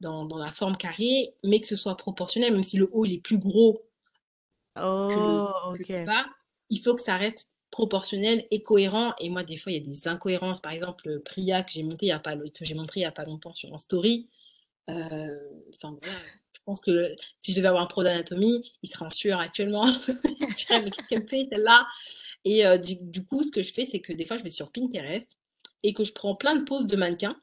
dans, 0.00 0.24
dans 0.24 0.38
la 0.38 0.52
forme 0.52 0.76
carrée, 0.76 1.34
mais 1.44 1.60
que 1.60 1.66
ce 1.66 1.76
soit 1.76 1.96
proportionnel, 1.96 2.52
même 2.52 2.62
si 2.64 2.76
le 2.76 2.88
haut 2.92 3.04
il 3.04 3.14
est 3.14 3.20
plus 3.20 3.38
gros 3.38 3.82
que 5.08 5.20
le, 5.20 5.38
Oh, 5.38 5.72
que 5.74 5.82
le 5.82 6.00
ok. 6.00 6.06
bas, 6.06 6.26
il 6.70 6.80
faut 6.80 6.94
que 6.94 7.02
ça 7.02 7.16
reste 7.16 7.48
proportionnel 7.70 8.46
et 8.50 8.62
cohérent. 8.62 9.14
Et 9.20 9.28
moi, 9.28 9.44
des 9.44 9.56
fois, 9.56 9.72
il 9.72 9.78
y 9.78 9.82
a 9.82 9.86
des 9.86 10.08
incohérences. 10.08 10.60
Par 10.60 10.72
exemple, 10.72 11.20
Priya 11.24 11.62
que 11.62 11.72
j'ai 11.72 11.82
monté 11.82 12.06
il 12.06 12.08
y 12.10 12.12
a 12.12 12.18
pas, 12.18 12.36
que 12.36 12.64
j'ai 12.64 12.74
montré 12.74 13.00
il 13.00 13.02
y 13.04 13.06
a 13.06 13.12
pas 13.12 13.24
longtemps 13.24 13.54
sur 13.54 13.72
un 13.74 13.78
story. 13.78 14.28
Euh, 14.88 15.38
enfin 15.74 15.96
voilà, 16.00 16.18
je 16.52 16.60
pense 16.64 16.80
que 16.80 17.14
si 17.42 17.52
je 17.52 17.56
devais 17.56 17.68
avoir 17.68 17.82
un 17.82 17.86
pro 17.86 18.04
d'anatomie, 18.04 18.72
il 18.82 18.88
serait 18.90 19.06
en 19.06 19.10
sueur 19.10 19.40
actuellement. 19.40 19.84
mais 20.08 20.90
qu'est-ce 20.90 21.08
qu'elle 21.08 21.28
fait 21.28 21.46
celle-là? 21.50 21.86
Et 22.44 22.64
euh, 22.64 22.76
du, 22.78 22.96
du 23.00 23.24
coup, 23.24 23.42
ce 23.42 23.50
que 23.50 23.62
je 23.62 23.72
fais, 23.72 23.84
c'est 23.84 24.00
que 24.00 24.12
des 24.12 24.24
fois, 24.24 24.38
je 24.38 24.44
vais 24.44 24.50
sur 24.50 24.70
Pinterest 24.70 25.28
et 25.82 25.92
que 25.92 26.04
je 26.04 26.12
prends 26.12 26.36
plein 26.36 26.54
de 26.54 26.64
poses 26.64 26.86
de 26.86 26.96
mannequins 26.96 27.36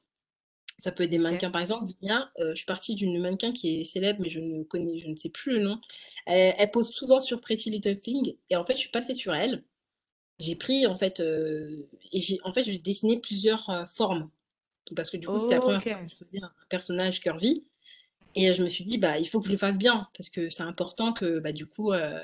ça 0.83 0.91
peut 0.91 1.03
être 1.03 1.09
des 1.09 1.17
mannequins. 1.17 1.49
Par 1.49 1.61
exemple, 1.61 1.85
Vivien, 1.85 2.29
euh, 2.39 2.49
je 2.49 2.55
suis 2.55 2.65
partie 2.65 2.93
d'une 2.93 3.17
mannequin 3.17 3.53
qui 3.53 3.79
est 3.79 3.83
célèbre, 3.85 4.19
mais 4.21 4.29
je 4.29 4.41
ne 4.41 4.63
connais, 4.63 4.99
je 4.99 5.07
ne 5.07 5.15
sais 5.15 5.29
plus 5.29 5.53
le 5.53 5.59
nom. 5.59 5.79
Elle, 6.25 6.55
elle 6.57 6.71
pose 6.71 6.89
souvent 6.89 7.21
sur 7.21 7.39
Pretty 7.39 7.69
Little 7.69 8.01
Thing, 8.01 8.35
et 8.49 8.57
en 8.57 8.65
fait, 8.65 8.73
je 8.73 8.79
suis 8.79 8.91
passée 8.91 9.13
sur 9.13 9.33
elle. 9.33 9.63
J'ai 10.39 10.55
pris, 10.55 10.85
en 10.85 10.97
fait, 10.97 11.21
euh, 11.21 11.87
et 12.11 12.19
j'ai, 12.19 12.37
en 12.43 12.53
fait, 12.53 12.63
j'ai 12.63 12.77
dessiné 12.79 13.17
plusieurs 13.17 13.69
euh, 13.69 13.85
formes. 13.85 14.29
Donc, 14.87 14.97
parce 14.97 15.09
que 15.09 15.15
du 15.15 15.25
coup, 15.25 15.39
c'était 15.39 15.55
la 15.55 15.61
première 15.61 15.81
fois 15.81 15.93
que 15.93 16.09
je 16.09 16.15
faisais 16.15 16.43
un 16.43 16.51
personnage 16.67 17.21
curvy. 17.21 17.63
Et 18.35 18.49
euh, 18.49 18.53
je 18.53 18.61
me 18.61 18.67
suis 18.67 18.83
dit, 18.83 18.97
bah, 18.97 19.19
il 19.19 19.29
faut 19.29 19.39
que 19.39 19.45
je 19.45 19.51
le 19.51 19.57
fasse 19.57 19.77
bien, 19.77 20.09
parce 20.17 20.29
que 20.29 20.49
c'est 20.49 20.63
important 20.63 21.13
que, 21.13 21.39
bah, 21.39 21.53
du 21.53 21.65
coup, 21.65 21.93
euh, 21.93 22.19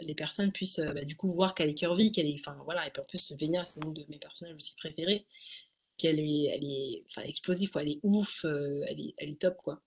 les 0.00 0.14
personnes 0.14 0.50
puissent, 0.50 0.80
bah, 0.80 1.04
du 1.04 1.14
coup, 1.14 1.30
voir 1.30 1.54
qu'elle 1.54 1.68
est 1.68 1.74
curvy, 1.74 2.10
qu'elle 2.10 2.26
est, 2.26 2.36
enfin, 2.40 2.56
voilà, 2.64 2.86
et 2.86 2.90
puis 2.90 3.02
en 3.02 3.04
plus, 3.04 3.32
Vénia, 3.32 3.66
c'est 3.66 3.84
une 3.84 3.92
de 3.92 4.06
mes 4.08 4.18
personnages 4.18 4.54
aussi 4.54 4.74
préférés 4.76 5.26
qu'elle 5.98 6.20
est, 6.20 6.44
elle 6.44 6.64
est, 6.64 7.04
explosive, 7.28 7.70
quoi. 7.70 7.82
Elle 7.82 7.90
est 7.90 8.00
ouf, 8.02 8.44
euh, 8.44 8.82
elle 8.88 9.30
est, 9.30 9.40
top, 9.40 9.56
quoi. 9.58 9.82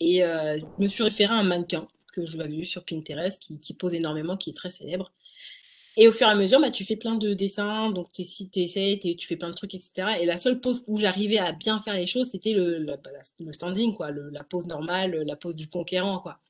Et 0.00 0.24
euh, 0.24 0.58
je 0.58 0.82
me 0.82 0.88
suis 0.88 1.02
référée 1.02 1.34
à 1.34 1.36
un 1.36 1.44
mannequin 1.44 1.86
que 2.12 2.24
je 2.24 2.38
l'avais 2.38 2.56
vu 2.56 2.64
sur 2.64 2.84
Pinterest 2.84 3.52
qui, 3.60 3.74
pose 3.74 3.94
énormément, 3.94 4.36
qui 4.36 4.50
est 4.50 4.54
très 4.54 4.70
célèbre. 4.70 5.12
Et 5.96 6.08
au 6.08 6.12
fur 6.12 6.26
et 6.26 6.30
à 6.30 6.34
mesure, 6.34 6.60
bah, 6.60 6.70
tu 6.70 6.84
fais 6.84 6.96
plein 6.96 7.16
de 7.16 7.34
dessins, 7.34 7.90
donc 7.90 8.10
tu 8.12 8.22
essaies, 8.22 8.98
tu 8.98 9.26
fais 9.26 9.36
plein 9.36 9.50
de 9.50 9.54
trucs, 9.54 9.74
etc. 9.74 10.18
Et 10.20 10.26
la 10.26 10.38
seule 10.38 10.60
pose 10.60 10.84
où 10.86 10.96
j'arrivais 10.96 11.38
à 11.38 11.52
bien 11.52 11.80
faire 11.82 11.94
les 11.94 12.06
choses, 12.06 12.30
c'était 12.30 12.54
le, 12.54 12.84
bah, 12.86 13.52
standing, 13.52 13.94
quoi, 13.94 14.10
la 14.10 14.44
pose 14.44 14.66
normale, 14.66 15.22
la 15.22 15.36
pose 15.36 15.56
du 15.56 15.68
conquérant, 15.68 16.20
quoi. 16.20 16.40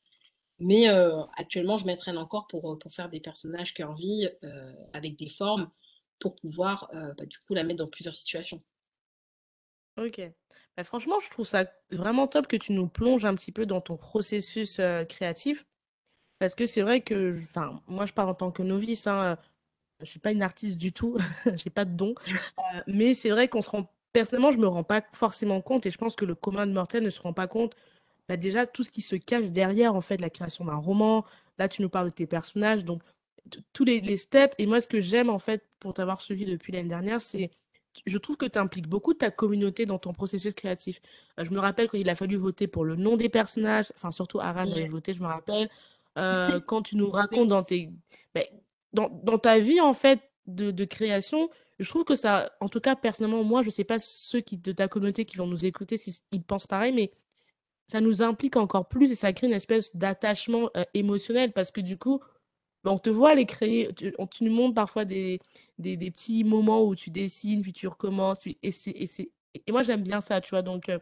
Mais 0.60 0.90
euh, 0.90 1.22
actuellement, 1.36 1.78
je 1.78 1.86
m'entraîne 1.86 2.18
encore 2.18 2.46
pour, 2.46 2.78
faire 2.90 3.08
des 3.08 3.20
personnages 3.20 3.72
curvy 3.74 4.28
euh, 4.44 4.72
avec 4.92 5.16
des 5.16 5.28
formes 5.28 5.70
pour 6.18 6.36
pouvoir, 6.36 6.90
bah, 6.92 7.24
du 7.24 7.38
coup, 7.38 7.54
la 7.54 7.64
mettre 7.64 7.78
dans 7.78 7.88
plusieurs 7.88 8.14
situations. 8.14 8.62
Ok. 9.98 10.20
Bah, 10.76 10.84
franchement, 10.84 11.20
je 11.20 11.30
trouve 11.30 11.46
ça 11.46 11.66
vraiment 11.90 12.26
top 12.26 12.46
que 12.46 12.56
tu 12.56 12.72
nous 12.72 12.88
plonges 12.88 13.24
un 13.24 13.34
petit 13.34 13.52
peu 13.52 13.66
dans 13.66 13.80
ton 13.80 13.96
processus 13.96 14.80
créatif. 15.08 15.64
Parce 16.40 16.54
que 16.54 16.66
c'est 16.66 16.82
vrai 16.82 17.02
que, 17.02 17.38
enfin, 17.44 17.82
moi 17.86 18.06
je 18.06 18.14
parle 18.14 18.30
en 18.30 18.34
tant 18.34 18.50
que 18.50 18.62
novice, 18.62 19.06
hein, 19.06 19.22
euh, 19.22 19.36
je 20.00 20.06
suis 20.06 20.18
pas 20.18 20.32
une 20.32 20.42
artiste 20.42 20.78
du 20.78 20.92
tout, 20.92 21.18
j'ai 21.56 21.70
pas 21.70 21.84
de 21.84 21.92
don. 21.92 22.14
Mais 22.86 23.14
c'est 23.14 23.28
vrai 23.30 23.48
qu'on 23.48 23.62
se 23.62 23.70
rend, 23.70 23.92
personnellement, 24.12 24.50
je 24.50 24.58
me 24.58 24.66
rends 24.66 24.82
pas 24.82 25.02
forcément 25.12 25.60
compte 25.60 25.84
et 25.86 25.90
je 25.90 25.98
pense 25.98 26.16
que 26.16 26.24
le 26.24 26.34
commun 26.34 26.66
de 26.66 26.72
mortel 26.72 27.04
ne 27.04 27.10
se 27.10 27.20
rend 27.20 27.34
pas 27.34 27.46
compte 27.46 27.76
bah, 28.28 28.38
déjà 28.38 28.66
tout 28.66 28.84
ce 28.84 28.90
qui 28.90 29.02
se 29.02 29.16
cache 29.16 29.46
derrière 29.50 29.94
en 29.94 30.00
fait 30.00 30.20
la 30.20 30.30
création 30.30 30.64
d'un 30.64 30.76
roman. 30.76 31.26
Là, 31.58 31.68
tu 31.68 31.82
nous 31.82 31.90
parles 31.90 32.08
de 32.10 32.14
tes 32.14 32.26
personnages, 32.26 32.84
donc 32.84 33.02
tous 33.74 33.84
les, 33.84 34.00
les 34.00 34.16
steps. 34.16 34.54
Et 34.58 34.66
moi, 34.66 34.80
ce 34.80 34.88
que 34.88 35.00
j'aime 35.00 35.30
en 35.30 35.38
fait 35.38 35.66
pour 35.80 35.94
t'avoir 35.94 36.22
suivi 36.22 36.46
depuis 36.46 36.72
l'année 36.72 36.88
dernière, 36.88 37.20
c'est 37.20 37.50
je 38.06 38.18
trouve 38.18 38.36
que 38.36 38.46
tu 38.46 38.58
impliques 38.58 38.88
beaucoup 38.88 39.14
ta 39.14 39.30
communauté 39.30 39.86
dans 39.86 39.98
ton 39.98 40.12
processus 40.12 40.54
créatif. 40.54 41.00
Euh, 41.38 41.44
je 41.44 41.50
me 41.50 41.58
rappelle 41.58 41.88
quand 41.88 41.98
il 41.98 42.08
a 42.08 42.14
fallu 42.14 42.36
voter 42.36 42.66
pour 42.66 42.84
le 42.84 42.96
nom 42.96 43.16
des 43.16 43.28
personnages, 43.28 43.92
enfin 43.96 44.12
surtout 44.12 44.40
Ara, 44.40 44.66
j'avais 44.66 44.88
voté, 44.88 45.14
je 45.14 45.20
me 45.20 45.26
rappelle. 45.26 45.68
Euh, 46.18 46.60
quand 46.66 46.82
tu 46.82 46.96
nous 46.96 47.10
racontes 47.10 47.48
dans 47.48 47.62
tes, 47.62 47.90
ben, 48.34 48.44
dans, 48.92 49.08
dans 49.22 49.38
ta 49.38 49.58
vie 49.58 49.80
en 49.80 49.94
fait 49.94 50.20
de, 50.46 50.70
de 50.70 50.84
création, 50.84 51.50
je 51.78 51.88
trouve 51.88 52.04
que 52.04 52.16
ça, 52.16 52.52
en 52.60 52.68
tout 52.68 52.80
cas 52.80 52.94
personnellement, 52.94 53.42
moi, 53.42 53.62
je 53.62 53.70
sais 53.70 53.84
pas 53.84 53.98
ceux 53.98 54.40
qui 54.40 54.56
de 54.56 54.72
ta 54.72 54.86
communauté 54.86 55.24
qui 55.24 55.36
vont 55.36 55.46
nous 55.46 55.64
écouter 55.64 55.96
s'ils 55.96 56.42
pensent 56.46 56.66
pareil, 56.66 56.92
mais 56.92 57.10
ça 57.88 58.00
nous 58.00 58.22
implique 58.22 58.56
encore 58.56 58.88
plus 58.88 59.10
et 59.10 59.14
ça 59.14 59.32
crée 59.32 59.46
une 59.48 59.52
espèce 59.52 59.96
d'attachement 59.96 60.70
euh, 60.76 60.84
émotionnel 60.94 61.52
parce 61.52 61.72
que 61.72 61.80
du 61.80 61.96
coup, 61.96 62.20
on 62.84 62.98
te 62.98 63.10
voit 63.10 63.34
les 63.34 63.46
créer, 63.46 63.92
tu, 63.94 64.14
on- 64.18 64.26
tu 64.26 64.44
nous 64.44 64.52
montres 64.52 64.74
parfois 64.74 65.04
des, 65.04 65.40
des, 65.78 65.96
des 65.96 66.10
petits 66.10 66.44
moments 66.44 66.84
où 66.84 66.94
tu 66.96 67.10
dessines, 67.10 67.62
puis 67.62 67.72
tu 67.72 67.86
recommences, 67.88 68.38
puis, 68.38 68.58
et, 68.62 68.70
c'est, 68.72 68.92
et, 68.92 69.06
c'est, 69.06 69.30
et 69.54 69.72
moi 69.72 69.82
j'aime 69.82 70.02
bien 70.02 70.20
ça, 70.20 70.40
tu 70.40 70.50
vois, 70.50 70.62
donc 70.62 70.88
euh, 70.88 70.98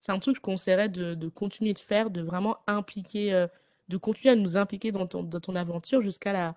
c'est 0.00 0.12
un 0.12 0.18
truc 0.18 0.34
que 0.36 0.38
je 0.40 0.42
conseillerais 0.42 0.88
de, 0.88 1.14
de 1.14 1.28
continuer 1.28 1.74
de 1.74 1.78
faire, 1.80 2.10
de 2.10 2.22
vraiment 2.22 2.58
impliquer, 2.66 3.34
euh, 3.34 3.46
de 3.88 3.96
continuer 3.96 4.32
à 4.32 4.36
nous 4.36 4.56
impliquer 4.56 4.92
dans 4.92 5.06
ton, 5.06 5.22
dans 5.22 5.40
ton 5.40 5.54
aventure 5.56 6.00
jusqu'à 6.02 6.32
la, 6.32 6.54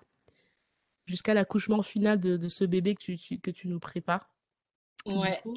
jusqu'à 1.06 1.34
l'accouchement 1.34 1.82
final 1.82 2.18
de, 2.20 2.36
de 2.36 2.48
ce 2.48 2.64
bébé 2.64 2.94
que 2.94 3.02
tu, 3.02 3.16
tu- 3.18 3.38
que 3.40 3.50
tu 3.50 3.68
nous 3.68 3.80
prépares, 3.80 4.28
du 5.06 5.12
Ouais. 5.18 5.40
coup. 5.42 5.56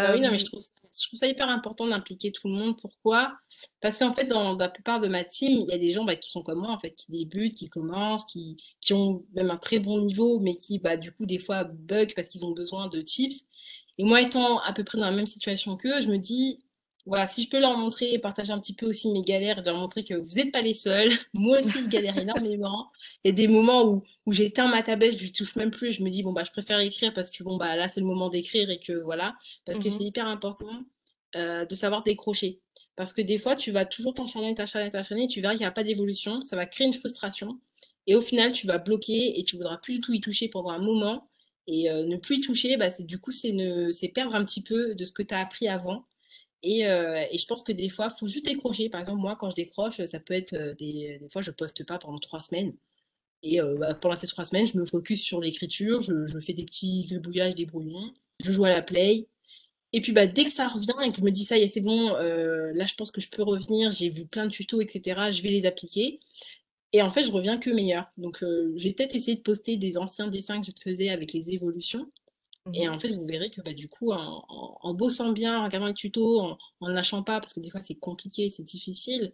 Bah 0.00 0.12
oui, 0.14 0.20
non, 0.20 0.30
mais 0.30 0.38
Euh, 0.38 0.38
je 0.38 0.46
trouve 0.46 0.60
ça, 0.62 0.70
je 1.00 1.06
trouve 1.06 1.18
ça 1.18 1.26
hyper 1.26 1.48
important 1.48 1.86
d'impliquer 1.86 2.32
tout 2.32 2.48
le 2.48 2.54
monde. 2.54 2.78
Pourquoi? 2.80 3.36
Parce 3.80 3.98
qu'en 3.98 4.14
fait, 4.14 4.24
dans 4.26 4.56
la 4.56 4.68
plupart 4.70 5.00
de 5.00 5.08
ma 5.08 5.22
team, 5.24 5.52
il 5.52 5.70
y 5.70 5.74
a 5.74 5.78
des 5.78 5.90
gens 5.92 6.04
bah, 6.04 6.16
qui 6.16 6.30
sont 6.30 6.42
comme 6.42 6.60
moi, 6.60 6.70
en 6.72 6.78
fait, 6.80 6.92
qui 6.94 7.10
débutent, 7.12 7.56
qui 7.56 7.68
commencent, 7.68 8.24
qui, 8.24 8.56
qui 8.80 8.94
ont 8.94 9.24
même 9.34 9.50
un 9.50 9.58
très 9.58 9.78
bon 9.80 10.00
niveau, 10.00 10.40
mais 10.40 10.56
qui, 10.56 10.78
bah, 10.78 10.96
du 10.96 11.12
coup, 11.12 11.26
des 11.26 11.38
fois, 11.38 11.64
bug 11.64 12.14
parce 12.16 12.28
qu'ils 12.28 12.46
ont 12.46 12.52
besoin 12.52 12.88
de 12.88 13.02
tips. 13.02 13.44
Et 13.98 14.04
moi, 14.04 14.22
étant 14.22 14.60
à 14.60 14.72
peu 14.72 14.82
près 14.84 14.98
dans 14.98 15.04
la 15.06 15.12
même 15.12 15.26
situation 15.26 15.76
qu'eux, 15.76 16.00
je 16.00 16.08
me 16.08 16.16
dis, 16.18 16.61
voilà, 17.04 17.26
si 17.26 17.42
je 17.42 17.48
peux 17.48 17.58
leur 17.58 17.76
montrer 17.76 18.12
et 18.12 18.18
partager 18.18 18.52
un 18.52 18.60
petit 18.60 18.74
peu 18.74 18.86
aussi 18.86 19.10
mes 19.10 19.22
galères 19.22 19.58
et 19.58 19.62
leur 19.62 19.76
montrer 19.76 20.04
que 20.04 20.14
vous 20.14 20.34
n'êtes 20.36 20.52
pas 20.52 20.62
les 20.62 20.74
seuls, 20.74 21.10
moi 21.34 21.58
aussi, 21.58 21.80
je 21.80 21.88
galère 21.88 22.16
énormément. 22.16 22.92
Il 23.24 23.28
y 23.28 23.30
a 23.30 23.34
des 23.34 23.48
moments 23.48 23.84
où, 23.84 24.04
où 24.26 24.32
j'éteins 24.32 24.68
ma 24.68 24.82
tablette, 24.84 25.18
je 25.18 25.26
ne 25.26 25.32
touche 25.32 25.56
même 25.56 25.72
plus, 25.72 25.92
je 25.92 26.02
me 26.04 26.10
dis, 26.10 26.22
bon, 26.22 26.32
bah, 26.32 26.44
je 26.46 26.52
préfère 26.52 26.78
écrire 26.78 27.12
parce 27.12 27.30
que, 27.30 27.42
bon, 27.42 27.56
bah, 27.56 27.74
là, 27.74 27.88
c'est 27.88 28.00
le 28.00 28.06
moment 28.06 28.28
d'écrire 28.28 28.70
et 28.70 28.78
que, 28.78 28.92
voilà 28.92 29.34
parce 29.66 29.78
que 29.78 29.84
mhm. 29.84 29.90
c'est 29.90 30.04
hyper 30.04 30.26
important 30.26 30.84
euh, 31.34 31.64
de 31.64 31.74
savoir 31.74 32.04
décrocher. 32.04 32.60
Parce 32.94 33.12
que 33.12 33.22
des 33.22 33.38
fois, 33.38 33.56
tu 33.56 33.72
vas 33.72 33.84
toujours 33.84 34.14
t'enchaîner, 34.14 34.54
t'enchaîner, 34.54 34.90
t'enchaîner, 34.90 35.26
tu 35.26 35.40
verras 35.40 35.54
qu'il 35.54 35.62
n'y 35.62 35.66
a 35.66 35.72
pas 35.72 35.82
d'évolution, 35.82 36.42
ça 36.44 36.56
va 36.56 36.66
créer 36.66 36.86
une 36.86 36.94
frustration, 36.94 37.58
et 38.06 38.14
au 38.14 38.20
final, 38.20 38.52
tu 38.52 38.66
vas 38.66 38.78
bloquer 38.78 39.38
et 39.40 39.44
tu 39.44 39.56
voudras 39.56 39.78
plus 39.78 39.94
du 39.94 40.00
tout 40.00 40.12
y 40.12 40.20
toucher 40.20 40.48
pendant 40.48 40.70
un 40.70 40.78
moment, 40.78 41.28
Et 41.66 41.88
ne 41.88 42.16
plus 42.16 42.36
y 42.38 42.40
toucher, 42.40 42.76
bah, 42.76 42.90
c'est 42.90 43.04
du 43.04 43.18
coup, 43.18 43.30
c'est 43.30 43.54
c'est 43.92 44.08
perdre 44.08 44.34
un 44.34 44.44
petit 44.44 44.62
peu 44.62 44.94
de 44.94 45.04
ce 45.04 45.12
que 45.12 45.22
tu 45.22 45.32
as 45.32 45.40
appris 45.40 45.68
avant. 45.68 46.04
Et, 46.62 46.82
et, 46.82 47.38
je 47.38 47.46
pense 47.46 47.64
que 47.64 47.72
des 47.72 47.88
fois, 47.88 48.08
il 48.10 48.18
faut 48.18 48.26
juste 48.26 48.44
décrocher. 48.44 48.88
Par 48.88 49.00
exemple, 49.00 49.20
moi, 49.20 49.36
quand 49.38 49.50
je 49.50 49.56
décroche, 49.56 50.04
ça 50.04 50.20
peut 50.20 50.34
être 50.34 50.54
des, 50.78 51.18
des 51.20 51.28
fois, 51.28 51.42
je 51.42 51.50
poste 51.50 51.84
pas 51.84 51.98
pendant 51.98 52.18
trois 52.18 52.40
semaines. 52.40 52.72
Et 53.42 53.60
bah, 53.60 53.94
pendant 53.94 54.16
ces 54.16 54.28
trois 54.28 54.44
semaines, 54.44 54.66
je 54.66 54.78
me 54.78 54.86
focus 54.86 55.22
sur 55.22 55.40
l'écriture, 55.40 56.00
je, 56.00 56.26
je, 56.26 56.38
fais 56.38 56.52
des 56.52 56.64
petits 56.64 57.06
gribouillages, 57.06 57.56
des 57.56 57.66
brouillons, 57.66 58.12
je 58.44 58.52
joue 58.52 58.64
à 58.64 58.70
la 58.70 58.82
play, 58.82 59.26
et 59.92 60.00
puis 60.00 60.12
bah, 60.12 60.26
dès 60.26 60.44
que 60.44 60.50
ça 60.50 60.68
revient 60.68 60.94
et 61.04 61.12
que 61.12 61.18
je 61.18 61.22
me 61.22 61.30
dis 61.30 61.44
ça 61.44 61.58
y 61.58 61.62
est, 61.62 61.68
c'est 61.68 61.80
bon, 61.80 62.14
euh, 62.14 62.72
là 62.74 62.86
je 62.86 62.94
pense 62.94 63.10
que 63.10 63.20
je 63.20 63.28
peux 63.28 63.42
revenir, 63.42 63.90
j'ai 63.90 64.08
vu 64.08 64.26
plein 64.26 64.46
de 64.46 64.50
tutos, 64.50 64.80
etc. 64.80 65.30
Je 65.30 65.42
vais 65.42 65.50
les 65.50 65.66
appliquer. 65.66 66.20
Et 66.92 67.02
en 67.02 67.10
fait, 67.10 67.24
je 67.24 67.32
reviens 67.32 67.58
que 67.58 67.70
meilleur. 67.70 68.10
Donc 68.16 68.42
euh, 68.42 68.72
j'ai 68.76 68.92
peut-être 68.92 69.14
essayé 69.14 69.36
de 69.36 69.42
poster 69.42 69.76
des 69.76 69.98
anciens 69.98 70.28
dessins 70.28 70.60
que 70.60 70.66
je 70.66 70.72
faisais 70.82 71.10
avec 71.10 71.32
les 71.32 71.50
évolutions. 71.50 72.10
Et 72.74 72.86
mhm. 72.86 72.94
en 72.94 72.98
fait, 72.98 73.12
vous 73.12 73.26
verrez 73.26 73.50
que 73.50 73.60
bah, 73.60 73.72
du 73.72 73.88
coup, 73.88 74.12
en, 74.12 74.94
bossant 74.94 75.32
bien, 75.32 75.60
en 75.60 75.64
regardant 75.64 75.88
les 75.88 75.94
tutos, 75.94 76.40
en, 76.40 76.58
ne 76.80 76.92
lâchant 76.92 77.22
pas, 77.22 77.40
parce 77.40 77.52
que 77.54 77.60
des 77.60 77.70
fois 77.70 77.82
c'est 77.82 77.96
compliqué, 77.96 78.50
c'est 78.50 78.62
difficile. 78.62 79.32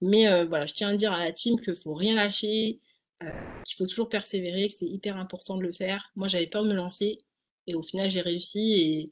Mais 0.00 0.28
euh, 0.28 0.44
voilà, 0.44 0.66
je 0.66 0.74
tiens 0.74 0.90
à 0.90 0.96
dire 0.96 1.12
à 1.12 1.24
la 1.24 1.32
team 1.32 1.58
qu'il 1.60 1.76
faut 1.76 1.94
rien 1.94 2.14
lâcher, 2.16 2.80
qu'il 3.64 3.76
faut 3.76 3.86
toujours 3.86 4.08
persévérer, 4.08 4.68
que 4.68 4.74
c'est 4.74 4.86
hyper 4.86 5.16
important 5.16 5.56
de 5.56 5.62
le 5.62 5.72
faire. 5.72 6.10
Moi, 6.16 6.28
j'avais 6.28 6.46
peur 6.46 6.64
de 6.64 6.68
me 6.68 6.74
lancer 6.74 7.20
et 7.66 7.74
au 7.74 7.82
final, 7.82 8.10
j'ai 8.10 8.20
réussi. 8.20 9.10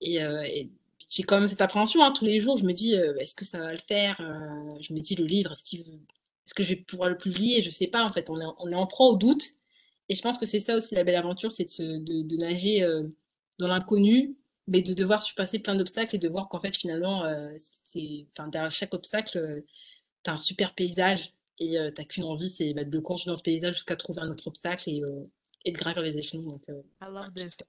Et, 0.00 0.22
euh, 0.22 0.42
et, 0.42 0.70
j'ai 1.08 1.22
quand 1.22 1.38
même 1.38 1.46
cette 1.46 1.60
appréhension 1.60 2.02
hein, 2.02 2.12
tous 2.12 2.24
les 2.24 2.40
jours. 2.40 2.56
Je 2.56 2.64
me 2.64 2.72
dis, 2.72 2.96
euh, 2.96 3.16
est-ce 3.18 3.34
que 3.34 3.44
ça 3.44 3.58
va 3.58 3.72
le 3.72 3.78
faire 3.86 4.20
euh, 4.20 4.78
Je 4.80 4.92
me 4.92 5.00
dis, 5.00 5.14
le 5.14 5.24
livre, 5.24 5.52
est-ce, 5.52 5.76
est-ce 5.76 6.54
que 6.54 6.62
je 6.62 6.70
vais 6.70 6.76
pouvoir 6.76 7.08
le 7.08 7.16
publier? 7.16 7.60
Je 7.60 7.70
sais 7.70 7.86
pas, 7.86 8.02
en 8.02 8.12
fait. 8.12 8.30
On 8.30 8.40
est, 8.40 8.54
on 8.58 8.70
est 8.70 8.74
en 8.74 8.86
proie 8.86 9.08
au 9.08 9.16
doute. 9.16 9.44
Et 10.08 10.14
je 10.14 10.22
pense 10.22 10.38
que 10.38 10.46
c'est 10.46 10.60
ça 10.60 10.76
aussi 10.76 10.94
la 10.94 11.04
belle 11.04 11.16
aventure, 11.16 11.50
c'est 11.50 11.64
de, 11.78 12.22
de, 12.22 12.36
nager 12.36 12.86
dans 13.58 13.68
l'inconnu, 13.68 14.36
mais 14.66 14.82
de 14.82 14.92
devoir 14.92 15.22
surpasser 15.22 15.58
plein 15.58 15.74
d'obstacles 15.74 16.16
et 16.16 16.18
de 16.18 16.28
voir 16.28 16.48
qu'en 16.48 16.60
fait, 16.60 16.76
finalement, 16.76 17.24
c'est, 17.56 18.26
enfin, 18.36 18.48
derrière 18.48 18.70
chaque 18.70 18.92
obstacle, 18.92 19.62
tu 20.22 20.30
as 20.30 20.34
un 20.34 20.36
super 20.36 20.74
paysage 20.74 21.32
et 21.58 21.70
tu 21.70 21.76
n'as 21.76 22.04
qu'une 22.04 22.24
envie, 22.24 22.50
c'est 22.50 22.74
bah, 22.74 22.84
de 22.84 22.98
continuer 22.98 23.32
dans 23.32 23.36
ce 23.36 23.42
paysage 23.42 23.76
jusqu'à 23.76 23.96
trouver 23.96 24.20
un 24.20 24.28
autre 24.28 24.46
obstacle 24.48 24.90
et, 24.90 25.02
et 25.64 25.72
de 25.72 25.78
gravir 25.78 26.02
les 26.02 26.18
échelons. 26.18 26.42
Donc, 26.42 26.62
euh, 26.68 26.82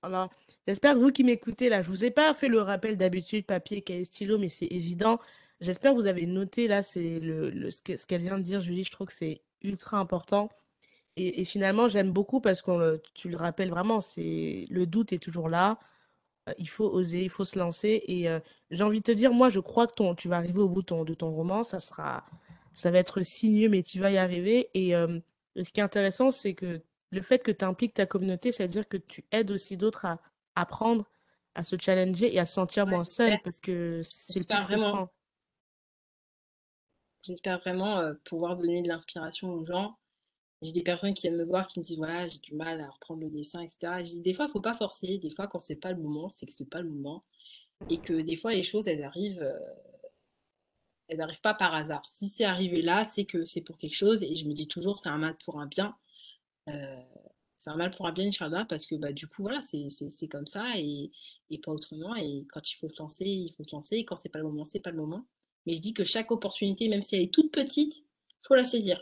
Alors, 0.02 0.30
j'espère 0.68 0.96
que 0.96 1.00
vous 1.00 1.12
qui 1.12 1.24
m'écoutez 1.24 1.70
là, 1.70 1.82
je 1.82 1.88
vous 1.88 2.04
ai 2.04 2.12
pas 2.12 2.34
fait 2.34 2.48
le 2.48 2.60
rappel 2.62 2.98
d'habitude, 2.98 3.46
papier, 3.46 3.82
cahier, 3.82 4.06
stylo, 4.06 4.38
mais 4.38 4.50
c'est 4.50 4.68
évident. 4.68 5.20
J'espère 5.62 5.94
que 5.94 6.00
vous 6.00 6.08
avez 6.08 6.26
noté 6.26 6.68
là, 6.68 6.84
c'est 6.84 7.20
le, 7.20 7.72
ce 7.72 8.06
qu'elle 8.06 8.22
vient 8.22 8.38
de 8.38 8.44
dire, 8.44 8.60
Julie. 8.60 8.84
Je 8.84 8.92
trouve 8.92 9.08
que 9.08 9.14
c'est 9.14 9.42
ultra 9.62 9.98
important. 9.98 10.50
Et, 11.18 11.46
finalement, 11.46 11.88
j'aime 11.88 12.12
beaucoup 12.12 12.42
parce 12.42 12.62
que 12.62 13.02
tu 13.14 13.30
le 13.30 13.38
rappelles 13.38 13.70
vraiment, 13.70 14.02
c'est 14.02 14.68
le 14.70 14.86
doute 14.86 15.14
est 15.14 15.20
toujours 15.20 15.48
là. 15.48 15.80
Euh, 16.50 16.54
il 16.58 16.68
faut 16.68 16.90
oser, 16.90 17.24
il 17.24 17.30
faut 17.30 17.46
se 17.46 17.58
lancer. 17.58 18.04
Et 18.08 18.30
euh, 18.30 18.40
j'ai 18.70 18.84
envie 18.84 19.00
de 19.00 19.06
te 19.06 19.12
dire, 19.12 19.32
moi, 19.32 19.50
je 19.50 19.62
crois 19.62 19.88
que 19.88 19.94
ton, 19.94 20.14
tu 20.14 20.28
vas 20.28 20.38
arriver 20.38 20.60
au 20.60 20.68
bout 20.68 20.82
de 20.82 21.14
ton, 21.14 21.32
roman. 21.32 21.64
Ça 21.64 21.80
sera, 21.80 22.26
ça 22.74 22.92
va 22.92 23.00
être 23.00 23.22
sinueux, 23.22 23.70
mais 23.70 23.82
tu 23.82 24.00
vas 24.00 24.12
y 24.12 24.18
arriver. 24.18 24.70
Et, 24.74 24.90
et 24.90 25.64
ce 25.64 25.72
qui 25.72 25.80
est 25.80 25.84
intéressant, 25.84 26.32
c'est 26.32 26.54
que 26.54 26.82
le 27.12 27.22
fait 27.22 27.40
que 27.40 27.52
tu 27.52 27.66
impliques 27.66 27.94
ta 27.94 28.06
communauté, 28.06 28.52
c'est-à-dire 28.52 28.88
que 28.88 28.98
tu 28.98 29.24
aides 29.32 29.52
aussi 29.52 29.78
d'autres 29.78 30.06
à 30.06 30.20
apprendre, 30.56 31.06
à 31.56 31.64
se 31.64 31.76
challenger 31.80 32.34
et 32.34 32.40
à 32.40 32.46
se 32.46 32.54
sentir 32.54 32.86
moins 32.86 33.04
seul 33.04 33.40
parce 33.44 33.60
que 33.60 34.02
c'est 34.04 34.40
le 34.40 34.46
plus 34.46 34.64
frustrant. 34.64 35.10
J'espère 37.22 37.60
vraiment 37.60 38.00
euh, 38.00 38.14
pouvoir 38.26 38.56
donner 38.56 38.84
de 38.84 38.88
l'inspiration 38.88 39.52
aux 39.52 39.66
gens. 39.66 39.98
J'ai 40.62 40.72
des 40.72 40.84
personnes 40.84 41.14
qui 41.14 41.28
viennent 41.28 41.38
me 41.38 41.46
voir 41.46 41.68
qui 41.68 41.80
me 41.80 41.84
disent 41.84 41.98
voilà, 41.98 42.28
j'ai 42.28 42.40
du 42.40 42.56
mal 42.56 42.82
à 42.82 42.90
reprendre 42.90 43.22
le 43.22 43.30
dessin, 43.30 43.62
etc. 43.62 43.78
Je 44.00 44.12
dis 44.12 44.22
des 44.22 44.34
fois, 44.34 44.46
il 44.46 44.50
ne 44.50 44.54
faut 44.54 44.62
pas 44.62 44.74
forcer. 44.74 45.18
Des 45.18 45.30
fois, 45.30 45.48
quand 45.48 45.60
c'est 45.60 45.76
pas 45.76 45.92
le 45.92 46.02
moment, 46.02 46.30
c'est 46.30 46.46
que 46.46 46.54
c'est 46.54 46.70
pas 46.70 46.82
le 46.82 46.90
moment. 46.90 47.24
Et 47.90 48.00
que 48.00 48.14
des 48.14 48.36
fois, 48.36 48.54
les 48.54 48.64
choses, 48.64 48.88
elles 48.88 49.04
arrivent, 49.04 49.42
euh, 49.44 49.60
elles 51.08 51.18
n'arrivent 51.18 51.42
pas 51.42 51.54
par 51.54 51.76
hasard. 51.76 52.06
Si 52.08 52.30
c'est 52.30 52.46
arrivé 52.46 52.82
là, 52.82 53.04
c'est 53.04 53.26
que 53.26 53.46
c'est 53.46 53.62
pour 53.62 53.78
quelque 53.78 53.96
chose. 53.96 54.24
Et 54.24 54.36
je 54.36 54.48
me 54.48 54.54
dis 54.54 54.68
toujours, 54.68 54.98
c'est 54.98 55.10
un 55.10 55.18
mal 55.18 55.36
pour 55.44 55.60
un 55.60 55.68
bien. 55.68 55.96
Euh, 56.70 57.02
c'est 57.58 57.70
un 57.70 57.76
mal 57.76 57.92
pour 57.92 58.08
un 58.08 58.12
bien, 58.12 58.28
Inch'Allah, 58.28 58.66
parce 58.68 58.86
que 58.86 58.96
bah, 58.96 59.12
du 59.12 59.28
coup, 59.28 59.44
voilà, 59.44 59.60
c'est 59.62 60.28
comme 60.30 60.48
ça 60.48 60.78
et, 60.78 61.12
et, 61.50 61.60
pas 61.60 61.72
autrement. 61.72 62.16
Et 62.16 62.46
quand 62.52 62.72
il 62.72 62.76
faut 62.76 62.88
se 62.90 62.98
lancer, 63.00 63.26
il 63.26 63.54
faut 63.56 63.64
se 63.64 63.76
lancer. 63.76 63.98
Et 63.98 64.06
quand 64.06 64.16
c'est 64.16 64.30
pas 64.30 64.40
le 64.40 64.46
moment, 64.46 64.66
c'est 64.66 64.80
pas 64.80 64.92
le 64.92 64.98
moment. 64.98 65.26
Mais 65.66 65.76
je 65.76 65.82
dis 65.82 65.94
que 65.94 66.04
chaque 66.04 66.32
opportunité, 66.32 66.88
même 66.90 67.02
si 67.02 67.16
elle 67.16 67.24
est 67.24 67.34
toute 67.34 67.52
petite, 67.52 68.04
faut 68.44 68.56
la 68.56 68.64
saisir. 68.64 69.02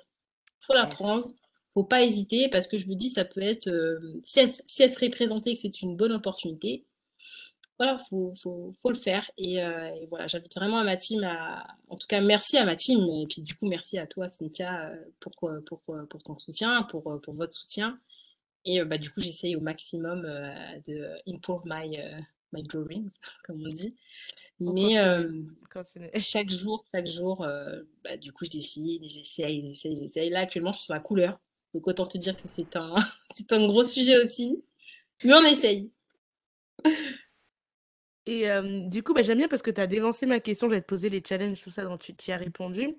faut 0.59 0.73
la 0.73 0.85
prendre. 0.85 1.29
Faut 1.73 1.83
pas 1.83 2.03
hésiter 2.03 2.49
parce 2.49 2.67
que 2.67 2.77
je 2.77 2.87
me 2.87 2.95
dis, 2.95 3.09
ça 3.09 3.25
peut 3.25 3.41
être. 3.41 3.67
Euh, 3.67 4.19
si, 4.23 4.39
elle, 4.39 4.49
si, 4.65 4.83
elle, 4.83 4.91
serait 4.91 5.09
présentée 5.09 5.53
que 5.53 5.59
c'est 5.59 5.81
une 5.81 5.95
bonne 5.95 6.11
opportunité, 6.11 6.85
voilà, 7.79 7.97
faut, 8.09 8.33
faut, 8.41 8.73
faut 8.81 8.89
le 8.91 8.97
faire. 8.97 9.29
Euh, 9.39 9.89
et, 9.95 10.05
voilà, 10.07 10.27
j'invite 10.27 10.55
vraiment 10.55 10.79
à 10.79 10.83
ma 10.83 10.97
team 10.97 11.23
à. 11.23 11.65
En 11.89 11.97
tout 11.97 12.07
cas, 12.07 12.21
merci 12.21 12.57
à 12.57 12.65
ma 12.65 12.75
team. 12.75 12.99
Et 13.21 13.25
puis, 13.27 13.41
du 13.41 13.55
coup, 13.55 13.67
merci 13.67 13.97
à 13.97 14.07
toi, 14.07 14.29
Cynthia, 14.29 14.89
euh, 14.89 14.95
pour, 15.19 15.33
pour, 15.65 15.81
pour 16.09 16.23
ton 16.23 16.35
soutien, 16.35 16.83
pour, 16.83 17.19
pour 17.21 17.33
votre 17.33 17.53
soutien. 17.53 17.99
Et 18.65 18.79
euh, 18.79 18.85
bah, 18.85 18.97
du 18.97 19.09
coup, 19.09 19.21
j'essaye 19.21 19.55
au 19.55 19.61
maximum 19.61 20.21
de 20.85 21.17
improve 21.27 21.63
my, 21.65 21.99
my 22.51 22.63
drawings, 22.63 23.11
comme 23.43 23.63
on 23.65 23.69
dit. 23.69 23.95
Mais 24.59 24.95
chaque 26.19 26.51
jour, 26.51 26.83
chaque 26.91 27.07
jour, 27.07 27.45
bah, 28.03 28.17
du 28.17 28.31
coup, 28.31 28.45
je 28.45 28.51
décide, 28.51 29.03
j'essaye, 29.09 29.67
j'essaye, 29.67 29.97
j'essaye. 29.97 30.29
Là, 30.29 30.41
actuellement, 30.41 30.71
je 30.71 30.77
suis 30.77 30.85
sur 30.85 30.93
la 30.93 30.99
couleur. 30.99 31.39
Donc, 31.73 31.87
autant 31.87 32.05
te 32.05 32.17
dire 32.17 32.35
que 32.35 32.47
c'est 32.47 32.75
un, 32.75 32.95
c'est 33.35 33.51
un 33.51 33.65
gros 33.65 33.83
sujet 33.83 34.17
aussi. 34.17 34.63
Mais 35.23 35.33
on 35.33 35.45
essaye. 35.45 35.91
Et 38.25 38.47
du 38.87 39.03
coup, 39.03 39.13
bah, 39.13 39.21
j'aime 39.21 39.39
bien 39.39 39.47
parce 39.47 39.61
que 39.61 39.71
tu 39.71 39.81
as 39.81 39.87
dévancé 39.87 40.25
ma 40.25 40.39
question, 40.39 40.69
j'allais 40.69 40.81
te 40.81 40.87
poser 40.87 41.09
les 41.09 41.21
challenges, 41.25 41.61
tout 41.61 41.71
ça, 41.71 41.83
dont 41.83 41.97
tu, 41.97 42.31
as 42.31 42.37
répondu. 42.37 42.95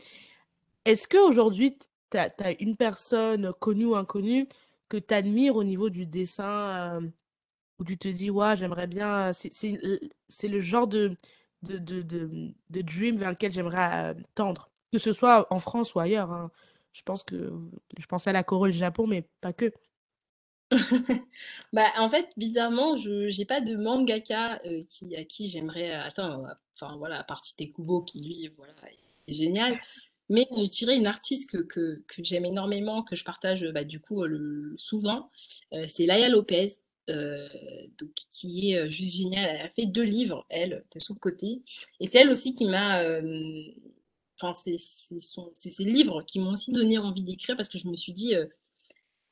Est-ce 0.85 1.09
qu'aujourd'hui, 1.09 1.79
tu 2.11 2.18
as, 2.18 2.31
une 2.61 2.77
personne 2.77 3.53
connue 3.59 3.87
ou 3.87 3.97
inconnue 3.97 4.49
que 4.89 4.99
tu 4.99 5.14
admires 5.14 5.57
au 5.57 5.64
niveau 5.64 5.89
du 5.89 6.07
dessin, 6.07 7.01
où 7.79 7.85
tu 7.85 7.97
te 7.97 8.09
dis, 8.09 8.31
ouais, 8.31 8.57
j'aimerais 8.57 8.87
bien, 8.87 9.33
c'est 9.33 10.49
le 10.49 10.61
genre 10.61 10.87
de, 10.87 11.16
de, 11.62 11.79
de, 11.79 12.03
de, 12.03 12.83
dream 12.83 13.16
vers 13.16 13.31
lequel 13.31 13.53
j'aimerais 13.53 14.14
tendre, 14.35 14.70
que 14.93 14.99
ce 14.99 15.12
soit 15.12 15.47
en 15.51 15.59
France 15.59 15.95
ou 15.95 16.01
ailleurs. 16.01 16.31
Hein. 16.31 16.51
Je 16.95 17.03
pense 17.03 17.24
que 17.24 17.53
je 17.99 18.07
pense 18.07 18.26
à 18.28 18.32
la 18.32 18.45
Corée, 18.45 18.70
le 18.70 18.76
Japon, 18.76 19.07
mais 19.07 19.28
pas 19.40 19.53
que. 19.53 19.70
Bah, 21.72 21.90
en 21.99 22.09
fait, 22.09 22.28
bizarrement, 22.36 22.97
je 22.97 23.28
j'ai 23.28 23.45
pas 23.45 23.61
de 23.61 23.76
mangaka 23.76 24.61
euh, 24.64 24.82
qui, 24.88 25.14
à 25.16 25.24
qui 25.24 25.49
j'aimerais. 25.49 25.90
Euh, 25.90 26.03
attends, 26.03 26.45
enfin 26.74 26.97
voilà, 26.97 27.18
à 27.20 27.24
part 27.24 27.42
Kubo 27.59 28.03
qui 28.03 28.20
lui, 28.20 28.51
voilà, 28.57 28.72
est 29.28 29.32
génial. 29.32 29.78
Mais 30.30 30.47
je 30.57 30.70
dirais 30.70 30.97
une 30.97 31.07
artiste 31.07 31.51
que, 31.51 31.59
que, 31.59 32.03
que 32.07 32.24
j'aime 32.24 32.47
énormément, 32.47 33.03
que 33.03 33.14
je 33.14 33.24
partage 33.24 33.62
bah, 33.72 33.84
du 33.84 34.01
coup 34.01 34.24
souvent, 34.78 35.30
euh, 35.74 35.84
c'est 35.86 36.07
Laia 36.07 36.28
Lopez, 36.28 36.68
donc, 37.09 38.14
qui 38.30 38.72
est 38.72 38.88
juste 38.88 39.16
géniale. 39.16 39.57
Elle 39.57 39.66
a 39.66 39.68
fait 39.70 39.86
deux 39.86 40.03
livres, 40.05 40.47
elle, 40.49 40.84
de 40.95 40.99
son 41.01 41.14
côté. 41.14 41.62
Et 42.01 42.07
c'est 42.07 42.18
elle 42.18 42.30
aussi 42.30 42.55
qui 42.55 42.64
m'a. 42.66 43.03
Enfin, 44.41 44.53
c'est 44.55 44.78
ces 44.78 45.85
livres 45.85 46.22
qui 46.22 46.41
m'ont 46.41 46.53
aussi 46.53 46.72
donné 46.72 46.99
envie 46.99 47.22
d'écrire 47.22 47.57
parce 47.57 47.68
que 47.68 47.78
je 47.78 47.89
me 47.89 47.97
suis 47.97 48.12
dit 48.12 48.35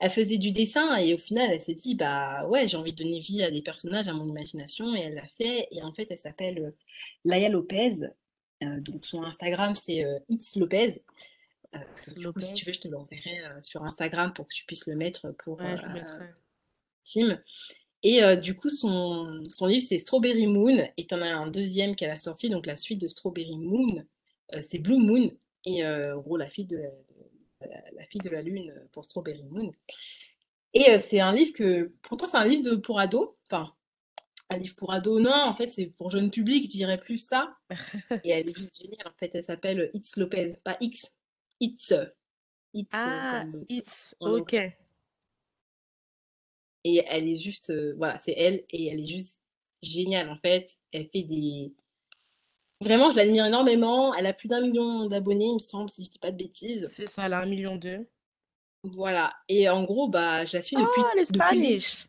elle 0.03 0.11
faisait 0.11 0.39
du 0.39 0.51
dessin 0.51 0.97
et 0.97 1.15
au 1.15 1.19
final, 1.19 1.49
elle 1.53 1.61
s'est 1.61 1.77
dit, 1.77 1.95
bah 1.95 2.45
ouais, 2.49 2.67
j'ai 2.67 2.77
envie 2.77 2.93
de 2.93 3.05
donner 3.05 3.21
vie 3.21 3.41
à 3.45 3.53
des 3.53 3.63
personnages, 3.63 4.09
à 4.09 4.13
mon 4.13 4.27
imagination, 4.27 4.97
et 4.97 5.01
elle 5.01 5.15
l'a 5.15 5.29
fait. 5.39 5.69
Et 5.71 5.81
en 5.81 5.93
fait, 5.93 6.09
elle 6.11 6.19
s'appelle 6.19 6.59
euh, 6.59 6.71
Laia 7.25 7.49
Lopez. 7.49 8.11
Euh, 8.65 8.81
donc 8.81 9.07
son 9.07 9.23
Instagram, 9.23 9.77
c'est 9.77 10.05
euh, 10.05 10.19
It's 10.29 10.57
Lopez. 10.57 11.05
si 11.95 12.55
tu 12.55 12.65
veux, 12.65 12.73
je 12.73 12.81
te 12.81 12.89
l'enverrai 12.89 13.43
sur 13.61 13.85
Instagram 13.85 14.33
pour 14.35 14.49
que 14.49 14.55
tu 14.55 14.65
puisses 14.65 14.89
le 14.89 14.97
mettre 14.97 15.37
pour 15.45 15.61
ouais, 15.61 15.77
Tim. 17.05 17.41
Et 18.03 18.37
du 18.39 18.57
coup, 18.57 18.71
son, 18.71 19.41
son 19.51 19.67
livre, 19.67 19.87
c'est 19.89 19.99
Strawberry 19.99 20.49
Moon. 20.49 20.85
Et 20.97 21.07
tu 21.07 21.15
en 21.15 21.23
as 21.23 21.27
un 21.27 21.47
deuxième 21.47 21.95
qu'elle 21.95 22.11
a 22.11 22.17
sorti, 22.17 22.49
donc 22.49 22.67
la 22.67 22.75
suite 22.75 23.01
de 23.01 23.07
Strawberry 23.07 23.57
Moon, 23.57 24.05
c'est 24.61 24.79
Blue 24.79 24.99
Moon. 24.99 25.31
Et 25.65 25.87
en 25.87 26.19
gros, 26.19 26.37
la 26.37 26.49
fille 26.49 26.67
de, 26.67 26.83
la, 27.61 28.07
fille 28.07 28.21
de 28.21 28.31
la 28.31 28.43
lune 28.43 28.75
pour 28.93 29.05
Strawberry 29.05 29.45
Moon. 29.45 29.73
Et 30.75 30.91
euh, 30.91 30.99
c'est 30.99 31.21
un 31.21 31.33
livre 31.33 31.53
que, 31.53 31.93
pourtant 32.03 32.27
c'est 32.27 32.37
un 32.37 32.47
livre 32.47 32.71
de, 32.71 32.77
pour 32.77 32.99
ados, 32.99 33.31
enfin, 33.51 33.75
un 34.49 34.57
livre 34.57 34.75
pour 34.77 34.93
ados, 34.93 35.21
non, 35.21 35.33
en 35.33 35.53
fait 35.53 35.67
c'est 35.67 35.87
pour 35.87 36.11
jeune 36.11 36.31
public, 36.31 36.65
je 36.65 36.71
dirais 36.71 36.99
plus 36.99 37.19
ça. 37.19 37.57
Et 38.25 38.31
elle 38.31 38.49
est 38.49 38.57
juste 38.57 38.81
géniale, 38.81 39.07
en 39.07 39.19
fait, 39.19 39.35
elle 39.35 39.43
s'appelle 39.43 39.91
It's 39.95 40.17
Lopez, 40.17 40.55
pas 40.65 40.77
X, 40.81 41.17
It's. 41.61 41.95
It's 42.75 42.89
ah, 42.93 43.45
It's, 43.69 44.17
ok. 44.21 44.55
Et 46.85 47.05
elle 47.07 47.29
est 47.29 47.37
juste, 47.37 47.71
euh, 47.71 47.95
voilà, 47.97 48.19
c'est 48.19 48.33
elle, 48.33 48.65
et 48.71 48.87
elle 48.87 49.01
est 49.01 49.07
juste 49.07 49.41
géniale, 49.83 50.31
en 50.31 50.39
fait. 50.39 50.79
Elle 50.91 51.07
fait 51.11 51.23
des, 51.23 51.73
Vraiment, 52.83 53.11
je 53.11 53.17
l'admire 53.17 53.47
énormément. 53.47 54.15
Elle 54.15 54.27
a 54.27 54.33
plus 54.33 54.49
d'un 54.49 54.61
million 54.61 55.07
d'abonnés, 55.07 55.47
il 55.47 55.55
me 55.55 55.59
semble, 55.59 55.91
si 55.91 56.05
je 56.05 56.11
dis 56.11 56.19
pas 56.19 56.31
de 56.31 56.37
bêtises. 56.37 56.91
C'est 56.95 57.09
ça, 57.09 57.27
elle 57.27 57.33
a 57.33 57.41
un 57.41 57.47
million 57.47 57.77
deux. 57.77 58.09
Voilà. 58.83 59.33
Et 59.49 59.69
en 59.69 59.85
gros, 59.85 60.09
bah, 60.09 60.45
je 60.45 60.57
la 60.57 60.63
suis 60.63 60.77
depuis. 60.77 61.03
Oh, 61.03 61.17
les 61.17 61.25
Spanish! 61.25 62.09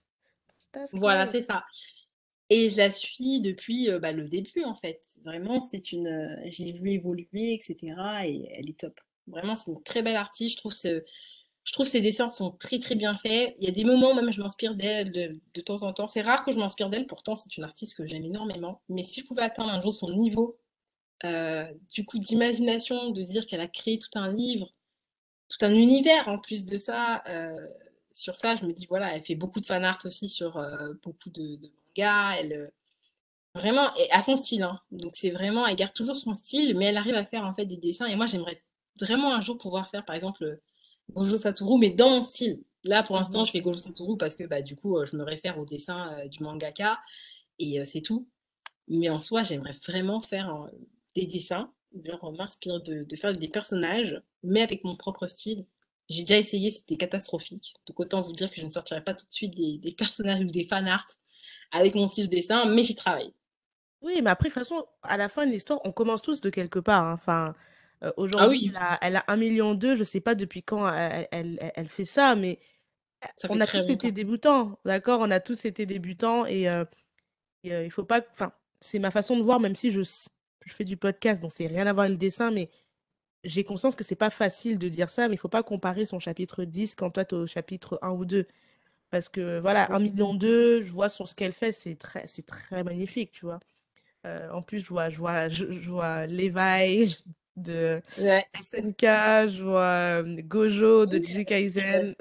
Voilà, 0.94 1.28
c'est 1.28 1.44
ça. 1.44 1.64
Et 2.50 2.70
je 2.70 2.78
la 2.78 2.92
suis 2.92 3.42
depuis 3.42 3.90
bah, 4.00 4.12
le 4.12 4.28
début, 4.28 4.64
en 4.64 4.76
fait. 4.76 5.02
Vraiment, 5.24 5.62
c'est 5.62 5.92
une. 5.92 6.40
J'ai 6.46 6.72
vu 6.72 6.92
évoluer, 6.92 7.54
etc. 7.54 7.78
Et 8.26 8.50
elle 8.58 8.70
est 8.70 8.80
top. 8.80 9.00
Vraiment, 9.28 9.56
c'est 9.56 9.72
une 9.72 9.84
très 9.84 10.02
belle 10.02 10.16
artiste. 10.16 10.54
Je 10.54 10.58
trouve 10.58 10.74
ce, 10.74 11.04
je 11.64 11.72
trouve 11.72 11.88
ses 11.88 12.02
dessins 12.02 12.28
sont 12.28 12.52
très 12.52 12.80
très 12.80 12.96
bien 12.96 13.16
faits. 13.18 13.56
Il 13.60 13.66
y 13.66 13.68
a 13.68 13.72
des 13.72 13.86
moments 13.86 14.14
même 14.14 14.32
je 14.32 14.42
m'inspire 14.42 14.76
d'elle 14.76 15.12
de, 15.12 15.62
temps 15.62 15.84
en 15.84 15.94
temps. 15.94 16.08
C'est 16.08 16.22
rare 16.22 16.44
que 16.44 16.52
je 16.52 16.58
m'inspire 16.58 16.90
d'elle, 16.90 17.08
pourtant 17.08 17.36
c'est 17.36 17.56
une 17.58 17.64
artiste 17.64 17.96
que 17.96 18.06
j'aime 18.06 18.26
énormément. 18.26 18.82
Mais 18.90 19.04
si 19.04 19.22
je 19.22 19.26
pouvais 19.26 19.44
atteindre 19.44 19.70
un 19.70 19.82
jour 19.82 19.94
son 19.94 20.12
niveau, 20.12 20.58
euh, 21.26 21.66
du 21.94 22.06
coup 22.06 22.20
d'imagination, 22.20 23.12
de 23.12 23.22
dire 23.22 23.48
qu'elle 23.48 23.62
a 23.62 23.68
créé 23.68 23.98
tout 23.98 24.10
un 24.16 24.32
livre, 24.32 24.74
tout 25.50 25.66
un 25.66 25.74
univers 25.74 26.28
en 26.28 26.38
plus 26.38 26.66
de 26.66 26.76
ça, 26.76 27.24
euh, 27.30 27.68
sur 28.12 28.36
ça 28.36 28.56
je 28.56 28.66
me 28.66 28.74
dis 28.74 28.86
voilà, 28.88 29.16
elle 29.16 29.24
fait 29.24 29.36
beaucoup 29.36 29.62
de 29.62 29.66
fan 29.66 29.86
art 29.86 30.00
aussi 30.06 30.28
sur 30.28 30.58
euh, 30.58 30.94
beaucoup 31.02 31.30
de, 31.30 31.56
de, 31.56 31.72
mangas. 31.98 32.36
Elle 32.40 32.72
vraiment 33.56 33.96
et 33.96 34.12
à 34.12 34.22
son 34.22 34.36
style. 34.36 34.64
Hein. 34.64 34.80
Donc 34.92 35.16
c'est 35.16 35.32
vraiment, 35.32 35.66
elle 35.66 35.78
garde 35.78 35.94
toujours 35.94 36.18
son 36.18 36.34
style, 36.34 36.78
mais 36.78 36.86
elle 36.86 36.98
arrive 36.98 37.16
à 37.16 37.26
faire 37.26 37.46
en 37.46 37.54
fait 37.54 37.66
des 37.66 37.78
dessins. 37.78 38.08
Et 38.08 38.16
moi 38.16 38.26
j'aimerais 38.26 38.62
vraiment 39.00 39.34
un 39.34 39.42
jour 39.42 39.58
pouvoir 39.58 39.90
faire 39.90 40.04
par 40.06 40.16
exemple 40.16 40.60
Gojo 41.12 41.38
Satoru, 41.38 41.80
mais 41.80 41.92
dans 41.92 42.10
mon 42.10 42.24
style. 42.24 42.62
Là, 42.86 43.02
pour 43.02 43.16
l'instant, 43.16 43.40
mhm. 43.40 43.46
je 43.46 43.52
fais 43.52 43.62
Gojo 43.62 43.78
Satoru 43.78 44.18
parce 44.18 44.36
que 44.36 44.44
bah, 44.44 44.62
du 44.62 44.76
coup, 44.76 44.98
je 45.06 45.16
me 45.16 45.24
réfère 45.24 45.58
au 45.58 45.66
dessin 45.66 46.26
du 46.28 46.44
mangaka 46.44 47.00
et 47.60 47.86
c'est 47.86 48.02
tout. 48.02 48.28
Mais 48.90 49.10
en 49.10 49.20
soi, 49.20 49.44
j'aimerais 49.44 49.72
vraiment 49.86 50.20
faire 50.20 50.68
des 51.16 51.26
dessins, 51.26 51.72
m'inspire 52.38 52.82
de, 52.82 53.03
de, 53.03 53.16
faire 53.16 53.34
des 53.34 53.47
personnages, 53.47 54.22
mais 54.41 54.61
avec 54.61 54.84
mon 54.84 54.95
propre 54.95 55.28
style. 55.28 55.66
J'ai 56.09 56.24
déjà 56.24 56.38
essayé, 56.38 56.70
c'était 56.70 56.97
catastrophique. 56.97 57.74
Donc 57.88 57.99
autant 57.99 58.22
vous 58.22 58.34
dire 58.34 58.49
que 58.49 58.59
je 58.59 58.66
ne 58.66 58.72
sortirai 58.72 59.03
pas 59.03 59.14
tout 59.14 59.26
de 59.26 59.34
suite 59.34 59.55
des, 59.55 59.78
des 59.78 59.91
personnages 59.97 60.41
ou 60.41 60.47
des 60.47 60.66
fan 60.66 60.88
art 60.88 61.07
avec 61.72 61.95
mon 61.95 62.07
style 62.07 62.30
de 62.30 62.36
dessin, 62.36 62.66
mais 62.66 62.84
j'y 62.84 62.95
travaille. 62.95 63.34
Oui, 64.01 64.22
mais 64.22 64.30
après, 64.30 64.49
de 64.49 64.53
toute 64.53 64.61
façon, 64.61 64.86
à 65.01 65.18
la 65.18 65.30
fin 65.30 65.45
de 65.45 65.51
l'histoire, 65.51 65.80
on 65.86 65.91
commence 65.91 66.22
tous 66.22 66.41
de 66.41 66.49
quelque 66.49 66.80
part. 66.80 67.05
Hein. 67.05 67.14
Enfin, 67.14 67.55
euh, 68.03 68.09
ah 68.09 68.14
aujourd'hui, 68.18 68.68
elle 68.70 68.78
a, 68.78 68.99
elle 69.01 69.16
a 69.16 69.24
1 69.28 69.38
million 69.38 69.76
d'eux. 69.76 69.95
Je 69.95 70.03
sais 70.03 70.20
pas 70.20 70.36
depuis 70.36 70.61
quand 70.61 70.91
elle, 70.93 71.28
elle, 71.32 71.72
elle 71.76 71.88
fait 71.88 72.05
ça, 72.05 72.36
mais 72.36 72.59
on 73.49 73.59
a 73.61 73.68
tous 73.68 73.89
été 73.89 74.11
débutants, 74.11 74.78
d'accord? 74.86 75.20
On 75.22 75.32
a 75.32 75.39
tous 75.39 75.66
été 75.66 75.86
débutants 75.86 76.45
et, 76.45 76.68
euh, 76.68 76.84
euh, 77.68 77.86
il 77.86 77.91
faut 77.91 78.03
pas. 78.03 78.22
Enfin, 78.32 78.51
c'est 78.80 78.99
ma 78.99 79.11
façon 79.11 79.38
de 79.38 79.43
voir, 79.43 79.59
même 79.59 79.76
si 79.76 79.91
je, 79.91 80.01
je 80.66 80.74
fais 80.74 80.84
du 80.86 80.97
podcast, 80.97 81.41
donc 81.41 81.51
c'est 81.55 81.68
rien 81.68 81.88
à 81.88 81.93
voir 81.93 82.05
avec 82.05 82.14
le 82.14 82.18
dessin, 82.18 82.51
mais 82.51 82.70
j'ai 83.43 83.64
conscience 83.64 83.95
que 83.95 84.03
c'est 84.03 84.16
pas 84.16 84.30
facile 84.30 84.80
de 84.80 84.88
dire 84.88 85.09
ça, 85.09 85.28
mais 85.28 85.36
il 85.36 85.38
faut 85.38 85.49
pas 85.49 85.64
comparer 85.64 86.05
son 86.05 86.20
chapitre 86.20 86.64
10 86.64 86.95
quand 86.95 87.11
toi 87.11 87.26
tu 87.26 87.36
au 87.36 87.47
chapitre 87.47 87.99
1 88.01 88.11
ou 88.11 88.26
2. 88.26 88.47
Parce 89.09 89.30
que 89.30 89.59
voilà, 89.59 89.91
1 89.93 89.99
million 89.99 90.34
d'eux, 90.34 90.82
je 90.82 90.91
vois 90.91 91.09
sur 91.09 91.30
ce 91.30 91.36
qu'elle 91.36 91.51
fait, 91.51 91.72
c'est 91.72 91.95
très, 91.95 92.26
c'est 92.28 92.45
très 92.45 92.84
magnifique, 92.84 93.32
tu 93.32 93.45
vois. 93.45 93.59
en 94.26 94.61
plus, 94.61 94.80
je 94.80 94.88
vois, 94.89 95.09
je 95.09 95.18
vois, 95.18 95.49
je, 95.49 95.72
je 95.72 95.89
vois 95.89 96.26
de 97.55 98.01
SNK, 98.61 99.01
je 99.01 99.64
vois 99.64 100.24
euh, 100.24 100.41
Gojo 100.41 101.05
de 101.05 101.18
Jujutsu 101.18 101.45
Kaisen. 101.45 102.16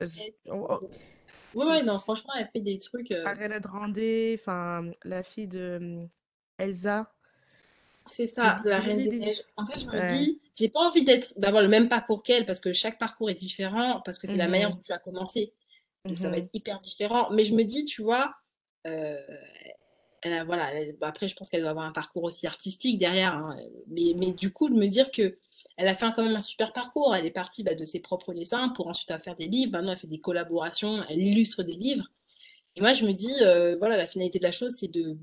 Oui, 1.54 1.66
ouais, 1.66 1.82
non, 1.82 1.98
franchement, 1.98 2.32
elle 2.38 2.48
fait 2.52 2.60
des 2.60 2.78
trucs. 2.78 3.10
Euh... 3.10 3.26
Arena 3.26 3.60
Grande, 3.60 3.98
enfin, 4.34 4.90
la 5.04 5.22
fille 5.22 5.48
de 5.48 5.78
euh, 5.82 6.06
Elsa. 6.58 7.12
C'est 8.06 8.26
ça, 8.26 8.56
de 8.64 8.70
la 8.70 8.78
Reine 8.78 8.98
des 8.98 9.16
Neiges. 9.16 9.42
En 9.56 9.66
fait, 9.66 9.78
je 9.78 9.86
me 9.86 10.08
dis, 10.14 10.40
j'ai 10.54 10.68
pas 10.68 10.80
envie 10.80 11.04
d'être 11.04 11.38
d'avoir 11.38 11.62
le 11.62 11.68
même 11.68 11.88
parcours 11.88 12.22
qu'elle 12.22 12.46
parce 12.46 12.60
que 12.60 12.72
chaque 12.72 12.98
parcours 12.98 13.30
est 13.30 13.34
différent, 13.34 14.00
parce 14.04 14.18
que 14.18 14.26
c'est 14.26 14.36
la 14.36 14.48
manière 14.48 14.70
mhm. 14.70 14.76
dont 14.76 14.82
tu 14.82 14.92
as 14.92 14.98
commencé. 14.98 15.52
Donc 16.04 16.18
ça 16.18 16.28
va 16.28 16.36
mhm. 16.36 16.44
être 16.44 16.50
hyper 16.52 16.78
différent. 16.78 17.30
Mais 17.30 17.44
je 17.44 17.54
me 17.54 17.62
dis, 17.62 17.84
tu 17.84 18.02
vois, 18.02 18.34
euh, 18.86 19.18
voilà, 20.24 20.70
après, 21.00 21.28
je 21.28 21.36
pense 21.36 21.48
qu'elle 21.48 21.62
doit 21.62 21.70
avoir 21.70 21.84
un 21.84 21.92
parcours 21.92 22.24
aussi 22.24 22.46
artistique 22.46 22.98
derrière. 22.98 23.34
Hein, 23.34 23.56
mais, 23.88 24.14
mais, 24.16 24.32
du 24.32 24.52
coup, 24.52 24.68
de 24.68 24.74
me 24.74 24.86
dire 24.86 25.10
que 25.10 25.38
elle 25.78 25.88
a 25.88 25.96
fait 25.96 26.12
quand 26.14 26.22
même 26.22 26.36
un 26.36 26.40
super 26.40 26.72
parcours. 26.72 27.14
Elle 27.14 27.26
est 27.26 27.30
partie 27.30 27.62
bah, 27.62 27.74
de 27.74 27.84
ses 27.84 28.00
propres 28.00 28.34
dessins 28.34 28.68
pour 28.70 28.88
ensuite 28.88 29.12
faire 29.22 29.36
des 29.36 29.46
livres. 29.46 29.72
Maintenant, 29.72 29.92
elle 29.92 29.98
fait 29.98 30.06
des 30.06 30.20
collaborations, 30.20 31.02
elle 31.08 31.24
illustre 31.24 31.62
des 31.62 31.72
livres. 31.72 32.06
Et 32.76 32.80
moi, 32.80 32.92
je 32.92 33.04
me 33.04 33.12
dis, 33.12 33.34
euh, 33.42 33.76
voilà, 33.78 33.96
la 33.96 34.06
finalité 34.06 34.38
de 34.38 34.44
la 34.44 34.52
chose, 34.52 34.74
c'est 34.76 34.88
de, 34.88 35.16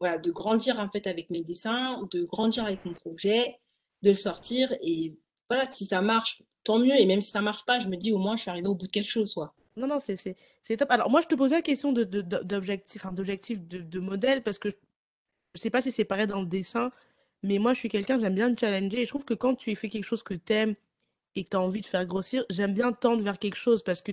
voilà, 0.00 0.18
de 0.18 0.30
grandir 0.30 0.78
en 0.78 0.88
fait 0.88 1.06
avec 1.06 1.30
mes 1.30 1.42
dessins, 1.42 2.02
de 2.10 2.24
grandir 2.24 2.64
avec 2.64 2.84
mon 2.84 2.92
projet, 2.92 3.58
de 4.02 4.10
le 4.10 4.14
sortir. 4.14 4.74
Et 4.82 5.14
voilà, 5.48 5.66
si 5.66 5.86
ça 5.86 6.00
marche, 6.00 6.42
tant 6.64 6.78
mieux. 6.78 6.94
Et 6.98 7.06
même 7.06 7.20
si 7.20 7.30
ça 7.30 7.40
marche 7.40 7.64
pas, 7.64 7.78
je 7.78 7.88
me 7.88 7.96
dis, 7.96 8.12
au 8.12 8.18
moins, 8.18 8.36
je 8.36 8.42
suis 8.42 8.50
arrivée 8.50 8.68
au 8.68 8.74
bout 8.74 8.86
de 8.86 8.92
quelque 8.92 9.10
chose. 9.10 9.34
Quoi. 9.34 9.54
Non, 9.76 9.86
non, 9.86 9.98
c'est 10.00 10.36
top. 10.76 10.90
Alors, 10.90 11.10
moi, 11.10 11.20
je 11.20 11.26
te 11.26 11.34
posais 11.34 11.56
la 11.56 11.62
question 11.62 11.92
d'objectif, 11.92 13.04
de, 13.04 13.10
d'objectif 13.14 13.60
de, 13.66 13.78
de, 13.78 14.00
modèle, 14.00 14.42
parce 14.42 14.58
que 14.58 14.68
je 14.70 14.76
ne 15.54 15.60
sais 15.60 15.70
pas 15.70 15.80
si 15.80 15.92
c'est 15.92 16.04
pareil 16.04 16.26
dans 16.26 16.40
le 16.40 16.46
dessin, 16.46 16.90
mais 17.42 17.58
moi, 17.58 17.74
je 17.74 17.78
suis 17.78 17.88
quelqu'un, 17.88 18.18
j'aime 18.20 18.34
bien 18.34 18.50
me 18.50 18.56
challenger. 18.56 19.00
Et 19.00 19.04
je 19.04 19.08
trouve 19.08 19.24
que 19.24 19.34
quand 19.34 19.54
tu 19.54 19.74
fais 19.76 19.88
quelque 19.88 20.04
chose 20.04 20.22
que 20.22 20.34
tu 20.34 20.52
aimes 20.52 20.74
et 21.34 21.44
que 21.44 21.50
tu 21.50 21.56
as 21.56 21.60
envie 21.60 21.80
de 21.80 21.86
faire 21.86 22.04
grossir, 22.06 22.44
j'aime 22.50 22.74
bien 22.74 22.92
tendre 22.92 23.22
vers 23.22 23.38
quelque 23.38 23.56
chose 23.56 23.82
parce 23.82 24.02
que 24.02 24.12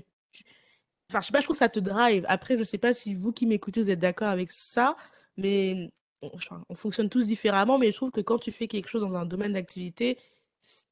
Enfin, 1.09 1.21
je 1.21 1.27
sais 1.27 1.31
pas, 1.31 1.39
je 1.39 1.43
trouve 1.43 1.55
que 1.55 1.59
ça 1.59 1.69
te 1.69 1.79
drive. 1.79 2.25
Après, 2.27 2.57
je 2.57 2.63
sais 2.63 2.77
pas 2.79 2.93
si 2.93 3.13
vous 3.13 3.31
qui 3.31 3.45
m'écoutez, 3.45 3.81
vous 3.81 3.89
êtes 3.91 3.99
d'accord 3.99 4.29
avec 4.29 4.51
ça, 4.51 4.95
mais 5.37 5.91
on, 6.21 6.31
on, 6.69 6.75
fonctionne 6.75 7.09
tous 7.09 7.27
différemment, 7.27 7.77
mais 7.77 7.91
je 7.91 7.97
trouve 7.97 8.11
que 8.11 8.21
quand 8.21 8.37
tu 8.37 8.51
fais 8.51 8.67
quelque 8.67 8.87
chose 8.87 9.01
dans 9.01 9.15
un 9.15 9.25
domaine 9.25 9.53
d'activité, 9.53 10.17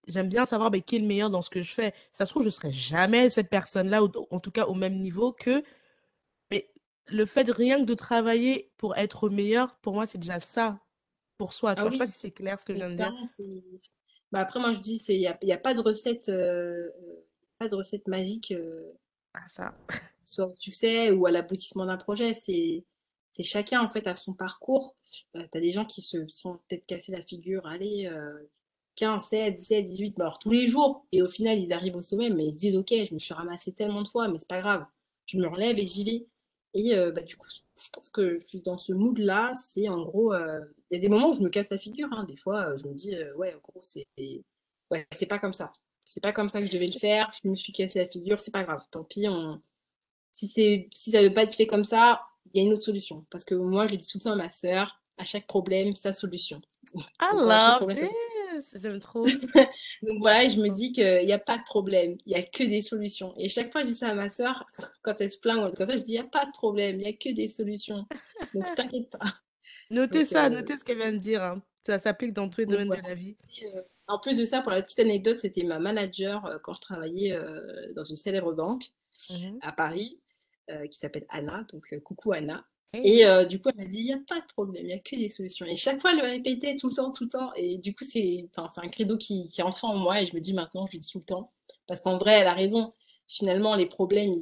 j'aime 0.08 0.30
bien 0.30 0.46
savoir 0.46 0.72
ben, 0.72 0.82
qui 0.82 0.98
est 0.98 1.00
le 1.00 1.08
meilleur 1.08 1.30
dans 1.30 1.42
ce 1.42 1.50
que 1.50 1.62
je 1.62 1.72
fais. 1.72 1.94
Ça 2.12 2.26
se 2.26 2.32
trouve, 2.32 2.44
je 2.44 2.48
ne 2.48 2.52
serai 2.52 2.72
jamais 2.72 3.30
cette 3.30 3.50
personne-là, 3.50 4.02
en 4.04 4.40
tout 4.40 4.52
cas 4.52 4.66
au 4.66 4.74
même 4.74 5.00
niveau 5.00 5.32
que. 5.32 5.64
Mais 6.50 6.70
le 7.08 7.26
fait 7.26 7.44
de 7.44 7.52
rien 7.52 7.80
que 7.80 7.86
de 7.86 7.94
travailler 7.94 8.72
pour 8.78 8.98
être 8.98 9.30
meilleur, 9.30 9.76
pour 9.78 9.94
moi, 9.94 10.06
c'est 10.06 10.18
déjà 10.18 10.40
ça 10.40 10.80
pour 11.38 11.54
soi. 11.54 11.74
Ah 11.78 11.82
je 11.82 11.86
ne 11.88 11.92
sais 11.92 11.98
pas 11.98 12.06
si 12.06 12.20
c'est 12.20 12.32
clair 12.32 12.60
ce 12.60 12.66
que 12.66 12.74
je 12.74 12.80
viens 12.80 12.90
de 12.90 12.96
dire. 12.96 13.14
Bah 14.32 14.40
après, 14.40 14.60
moi, 14.60 14.72
je 14.72 14.80
dis, 14.80 15.04
il 15.10 15.20
n'y 15.20 15.28
a, 15.28 15.38
y 15.42 15.52
a, 15.52 15.58
pas 15.58 15.74
de 15.74 15.82
recette, 15.82 16.30
euh, 16.30 16.90
pas 17.58 17.68
de 17.68 17.76
recette 17.76 18.08
magique 18.08 18.52
euh, 18.52 18.94
ah, 19.34 19.48
ça. 19.48 19.74
soit 20.24 20.48
au 20.48 20.56
succès 20.58 21.12
ou 21.12 21.26
à 21.26 21.32
l'aboutissement 21.32 21.86
d'un 21.86 21.98
projet. 21.98 22.34
C'est 22.34 22.86
c'est 23.34 23.44
chacun 23.44 23.82
en 23.82 23.88
fait 23.88 24.08
à 24.08 24.14
son 24.14 24.34
parcours. 24.34 24.96
Euh, 25.36 25.46
tu 25.52 25.58
as 25.58 25.62
des 25.62 25.72
gens 25.72 25.86
qui 25.86 26.02
se 26.02 26.26
sont 26.32 26.60
peut-être 26.68 26.86
cassés 26.86 27.12
la 27.12 27.22
figure, 27.22 27.66
allez, 27.66 28.10
15, 28.96 29.24
16, 29.30 29.58
17, 29.58 29.86
18, 29.86 30.20
alors 30.20 30.40
tous 30.40 30.52
les 30.52 30.68
jours. 30.68 31.06
Et 31.12 31.22
au 31.22 31.28
final, 31.28 31.60
ils 31.60 31.74
arrivent 31.74 31.96
au 31.96 32.02
sommet, 32.02 32.30
mais 32.30 32.48
ils 32.48 32.54
se 32.54 32.60
disent, 32.60 32.76
ok, 32.76 32.90
je 32.90 33.14
me 33.14 33.20
suis 33.20 33.34
ramassé 33.34 33.72
tellement 33.74 34.02
de 34.02 34.08
fois, 34.08 34.28
mais 34.28 34.40
c'est 34.40 34.48
pas 34.50 34.62
grave. 34.62 34.86
Je 35.26 35.38
me 35.38 35.48
relève 35.48 35.80
et 35.80 35.86
j'y 35.86 36.04
vais. 36.04 36.28
Et 36.74 36.96
euh, 36.96 37.12
bah, 37.12 37.22
du 37.22 37.36
coup, 37.36 37.48
je 37.50 37.90
pense 37.92 38.10
que 38.10 38.40
je 38.40 38.48
suis 38.48 38.62
dans 38.62 38.78
ce 38.78 38.94
mood-là. 38.94 39.54
C'est 39.56 39.90
en 39.90 40.02
gros, 40.02 40.34
euh, 40.34 40.62
il 40.90 40.96
y 40.96 40.98
a 40.98 41.02
des 41.02 41.10
moments 41.10 41.30
où 41.30 41.34
je 41.34 41.42
me 41.42 41.50
casse 41.50 41.70
la 41.70 41.78
figure. 41.78 42.08
Hein. 42.12 42.26
Des 42.26 42.38
fois, 42.38 42.70
euh, 42.70 42.78
je 42.78 42.88
me 42.88 42.94
dis, 42.94 43.16
ouais, 43.36 43.54
en 43.54 43.60
gros, 43.60 43.82
c'est 43.82 44.08
ouais, 44.90 45.08
c'est 45.12 45.26
pas 45.26 45.40
comme 45.40 45.54
ça. 45.54 45.72
C'est 46.06 46.22
pas 46.22 46.34
comme 46.34 46.50
ça 46.50 46.60
que 46.60 46.66
je 46.66 46.74
devais 46.74 46.88
le 46.88 47.00
faire. 47.00 47.32
Je 47.44 47.50
me 47.50 47.56
suis 47.56 47.72
cassé 47.74 48.00
la 48.00 48.08
figure, 48.08 48.40
c'est 48.40 48.52
pas 48.52 48.64
grave. 48.64 48.84
Tant 48.92 49.04
pis, 49.04 49.28
on... 49.28 49.62
si, 50.34 50.48
si 50.94 51.12
ça 51.12 51.22
veut 51.22 51.34
pas 51.34 51.44
être 51.44 51.56
fait 51.56 51.68
comme 51.68 51.84
ça, 51.84 52.22
il 52.54 52.62
y 52.62 52.64
a 52.64 52.68
une 52.68 52.74
autre 52.74 52.84
solution. 52.84 53.26
Parce 53.30 53.46
que 53.46 53.56
moi, 53.56 53.88
je 53.88 53.96
dis 53.96 54.08
tout 54.08 54.18
le 54.18 54.24
temps 54.24 54.34
à 54.34 54.36
ma 54.36 54.52
sœur, 54.52 55.02
à 55.18 55.24
chaque 55.24 55.48
problème, 55.48 55.94
sa 55.94 56.14
solution. 56.14 56.62
I 56.96 57.32
love 57.34 57.88
j'aime 58.76 59.00
trop. 59.00 59.26
Donc 60.04 60.20
voilà, 60.20 60.48
je 60.48 60.58
me 60.58 60.70
dis 60.70 60.92
qu'il 60.92 61.26
n'y 61.26 61.34
a 61.34 61.40
pas 61.40 61.58
de 61.58 61.64
problème, 61.64 62.18
il 62.26 62.34
n'y 62.34 62.40
a 62.40 62.44
que 62.44 62.64
des 62.64 62.82
solutions. 62.82 63.34
Et 63.38 63.48
chaque 63.50 63.72
fois, 63.72 63.82
je 63.82 63.88
dis 63.88 63.96
ça 63.96 64.10
à 64.10 64.14
ma 64.14 64.30
soeur, 64.30 64.66
quand 65.02 65.16
elle 65.20 65.32
se 65.32 65.38
plaint, 65.38 65.74
quand 65.76 65.88
ça, 65.88 65.98
je 65.98 66.04
dis, 66.04 66.14
il 66.14 66.20
n'y 66.20 66.20
a 66.20 66.24
pas 66.24 66.46
de 66.46 66.52
problème, 66.52 66.96
il 67.00 67.04
n'y 67.04 67.10
a 67.10 67.14
que 67.14 67.34
des 67.34 67.48
solutions. 67.48 68.06
Donc 68.54 68.66
t'inquiète 68.76 69.10
pas. 69.10 69.20
Notez 69.90 70.26
ça, 70.26 70.46
euh, 70.46 70.50
notez 70.50 70.78
ce 70.78 70.84
qu'elle 70.84 70.98
vient 70.98 71.12
de 71.12 71.18
dire. 71.18 71.44
Hein. 71.44 71.62
Ça 71.86 72.00
s'applique 72.00 72.34
dans 72.34 72.48
tous 72.48 72.62
les 72.62 72.68
domaines 72.68 72.90
de 72.90 73.08
la 73.08 73.14
vie. 73.14 73.36
Euh, 73.64 73.82
en 74.08 74.20
plus 74.20 74.38
de 74.38 74.46
ça, 74.46 74.62
pour 74.62 74.72
la 74.72 74.82
petite 74.82 75.00
anecdote, 75.00 75.36
c'était 75.36 75.64
ma 75.64 75.80
manager 75.80 76.46
euh, 76.46 76.58
quand 76.62 76.74
je 76.74 76.82
travaillais 76.82 77.38
dans 77.96 78.04
une 78.04 78.18
célèbre 78.18 78.54
banque 78.54 78.86
mmh 79.30 79.58
à 79.62 79.74
Paris, 79.74 80.22
qui 80.90 81.00
s'appelle 81.00 81.26
Anna. 81.30 81.66
Donc 81.72 81.98
coucou 82.04 82.34
Anna. 82.34 82.66
Et 82.94 83.26
euh, 83.26 83.46
du 83.46 83.62
coup, 83.62 83.70
elle 83.70 83.78
m'a 83.78 83.90
dit, 83.90 84.00
il 84.00 84.06
n'y 84.06 84.14
a 84.14 84.20
pas 84.28 84.42
de 84.42 84.48
problème, 84.48 84.84
il 84.84 84.88
n'y 84.88 84.94
a 84.94 85.00
que 85.00 85.16
des 85.16 85.30
solutions. 85.30 85.66
Et 85.66 85.78
chaque 85.78 86.02
fois, 86.02 86.12
elle 86.12 86.18
le 86.18 86.24
répétait 86.24 86.76
tout 86.76 86.90
le 86.90 86.96
temps, 86.96 87.12
tout 87.12 87.24
le 87.24 87.30
temps. 87.30 87.54
Et 87.56 87.78
du 87.78 87.96
coup, 87.96 88.04
c'est 88.04 88.50
un 88.58 88.90
credo 88.90 89.18
qui, 89.18 89.46
qui 89.46 89.62
est 89.62 89.64
entré 89.64 89.88
en 89.88 89.96
moi 89.96 90.22
et 90.22 90.26
je 90.26 90.36
me 90.36 90.42
dis 90.42 90.54
maintenant, 90.54 90.88
je 90.88 90.98
le 90.98 91.00
dis 91.00 91.10
tout 91.10 91.20
le 91.20 91.24
temps. 91.24 91.52
Parce 91.88 92.02
qu'en 92.02 92.18
vrai, 92.18 92.34
elle 92.34 92.48
a 92.48 92.54
raison. 92.54 92.94
Finalement, 93.28 93.76
les 93.76 93.86
problèmes, 93.86 94.34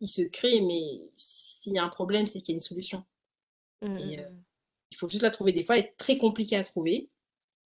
ils, 0.00 0.08
se 0.08 0.22
créent, 0.22 0.60
mais 0.60 1.00
s'il 1.16 1.72
y 1.72 1.78
a 1.78 1.84
un 1.84 1.88
problème, 1.88 2.26
c'est 2.26 2.40
qu'il 2.40 2.52
y 2.52 2.54
a 2.54 2.58
une 2.58 2.60
solution. 2.60 3.04
Mmh, 3.82 3.98
et, 3.98 4.16
mmh, 4.16 4.20
euh, 4.20 4.30
mmh. 4.30 4.42
il 4.92 4.96
faut 4.96 5.08
juste 5.08 5.22
la 5.22 5.30
trouver. 5.30 5.50
Des 5.52 5.64
fois, 5.64 5.76
elle 5.76 5.86
est 5.86 5.96
très 5.96 6.18
compliquée 6.18 6.56
à 6.56 6.62
trouver, 6.62 7.08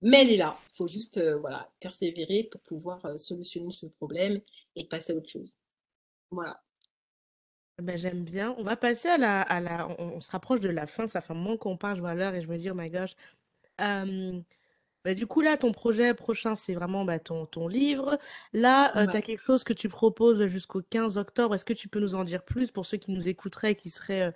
mais 0.01 0.23
elle 0.23 0.31
est 0.31 0.37
là. 0.39 0.59
Il 0.73 0.77
faut 0.77 0.89
juste 0.89 1.19
euh, 1.19 1.37
voilà, 1.37 1.71
persévérer 1.79 2.45
pour 2.45 2.63
pouvoir 2.63 3.21
solutionner 3.21 3.71
ce 3.71 3.85
problème 3.85 4.41
et 4.77 4.87
passer 4.87 5.13
à 5.13 5.17
autre 5.17 5.29
chose. 5.29 5.53
Voilà. 6.31 6.59
Ben, 7.83 7.97
j'aime 7.97 8.25
bien. 8.25 8.55
On 8.59 8.63
va 8.63 8.77
passer 8.77 9.09
à 9.09 9.19
la, 9.19 9.43
à 9.43 9.61
la 9.61 9.89
on, 9.99 10.21
se 10.21 10.31
rapproche 10.31 10.61
de 10.61 10.69
la 10.69 10.87
fin, 10.87 11.07
ça 11.07 11.21
fait 11.21 11.33
un 11.33 11.37
moment 11.37 11.57
qu'on 11.57 11.77
parle, 11.77 11.97
je 11.97 12.01
vois 12.01 12.15
l'heure 12.15 12.35
et 12.35 12.41
je 12.41 12.49
me 12.49 12.57
dis, 12.57 12.71
oh 12.71 12.75
my 12.75 12.91
gosh. 12.91 13.15
Ben, 15.05 15.17
du 15.17 15.27
coup, 15.27 15.41
là, 15.41 15.57
ton 15.57 15.73
projet 15.73 16.15
prochain, 16.15 16.55
c'est 16.55 16.75
vraiment 16.75 17.05
bah, 17.05 17.19
ton, 17.19 17.45
ton 17.47 17.67
livre. 17.67 18.19
Là, 18.53 18.97
euh, 18.97 19.07
tu 19.09 19.17
as 19.17 19.23
quelque 19.23 19.43
chose 19.43 19.65
que 19.65 19.73
tu 19.73 19.89
proposes 19.89 20.47
jusqu'au 20.47 20.81
15 20.81 21.17
octobre. 21.19 21.55
Est-ce 21.57 21.65
que 21.65 21.73
tu 21.73 21.89
peux 21.89 21.99
nous 21.99 22.15
en 22.15 22.23
dire 22.23 22.45
plus 22.45 22.71
pour 22.71 22.87
ceux 22.87 22.99
qui 22.99 23.11
nous 23.11 23.27
écouteraient, 23.27 23.75
qui 23.75 23.91
seraient 23.91 24.29
euh, 24.29 24.33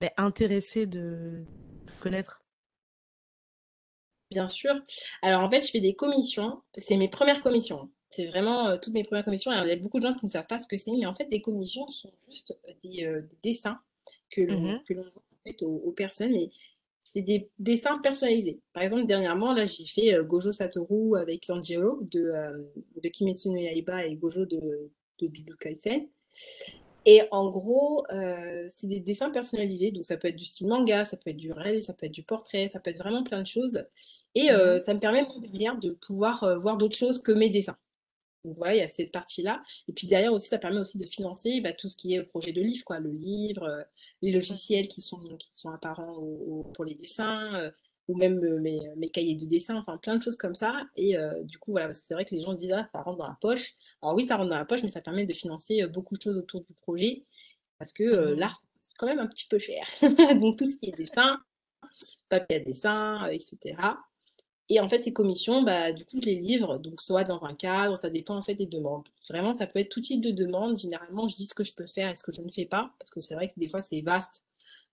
ben, 0.00 0.10
intéressé 0.18 0.86
de 0.86 1.44
connaître? 2.00 2.42
Bien 4.30 4.48
sûr. 4.48 4.74
Alors 5.22 5.42
en 5.42 5.50
fait, 5.50 5.62
je 5.62 5.70
fais 5.70 5.80
des 5.80 5.94
commissions. 5.94 6.62
C'est 6.76 6.96
mes 6.96 7.08
premières 7.08 7.42
commissions. 7.42 7.90
C'est 8.14 8.26
vraiment 8.26 8.68
euh, 8.68 8.76
toutes 8.76 8.92
mes 8.92 9.04
premières 9.04 9.24
commissions. 9.24 9.50
Alors, 9.50 9.64
il 9.64 9.70
y 9.70 9.72
a 9.72 9.76
beaucoup 9.76 9.98
de 9.98 10.06
gens 10.06 10.14
qui 10.14 10.26
ne 10.26 10.30
savent 10.30 10.46
pas 10.46 10.58
ce 10.58 10.66
que 10.68 10.76
c'est, 10.76 10.92
mais 10.92 11.06
en 11.06 11.14
fait, 11.14 11.24
des 11.30 11.40
commissions 11.40 11.88
sont 11.90 12.12
juste 12.28 12.56
des, 12.84 13.04
euh, 13.06 13.22
des 13.22 13.50
dessins 13.50 13.78
que 14.30 14.42
l'on 14.42 14.60
Mhm. 14.60 14.80
voit 14.90 15.04
en 15.06 15.42
fait, 15.44 15.62
aux, 15.62 15.76
aux 15.86 15.92
personnes. 15.92 16.34
Et 16.36 16.50
c'est 17.04 17.22
des 17.22 17.48
dessins 17.58 17.98
personnalisés. 18.00 18.60
Par 18.74 18.82
exemple, 18.82 19.06
dernièrement, 19.06 19.54
là, 19.54 19.64
j'ai 19.64 19.86
fait 19.86 20.14
euh, 20.14 20.24
Gojo 20.24 20.52
Satoru 20.52 21.18
avec 21.18 21.44
Sanjiro 21.44 22.00
de, 22.02 22.20
euh, 22.20 22.62
de 23.02 23.08
Kimetsu 23.08 23.48
no 23.48 23.56
Yaiba 23.56 24.04
et 24.06 24.14
Gojo 24.14 24.44
de, 24.44 24.60
de 25.18 25.28
Jujutsu 25.32 25.56
Kaisen. 25.56 26.06
Et 27.04 27.22
en 27.32 27.50
gros, 27.50 28.04
euh, 28.12 28.68
c'est 28.76 28.86
des 28.88 29.00
dessins 29.00 29.30
personnalisés. 29.30 29.90
Donc, 29.90 30.06
ça 30.06 30.16
peut 30.18 30.28
être 30.28 30.36
du 30.36 30.44
style 30.44 30.68
manga, 30.68 31.04
ça 31.06 31.16
peut 31.16 31.30
être 31.30 31.36
du 31.36 31.50
réel, 31.50 31.82
ça 31.82 31.94
peut 31.94 32.06
être 32.06 32.12
du 32.12 32.22
portrait, 32.22 32.68
ça 32.72 32.78
peut 32.78 32.90
être 32.90 32.98
vraiment 32.98 33.24
plein 33.24 33.40
de 33.42 33.46
choses. 33.46 33.84
Et 34.36 34.52
Mhm. 34.52 34.78
ça 34.80 34.94
me 34.94 35.00
permet, 35.00 35.26
derrière, 35.40 35.78
de 35.78 35.90
pouvoir 35.90 36.60
voir 36.60 36.76
d'autres 36.76 36.96
choses 36.96 37.20
que 37.20 37.32
mes 37.32 37.48
dessins. 37.50 37.76
Donc 38.44 38.56
voilà, 38.56 38.74
il 38.74 38.78
y 38.78 38.82
a 38.82 38.88
cette 38.88 39.12
partie-là. 39.12 39.62
Et 39.88 39.92
puis 39.92 40.06
derrière 40.08 40.32
aussi, 40.32 40.48
ça 40.48 40.58
permet 40.58 40.78
aussi 40.80 40.98
de 40.98 41.06
financer 41.06 41.60
bah, 41.60 41.72
tout 41.72 41.88
ce 41.88 41.96
qui 41.96 42.14
est 42.14 42.22
projet 42.24 42.52
de 42.52 42.60
livre, 42.60 42.84
quoi, 42.84 42.98
le 43.00 43.10
livre, 43.10 43.62
euh, 43.64 43.82
les 44.20 44.32
logiciels 44.32 44.88
qui 44.88 45.00
sont, 45.00 45.18
qui 45.38 45.50
sont 45.54 45.70
apparents 45.70 46.14
au- 46.16 46.60
au- 46.60 46.72
pour 46.74 46.84
les 46.84 46.94
dessins, 46.94 47.54
euh, 47.60 47.70
ou 48.08 48.16
même 48.16 48.42
euh, 48.44 48.58
mes, 48.58 48.80
mes 48.96 49.10
cahiers 49.10 49.36
de 49.36 49.46
dessin, 49.46 49.76
enfin 49.76 49.96
plein 49.96 50.16
de 50.16 50.22
choses 50.22 50.36
comme 50.36 50.56
ça. 50.56 50.84
Et 50.96 51.16
du 51.44 51.58
coup, 51.58 51.70
voilà, 51.70 51.86
parce 51.86 52.00
que 52.00 52.06
c'est 52.06 52.14
vrai 52.14 52.24
que 52.24 52.34
les 52.34 52.40
gens 52.42 52.54
disent, 52.54 52.72
ah, 52.72 52.88
ça 52.92 53.02
rentre 53.02 53.18
dans 53.18 53.28
la 53.28 53.38
poche. 53.40 53.74
Alors 54.02 54.14
oui, 54.16 54.26
ça 54.26 54.36
rentre 54.36 54.50
dans 54.50 54.58
la 54.58 54.64
poche, 54.64 54.82
mais 54.82 54.88
ça 54.88 55.00
permet 55.00 55.24
de 55.24 55.32
financer 55.34 55.86
beaucoup 55.86 56.16
de 56.16 56.22
choses 56.22 56.36
autour 56.36 56.62
du 56.62 56.74
projet, 56.74 57.24
parce 57.78 57.92
que 57.92 58.02
Mhm. 58.32 58.38
l'art, 58.38 58.60
c'est 58.80 58.94
quand 58.98 59.06
même 59.06 59.20
un 59.20 59.28
petit 59.28 59.46
peu 59.48 59.58
cher. 59.60 59.86
Donc 60.44 60.58
tout 60.58 60.64
ce 60.68 60.76
qui 60.76 60.88
est 60.90 60.96
dessin, 60.96 61.38
papier 62.28 62.56
à 62.56 62.60
dessin, 62.60 63.26
etc. 63.28 63.76
Et 64.72 64.80
en 64.80 64.88
fait, 64.88 65.04
les 65.04 65.12
commissions, 65.12 65.60
bah, 65.62 65.92
du 65.92 66.06
coup, 66.06 66.16
je 66.18 66.24
les 66.24 66.40
livre, 66.40 66.78
donc 66.78 67.02
soit 67.02 67.24
dans 67.24 67.44
un 67.44 67.54
cadre, 67.54 67.94
ça 67.94 68.08
dépend 68.08 68.38
en 68.38 68.40
fait 68.40 68.54
des 68.54 68.64
demandes. 68.64 69.06
Vraiment, 69.28 69.52
ça 69.52 69.66
peut 69.66 69.80
être 69.80 69.90
tout 69.90 70.00
type 70.00 70.22
de 70.22 70.30
demande. 70.30 70.78
Généralement, 70.78 71.28
je 71.28 71.36
dis 71.36 71.44
ce 71.44 71.52
que 71.52 71.62
je 71.62 71.74
peux 71.74 71.86
faire 71.86 72.08
et 72.10 72.16
ce 72.16 72.22
que 72.22 72.32
je 72.32 72.40
ne 72.40 72.48
fais 72.48 72.64
pas, 72.64 72.90
parce 72.98 73.10
que 73.10 73.20
c'est 73.20 73.34
vrai 73.34 73.48
que 73.48 73.52
des 73.58 73.68
fois, 73.68 73.82
c'est 73.82 74.00
vaste. 74.00 74.46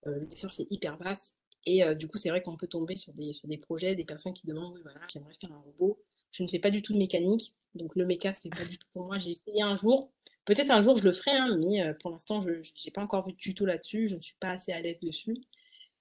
Euh, 0.06 0.20
le 0.20 0.26
dessin, 0.26 0.50
c'est 0.50 0.68
hyper 0.70 0.98
vaste. 0.98 1.38
Et 1.66 1.86
euh, 1.86 1.96
du 1.96 2.10
coup, 2.10 2.18
c'est 2.18 2.28
vrai 2.30 2.42
qu'on 2.44 2.58
peut 2.58 2.68
tomber 2.68 2.98
sur 2.98 3.14
des, 3.14 3.32
sur 3.32 3.48
des 3.48 3.58
projets, 3.58 3.96
des 3.96 4.04
personnes 4.04 4.34
qui 4.34 4.46
demandent, 4.46 4.74
oui, 4.76 4.82
voilà, 4.84 5.00
j'aimerais 5.08 5.34
faire 5.40 5.54
un 5.54 5.62
robot. 5.62 5.98
Je 6.34 6.44
ne 6.44 6.50
fais 6.50 6.60
pas 6.60 6.72
du 6.72 6.82
tout 6.82 6.92
de 6.92 6.98
mécanique, 6.98 7.56
donc 7.74 7.96
le 7.96 8.06
méca, 8.06 8.34
c'est 8.34 8.50
pas 8.50 8.66
du 8.66 8.78
tout 8.78 8.88
pour 8.92 9.06
moi. 9.06 9.18
J'ai 9.18 9.32
essayé 9.32 9.62
un 9.62 9.78
jour. 9.78 10.12
Peut-être 10.44 10.72
un 10.72 10.84
jour, 10.84 10.98
je 10.98 11.06
le 11.06 11.14
ferai, 11.14 11.32
hein, 11.32 11.58
mais 11.58 11.84
euh, 11.84 11.94
pour 11.94 12.12
l'instant, 12.12 12.42
je 12.42 12.50
n'ai 12.50 12.92
pas 12.94 13.02
encore 13.02 13.26
vu 13.26 13.32
de 13.32 13.38
tuto 13.38 13.66
là-dessus. 13.66 14.10
Je 14.10 14.18
ne 14.18 14.22
suis 14.22 14.36
pas 14.42 14.50
assez 14.50 14.74
à 14.74 14.82
l'aise 14.82 15.00
dessus. 15.00 15.38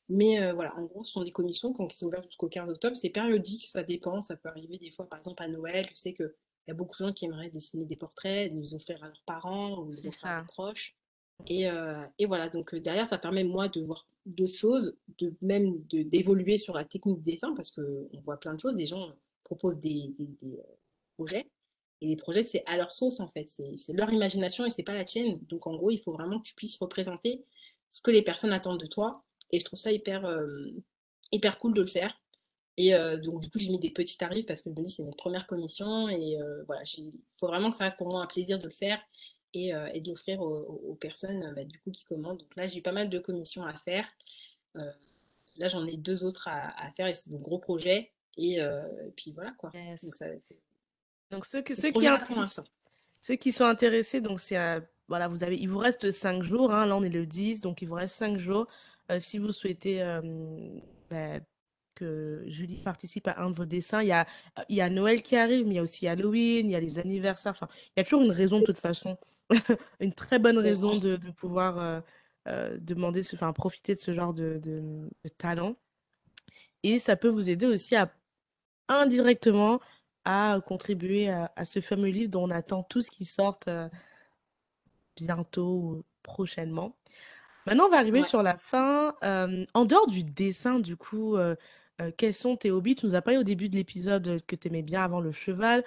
Mais 0.08 0.40
euh, 0.40 0.52
voilà, 0.54 0.74
en 0.76 0.84
gros, 0.84 1.04
ce 1.04 1.12
sont 1.12 1.22
des 1.22 1.32
commissions 1.32 1.72
qui 1.74 1.96
sont 1.96 2.06
ouvertes 2.06 2.24
jusqu'au 2.26 2.48
15 2.48 2.70
octobre. 2.70 2.96
C'est 2.96 3.10
périodique, 3.10 3.66
ça 3.66 3.82
dépend. 3.82 4.22
Ça 4.22 4.36
peut 4.36 4.48
arriver 4.48 4.78
des 4.78 4.90
fois, 4.90 5.08
par 5.08 5.18
exemple, 5.18 5.42
à 5.42 5.48
Noël. 5.48 5.86
Je 5.90 5.96
sais 5.96 6.14
qu'il 6.14 6.32
y 6.66 6.70
a 6.70 6.74
beaucoup 6.74 6.96
de 7.02 7.06
gens 7.06 7.12
qui 7.12 7.26
aimeraient 7.26 7.50
dessiner 7.50 7.84
des 7.84 7.96
portraits, 7.96 8.52
les 8.52 8.74
offrir 8.74 9.02
à 9.04 9.08
leurs 9.08 9.22
parents 9.26 9.78
ou 9.80 9.90
les 9.90 10.06
offrir 10.06 10.30
à 10.32 10.38
ça. 10.38 10.44
proches. 10.44 10.96
Et, 11.46 11.68
euh, 11.70 12.04
et 12.18 12.26
voilà, 12.26 12.48
donc 12.48 12.74
euh, 12.74 12.80
derrière, 12.80 13.08
ça 13.08 13.18
permet 13.18 13.44
moi 13.44 13.68
de 13.68 13.80
voir 13.82 14.06
d'autres 14.26 14.54
choses, 14.54 14.96
de 15.18 15.34
même 15.40 15.84
de 15.86 16.02
d'évoluer 16.02 16.58
sur 16.58 16.74
la 16.74 16.84
technique 16.84 17.18
de 17.20 17.30
dessin, 17.30 17.54
parce 17.54 17.70
qu'on 17.70 18.08
voit 18.20 18.38
plein 18.40 18.54
de 18.54 18.58
choses. 18.58 18.74
Des 18.74 18.86
gens 18.86 19.12
proposent 19.44 19.78
des, 19.78 20.14
des- 20.18 20.26
des, 20.42 20.58
projets. 21.16 21.48
Et 22.00 22.06
les 22.08 22.16
projets, 22.16 22.42
c'est 22.42 22.62
à 22.66 22.76
leur 22.76 22.92
sauce, 22.92 23.20
en 23.20 23.28
fait. 23.28 23.46
C'est 23.50 23.76
c'est 23.76 23.92
leur 23.92 24.12
imagination 24.12 24.64
et 24.66 24.70
c'est 24.70 24.82
pas 24.84 24.94
la 24.94 25.04
tienne. 25.04 25.38
Donc, 25.48 25.66
en 25.66 25.76
gros, 25.76 25.90
il 25.90 25.98
faut 26.00 26.12
vraiment 26.12 26.38
que 26.40 26.44
tu 26.48 26.54
puisses 26.54 26.76
représenter 26.78 27.44
ce 27.90 28.00
que 28.00 28.10
les 28.10 28.22
personnes 28.22 28.52
attendent 28.52 28.80
de 28.80 28.86
toi. 28.86 29.24
Et 29.50 29.60
je 29.60 29.64
trouve 29.64 29.78
ça 29.78 29.92
hyper, 29.92 30.24
euh, 30.24 30.66
hyper 31.32 31.58
cool 31.58 31.74
de 31.74 31.80
le 31.80 31.86
faire. 31.86 32.20
Et 32.76 32.94
euh, 32.94 33.18
donc, 33.18 33.40
du 33.40 33.50
coup, 33.50 33.58
j'ai 33.58 33.70
mis 33.70 33.78
des 33.78 33.90
petits 33.90 34.16
tarifs 34.16 34.46
parce 34.46 34.62
que 34.62 34.70
je 34.70 34.80
me 34.80 34.84
dis, 34.84 34.90
c'est 34.90 35.02
notre 35.02 35.16
première 35.16 35.46
commission. 35.46 36.08
Et 36.08 36.40
euh, 36.40 36.62
voilà, 36.66 36.82
il 36.96 37.18
faut 37.38 37.48
vraiment 37.48 37.70
que 37.70 37.76
ça 37.76 37.84
reste 37.84 37.98
pour 37.98 38.08
moi 38.08 38.22
un 38.22 38.26
plaisir 38.26 38.58
de 38.58 38.64
le 38.64 38.72
faire 38.72 39.00
et, 39.54 39.72
et 39.94 40.00
de 40.00 40.10
l'offrir 40.10 40.40
aux, 40.40 40.96
personnes 41.00 41.52
bah, 41.56 41.64
du 41.64 41.80
coup, 41.80 41.90
qui 41.90 42.04
commandent. 42.04 42.38
Donc 42.38 42.54
là, 42.56 42.68
j'ai 42.68 42.80
pas 42.80 42.92
mal 42.92 43.08
de 43.08 43.18
commissions 43.18 43.64
à 43.64 43.74
faire. 43.74 44.06
Là, 44.74 45.66
j'en 45.68 45.86
ai 45.86 45.96
deux 45.96 46.22
autres 46.22 46.46
à, 46.46 46.86
à 46.86 46.92
faire 46.92 47.06
et 47.08 47.14
c'est 47.14 47.30
de 47.30 47.36
gros 47.38 47.58
projets. 47.58 48.12
Et, 48.36 48.58
et 48.58 49.12
puis 49.16 49.32
voilà 49.32 49.50
quoi. 49.58 49.72
Yes. 49.74 50.04
Donc, 50.04 50.14
ça, 50.14 50.26
c'est 50.42 50.56
Donc 51.32 51.46
ceux, 51.46 51.62
que, 51.62 51.72
qui, 51.72 52.34
l'instant. 52.36 52.64
ceux 53.20 53.34
qui 53.34 53.50
sont 53.50 53.64
intéressés, 53.64 54.20
donc 54.20 54.38
c'est 54.38 54.56
voilà, 55.08 55.26
vous 55.26 55.42
avez, 55.42 55.56
il 55.56 55.68
vous 55.68 55.78
reste 55.78 56.10
5 56.10 56.42
jours, 56.42 56.70
hein, 56.70 56.86
là 56.86 56.94
on 56.96 57.02
est 57.02 57.08
le 57.08 57.26
10, 57.26 57.62
donc 57.62 57.82
il 57.82 57.88
vous 57.88 57.94
reste 57.94 58.14
5 58.16 58.36
jours. 58.36 58.68
Euh, 59.10 59.20
si 59.20 59.38
vous 59.38 59.52
souhaitez 59.52 60.02
euh, 60.02 60.20
ben, 61.10 61.42
que 61.94 62.44
Julie 62.46 62.82
participe 62.82 63.26
à 63.28 63.40
un 63.40 63.50
de 63.50 63.56
vos 63.56 63.64
dessins, 63.66 64.02
il 64.02 64.08
y 64.08 64.12
a, 64.12 64.26
il 64.68 64.76
y 64.76 64.80
a 64.80 64.90
Noël 64.90 65.22
qui 65.22 65.36
arrive, 65.36 65.66
mais 65.66 65.74
il 65.74 65.76
y 65.76 65.80
a 65.80 65.82
aussi 65.82 66.06
Halloween, 66.06 66.68
il 66.68 66.72
y 66.72 66.76
a 66.76 66.80
les 66.80 66.98
anniversaires, 66.98 67.52
enfin, 67.52 67.68
il 67.96 68.00
y 68.00 68.00
a 68.00 68.04
toujours 68.04 68.22
une 68.22 68.30
raison 68.30 68.58
de 68.60 68.64
toute 68.64 68.78
façon, 68.78 69.18
une 70.00 70.12
très 70.14 70.38
bonne 70.38 70.58
raison 70.58 70.96
de, 70.96 71.16
de 71.16 71.30
pouvoir 71.30 71.78
euh, 71.80 72.00
euh, 72.48 72.78
demander, 72.80 73.22
ce- 73.22 73.36
enfin, 73.36 73.52
profiter 73.52 73.94
de 73.94 74.00
ce 74.00 74.12
genre 74.12 74.34
de, 74.34 74.58
de, 74.62 74.80
de 75.24 75.28
talent. 75.38 75.76
Et 76.82 76.98
ça 76.98 77.16
peut 77.16 77.28
vous 77.28 77.48
aider 77.48 77.66
aussi 77.66 77.96
à 77.96 78.12
indirectement 78.88 79.80
à 80.24 80.60
contribuer 80.66 81.30
à, 81.30 81.52
à 81.56 81.64
ce 81.64 81.80
fameux 81.80 82.08
livre 82.10 82.30
dont 82.30 82.44
on 82.44 82.50
attend 82.50 82.82
tous 82.84 83.10
qui 83.10 83.24
sortent 83.24 83.68
euh, 83.68 83.88
bientôt 85.16 85.66
ou 85.80 86.04
prochainement. 86.22 86.96
Maintenant, 87.68 87.86
on 87.86 87.90
va 87.90 87.98
arriver 87.98 88.22
Ouais. 88.22 88.24
sur 88.24 88.42
la 88.42 88.56
fin. 88.56 89.14
Euh, 89.22 89.64
en 89.74 89.84
dehors 89.84 90.06
du 90.06 90.24
dessin, 90.24 90.78
du 90.80 90.96
coup, 90.96 91.36
euh, 91.36 91.54
euh, 92.00 92.10
quels 92.16 92.32
sont 92.34 92.56
tes 92.56 92.70
hobbies? 92.70 92.94
Tu 92.96 93.04
nous 93.06 93.14
as 93.14 93.20
parlé 93.22 93.38
au 93.38 93.42
début 93.42 93.68
de 93.68 93.76
l'épisode 93.76 94.26
euh, 94.28 94.38
que 94.46 94.56
tu 94.56 94.68
aimais 94.68 94.82
bien 94.82 95.02
avant 95.04 95.20
le 95.20 95.32
cheval. 95.32 95.84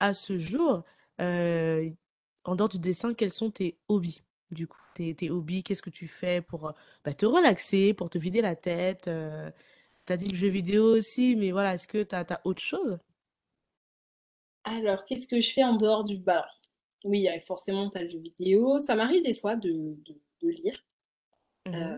À 0.00 0.14
ce 0.14 0.38
jour, 0.38 0.84
euh, 1.20 1.90
en 2.44 2.56
dehors 2.56 2.68
du 2.68 2.78
dessin, 2.78 3.14
quels 3.14 3.32
sont 3.32 3.50
tes 3.50 3.78
hobbies? 3.88 4.22
Du 4.52 4.66
coup, 4.68 4.78
tes, 4.94 5.14
tes 5.14 5.30
hobbies, 5.30 5.62
qu'est-ce 5.64 5.82
que 5.82 5.90
tu 5.90 6.08
fais 6.08 6.42
pour 6.42 6.68
euh, 6.68 6.72
bah, 7.04 7.14
te 7.14 7.26
relaxer, 7.26 7.94
pour 7.94 8.10
te 8.10 8.18
vider 8.18 8.42
la 8.42 8.56
tête? 8.56 9.08
euh, 9.08 9.50
T'as 10.06 10.16
dit 10.18 10.28
le 10.30 10.36
jeu 10.36 10.48
vidéo 10.48 10.84
aussi, 10.96 11.36
mais 11.36 11.52
voilà, 11.52 11.74
est-ce 11.74 11.88
que 11.88 12.02
t'as, 12.04 12.24
t'as 12.24 12.40
autre 12.44 12.62
chose? 12.62 12.98
Alors, 14.64 15.04
qu'est-ce 15.06 15.26
que 15.28 15.40
je 15.40 15.50
fais 15.52 15.64
en 15.64 15.76
dehors 15.76 16.04
du... 16.04 16.18
Bah, 16.18 16.32
alors, 16.34 16.60
oui, 17.04 17.28
euh, 17.28 17.40
forcément, 17.40 17.88
tu 17.90 17.96
as 17.98 18.02
le 18.02 18.08
jeu 18.10 18.18
vidéo. 18.18 18.78
Ça 18.80 18.94
m'arrive 18.94 19.22
des 19.22 19.34
fois 19.34 19.56
de, 19.56 19.70
de- 19.70 20.20
de 20.42 20.48
lire. 20.50 20.84
Euh, 21.68 21.96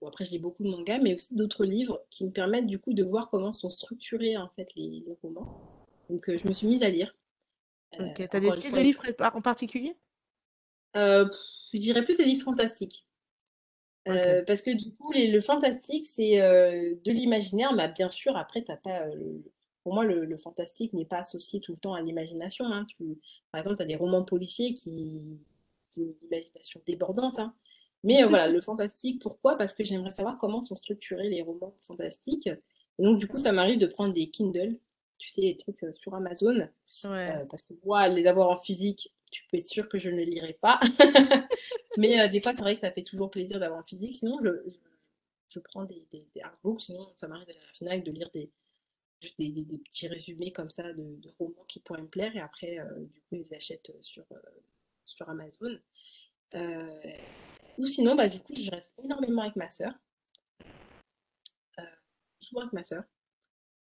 bon, 0.00 0.08
après, 0.08 0.24
je 0.24 0.30
lis 0.30 0.38
beaucoup 0.38 0.62
de 0.62 0.68
mangas, 0.70 0.98
mais 0.98 1.14
aussi 1.14 1.34
d'autres 1.34 1.64
livres 1.64 2.02
qui 2.10 2.24
me 2.24 2.30
permettent 2.30 2.66
du 2.66 2.78
coup 2.78 2.92
de 2.92 3.02
voir 3.04 3.28
comment 3.28 3.52
sont 3.52 3.70
structurés 3.70 4.36
en 4.36 4.48
fait 4.50 4.74
les, 4.76 5.02
les 5.06 5.16
romans. 5.22 5.60
Donc, 6.08 6.28
euh, 6.28 6.38
je 6.38 6.46
me 6.46 6.52
suis 6.52 6.66
mise 6.66 6.82
à 6.82 6.90
lire. 6.90 7.14
Euh, 8.00 8.04
Ok, 8.04 8.28
t'as 8.28 8.40
des 8.40 8.50
styles 8.50 8.72
de 8.72 8.78
livres 8.80 9.02
en 9.34 9.40
particulier? 9.40 9.96
euh, 10.96 11.24
pff, 11.26 11.38
je 11.72 11.78
dirais 11.78 12.04
plus 12.04 12.18
les 12.18 12.24
livres 12.24 12.44
fantastiques. 12.44 13.06
Parce 14.46 14.62
que 14.62 14.70
du 14.76 14.92
coup, 14.96 15.12
les- 15.12 15.30
le 15.30 15.40
fantastique, 15.40 16.06
c'est 16.06 16.38
de 16.38 17.10
l'imaginaire, 17.12 17.72
mais 17.74 17.88
bien 17.92 18.08
sûr, 18.08 18.36
après, 18.36 18.62
t'as 18.62 18.76
pas, 18.76 19.06
le- 19.06 19.42
pour 19.84 19.94
moi, 19.94 20.04
le, 20.04 20.24
le 20.24 20.36
fantastique 20.36 20.92
n'est 20.92 21.04
pas 21.04 21.18
associé 21.18 21.60
tout 21.60 21.72
le 21.72 21.78
temps 21.78 21.94
à 21.94 22.02
l'imagination. 22.02 22.64
hein. 22.66 22.86
Par 23.52 23.60
exemple, 23.60 23.76
tu 23.76 23.82
as 23.82 23.86
des 23.86 23.96
romans 23.96 24.24
policiers 24.24 24.74
qui, 24.74 25.38
qui 25.90 26.00
ont 26.02 26.04
une 26.22 26.28
imagination 26.28 26.80
débordante. 26.86 27.38
hein. 27.38 27.54
Mais 28.04 28.22
euh, 28.22 28.28
voilà, 28.28 28.48
le 28.48 28.60
fantastique, 28.60 29.20
pourquoi? 29.22 29.56
Parce 29.56 29.74
que 29.74 29.84
j'aimerais 29.84 30.10
savoir 30.10 30.38
comment 30.38 30.64
sont 30.64 30.76
structurés 30.76 31.28
les 31.28 31.42
romans 31.42 31.74
fantastiques. 31.80 32.48
Et 32.98 33.02
donc, 33.02 33.18
du 33.18 33.26
coup, 33.28 33.36
ça 33.36 33.52
m'arrive 33.52 33.78
de 33.78 33.86
prendre 33.86 34.14
des 34.14 34.30
Kindle, 34.30 34.78
tu 35.18 35.28
sais, 35.28 35.42
les 35.42 35.56
trucs 35.56 35.82
euh, 35.84 35.92
sur 35.94 36.14
Amazon. 36.14 36.68
Ouais. 37.04 37.30
Euh, 37.32 37.44
parce 37.48 37.62
que 37.62 37.74
moi, 37.84 38.08
les 38.08 38.26
avoir 38.26 38.48
en 38.50 38.56
physique, 38.56 39.12
tu 39.30 39.44
peux 39.50 39.58
être 39.58 39.66
sûr 39.66 39.88
que 39.88 39.98
je 39.98 40.10
ne 40.10 40.16
les 40.16 40.24
lirai 40.26 40.54
pas. 40.54 40.80
Mais 41.98 42.20
euh, 42.20 42.28
des 42.28 42.40
fois, 42.40 42.52
c'est 42.54 42.62
vrai 42.62 42.74
que 42.74 42.80
ça 42.80 42.92
fait 42.92 43.02
toujours 43.04 43.30
plaisir 43.30 43.60
d'avoir 43.60 43.80
en 43.80 43.84
physique. 43.84 44.14
Sinon, 44.14 44.38
je, 44.42 44.50
je, 44.68 44.76
je 45.48 45.58
prends 45.60 45.84
des, 45.84 46.06
des, 46.12 46.26
des 46.34 46.40
artbooks. 46.42 46.82
Sinon, 46.82 47.06
ça 47.18 47.28
m'arrive 47.28 47.46
d'aller 47.46 47.58
à 47.60 47.66
la 47.66 47.72
FNAC, 47.74 48.04
de 48.04 48.12
lire 48.12 48.30
des, 48.32 48.50
juste 49.22 49.38
des, 49.38 49.50
des- 49.50 49.78
petits 49.78 50.08
résumés 50.08 50.52
comme 50.52 50.70
ça 50.70 50.92
de, 50.92 51.16
de 51.16 51.30
romans 51.38 51.64
qui 51.68 51.80
pourraient 51.80 52.02
me 52.02 52.08
plaire. 52.08 52.34
Et 52.36 52.40
après, 52.40 52.78
euh, 52.80 53.04
du 53.06 53.20
coup, 53.22 53.36
ils 53.36 53.42
les 53.42 53.54
achètent 53.54 53.92
sur, 54.02 54.24
euh, 54.32 54.36
sur 55.04 55.28
Amazon. 55.28 55.78
Euh, 56.54 57.00
ou 57.78 57.86
sinon, 57.86 58.14
bah, 58.16 58.28
du 58.28 58.38
coup, 58.40 58.54
je 58.54 58.70
reste 58.70 58.92
énormément 59.02 59.42
avec 59.42 59.56
ma 59.56 59.70
sœur. 59.70 59.92
Euh, 61.78 61.82
souvent 62.40 62.62
avec 62.62 62.72
ma 62.72 62.84
sœur. 62.84 63.04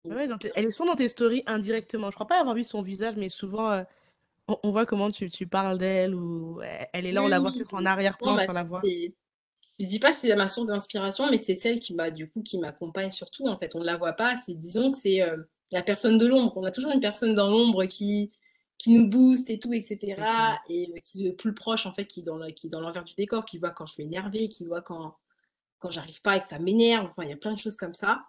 Donc, 0.06 0.14
Ouais, 0.16 0.28
dans 0.28 0.38
tes- 0.38 0.52
elles 0.56 0.72
sont 0.72 0.86
dans 0.86 0.96
tes 0.96 1.10
stories 1.10 1.44
indirectement. 1.46 2.10
Je 2.10 2.16
crois 2.16 2.28
pas 2.28 2.40
avoir 2.40 2.56
vu 2.56 2.64
son 2.64 2.82
visage, 2.82 3.16
mais 3.18 3.30
souvent, 3.30 3.72
euh, 3.72 3.84
on, 4.48 4.58
on 4.64 4.72
voit 4.72 4.86
comment 4.86 5.12
tu, 5.12 5.30
tu 5.30 5.48
parles 5.48 5.78
d'elle 5.78 6.16
ou 6.16 6.62
elle 6.62 6.88
elle 6.94 7.06
est 7.06 7.12
là, 7.12 7.24
on 7.24 7.28
la 7.28 7.40
voit 7.40 7.52
peut-être 7.52 7.74
en 7.74 7.86
arrière-plan 7.86 8.36
bah, 8.36 8.46
sans 8.48 8.54
la 8.54 8.66
c'est 8.84 9.14
Je 9.80 9.86
dis 9.86 10.00
pas 10.00 10.12
que 10.12 10.18
c'est 10.18 10.34
ma 10.36 10.48
source 10.48 10.68
d'inspiration, 10.68 11.30
mais 11.30 11.38
c'est 11.38 11.56
celle 11.56 11.80
qui 11.80 11.94
m'a 11.94 12.12
du 12.12 12.30
coup 12.30 12.42
qui 12.42 12.58
m'accompagne 12.58 13.12
surtout. 13.12 13.48
En 13.48 13.58
fait, 13.58 13.76
on 13.76 13.80
ne 13.80 13.86
la 13.86 13.98
voit 13.98 14.14
pas. 14.14 14.36
C'est 14.38 14.54
disons 14.54 14.92
que 14.92 14.98
c'est 14.98 15.22
euh, 15.22 15.38
la 15.72 15.84
personne 15.84 16.18
de 16.18 16.26
l'ombre. 16.28 16.56
On 16.58 16.64
a 16.64 16.72
toujours 16.72 16.92
une 16.92 17.02
personne 17.02 17.36
dans 17.36 17.50
l'ombre 17.50 17.86
qui 17.86 18.32
qui 18.80 18.98
nous 18.98 19.08
booste 19.08 19.52
et 19.52 19.60
tout, 19.60 19.74
etc. 19.74 20.00
Et 20.70 20.92
euh, 20.92 21.00
qui 21.04 21.28
est 21.28 21.34
plus 21.34 21.54
proche 21.54 21.86
en 21.86 21.94
fait, 21.94 22.06
qui 22.06 22.22
est 22.22 22.24
dans 22.24 22.82
l'envers 22.82 23.04
du 23.04 23.14
décor, 23.14 23.46
qui 23.46 23.60
voit 23.60 23.70
quand 23.70 23.86
je 23.86 23.94
suis 23.94 24.04
énervée, 24.04 24.50
qui 24.50 24.66
voit 24.66 24.82
quand 24.82 25.16
quand 25.80 25.92
j'arrive 25.92 26.22
pas 26.22 26.38
et 26.38 26.42
que 26.42 26.48
ça 26.48 26.60
m'énerve. 26.60 27.06
Enfin, 27.06 27.24
il 27.24 27.30
y 27.30 27.34
a 27.34 27.38
plein 27.38 27.54
de 27.54 27.58
choses 27.58 27.76
comme 27.78 27.94
ça. 27.94 28.26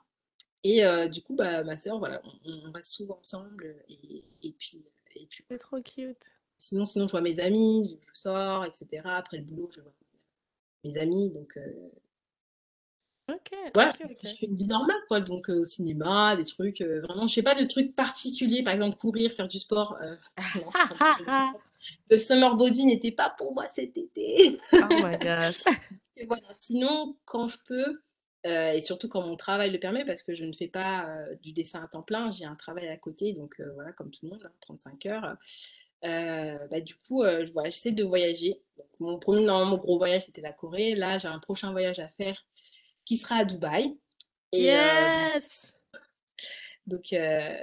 Et 0.62 0.84
euh, 0.84 1.08
du 1.08 1.22
coup, 1.22 1.34
bah, 1.34 1.64
ma 1.64 1.76
soeur, 1.76 1.98
voilà, 1.98 2.22
on, 2.44 2.68
on, 2.68 2.72
reste 2.72 2.92
souvent 2.92 3.18
ensemble. 3.20 3.76
Et, 3.88 4.24
et 4.42 4.52
puis, 4.52 4.84
et 5.16 5.26
puis 5.26 5.44
C'est 5.48 5.58
trop 5.58 5.80
cute. 5.82 6.16
Sinon, 6.58 6.84
sinon, 6.86 7.08
je 7.08 7.12
vois 7.12 7.22
mes 7.22 7.40
amis, 7.40 7.98
je 8.06 8.20
sors, 8.20 8.64
etc. 8.64 9.02
Après 9.04 9.38
le 9.38 9.44
boulot, 9.44 9.70
je 9.74 9.80
vois 9.80 9.92
mes 10.84 10.96
amis. 10.98 11.30
Donc, 11.30 11.56
euh... 11.56 11.90
Ok. 13.30 13.50
voilà, 13.74 13.90
je 13.90 14.28
fais 14.36 14.46
une 14.46 14.56
vie 14.56 14.66
normale, 14.66 14.96
quoi. 15.08 15.20
Donc, 15.20 15.48
euh, 15.50 15.60
au 15.60 15.64
cinéma, 15.64 16.36
des 16.36 16.44
trucs. 16.44 16.80
euh, 16.80 17.00
vraiment, 17.02 17.26
je 17.26 17.34
fais 17.34 17.42
pas 17.42 17.54
de 17.54 17.64
trucs 17.66 17.94
particuliers. 17.94 18.62
Par 18.62 18.74
exemple, 18.74 18.96
courir, 18.96 19.30
faire 19.30 19.48
du 19.48 19.58
sport. 19.58 19.96
euh, 20.02 20.14
non, 20.56 20.70
le 21.18 21.24
sport. 21.24 21.60
Le 22.10 22.18
summer 22.18 22.56
body 22.56 22.84
n'était 22.86 23.12
pas 23.12 23.30
pour 23.38 23.54
moi 23.54 23.66
cet 23.68 23.96
été. 23.96 24.58
Oh 24.72 24.78
my 24.90 25.18
gosh. 25.18 25.62
Et 26.16 26.26
voilà. 26.26 26.42
Sinon, 26.54 27.16
quand 27.24 27.48
je 27.48 27.56
peux, 27.66 28.00
euh, 28.46 28.72
et 28.72 28.80
surtout 28.82 29.08
quand 29.08 29.22
mon 29.22 29.36
travail 29.36 29.70
le 29.70 29.78
permet, 29.78 30.04
parce 30.04 30.22
que 30.22 30.34
je 30.34 30.44
ne 30.44 30.52
fais 30.52 30.68
pas 30.68 31.06
euh, 31.08 31.34
du 31.42 31.52
dessin 31.52 31.82
à 31.82 31.88
temps 31.88 32.02
plein, 32.02 32.30
j'ai 32.30 32.44
un 32.44 32.56
travail 32.56 32.88
à 32.88 32.96
côté, 32.98 33.32
donc 33.32 33.58
euh, 33.60 33.70
voilà, 33.74 33.92
comme 33.92 34.10
tout 34.10 34.20
le 34.24 34.30
monde, 34.30 34.42
hein, 34.44 34.50
35 34.60 35.06
heures. 35.06 35.36
Euh, 36.04 36.58
bah, 36.70 36.80
du 36.80 36.94
coup, 36.96 37.22
voilà, 37.54 37.70
j'essaie 37.70 37.92
de 37.92 38.04
voyager. 38.04 38.60
Donc, 38.76 38.86
mon 39.00 39.18
premier, 39.18 39.44
normalement, 39.44 39.72
mon 39.72 39.78
gros 39.78 39.96
voyage, 39.98 40.26
c'était 40.26 40.40
la 40.42 40.52
Corée. 40.52 40.94
Là, 40.94 41.16
j'ai 41.18 41.28
un 41.28 41.38
prochain 41.38 41.70
voyage 41.72 41.98
à 41.98 42.08
faire 42.08 42.44
qui 43.10 43.16
sera 43.16 43.38
à 43.38 43.44
Dubaï. 43.44 43.96
Et 44.52 44.72
euh, 44.72 45.08
Yes! 45.34 45.74
donc, 46.86 47.12
euh, 47.12 47.54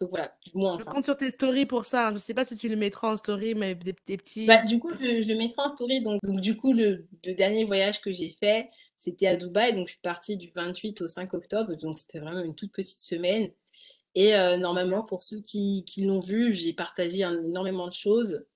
donc 0.00 0.08
voilà, 0.08 0.34
du 0.46 0.52
moins, 0.56 0.78
Je 0.78 0.82
enfin. 0.82 0.92
compte 0.92 1.04
sur 1.04 1.14
tes 1.18 1.30
stories 1.30 1.66
pour 1.66 1.84
ça. 1.84 2.08
hein. 2.08 2.12
Je 2.14 2.18
sais 2.18 2.32
pas 2.32 2.44
si 2.46 2.56
tu 2.56 2.70
le 2.70 2.76
mettras 2.76 3.12
en 3.12 3.16
story, 3.18 3.54
mais 3.54 3.74
des, 3.74 3.94
des 4.06 4.16
petits. 4.16 4.46
Bah, 4.46 4.62
du 4.64 4.78
coup, 4.78 4.88
je, 4.94 5.20
je 5.20 5.28
le 5.28 5.36
mettrai 5.36 5.60
en 5.60 5.68
story. 5.68 6.00
Donc, 6.02 6.22
donc 6.22 6.40
du 6.40 6.56
coup, 6.56 6.72
le, 6.72 7.06
le 7.22 7.34
dernier 7.34 7.64
voyage 7.66 8.00
que 8.00 8.10
j'ai 8.14 8.30
fait, 8.30 8.70
c'était 8.98 9.26
à 9.26 9.36
Dubaï. 9.36 9.74
Donc, 9.74 9.88
je 9.88 9.92
suis 9.92 10.00
partie 10.00 10.38
du 10.38 10.50
28 10.54 11.02
au 11.02 11.08
5 11.08 11.34
octobre. 11.34 11.74
Donc, 11.82 11.98
c'était 11.98 12.18
vraiment 12.18 12.40
une 12.42 12.54
toute 12.54 12.72
petite 12.72 13.00
semaine. 13.02 13.50
Et 14.14 14.34
euh, 14.34 14.56
normalement, 14.56 15.02
pour 15.02 15.22
ceux 15.22 15.42
qui, 15.42 15.84
qui 15.86 16.06
l'ont 16.06 16.20
vu, 16.20 16.54
j'ai 16.54 16.72
partagé 16.72 17.24
un- 17.24 17.42
énormément 17.44 17.88
de 17.88 17.92
choses. 17.92 18.46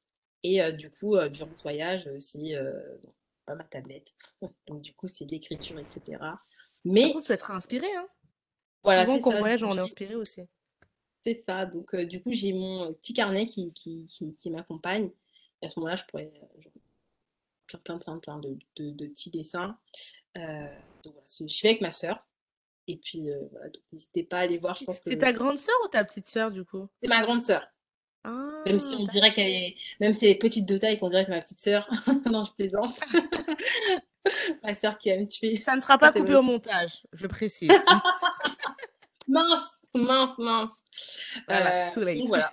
Et 0.42 0.62
euh, 0.62 0.72
du 0.72 0.90
coup, 0.90 1.14
durant 1.28 1.50
ce 1.56 1.62
voyage, 1.62 2.06
bon, 2.06 3.12
pas 3.47 3.55
ma 3.55 3.64
tablette. 3.64 4.14
Donc, 4.66 4.82
du 4.82 4.95
coup, 4.95 5.09
c'est 5.09 5.24
l'écriture, 5.24 5.78
etc. 5.78 6.03
Ça 6.20 6.43
Mais 6.84 7.12
vas 7.12 7.34
être 7.34 7.51
inspiré, 7.51 7.86
hein. 7.97 8.09
voilà, 8.82 9.07
c'est 9.07 9.20
quand 9.20 9.30
on 9.30 9.32
ça. 9.32 9.38
voyage, 9.38 9.61
Donc, 9.61 9.72
on 9.74 9.76
est 9.76 9.80
inspiré 9.80 10.14
aussi. 10.14 10.43
c'est 11.22 11.34
ça. 11.34 11.66
Donc, 11.66 11.95
euh, 11.95 12.05
du 12.07 12.22
coup, 12.22 12.32
j'ai 12.32 12.53
mon 12.53 12.90
euh, 12.90 12.93
petit 12.95 13.12
carnet 13.14 13.47
qui, 13.47 13.72
qui, 13.72 14.07
qui, 14.07 14.34
qui 14.34 14.51
m'accompagne. 14.51 15.11
Et 15.61 15.66
à 15.66 15.68
ce 15.68 15.78
moment-là, 15.80 15.97
je 15.97 16.05
pourrais 16.05 16.32
euh, 16.34 16.70
faire 17.70 17.80
plein, 17.82 17.99
plein, 17.99 18.18
plein 18.18 18.38
de, 18.38 18.59
de, 18.76 18.90
de 18.90 19.07
petits 19.07 19.30
dessins. 19.30 19.78
Euh, 20.36 20.66
donc, 21.05 21.14
voilà, 21.14 21.26
je 21.30 21.59
fais 21.61 21.68
avec 21.68 21.80
ma 21.80 21.93
sœur. 21.93 22.26
Et 22.88 22.97
puis, 22.97 23.30
euh, 23.30 23.47
voilà, 23.53 23.70
n'hésitez 23.93 24.24
pas 24.24 24.38
à 24.38 24.40
aller 24.40 24.59
voir. 24.59 24.74
Je 24.74 24.80
C'est 24.80 24.84
pense 24.84 25.01
c'est 25.05 25.14
que 25.14 25.20
ta 25.20 25.32
grande 25.32 25.59
sœur 25.59 25.76
ou 25.84 25.88
ta 25.88 26.05
petite 26.05 26.28
sœur, 26.28 26.51
du 26.51 26.64
coup? 26.64 26.88
c'est 27.01 27.09
ma 27.09 27.22
grande 27.22 27.45
sœur. 27.45 27.66
Même 28.66 28.78
si 28.78 28.94
Ah, 28.96 29.00
on 29.00 29.06
dirait 29.06 29.32
qu'elle 29.34 29.48
est, 29.48 29.74
même 30.00 30.12
si 30.12 30.26
elle 30.26 30.32
est 30.32 30.38
petite 30.38 30.66
de 30.68 30.78
taille, 30.78 30.98
qu'on 30.98 31.08
dirait 31.08 31.24
que 31.24 31.30
c'est 31.30 31.36
ma 31.36 31.42
petite 31.42 31.60
sœur. 31.60 31.88
Non, 32.30 32.44
je 32.44 32.52
plaisante. 32.52 32.94
Ma 34.62 34.76
sœur 34.76 34.96
qui 34.98 35.10
va 35.10 35.16
me 35.18 35.26
tuer. 35.26 35.56
Ça 35.56 35.74
ne 35.74 35.80
sera 35.80 35.98
pas 35.98 36.12
coupé 36.12 36.34
au 36.36 36.42
montage, 36.42 37.02
je 37.12 37.26
précise. 37.26 37.70
Mince, 39.28 39.80
mince, 39.94 40.38
mince. 40.38 40.70
Voilà, 41.48 41.88
Euh, 41.96 42.14
donc 42.16 42.28
voilà. 42.28 42.52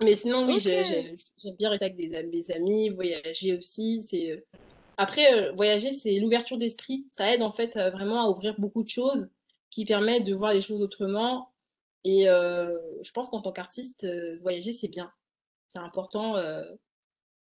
Mais 0.00 0.14
sinon, 0.16 0.46
oui, 0.46 0.58
j'aime 0.60 1.56
bien 1.58 1.70
rester 1.70 1.84
avec 1.86 1.96
des, 1.96 2.08
des 2.24 2.50
amis, 2.50 2.88
voyager 2.90 3.56
aussi. 3.56 4.02
C'est 4.02 4.30
euh, 4.32 4.44
Après, 4.96 5.32
euh, 5.32 5.52
voyager, 5.52 5.92
c'est 5.92 6.18
l'ouverture 6.18 6.58
d'esprit. 6.58 7.06
Ça 7.12 7.32
aide 7.32 7.42
en 7.42 7.50
fait 7.50 7.76
euh, 7.76 7.90
vraiment 7.90 8.24
à 8.24 8.28
ouvrir 8.28 8.54
beaucoup 8.58 8.82
de 8.82 8.88
choses 8.88 9.28
qui 9.70 9.84
permettent 9.84 10.24
de 10.24 10.34
voir 10.34 10.52
les 10.52 10.60
choses 10.60 10.82
autrement. 10.82 11.51
Et 12.04 12.24
je 12.24 13.10
pense 13.12 13.28
qu'en 13.28 13.40
tant 13.40 13.52
qu'artiste, 13.52 14.06
voyager, 14.40 14.72
c'est 14.72 14.88
bien. 14.88 15.12
C'est 15.68 15.78
important. 15.78 16.36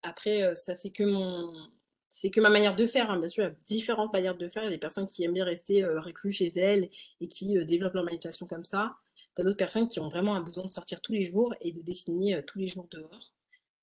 Après, 0.03 0.55
ça, 0.55 0.75
c'est 0.75 0.91
que 0.91 1.03
mon... 1.03 1.53
C'est 2.09 2.31
que 2.31 2.39
ma 2.39 2.49
manière 2.49 2.75
de 2.75 2.85
faire, 2.85 3.11
hein. 3.11 3.19
Bien 3.19 3.29
sûr, 3.29 3.43
il 3.43 3.47
y 3.47 3.49
a 3.49 3.55
différentes 3.67 4.11
manières 4.13 4.37
de 4.37 4.47
faire. 4.47 4.63
Il 4.63 4.67
y 4.67 4.69
a 4.69 4.71
des 4.71 4.79
personnes 4.79 5.05
qui 5.05 5.23
aiment 5.23 5.33
bien 5.33 5.43
rester 5.45 5.83
euh, 5.83 6.01
chez 6.31 6.47
elles 6.57 6.89
et 7.19 7.27
qui 7.27 7.63
développent 7.65 7.93
leur 7.93 8.05
méditation 8.05 8.47
comme 8.47 8.63
ça. 8.63 8.95
T'as 9.35 9.43
d'autres 9.43 9.57
personnes 9.57 9.87
qui 9.87 9.99
ont 9.99 10.07
vraiment 10.09 10.33
un 10.33 10.41
besoin 10.41 10.63
de 10.63 10.69
sortir 10.69 11.01
tous 11.01 11.11
les 11.11 11.25
jours 11.25 11.53
et 11.61 11.71
de 11.71 11.81
dessiner 11.81 12.41
tous 12.47 12.57
les 12.57 12.69
jours 12.69 12.87
dehors. 12.89 13.33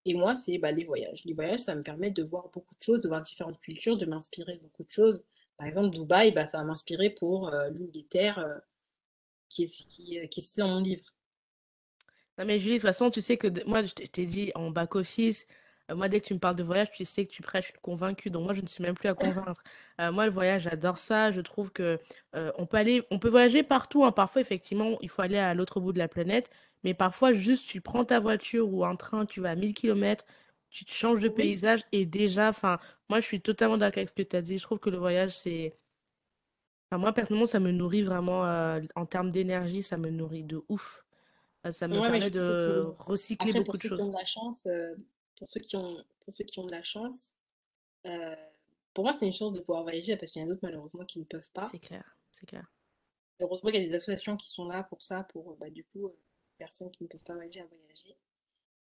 Et 0.05 0.15
moi, 0.15 0.35
c'est 0.35 0.59
bah, 0.59 0.73
les 0.73 0.85
voyages. 0.85 1.25
Les 1.27 1.35
voyages, 1.35 1.61
ça 1.61 1.75
me 1.77 1.83
permet 1.83 2.11
de 2.11 2.25
voir 2.25 2.49
beaucoup 2.53 2.75
de 2.75 2.83
choses, 2.83 3.01
de 3.03 3.09
voir 3.09 3.23
différentes 3.23 3.61
cultures, 3.61 3.97
de 3.97 4.07
m'inspirer 4.07 4.57
de 4.57 4.63
beaucoup 4.63 4.85
de 4.85 4.91
choses. 4.91 5.25
Par 5.57 5.67
exemple, 5.69 5.91
Dubaï, 5.91 6.33
bah, 6.33 6.49
ça 6.49 6.59
va 6.59 6.65
m'inspirer 6.65 7.11
pour 7.11 7.53
l'une 7.73 7.91
des 7.91 8.05
terres 8.05 8.45
qui 9.55 9.65
est, 9.65 9.89
qui, 9.89 10.17
est- 10.19 10.29
qui 10.29 10.41
est 10.41 10.43
citée 10.43 10.61
dans 10.63 10.69
mon 10.69 10.81
livre. 10.81 11.05
Non, 12.39 12.45
mais 12.47 12.59
Julie, 12.59 12.75
de 12.75 12.79
toute 12.81 12.89
façon, 12.89 13.11
tu 13.11 13.21
sais 13.21 13.37
que 13.37 13.49
moi, 13.69 13.83
je 13.85 13.93
t'ai 13.95 14.23
je 14.25 14.29
dit 14.29 14.53
en 14.55 14.71
back-office, 14.71 15.47
euh, 15.91 15.95
moi, 15.95 16.09
dès 16.09 16.21
que 16.21 16.27
tu 16.27 16.35
me 16.35 16.39
parles 16.41 16.57
de 16.57 16.63
voyage, 16.65 16.91
tu 16.93 17.05
sais 17.05 17.27
que 17.27 17.31
tu 17.33 17.43
prêches 17.43 17.71
une 17.71 17.81
convaincue. 17.81 18.31
Donc, 18.31 18.45
moi, 18.45 18.55
je 18.55 18.61
ne 18.63 18.67
suis 18.67 18.83
même 18.83 18.95
plus 18.95 19.09
à 19.09 19.15
convaincre. 19.15 19.63
Euh, 20.01 20.11
moi, 20.11 20.27
le 20.27 20.33
voyage, 20.33 20.63
j'adore 20.63 20.99
ça. 20.99 21.31
Je 21.31 21.41
trouve 21.41 21.71
que 21.71 22.01
euh, 22.35 22.51
on 22.59 22.67
peut 22.67 22.77
aller, 22.79 23.05
on 23.13 23.21
peut 23.21 23.29
voyager 23.29 23.63
partout. 23.63 24.05
hein. 24.05 24.11
Parfois, 24.13 24.41
effectivement, 24.41 24.99
il 25.03 25.09
faut 25.09 25.23
aller 25.23 25.39
à 25.39 25.55
l'autre 25.55 25.79
bout 25.81 25.93
de 25.93 25.99
la 26.01 26.09
planète. 26.09 26.51
Mais 26.83 26.95
parfois, 26.95 27.33
juste, 27.33 27.69
tu 27.69 27.81
prends 27.81 28.03
ta 28.05 28.19
voiture 28.21 28.69
ou 28.73 28.85
un 28.85 28.97
train, 28.97 29.25
tu 29.25 29.41
vas 29.41 29.51
à 29.51 29.55
1000 29.55 29.73
km, 29.75 30.25
tu 30.71 30.85
te 30.85 30.93
changes 30.93 31.21
de 31.21 31.29
paysage 31.29 31.85
et 31.93 32.07
déjà, 32.07 32.49
enfin, 32.49 32.79
moi, 33.09 33.21
je 33.21 33.27
suis 33.27 33.41
totalement 33.41 33.79
d'accord 33.79 33.99
avec 33.99 34.09
ce 34.09 34.15
que 34.15 34.23
tu 34.29 34.35
as 34.37 34.43
dit. 34.43 34.59
Je 34.59 34.65
trouve 34.65 34.81
que 34.81 34.91
le 34.91 34.99
voyage, 34.99 35.37
c'est. 35.39 35.75
Enfin, 36.95 37.01
moi, 37.01 37.13
personnellement, 37.13 37.47
ça 37.47 37.59
me 37.59 37.73
nourrit 37.73 38.03
vraiment 38.05 38.47
euh, 38.47 38.81
en 38.95 39.05
termes 39.05 39.33
d'énergie, 39.33 39.83
ça 39.83 39.97
me 39.97 40.11
nourrit 40.11 40.45
de 40.45 40.63
ouf. 40.69 41.05
Euh, 41.67 41.73
Ça 41.73 41.89
me 41.89 42.01
ouais, 42.01 42.07
permet 42.09 42.31
de 42.31 42.85
recycler 43.01 43.53
Après, 43.53 43.59
beaucoup 43.59 43.65
pour 43.65 43.77
de 43.77 43.83
ceux 43.83 43.89
qui 43.91 44.01
ont 44.03 44.07
choses. 44.07 44.09
de 44.09 44.13
la 44.17 44.25
chance, 44.25 44.67
euh, 44.67 44.95
pour 45.37 45.49
ceux 45.51 45.61
qui 45.61 45.77
ont, 45.77 45.97
pour 46.25 46.33
ceux 46.35 46.45
qui 46.45 46.59
ont 46.61 46.67
de 46.67 46.71
la 46.71 46.83
chance, 46.85 47.37
euh, 48.07 48.37
pour 48.95 49.05
moi, 49.05 49.15
c'est 49.15 49.27
une 49.27 49.33
chance 49.33 49.53
de 49.53 49.61
pouvoir 49.61 49.83
voyager 49.83 50.17
parce 50.17 50.33
qu'il 50.33 50.43
y 50.43 50.45
en 50.45 50.49
a 50.49 50.51
d'autres, 50.51 50.65
malheureusement, 50.65 51.05
qui 51.05 51.19
ne 51.19 51.25
peuvent 51.25 51.51
pas. 51.53 51.71
C'est 51.71 51.81
clair, 51.81 52.17
c'est 52.31 52.47
clair. 52.47 52.73
Heureusement 53.41 53.71
qu'il 53.71 53.81
y 53.83 53.85
a 53.85 53.89
des 53.89 53.95
associations 53.95 54.37
qui 54.37 54.49
sont 54.51 54.67
là 54.69 54.85
pour 54.85 55.03
ça, 55.03 55.25
pour, 55.25 55.57
bah, 55.57 55.71
du 55.71 55.85
coup, 55.85 56.13
personnes 56.59 56.91
qui 56.91 57.03
ne 57.05 57.09
peuvent 57.09 57.25
pas 57.25 57.35
voyager 57.35 57.61
à 57.61 57.67
voyager. 57.67 58.17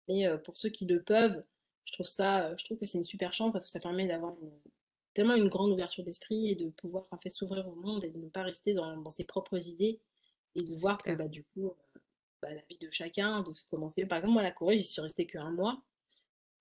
Mais 0.08 0.38
pour 0.44 0.56
ceux 0.56 0.68
qui 0.70 0.86
le 0.86 1.02
peuvent, 1.02 1.44
je 1.84 1.92
trouve 1.92 2.06
ça, 2.06 2.56
je 2.56 2.64
trouve 2.64 2.78
que 2.78 2.86
c'est 2.86 2.98
une 2.98 3.04
super 3.04 3.32
chance 3.32 3.52
parce 3.52 3.66
que 3.66 3.70
ça 3.70 3.80
permet 3.80 4.06
d'avoir 4.06 4.34
une- 4.40 4.50
tellement 5.14 5.34
une 5.34 5.48
grande 5.48 5.70
ouverture 5.70 6.04
d'esprit 6.04 6.50
et 6.50 6.54
de 6.54 6.68
pouvoir 6.70 7.04
en 7.10 7.18
fait 7.18 7.28
s'ouvrir 7.28 7.68
au 7.68 7.74
monde 7.74 8.04
et 8.04 8.10
de 8.10 8.18
ne 8.18 8.28
pas 8.28 8.42
rester 8.42 8.74
dans, 8.74 8.96
dans 8.96 9.10
ses 9.10 9.24
propres 9.24 9.68
idées 9.68 10.00
et 10.54 10.62
de 10.62 10.72
voir 10.74 10.98
que 10.98 11.12
bah, 11.12 11.28
du 11.28 11.44
coup, 11.44 11.66
euh, 11.66 12.00
bah, 12.42 12.48
la 12.50 12.60
vie 12.68 12.78
de 12.78 12.90
chacun, 12.90 13.42
de 13.42 13.52
se 13.52 13.66
commencer. 13.66 14.04
Par 14.06 14.18
exemple, 14.18 14.34
moi, 14.34 14.42
à 14.42 14.44
la 14.44 14.50
Corée, 14.50 14.78
j'y 14.78 14.84
suis 14.84 15.00
restée 15.00 15.26
qu'un 15.26 15.50
mois. 15.50 15.80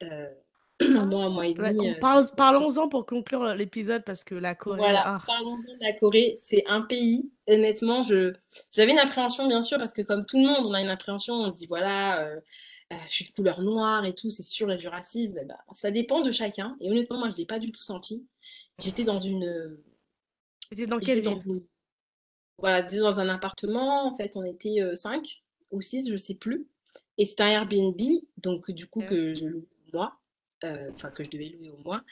Euh, 0.03 0.30
un 0.82 1.06
mois, 1.06 1.26
un 1.26 1.30
mois 1.30 1.48
et 1.48 1.53
demi, 1.53 1.90
euh, 1.90 1.99
parle, 1.99 2.26
parlons-en 2.36 2.88
pour 2.88 3.06
conclure 3.06 3.53
l'épisode 3.56 4.03
parce 4.03 4.23
que 4.23 4.34
la 4.34 4.56
Corée, 4.56 4.80
voilà, 4.80 5.03
ah, 5.06 5.19
parlons-en 5.26 5.73
de 5.73 5.80
la 5.84 5.94
Corée. 5.94 6.38
C'est 6.41 6.64
un 6.68 6.82
pays, 6.82 7.32
honnêtement, 7.48 8.02
je 8.02 8.34
j'avais 8.72 8.91
une 8.91 8.99
appréhension, 8.99 9.48
bien 9.48 9.61
sûr, 9.61 9.78
parce 9.78 9.94
que 9.94 10.02
comme 10.02 10.26
tout 10.26 10.38
le 10.38 10.48
monde, 10.48 10.65
on 10.65 10.73
a 10.73 10.82
une 10.82 10.90
appréhension, 10.90 11.36
on 11.36 11.53
se 11.53 11.60
dit, 11.60 11.68
voilà, 11.68 12.22
euh, 12.22 12.40
euh, 12.91 12.95
je 13.07 13.13
suis 13.13 13.26
de 13.26 13.31
couleur 13.31 13.61
noire 13.61 14.05
et 14.05 14.13
tout, 14.13 14.30
c'est 14.30 14.43
sûr, 14.43 14.69
a 14.69 14.77
du 14.77 14.88
racisme. 14.88 15.39
Eh 15.41 15.45
ben, 15.45 15.57
ça 15.73 15.91
dépend 15.91 16.22
de 16.22 16.31
chacun. 16.31 16.77
Et 16.81 16.89
honnêtement, 16.89 17.18
moi, 17.18 17.30
je 17.31 17.38
l'ai 17.38 17.45
pas 17.45 17.59
du 17.59 17.72
tout 17.72 17.84
senti. 17.84 18.27
J'étais 18.80 19.03
dans 19.03 19.19
une, 19.19 19.77
c'était 20.72 20.88
dans 20.88 20.99
j'étais 20.99 21.22
quelle 21.22 21.23
dans 21.23 21.35
ville? 21.35 21.51
une, 21.55 21.63
voilà, 22.57 22.81
j'étais 22.84 22.99
dans 22.99 23.19
un 23.19 23.27
appartement. 23.27 24.07
En 24.07 24.15
fait, 24.15 24.38
on 24.38 24.43
était 24.45 24.81
euh, 24.81 24.95
cinq 24.95 25.43
ou 25.69 25.81
six, 25.81 26.09
je 26.09 26.15
sais 26.15 26.35
plus. 26.35 26.65
Et 27.18 27.26
c'était 27.26 27.43
un 27.43 27.47
Airbnb, 27.49 27.99
donc 28.38 28.72
du 28.72 28.88
coup 28.88 29.01
que 29.01 29.35
je 29.35 29.45
loue 29.45 29.68
au 29.88 29.97
mois, 29.97 30.18
euh, 30.63 30.89
enfin 30.93 31.11
que 31.11 31.23
je 31.26 31.30
devais 31.30 31.49
louer 31.49 31.69
au 31.69 31.77
mois. 31.84 32.03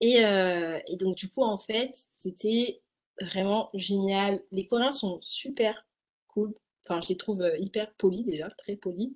Et, 0.00 0.24
euh, 0.26 0.78
et 0.86 0.96
donc, 0.96 1.16
du 1.16 1.30
coup, 1.30 1.42
en 1.42 1.56
fait, 1.56 2.08
c'était 2.18 2.82
vraiment 3.20 3.70
génial. 3.72 4.42
Les 4.50 4.66
Coréens 4.66 4.92
sont 4.92 5.18
super 5.22 5.86
cool. 6.28 6.54
Enfin, 6.84 7.00
je 7.00 7.08
les 7.08 7.16
trouve 7.16 7.42
hyper 7.58 7.92
polis 7.94 8.24
déjà, 8.24 8.50
très 8.50 8.76
polis. 8.76 9.12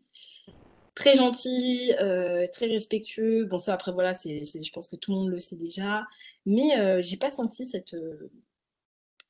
Très 0.96 1.16
gentils, 1.16 1.92
euh, 2.00 2.46
très 2.52 2.66
respectueux. 2.66 3.44
Bon, 3.44 3.58
ça, 3.60 3.74
après, 3.74 3.92
voilà, 3.92 4.14
c'est, 4.14 4.44
c'est- 4.46 4.62
je 4.64 4.72
pense 4.72 4.88
que 4.88 4.96
tout 4.96 5.12
le 5.12 5.18
monde 5.18 5.30
le 5.30 5.38
sait 5.40 5.56
déjà. 5.56 6.06
Mais 6.46 6.78
euh, 6.78 7.02
j'ai 7.02 7.18
pas 7.18 7.30
senti 7.30 7.66
cette, 7.66 7.94
euh, 7.94 8.30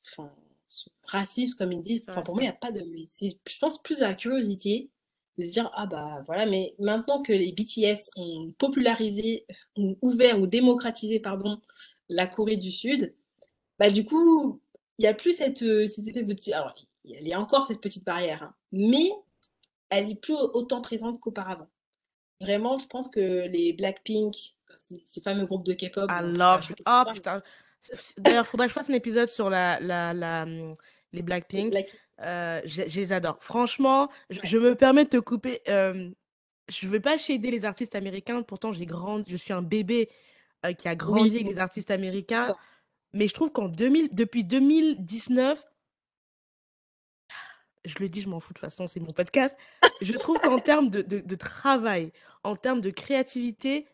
enfin, 0.05 0.31
ce 0.67 0.89
racisme, 1.03 1.57
comme 1.57 1.71
ils 1.73 1.81
disent. 1.83 2.05
Enfin, 2.09 2.21
pour 2.23 2.35
moi, 2.35 2.43
il 2.43 2.47
n'y 2.47 2.51
a 2.51 2.53
pas 2.53 2.71
de... 2.71 2.81
je 2.81 3.59
pense, 3.59 3.81
plus 3.83 4.01
à 4.01 4.07
la 4.09 4.15
curiosité 4.15 4.89
de 5.37 5.43
se 5.43 5.51
dire, 5.51 5.71
ah 5.75 5.85
bah 5.85 6.23
voilà, 6.25 6.45
mais 6.47 6.73
maintenant 6.79 7.21
que 7.21 7.33
les 7.33 7.51
BTS 7.51 8.11
ont 8.17 8.51
popularisé, 8.57 9.45
ont 9.75 9.95
ouvert 10.01 10.39
ou 10.41 10.47
démocratisé, 10.47 11.19
pardon, 11.19 11.61
la 12.09 12.27
Corée 12.27 12.57
du 12.57 12.71
Sud, 12.71 13.13
bah 13.79 13.89
du 13.89 14.05
coup, 14.05 14.61
il 14.99 15.03
n'y 15.03 15.07
a 15.07 15.13
plus 15.15 15.33
cette, 15.33 15.63
euh, 15.63 15.85
cette 15.87 16.07
espèce 16.07 16.27
de 16.27 16.33
petit... 16.35 16.53
Alors, 16.53 16.73
il 17.05 17.27
y 17.27 17.33
a 17.33 17.39
encore 17.41 17.65
cette 17.65 17.81
petite 17.81 18.05
barrière, 18.05 18.43
hein, 18.43 18.55
mais 18.73 19.11
elle 19.89 20.09
est 20.11 20.15
plus 20.15 20.33
autant 20.35 20.81
présente 20.81 21.19
qu'auparavant. 21.19 21.67
Vraiment, 22.41 22.77
je 22.77 22.87
pense 22.87 23.09
que 23.09 23.47
les 23.47 23.73
Blackpink, 23.73 24.35
ces 24.77 25.01
ces 25.05 25.21
fameux 25.21 25.45
groupes 25.45 25.65
de 25.65 25.73
K-pop, 25.73 26.09
I 26.11 26.21
love. 26.23 26.63
choquer 26.63 26.83
Oh 26.87 27.03
putain, 27.13 27.41
D'ailleurs, 28.17 28.43
il 28.45 28.47
faudrait 28.47 28.67
que 28.67 28.71
je 28.71 28.79
fasse 28.79 28.89
un 28.89 28.93
épisode 28.93 29.29
sur 29.29 29.49
la, 29.49 29.79
la, 29.79 30.13
la, 30.13 30.43
hum, 30.43 30.75
les 31.13 31.21
Blackpink. 31.21 31.71
Black- 31.71 31.95
Euh, 32.19 32.61
je, 32.65 32.81
je 32.87 32.99
les 32.99 33.13
adore. 33.13 33.37
Franchement, 33.41 34.09
je, 34.31 34.57
me 34.57 34.73
permets 34.75 35.03
de 35.05 35.09
te 35.09 35.17
couper. 35.17 35.61
euh, 35.69 36.09
je 36.67 36.85
ne 36.87 36.91
veux 36.91 36.99
pas 36.99 37.17
shader 37.17 37.51
les 37.51 37.63
artistes 37.63 37.93
américains. 37.95 38.41
Pourtant, 38.41 38.73
j'ai 38.73 38.87
grandi, 38.87 39.31
je 39.31 39.37
suis 39.37 39.53
un 39.53 39.61
bébé 39.61 40.09
euh, 40.65 40.73
qui 40.73 40.87
a 40.87 40.91
Oui, 40.91 40.97
grandi 40.97 41.35
avec 41.35 41.47
les 41.47 41.59
artistes 41.59 41.91
américains. 41.91 42.55
Mais 43.13 43.27
je 43.27 43.33
trouve 43.35 43.51
qu'en 43.51 43.69
2000, 43.69 44.09
depuis 44.13 44.43
2019, 44.43 45.63
je 47.85 47.95
le 47.99 48.09
dis, 48.09 48.21
je 48.21 48.29
m'en 48.29 48.39
fous 48.39 48.53
de 48.53 48.57
toute 48.59 48.61
façon, 48.69 48.85
c'est 48.87 48.99
mon 48.99 49.13
podcast. 49.13 49.55
Je 50.01 50.13
trouve 50.13 50.39
qu'en 50.39 50.59
termes 50.59 50.89
de, 50.89 51.35
travail, 51.35 52.11
en 52.43 52.55
termes 52.55 52.81
de 52.81 52.89
créativité, 52.89 53.87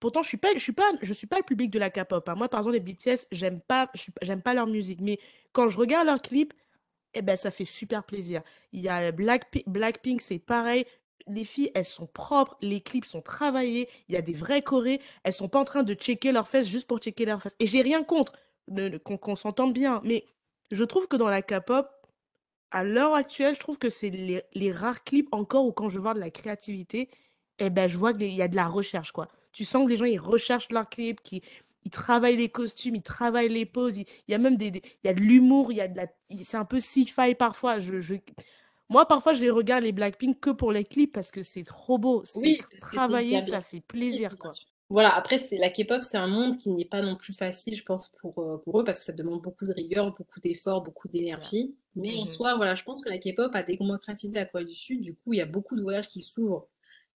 pourtant 0.00 0.22
je 0.22 0.28
suis 0.28 0.36
pas, 0.36 0.48
je 0.54 0.58
suis 0.58 0.72
pas, 0.72 0.90
je 1.02 1.12
suis 1.12 1.26
pas 1.26 1.38
le 1.38 1.44
public 1.44 1.70
de 1.70 1.78
la 1.78 1.90
K-pop. 1.90 2.28
hein. 2.28 2.34
Moi, 2.34 2.48
par 2.48 2.60
exemple, 2.60 2.74
les 2.74 2.80
BTS, 2.80 3.26
j'aime 3.32 3.60
pas, 3.60 3.90
j'aime 4.22 4.42
pas 4.42 4.54
leur 4.54 4.66
musique. 4.66 5.00
Mais 5.00 5.18
quand 5.52 5.68
je 5.68 5.78
regarde 5.78 6.06
leurs 6.06 6.22
clips, 6.22 6.52
eh 7.14 7.22
ben, 7.22 7.36
ça 7.36 7.50
fait 7.50 7.64
super 7.64 8.04
plaisir. 8.04 8.42
Il 8.72 8.80
y 8.80 8.88
a 8.88 9.12
Blackpink, 9.12 9.68
Blackpink, 9.68 10.20
c'est 10.20 10.38
pareil. 10.38 10.84
Les 11.26 11.44
filles, 11.44 11.70
elles 11.74 11.86
sont 11.86 12.06
propres, 12.06 12.56
les 12.60 12.82
clips 12.82 13.06
sont 13.06 13.22
travaillés, 13.22 13.88
il 14.08 14.14
y 14.14 14.18
a 14.18 14.22
des 14.22 14.34
vrais 14.34 14.60
chorés, 14.60 15.00
elles 15.22 15.32
sont 15.32 15.48
pas 15.48 15.58
en 15.58 15.64
train 15.64 15.82
de 15.82 15.94
checker 15.94 16.32
leurs 16.32 16.48
fesses 16.48 16.68
juste 16.68 16.86
pour 16.86 16.98
checker 16.98 17.24
leurs 17.24 17.40
fesses. 17.40 17.56
Et 17.60 17.66
j'ai 17.66 17.80
rien 17.80 18.02
contre, 18.02 18.34
qu'on 19.04 19.36
s'entende 19.36 19.72
bien, 19.72 20.02
mais 20.04 20.26
je 20.70 20.84
trouve 20.84 21.08
que 21.08 21.16
dans 21.16 21.28
la 21.28 21.40
K-pop, 21.40 21.88
à 22.74 22.84
l'heure 22.84 23.14
actuelle, 23.14 23.54
je 23.54 23.60
trouve 23.60 23.78
que 23.78 23.90
c'est 23.90 24.10
les, 24.10 24.42
les 24.54 24.72
rares 24.72 25.04
clips 25.04 25.28
encore 25.32 25.66
où 25.66 25.72
quand 25.72 25.88
je 25.88 25.98
vois 25.98 26.14
de 26.14 26.20
la 26.20 26.30
créativité, 26.30 27.10
eh 27.58 27.70
ben, 27.70 27.88
je 27.88 27.96
vois 27.98 28.12
qu'il 28.12 28.32
y 28.34 28.42
a 28.42 28.48
de 28.48 28.56
la 28.56 28.68
recherche, 28.68 29.12
quoi. 29.12 29.28
Tu 29.52 29.64
sens 29.64 29.84
que 29.86 29.90
les 29.90 29.96
gens, 29.96 30.04
ils 30.06 30.18
recherchent 30.18 30.70
leurs 30.72 30.90
clips, 30.90 31.22
qu'ils 31.22 31.42
ils 31.84 31.90
travaillent 31.90 32.36
les 32.36 32.48
costumes, 32.48 32.96
ils 32.96 33.02
travaillent 33.02 33.48
les 33.50 33.66
poses, 33.66 33.98
il 33.98 34.06
y 34.28 34.34
a 34.34 34.38
même 34.38 34.56
des, 34.56 34.70
des- 34.70 34.82
il 35.04 35.06
y 35.06 35.10
a 35.10 35.14
de 35.14 35.20
l'humour, 35.20 35.70
il 35.72 35.76
y 35.76 35.80
a 35.82 35.88
de 35.88 35.96
la, 35.96 36.06
c'est 36.42 36.56
un 36.56 36.64
peu 36.64 36.80
sci-fi 36.80 37.34
parfois. 37.34 37.78
Je, 37.78 38.00
je- 38.00 38.14
Moi, 38.88 39.06
parfois, 39.06 39.34
je 39.34 39.46
regarde 39.46 39.84
les 39.84 39.92
Blackpink 39.92 40.40
que 40.40 40.50
pour 40.50 40.72
les 40.72 40.84
clips 40.84 41.12
parce 41.12 41.30
que 41.30 41.42
c'est 41.42 41.64
trop 41.64 41.98
beau, 41.98 42.22
c'est 42.24 42.52
Oui, 42.52 42.58
travaillé, 42.80 43.40
ça 43.40 43.60
fait 43.60 43.80
plaisir, 43.80 44.38
quoi. 44.38 44.56
Voilà, 44.90 45.14
après, 45.14 45.38
c'est 45.38 45.56
la 45.56 45.70
K-pop, 45.70 46.02
c'est 46.02 46.16
un 46.18 46.26
monde 46.28 46.56
qui 46.56 46.70
n'est 46.70 46.84
pas 46.84 47.02
non 47.02 47.16
plus 47.16 47.32
facile, 47.34 47.76
je 47.76 47.82
pense, 47.84 48.08
pour, 48.20 48.38
euh, 48.40 48.58
pour 48.58 48.80
eux, 48.80 48.84
parce 48.84 48.98
que 48.98 49.04
ça 49.04 49.12
demande 49.12 49.42
beaucoup 49.42 49.64
de 49.66 49.72
rigueur, 49.72 50.14
beaucoup 50.14 50.40
d'efforts, 50.40 50.82
beaucoup 50.82 51.08
d'énergie. 51.08 51.74
Mais 51.96 52.16
en 52.16 52.22
Mhm. 52.22 52.26
soi, 52.26 52.56
voilà, 52.56 52.74
je 52.74 52.82
pense 52.82 53.00
que 53.00 53.08
la 53.08 53.18
K-pop 53.18 53.54
a 53.54 53.62
démocratisé 53.62 54.34
la 54.38 54.46
Corée 54.46 54.64
du 54.64 54.74
Sud. 54.74 55.00
Du 55.02 55.14
coup, 55.14 55.32
il 55.32 55.36
y 55.38 55.42
a 55.42 55.46
beaucoup 55.46 55.76
de 55.76 55.82
voyages 55.82 56.08
qui 56.08 56.22
s'ouvrent 56.22 56.68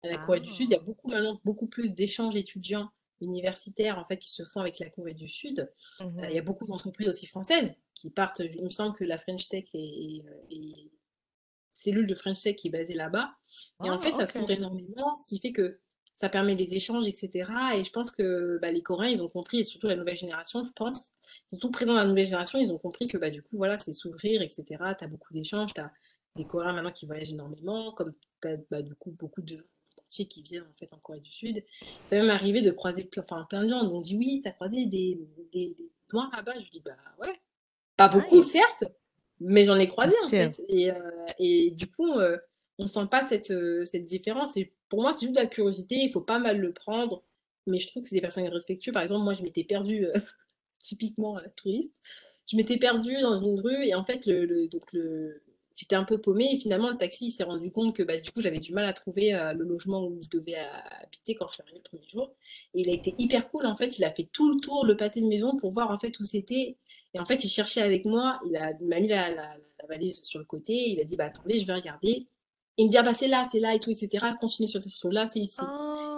à 0.02 0.08
la 0.08 0.18
Corée 0.18 0.40
du 0.40 0.52
Sud. 0.52 0.66
Il 0.68 0.72
y 0.72 0.76
a 0.76 0.78
Ah. 0.80 0.84
beaucoup 0.84 1.08
maintenant, 1.08 1.40
beaucoup 1.44 1.66
plus 1.66 1.90
d'échanges 1.90 2.36
étudiants 2.36 2.90
universitaires, 3.20 3.98
en 3.98 4.04
fait, 4.04 4.18
qui 4.18 4.30
se 4.30 4.44
font 4.44 4.60
avec 4.60 4.78
la 4.78 4.88
Corée 4.90 5.14
du 5.14 5.28
Sud. 5.28 5.68
Euh, 6.00 6.06
il 6.28 6.34
y 6.34 6.38
a 6.38 6.42
beaucoup 6.42 6.66
d'entreprises 6.66 7.08
aussi 7.08 7.26
françaises 7.26 7.74
qui 7.94 8.10
partent. 8.10 8.38
Il 8.40 8.62
me 8.62 8.70
semble 8.70 8.94
que 8.94 9.04
la 9.04 9.18
French 9.18 9.48
Tech 9.48 9.64
est, 9.74 9.78
est, 9.78 10.24
est- 10.50 10.90
cellule 11.74 12.06
de 12.08 12.14
French 12.16 12.40
Tech 12.42 12.56
qui 12.56 12.68
est 12.68 12.70
basée 12.72 12.94
là-bas. 12.94 13.30
Et 13.84 13.90
en 13.90 13.96
Ah, 13.96 14.00
fait, 14.00 14.10
ça 14.12 14.22
ok. 14.24 14.28
s'ouvre 14.28 14.50
énormément, 14.50 15.16
ce 15.16 15.26
qui 15.26 15.38
fait 15.40 15.52
que 15.52 15.78
ça 16.18 16.28
permet 16.28 16.56
les 16.56 16.74
échanges, 16.74 17.06
etc. 17.06 17.48
Et 17.76 17.84
je 17.84 17.90
pense 17.92 18.10
que 18.10 18.58
bah, 18.60 18.72
les 18.72 18.82
Coréens, 18.82 19.10
ils 19.10 19.22
ont 19.22 19.28
compris, 19.28 19.60
et 19.60 19.64
surtout 19.64 19.86
la 19.86 19.94
nouvelle 19.94 20.16
génération, 20.16 20.64
je 20.64 20.72
pense, 20.72 21.12
surtout 21.52 21.70
présents 21.70 21.94
dans 21.94 22.00
la 22.00 22.06
nouvelle 22.06 22.26
génération, 22.26 22.58
ils 22.58 22.72
ont 22.72 22.78
compris 22.78 23.06
que 23.06 23.16
bah, 23.16 23.30
du 23.30 23.40
coup, 23.40 23.56
voilà, 23.56 23.78
c'est 23.78 23.92
s'ouvrir, 23.92 24.42
etc. 24.42 24.64
Tu 24.98 25.04
as 25.04 25.06
beaucoup 25.06 25.32
d'échanges, 25.32 25.72
tu 25.74 25.80
as 25.80 25.92
des 26.34 26.44
Coréens 26.44 26.72
maintenant 26.72 26.90
qui 26.90 27.06
voyagent 27.06 27.32
énormément, 27.32 27.92
comme 27.92 28.12
tu 28.42 28.48
as 28.48 28.56
bah, 28.68 28.82
du 28.82 28.96
coup 28.96 29.12
beaucoup 29.12 29.42
de 29.42 29.48
gens 29.56 29.62
qui 30.10 30.42
viennent 30.42 30.62
en 30.62 30.76
fait 30.76 30.92
en 30.92 30.98
Corée 30.98 31.20
du 31.20 31.30
Sud. 31.30 31.64
Ça 32.10 32.16
même 32.16 32.30
arrivé 32.30 32.62
de 32.62 32.70
croiser 32.70 33.04
plein, 33.04 33.22
enfin, 33.22 33.46
plein 33.48 33.62
de 33.62 33.68
gens. 33.68 33.84
M'ont 33.84 34.00
dit 34.00 34.16
oui, 34.16 34.40
tu 34.42 34.48
as 34.48 34.52
croisé 34.52 34.86
des, 34.86 35.20
des, 35.52 35.74
des 35.74 35.90
Noirs 36.12 36.30
là-bas. 36.34 36.54
Je 36.58 36.68
dis 36.68 36.82
bah 36.84 36.96
ouais, 37.20 37.40
pas 37.96 38.08
beaucoup, 38.08 38.42
certes, 38.42 38.84
mais 39.40 39.64
j'en 39.64 39.78
ai 39.78 39.86
croisé 39.86 40.16
en 40.24 40.28
fait. 40.28 40.60
Et, 40.68 40.90
euh, 40.90 40.96
et 41.38 41.70
du 41.70 41.86
coup, 41.86 42.10
euh, 42.12 42.38
on 42.78 42.86
sent 42.86 43.06
pas 43.10 43.22
cette, 43.22 43.50
euh, 43.50 43.84
cette 43.84 44.04
différence. 44.04 44.56
Et 44.56 44.72
pour 44.88 45.02
moi, 45.02 45.12
c'est 45.14 45.26
juste 45.26 45.34
de 45.36 45.40
la 45.40 45.46
curiosité. 45.46 45.96
Il 45.96 46.10
faut 46.10 46.20
pas 46.20 46.38
mal 46.38 46.58
le 46.58 46.72
prendre. 46.72 47.22
Mais 47.66 47.78
je 47.80 47.86
trouve 47.88 48.02
que 48.02 48.08
c'est 48.08 48.14
des 48.16 48.20
personnes 48.22 48.44
irrespectueuses. 48.44 48.94
Par 48.94 49.02
exemple, 49.02 49.24
moi, 49.24 49.34
je 49.34 49.42
m'étais 49.42 49.64
perdue, 49.64 50.06
euh, 50.06 50.14
typiquement 50.78 51.38
euh, 51.38 51.42
touriste. 51.56 51.94
Je 52.50 52.56
m'étais 52.56 52.78
perdue 52.78 53.20
dans 53.20 53.40
une 53.40 53.60
rue 53.60 53.84
et 53.84 53.94
en 53.94 54.04
fait, 54.04 54.24
le, 54.26 54.68
donc 54.68 54.90
le, 54.92 55.42
j'étais 55.74 55.96
un 55.96 56.04
peu 56.04 56.18
paumée. 56.18 56.48
Et 56.52 56.58
finalement, 56.58 56.90
le 56.90 56.96
taxi 56.96 57.30
s'est 57.30 57.44
rendu 57.44 57.70
compte 57.70 57.94
que 57.94 58.02
bah, 58.02 58.18
du 58.18 58.30
coup, 58.30 58.40
j'avais 58.40 58.58
du 58.60 58.72
mal 58.72 58.86
à 58.86 58.92
trouver 58.94 59.34
euh, 59.34 59.52
le 59.52 59.64
logement 59.64 60.06
où 60.06 60.18
je 60.22 60.28
devais 60.30 60.56
habiter 61.02 61.34
quand 61.34 61.46
je 61.48 61.54
suis 61.54 61.62
arrivée 61.62 61.78
le 61.78 61.82
premier 61.90 62.08
jour. 62.08 62.34
Et 62.74 62.80
il 62.80 62.90
a 62.90 62.92
été 62.94 63.14
hyper 63.18 63.50
cool. 63.50 63.66
En 63.66 63.76
fait, 63.76 63.98
il 63.98 64.04
a 64.04 64.10
fait 64.12 64.28
tout 64.32 64.52
le 64.52 64.60
tour, 64.60 64.86
le 64.86 64.96
pâté 64.96 65.20
de 65.20 65.26
maison 65.26 65.56
pour 65.58 65.70
voir 65.72 65.90
en 65.90 65.98
fait 65.98 66.18
où 66.20 66.24
c'était. 66.24 66.76
Et 67.14 67.20
en 67.20 67.26
fait, 67.26 67.44
il 67.44 67.48
cherchait 67.48 67.82
avec 67.82 68.04
moi, 68.04 68.40
il 68.46 68.52
m'a 68.52 69.00
mis 69.00 69.08
la, 69.08 69.30
la- 69.30 69.56
la 69.80 69.86
valise 69.88 70.22
sur 70.24 70.38
le 70.40 70.44
côté, 70.44 70.90
il 70.90 71.00
a 71.00 71.04
dit, 71.04 71.16
bah 71.16 71.26
attendez, 71.26 71.58
je 71.58 71.66
vais 71.66 71.72
regarder. 71.74 72.26
Il 72.78 72.86
me 72.86 72.90
dit, 72.90 72.96
ah 72.96 73.02
bah 73.02 73.12
c'est 73.12 73.28
là, 73.28 73.46
c'est 73.50 73.58
là 73.60 73.74
et 73.74 73.80
tout, 73.80 73.90
etc. 73.90 74.24
Continue 74.40 74.68
sur 74.68 74.80
cette 74.82 74.92
là 75.04 75.26
c'est 75.26 75.40
ici. 75.40 75.60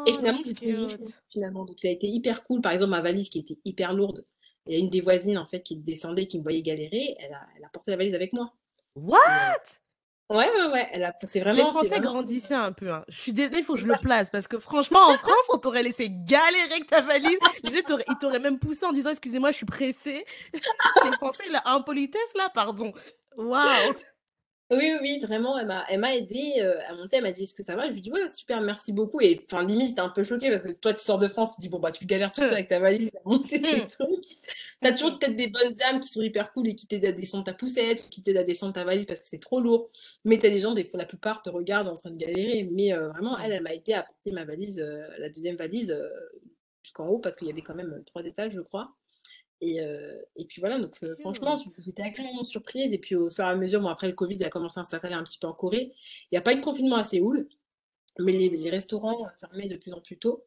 Et 0.07 0.13
Oh, 0.13 0.17
finalement, 0.17 0.41
j'ai 0.45 0.55
trouvé 0.55 0.87
finalement. 1.31 1.65
Donc, 1.65 1.83
il 1.83 1.89
a 1.89 1.91
été 1.91 2.07
hyper 2.07 2.45
cool. 2.45 2.61
Par 2.61 2.73
exemple, 2.73 2.91
ma 2.91 3.01
valise 3.03 3.29
qui 3.29 3.39
était 3.41 3.59
hyper 3.65 3.93
lourde, 3.95 4.25
il 4.67 4.75
y 4.75 4.77
a 4.77 4.79
une 4.79 4.91
des 4.91 5.01
voisines, 5.01 5.39
en 5.39 5.47
fait, 5.47 5.63
qui 5.63 5.77
descendait, 5.77 6.27
qui 6.27 6.39
me 6.39 6.43
voyait 6.43 6.63
galérer, 6.63 7.17
elle 7.19 7.33
a, 7.33 7.41
elle 7.57 7.65
a 7.65 7.69
porté 7.69 7.91
la 7.91 7.97
valise 7.97 8.15
avec 8.15 8.33
moi. 8.33 8.53
What? 8.95 9.19
Et, 10.31 10.35
ouais, 10.35 10.51
ouais, 10.51 10.67
ouais, 10.73 10.89
elle 10.93 11.05
a, 11.05 11.15
c'est 11.23 11.39
Les 11.39 11.45
vraiment, 11.45 11.65
c'est 11.67 11.71
Français 11.73 11.89
vraiment, 11.89 12.13
grandissaient 12.13 12.55
un 12.55 12.73
peu. 12.73 12.91
hein. 12.91 13.05
Je 13.09 13.19
suis 13.21 13.33
désolée, 13.33 13.59
il 13.59 13.65
faut 13.65 13.75
que 13.75 13.81
je 13.81 13.87
le 13.87 13.97
place 14.01 14.31
parce 14.31 14.47
que 14.47 14.59
franchement, 14.59 15.01
en 15.01 15.17
France, 15.17 15.51
on 15.53 15.59
t'aurait 15.59 15.83
laissé 15.83 16.09
galérer 16.11 16.71
avec 16.73 16.87
ta 16.87 17.01
valise. 17.01 17.39
Les 17.65 17.83
Ils 18.09 18.19
t'auraient 18.21 18.39
même 18.39 18.59
poussé 18.59 18.87
en 18.87 18.93
disant 18.93 19.11
Excusez-moi, 19.11 19.51
je 19.51 19.57
suis 19.57 19.67
pressée. 19.67 20.25
Les 21.05 21.13
Français, 21.13 21.45
la 21.51 21.63
impolitesse 21.71 22.33
là, 22.37 22.51
pardon. 22.55 22.93
Waouh! 23.37 23.95
Oui, 24.73 24.79
oui, 24.79 24.99
oui, 25.03 25.19
vraiment, 25.21 25.59
elle 25.59 25.67
m'a, 25.67 25.85
elle 25.89 25.99
m'a 25.99 26.15
aidé 26.15 26.55
euh, 26.59 26.81
à 26.87 26.95
monter. 26.95 27.17
Elle 27.17 27.25
m'a 27.25 27.33
dit, 27.33 27.43
est-ce 27.43 27.55
que 27.55 27.65
ça 27.65 27.75
va? 27.75 27.89
Je 27.89 27.93
lui 27.93 28.01
dis, 28.01 28.13
ouais, 28.13 28.29
super, 28.29 28.61
merci 28.61 28.93
beaucoup. 28.93 29.21
Et 29.21 29.45
enfin, 29.51 29.65
limite, 29.65 29.89
j'étais 29.89 30.01
un 30.01 30.11
peu 30.11 30.23
choquée 30.23 30.49
parce 30.49 30.63
que 30.63 30.71
toi, 30.71 30.95
tu 30.95 31.01
sors 31.05 31.19
de 31.19 31.27
France, 31.27 31.51
tu 31.51 31.57
te 31.57 31.61
dis, 31.63 31.69
bon, 31.69 31.81
bah, 31.81 31.91
tu 31.91 32.07
galères 32.07 32.33
tout 32.33 32.45
seul 32.45 32.55
avec 32.59 32.69
ta 32.69 32.79
valise 32.79 33.11
à 33.17 33.29
monter 33.29 33.61
tes 33.61 33.81
Hmm. 33.83 33.87
trucs. 33.89 34.39
T'as 34.81 34.93
toujours 34.93 35.19
peut-être 35.19 35.35
des 35.35 35.49
bonnes 35.49 35.75
âmes 35.83 35.99
qui 35.99 36.09
sont 36.09 36.23
hyper 36.23 36.53
cool 36.53 36.69
et 36.69 36.77
qui 36.77 36.87
t'aident 36.87 37.07
à 37.07 37.13
descendre 37.13 37.45
ta 37.45 37.53
poussette, 37.55 38.09
qui 38.11 38.23
t'aident 38.23 38.37
à 38.37 38.45
descendre 38.45 38.73
ta 38.73 38.85
valise 38.85 39.07
parce 39.07 39.21
que 39.21 39.29
c'est 39.29 39.41
trop 39.41 39.59
lourd. 39.61 39.91
Mais 40.25 40.39
t'as 40.39 40.51
des 40.51 40.61
gens, 40.61 40.73
des 40.73 40.85
fois, 40.85 40.99
la 40.99 41.07
plupart 41.07 41.43
te 41.43 41.51
regardent 41.51 41.89
en 41.89 41.97
train 41.97 42.11
de 42.13 42.17
galérer. 42.17 42.69
Mais 42.71 42.93
euh, 42.93 43.09
vraiment, 43.09 43.37
elle, 43.39 43.51
elle 43.51 43.63
m'a 43.65 43.75
aidé 43.75 43.95
à 43.95 44.05
porter 44.05 44.31
ma 44.31 44.45
valise, 44.45 44.79
euh, 44.81 45.03
la 45.19 45.31
deuxième 45.31 45.57
valise, 45.57 45.97
jusqu'en 46.85 47.09
haut 47.09 47.19
parce 47.19 47.37
qu'il 47.37 47.49
y 47.49 47.51
avait 47.51 47.63
quand 47.63 47.75
même 47.75 48.03
trois 48.07 48.25
étages, 48.25 48.53
je 48.53 48.61
crois. 48.61 48.95
Et, 49.61 49.81
euh, 49.81 50.19
et 50.37 50.47
puis 50.47 50.61
voilà, 50.61 50.79
donc 50.79 50.95
euh, 51.03 51.15
franchement, 51.17 51.55
Cute. 51.57 51.73
j'étais 51.79 52.03
agréablement 52.03 52.43
surprise. 52.43 52.93
Et 52.93 52.99
puis 52.99 53.15
au 53.15 53.31
fur 53.31 53.45
et 53.45 53.49
à 53.49 53.57
mesure, 53.57 53.81
bon, 53.81 53.89
après 53.89 54.09
le 54.09 54.15
Covid 54.15 54.43
a 54.45 54.51
commencé 54.51 54.81
à 54.81 54.85
s'installer 54.85 55.15
un 55.15 55.23
petit 55.25 55.39
peu 55.39 55.47
en 55.47 55.53
Corée. 55.53 55.93
Il 56.31 56.35
n'y 56.35 56.39
a 56.39 56.43
pas 56.43 56.53
eu 56.53 56.57
de 56.57 56.65
confinement 56.65 56.97
à 56.97 57.05
Séoul, 57.05 57.49
mais 58.19 58.33
les, 58.33 58.49
les 58.49 58.71
restaurants 58.71 59.27
fermaient 59.39 59.69
de 59.69 59.77
plus 59.77 59.93
en 59.93 60.01
plus 60.01 60.19
tôt. 60.19 60.45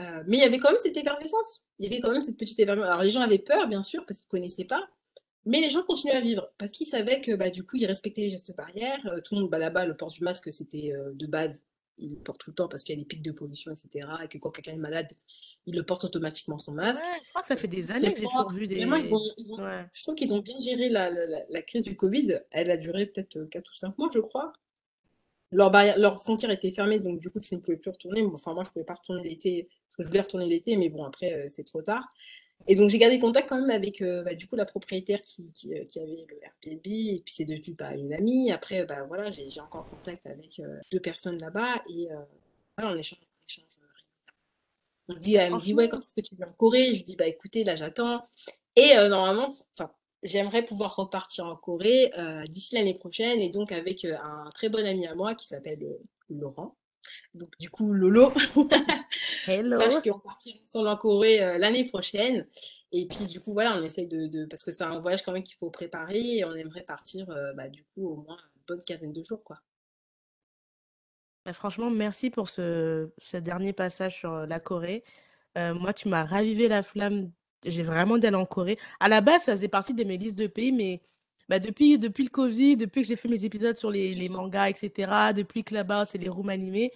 Euh, 0.00 0.22
mais 0.26 0.38
il 0.38 0.40
y 0.40 0.44
avait 0.44 0.58
quand 0.58 0.70
même 0.70 0.80
cette 0.82 0.96
effervescence. 0.96 1.64
Il 1.78 1.84
y 1.84 1.88
avait 1.88 2.00
quand 2.00 2.10
même 2.10 2.22
cette 2.22 2.38
petite 2.38 2.58
effervescence. 2.58 2.90
Alors 2.90 3.02
les 3.02 3.10
gens 3.10 3.20
avaient 3.20 3.38
peur, 3.38 3.66
bien 3.68 3.82
sûr, 3.82 4.04
parce 4.06 4.20
qu'ils 4.20 4.28
ne 4.28 4.40
connaissaient 4.40 4.64
pas. 4.64 4.88
Mais 5.44 5.60
les 5.60 5.70
gens 5.70 5.82
continuaient 5.84 6.16
à 6.16 6.20
vivre 6.20 6.50
parce 6.58 6.72
qu'ils 6.72 6.88
savaient 6.88 7.20
que 7.20 7.32
bah, 7.36 7.50
du 7.50 7.64
coup, 7.64 7.76
ils 7.76 7.86
respectaient 7.86 8.22
les 8.22 8.30
gestes 8.30 8.56
barrières. 8.56 9.00
Tout 9.24 9.36
le 9.36 9.42
monde, 9.42 9.50
bah, 9.50 9.58
là-bas, 9.58 9.86
le 9.86 9.96
port 9.96 10.10
du 10.10 10.24
masque, 10.24 10.52
c'était 10.52 10.92
de 11.14 11.26
base. 11.26 11.62
Ils 11.98 12.10
le 12.10 12.16
portent 12.16 12.40
tout 12.40 12.50
le 12.50 12.54
temps 12.54 12.68
parce 12.68 12.84
qu'il 12.84 12.94
y 12.94 12.98
a 12.98 13.00
des 13.00 13.06
pics 13.06 13.22
de 13.22 13.32
pollution, 13.32 13.72
etc. 13.72 14.06
Et 14.24 14.28
que 14.28 14.38
quand 14.38 14.50
quelqu'un 14.50 14.72
est 14.72 14.76
malade, 14.76 15.08
il 15.66 15.74
le 15.74 15.82
porte 15.82 16.04
automatiquement 16.04 16.58
son 16.58 16.72
masque. 16.72 17.02
Ouais, 17.02 17.20
je 17.24 17.28
crois 17.30 17.40
que 17.42 17.48
ça 17.48 17.56
fait 17.56 17.66
Euh, 17.66 17.70
des 17.70 17.90
années 17.90 18.12
que 18.14 18.20
j'ai 18.20 18.26
toujours 18.26 18.50
vu 18.52 18.66
Vraiment, 18.66 18.96
ils 18.96 19.04
des. 19.04 19.12
ont, 19.14 19.20
ils 19.38 19.54
ont, 19.54 19.62
Ouais. 19.64 19.86
je 19.92 20.02
trouve 20.02 20.14
qu'ils 20.14 20.32
ont 20.32 20.40
bien 20.40 20.58
géré 20.60 20.88
la, 20.90 21.10
la, 21.10 21.62
crise 21.62 21.82
du 21.82 21.96
Covid. 21.96 22.40
Elle 22.50 22.70
a 22.70 22.76
duré 22.76 23.06
peut-être 23.06 23.36
euh, 23.38 23.46
4 23.46 23.70
ou 23.70 23.74
5 23.74 23.96
mois, 23.98 24.08
je 24.12 24.20
crois. 24.20 24.52
Leur, 25.52 25.70
barrière, 25.70 25.98
leur 25.98 26.20
frontière 26.20 26.50
était 26.50 26.70
fermée, 26.70 26.98
donc 27.00 27.20
du 27.20 27.30
coup, 27.30 27.40
tu 27.40 27.54
ne 27.54 27.60
pouvais 27.60 27.76
plus 27.76 27.90
retourner. 27.90 28.22
Enfin, 28.22 28.52
moi, 28.52 28.64
je 28.64 28.70
ne 28.70 28.72
pouvais 28.74 28.84
pas 28.84 28.94
retourner 28.94 29.22
l'été, 29.22 29.68
parce 29.88 29.96
que 29.96 30.02
je 30.02 30.08
voulais 30.08 30.20
retourner 30.20 30.46
l'été, 30.46 30.76
mais 30.76 30.88
bon, 30.90 31.04
après, 31.04 31.32
euh, 31.32 31.46
c'est 31.50 31.64
trop 31.64 31.82
tard. 31.82 32.04
Et 32.68 32.74
donc, 32.74 32.90
j'ai 32.90 32.98
gardé 32.98 33.18
contact 33.18 33.48
quand 33.48 33.60
même 33.60 33.70
avec, 33.70 34.02
euh, 34.02 34.22
bah, 34.22 34.34
du 34.34 34.46
coup, 34.46 34.56
la 34.56 34.64
propriétaire 34.64 35.22
qui, 35.22 35.50
qui, 35.52 35.72
euh, 35.74 35.84
qui 35.84 36.00
avait 36.00 36.26
le 36.28 36.36
Airbnb, 36.42 36.86
et 36.86 37.22
puis 37.24 37.34
c'est 37.34 37.44
devenu 37.44 37.74
bah, 37.78 37.94
une 37.94 38.12
amie. 38.12 38.50
Après, 38.50 38.84
bah, 38.84 39.04
voilà, 39.04 39.30
j'ai 39.30 39.48
j'ai 39.48 39.60
encore 39.60 39.86
contact 39.86 40.26
avec 40.26 40.58
euh, 40.58 40.78
deux 40.90 41.00
personnes 41.00 41.38
là-bas, 41.38 41.82
et 41.88 42.08
voilà, 42.76 42.92
on 42.92 42.98
échange, 42.98 43.20
on 43.22 43.48
échange. 43.48 43.64
On 45.08 45.14
me 45.14 45.20
dit, 45.20 45.32
Mais 45.34 45.38
elle 45.38 45.52
me 45.54 45.60
dit, 45.60 45.74
ouais, 45.74 45.88
quand 45.88 46.00
est-ce 46.00 46.14
que 46.14 46.20
tu 46.20 46.34
viens 46.34 46.48
en 46.48 46.52
Corée? 46.52 46.86
Je 46.86 46.94
lui 46.94 47.04
dis, 47.04 47.16
bah 47.16 47.28
écoutez, 47.28 47.62
là, 47.62 47.76
j'attends. 47.76 48.26
Et 48.74 48.94
normalement, 49.08 49.46
enfin, 49.78 49.92
j'aimerais 50.24 50.64
pouvoir 50.64 50.96
repartir 50.96 51.46
en 51.46 51.54
Corée 51.54 52.10
d'ici 52.48 52.74
l'année 52.74 52.94
prochaine, 52.94 53.40
et 53.40 53.48
donc 53.48 53.70
avec 53.70 54.04
un 54.04 54.50
très 54.52 54.68
bon 54.68 54.84
ami 54.84 55.06
à 55.06 55.14
moi 55.14 55.36
qui 55.36 55.46
s'appelle 55.46 55.78
Laurent. 56.28 56.76
Donc, 57.34 57.50
du 57.58 57.70
coup, 57.70 57.92
Lolo, 57.92 58.32
hello. 59.46 59.78
sache 59.78 60.02
qu'on 60.02 60.18
partira 60.18 60.58
ensemble 60.64 60.88
en 60.88 60.96
Corée 60.96 61.42
euh, 61.42 61.58
l'année 61.58 61.84
prochaine. 61.88 62.46
Et 62.92 63.06
puis, 63.06 63.24
du 63.26 63.40
coup, 63.40 63.52
voilà, 63.52 63.76
on 63.78 63.82
essaye 63.82 64.06
de, 64.06 64.26
de- 64.26 64.44
parce 64.46 64.64
que 64.64 64.70
c'est 64.70 64.84
un 64.84 65.00
voyage 65.00 65.22
quand 65.22 65.32
même 65.32 65.42
qu'il 65.42 65.56
faut 65.56 65.70
préparer, 65.70 66.38
et 66.38 66.44
on 66.44 66.54
aimerait 66.54 66.82
partir, 66.84 67.28
euh, 67.30 67.52
bah, 67.54 67.68
du 67.68 67.84
coup, 67.94 68.06
au 68.08 68.16
moins 68.16 68.36
une 68.56 68.62
bonne 68.68 68.84
quinzaine 68.84 69.12
de 69.12 69.24
jours, 69.24 69.42
quoi. 69.44 69.58
Bah, 71.44 71.52
franchement, 71.52 71.90
merci 71.90 72.30
pour 72.30 72.48
ce, 72.48 73.10
ce 73.18 73.36
dernier 73.36 73.72
passage 73.72 74.16
sur 74.18 74.32
euh, 74.32 74.46
la 74.46 74.60
Corée. 74.60 75.04
Euh, 75.58 75.74
moi, 75.74 75.92
tu 75.92 76.08
m'as 76.08 76.24
ravivé 76.24 76.68
la 76.68 76.82
flamme 76.82 77.30
j'ai 77.64 77.82
vraiment 77.82 78.18
d'aller 78.18 78.36
en 78.36 78.46
Corée. 78.46 78.78
À 79.00 79.08
la 79.08 79.20
base, 79.20 79.42
ça 79.44 79.52
faisait 79.52 79.66
partie 79.68 79.94
de 79.94 80.04
mes 80.04 80.18
listes 80.18 80.36
de 80.38 80.46
pays, 80.46 80.70
mais 80.72 81.02
bah, 81.48 81.58
depuis, 81.60 81.98
depuis 81.98 82.24
le 82.24 82.30
Covid, 82.30 82.76
depuis 82.76 83.02
que 83.02 83.08
j'ai 83.08 83.16
fait 83.16 83.28
mes 83.28 83.44
épisodes 83.44 83.76
sur 83.76 83.90
les, 83.90 84.14
les 84.14 84.28
mangas, 84.28 84.68
etc., 84.68 85.32
depuis 85.34 85.62
que 85.64 85.74
là-bas, 85.74 86.04
c'est 86.04 86.18
les 86.18 86.28
rooms 86.28 86.48
animés, 86.48 86.92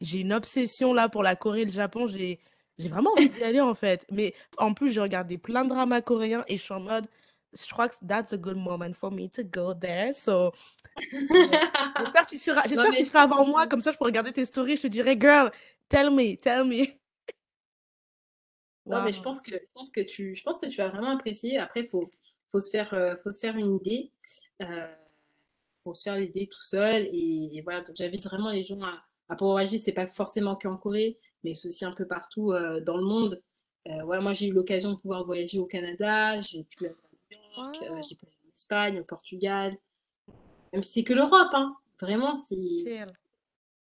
j'ai 0.00 0.20
une 0.20 0.32
obsession 0.32 0.92
là 0.92 1.08
pour 1.08 1.22
la 1.22 1.36
Corée 1.36 1.62
et 1.62 1.64
le 1.64 1.72
Japon. 1.72 2.06
J'ai, 2.06 2.40
vraiment 2.78 3.12
envie 3.12 3.30
d'y 3.30 3.42
aller 3.42 3.60
en 3.60 3.74
fait. 3.74 4.04
Mais 4.10 4.34
en 4.58 4.74
plus, 4.74 4.90
j'ai 4.90 5.00
regardé 5.00 5.38
plein 5.38 5.64
de 5.64 5.70
dramas 5.70 6.02
coréens 6.02 6.44
et 6.48 6.56
je 6.56 6.62
suis 6.62 6.74
en 6.74 6.80
mode, 6.80 7.06
je 7.52 7.72
crois 7.72 7.88
que 7.88 7.94
that's 8.06 8.32
a 8.32 8.36
good 8.36 8.56
moment 8.56 8.92
for 8.94 9.10
me 9.10 9.28
to 9.30 9.42
go 9.44 9.72
there. 9.74 10.12
So, 10.12 10.52
j'espère 11.12 12.26
que 12.26 12.30
tu 12.30 12.38
seras, 12.38 12.62
j'espère 12.68 12.90
que 12.90 12.96
tu 12.96 13.04
seras 13.04 13.22
avant 13.22 13.46
moi. 13.46 13.66
Comme 13.66 13.80
ça, 13.80 13.92
je 13.92 13.96
pourrais 13.96 14.10
regarder 14.10 14.32
tes 14.32 14.44
stories. 14.44 14.76
Je 14.76 14.82
te 14.82 14.86
dirais, 14.88 15.16
girl, 15.18 15.50
tell 15.88 16.10
me, 16.10 16.36
tell 16.36 16.64
me. 16.64 16.86
Non, 18.86 19.02
mais 19.02 19.12
je 19.12 19.22
pense 19.22 19.40
que, 19.40 19.52
je 19.52 19.72
pense 19.72 19.90
que 19.90 20.02
tu, 20.02 20.34
je 20.36 20.42
pense 20.42 20.58
que 20.58 20.66
tu 20.66 20.76
vas 20.76 20.88
vraiment 20.88 21.16
apprécier. 21.16 21.58
Après, 21.58 21.80
il 21.80 21.86
faut, 21.86 22.10
faut 22.54 22.60
se 22.60 22.70
faire, 22.70 22.94
euh, 22.94 23.16
faut 23.16 23.32
se 23.32 23.40
faire 23.40 23.56
une 23.56 23.74
idée. 23.74 24.12
Euh, 24.62 24.94
faut 25.82 25.94
se 25.94 26.04
faire 26.04 26.14
l'idée 26.14 26.46
tout 26.46 26.62
seul. 26.62 27.08
Et, 27.12 27.60
voilà, 27.64 27.80
donc 27.80 27.96
j'invite 27.96 28.24
vraiment 28.24 28.50
les 28.50 28.64
gens 28.64 28.80
à, 28.80 29.02
à 29.28 29.34
pouvoir 29.34 29.56
agir. 29.56 29.80
C'est 29.80 29.92
pas 29.92 30.06
forcément 30.06 30.54
qu'en 30.54 30.76
Corée, 30.76 31.18
mais 31.42 31.54
c'est 31.54 31.68
aussi 31.68 31.84
un 31.84 31.92
peu 31.92 32.06
partout 32.06 32.52
euh, 32.52 32.80
dans 32.80 32.96
le 32.96 33.04
monde. 33.04 33.42
Euh, 33.88 34.04
voilà, 34.04 34.22
moi, 34.22 34.32
j'ai 34.34 34.46
eu 34.46 34.52
l'occasion 34.52 34.92
de 34.92 34.98
pouvoir 34.98 35.24
voyager 35.24 35.58
au 35.58 35.66
Canada. 35.66 36.40
J'ai 36.42 36.62
pu 36.62 36.86
aller 36.86 36.94
à 36.94 37.34
New 37.34 37.64
York, 37.64 38.04
j'ai 38.08 38.14
pu 38.14 38.24
aller 38.24 38.36
en 38.44 38.54
Espagne, 38.54 39.00
au 39.00 39.04
Portugal. 39.04 39.76
Même 40.72 40.84
si 40.84 40.92
c'est 40.92 41.04
que 41.04 41.12
l'Europe, 41.12 41.50
hein. 41.54 41.76
Vraiment, 42.00 42.36
c'est. 42.36 43.04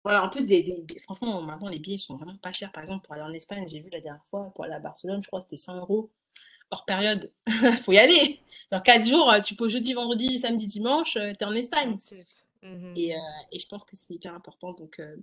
Voilà, 0.04 0.22
en 0.22 0.28
plus, 0.28 0.46
des, 0.46 0.62
des, 0.62 0.98
franchement, 1.00 1.42
maintenant, 1.42 1.68
les 1.68 1.78
billets 1.78 1.98
sont 1.98 2.16
vraiment 2.16 2.36
pas 2.36 2.52
chers. 2.52 2.70
Par 2.70 2.82
exemple, 2.82 3.04
pour 3.04 3.14
aller 3.14 3.22
en 3.22 3.32
Espagne, 3.32 3.66
j'ai 3.66 3.80
vu 3.80 3.90
la 3.90 4.00
dernière 4.00 4.24
fois, 4.26 4.52
pour 4.54 4.64
aller 4.64 4.74
à 4.74 4.78
Barcelone, 4.78 5.22
je 5.22 5.28
crois 5.28 5.40
que 5.40 5.44
c'était 5.44 5.56
100 5.56 5.78
euros 5.78 6.10
hors 6.70 6.84
période. 6.84 7.30
faut 7.84 7.92
y 7.92 7.98
aller. 7.98 8.40
Dans 8.70 8.80
4 8.80 9.06
jours, 9.06 9.32
tu 9.44 9.54
peux 9.54 9.68
jeudi, 9.68 9.92
vendredi, 9.92 10.38
samedi, 10.38 10.66
dimanche, 10.66 11.12
tu 11.12 11.18
es 11.18 11.44
en 11.44 11.54
Espagne. 11.54 11.96
Mmh 12.64 12.94
et, 12.96 13.14
euh, 13.14 13.18
et, 13.52 13.58
je 13.58 13.68
pense 13.68 13.84
que 13.84 13.94
c'est 13.94 14.14
hyper 14.14 14.34
important. 14.34 14.72
Donc, 14.72 14.98
euh, 14.98 15.16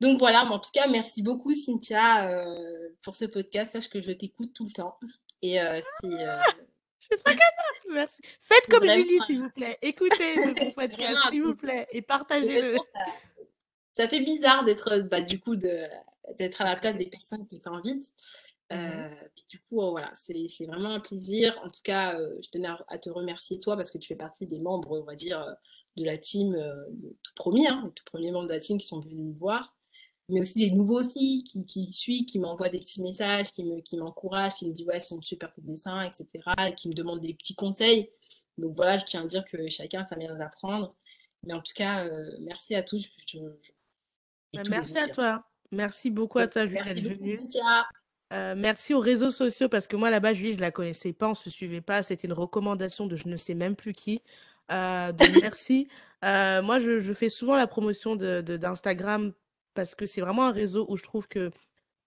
donc 0.00 0.18
voilà, 0.18 0.44
mais 0.44 0.50
en 0.50 0.58
tout 0.58 0.70
cas, 0.72 0.86
merci 0.88 1.22
beaucoup, 1.22 1.54
Cynthia, 1.54 2.28
euh, 2.28 2.90
pour 3.02 3.16
ce 3.16 3.24
podcast. 3.24 3.72
Sache 3.72 3.88
que 3.88 4.02
je 4.02 4.12
t'écoute 4.12 4.52
tout 4.52 4.66
le 4.66 4.72
temps. 4.72 4.98
Et 5.42 5.58
c'est. 6.00 6.08
Je 6.98 7.16
serais 7.18 7.36
Merci. 7.92 8.20
Faites 8.40 8.66
comme 8.68 8.88
Julie, 8.88 9.20
s'il 9.26 9.40
vous 9.40 9.50
plaît. 9.50 9.78
Écoutez 9.80 10.34
le 10.34 10.74
podcast, 10.74 11.20
s'il 11.30 11.42
vous 11.42 11.54
plaît, 11.54 11.86
et 11.92 12.02
partagez-le. 12.02 12.76
Ça, 13.92 14.08
fait 14.08 14.20
bizarre 14.20 14.64
d'être, 14.64 14.98
bah, 15.02 15.20
du 15.20 15.38
coup, 15.38 15.54
d'être 15.54 16.60
à 16.60 16.64
la 16.64 16.74
place 16.74 16.96
des 16.96 17.06
personnes 17.06 17.46
qui 17.46 17.60
t'invitent. 17.60 18.12
Euh, 18.72 19.08
du 19.48 19.60
coup, 19.60 19.80
voilà, 19.90 20.10
c'est 20.14 20.34
vraiment 20.66 20.90
un 20.90 21.00
plaisir. 21.00 21.58
En 21.64 21.70
tout 21.70 21.82
cas, 21.82 22.18
euh, 22.18 22.36
je 22.42 22.50
tenais 22.50 22.68
à, 22.88 22.98
te 22.98 23.10
remercier 23.10 23.60
toi 23.60 23.76
parce 23.76 23.90
que 23.90 23.98
tu 23.98 24.08
fais 24.08 24.16
partie 24.16 24.46
des 24.46 24.58
membres, 24.58 24.98
on 25.00 25.04
va 25.04 25.14
dire, 25.14 25.46
de 25.96 26.04
la 26.04 26.18
team 26.18 26.52
de 26.52 27.16
tout 27.22 27.32
premier, 27.36 27.68
hein, 27.68 27.82
les 27.84 27.92
tout 27.92 28.04
premiers 28.04 28.30
membres 28.32 28.48
de 28.48 28.54
la 28.54 28.60
team 28.60 28.78
qui 28.78 28.86
sont 28.86 29.00
venus 29.00 29.18
me 29.18 29.38
voir, 29.38 29.76
mais 30.28 30.40
aussi 30.40 30.58
les 30.58 30.70
nouveaux 30.70 30.98
aussi 30.98 31.44
qui, 31.44 31.64
qui 31.64 31.92
suivent, 31.92 32.26
qui 32.26 32.40
m'envoient 32.40 32.68
des 32.68 32.80
petits 32.80 33.02
messages, 33.02 33.52
qui 33.52 33.62
me, 33.64 33.80
qui 33.80 33.96
m'encouragent, 33.96 34.56
qui 34.56 34.66
me 34.66 34.72
disent 34.72 34.86
ouais, 34.86 35.00
c'est 35.00 35.14
un 35.14 35.22
super 35.22 35.54
coup 35.54 35.60
de 35.60 35.68
dessin, 35.68 36.02
etc., 36.02 36.26
et 36.66 36.74
qui 36.74 36.88
me 36.88 36.94
demandent 36.94 37.20
des 37.20 37.34
petits 37.34 37.54
conseils. 37.54 38.10
Donc 38.58 38.74
voilà, 38.74 38.98
je 38.98 39.04
tiens 39.04 39.22
à 39.22 39.26
dire 39.26 39.44
que 39.44 39.68
chacun 39.68 40.04
ça 40.04 40.16
vient 40.16 40.34
d'apprendre. 40.34 40.96
Mais 41.44 41.54
en 41.54 41.60
tout 41.60 41.74
cas, 41.74 42.08
merci 42.40 42.74
à 42.74 42.82
tous. 42.82 43.08
Bah, 44.52 44.62
merci 44.68 44.98
à 44.98 45.08
toi. 45.08 45.44
Merci 45.70 46.10
beaucoup 46.10 46.38
à 46.38 46.48
toi, 46.48 46.66
Julie, 46.66 46.82
d'être 46.82 47.18
venue. 47.18 47.48
Euh, 48.32 48.54
merci 48.56 48.92
aux 48.92 49.00
réseaux 49.00 49.30
sociaux 49.30 49.68
parce 49.68 49.86
que 49.86 49.96
moi 49.96 50.10
là-bas, 50.10 50.32
Julie, 50.32 50.54
je 50.54 50.60
la 50.60 50.72
connaissais 50.72 51.12
pas, 51.12 51.28
on 51.28 51.34
se 51.34 51.50
suivait 51.50 51.80
pas. 51.80 52.02
C'était 52.02 52.26
une 52.26 52.32
recommandation 52.32 53.06
de 53.06 53.16
je 53.16 53.28
ne 53.28 53.36
sais 53.36 53.54
même 53.54 53.76
plus 53.76 53.92
qui. 53.92 54.22
Euh, 54.72 55.12
donc 55.12 55.28
merci. 55.42 55.88
Euh, 56.24 56.62
moi, 56.62 56.80
je, 56.80 57.00
je, 57.00 57.12
fais 57.12 57.28
souvent 57.28 57.56
la 57.56 57.66
promotion 57.66 58.16
de, 58.16 58.40
d'Instagram 58.40 59.32
parce 59.74 59.94
que 59.94 60.06
c'est 60.06 60.20
vraiment 60.20 60.46
un 60.46 60.52
réseau 60.52 60.86
où 60.88 60.96
je 60.96 61.02
trouve 61.02 61.28
que 61.28 61.50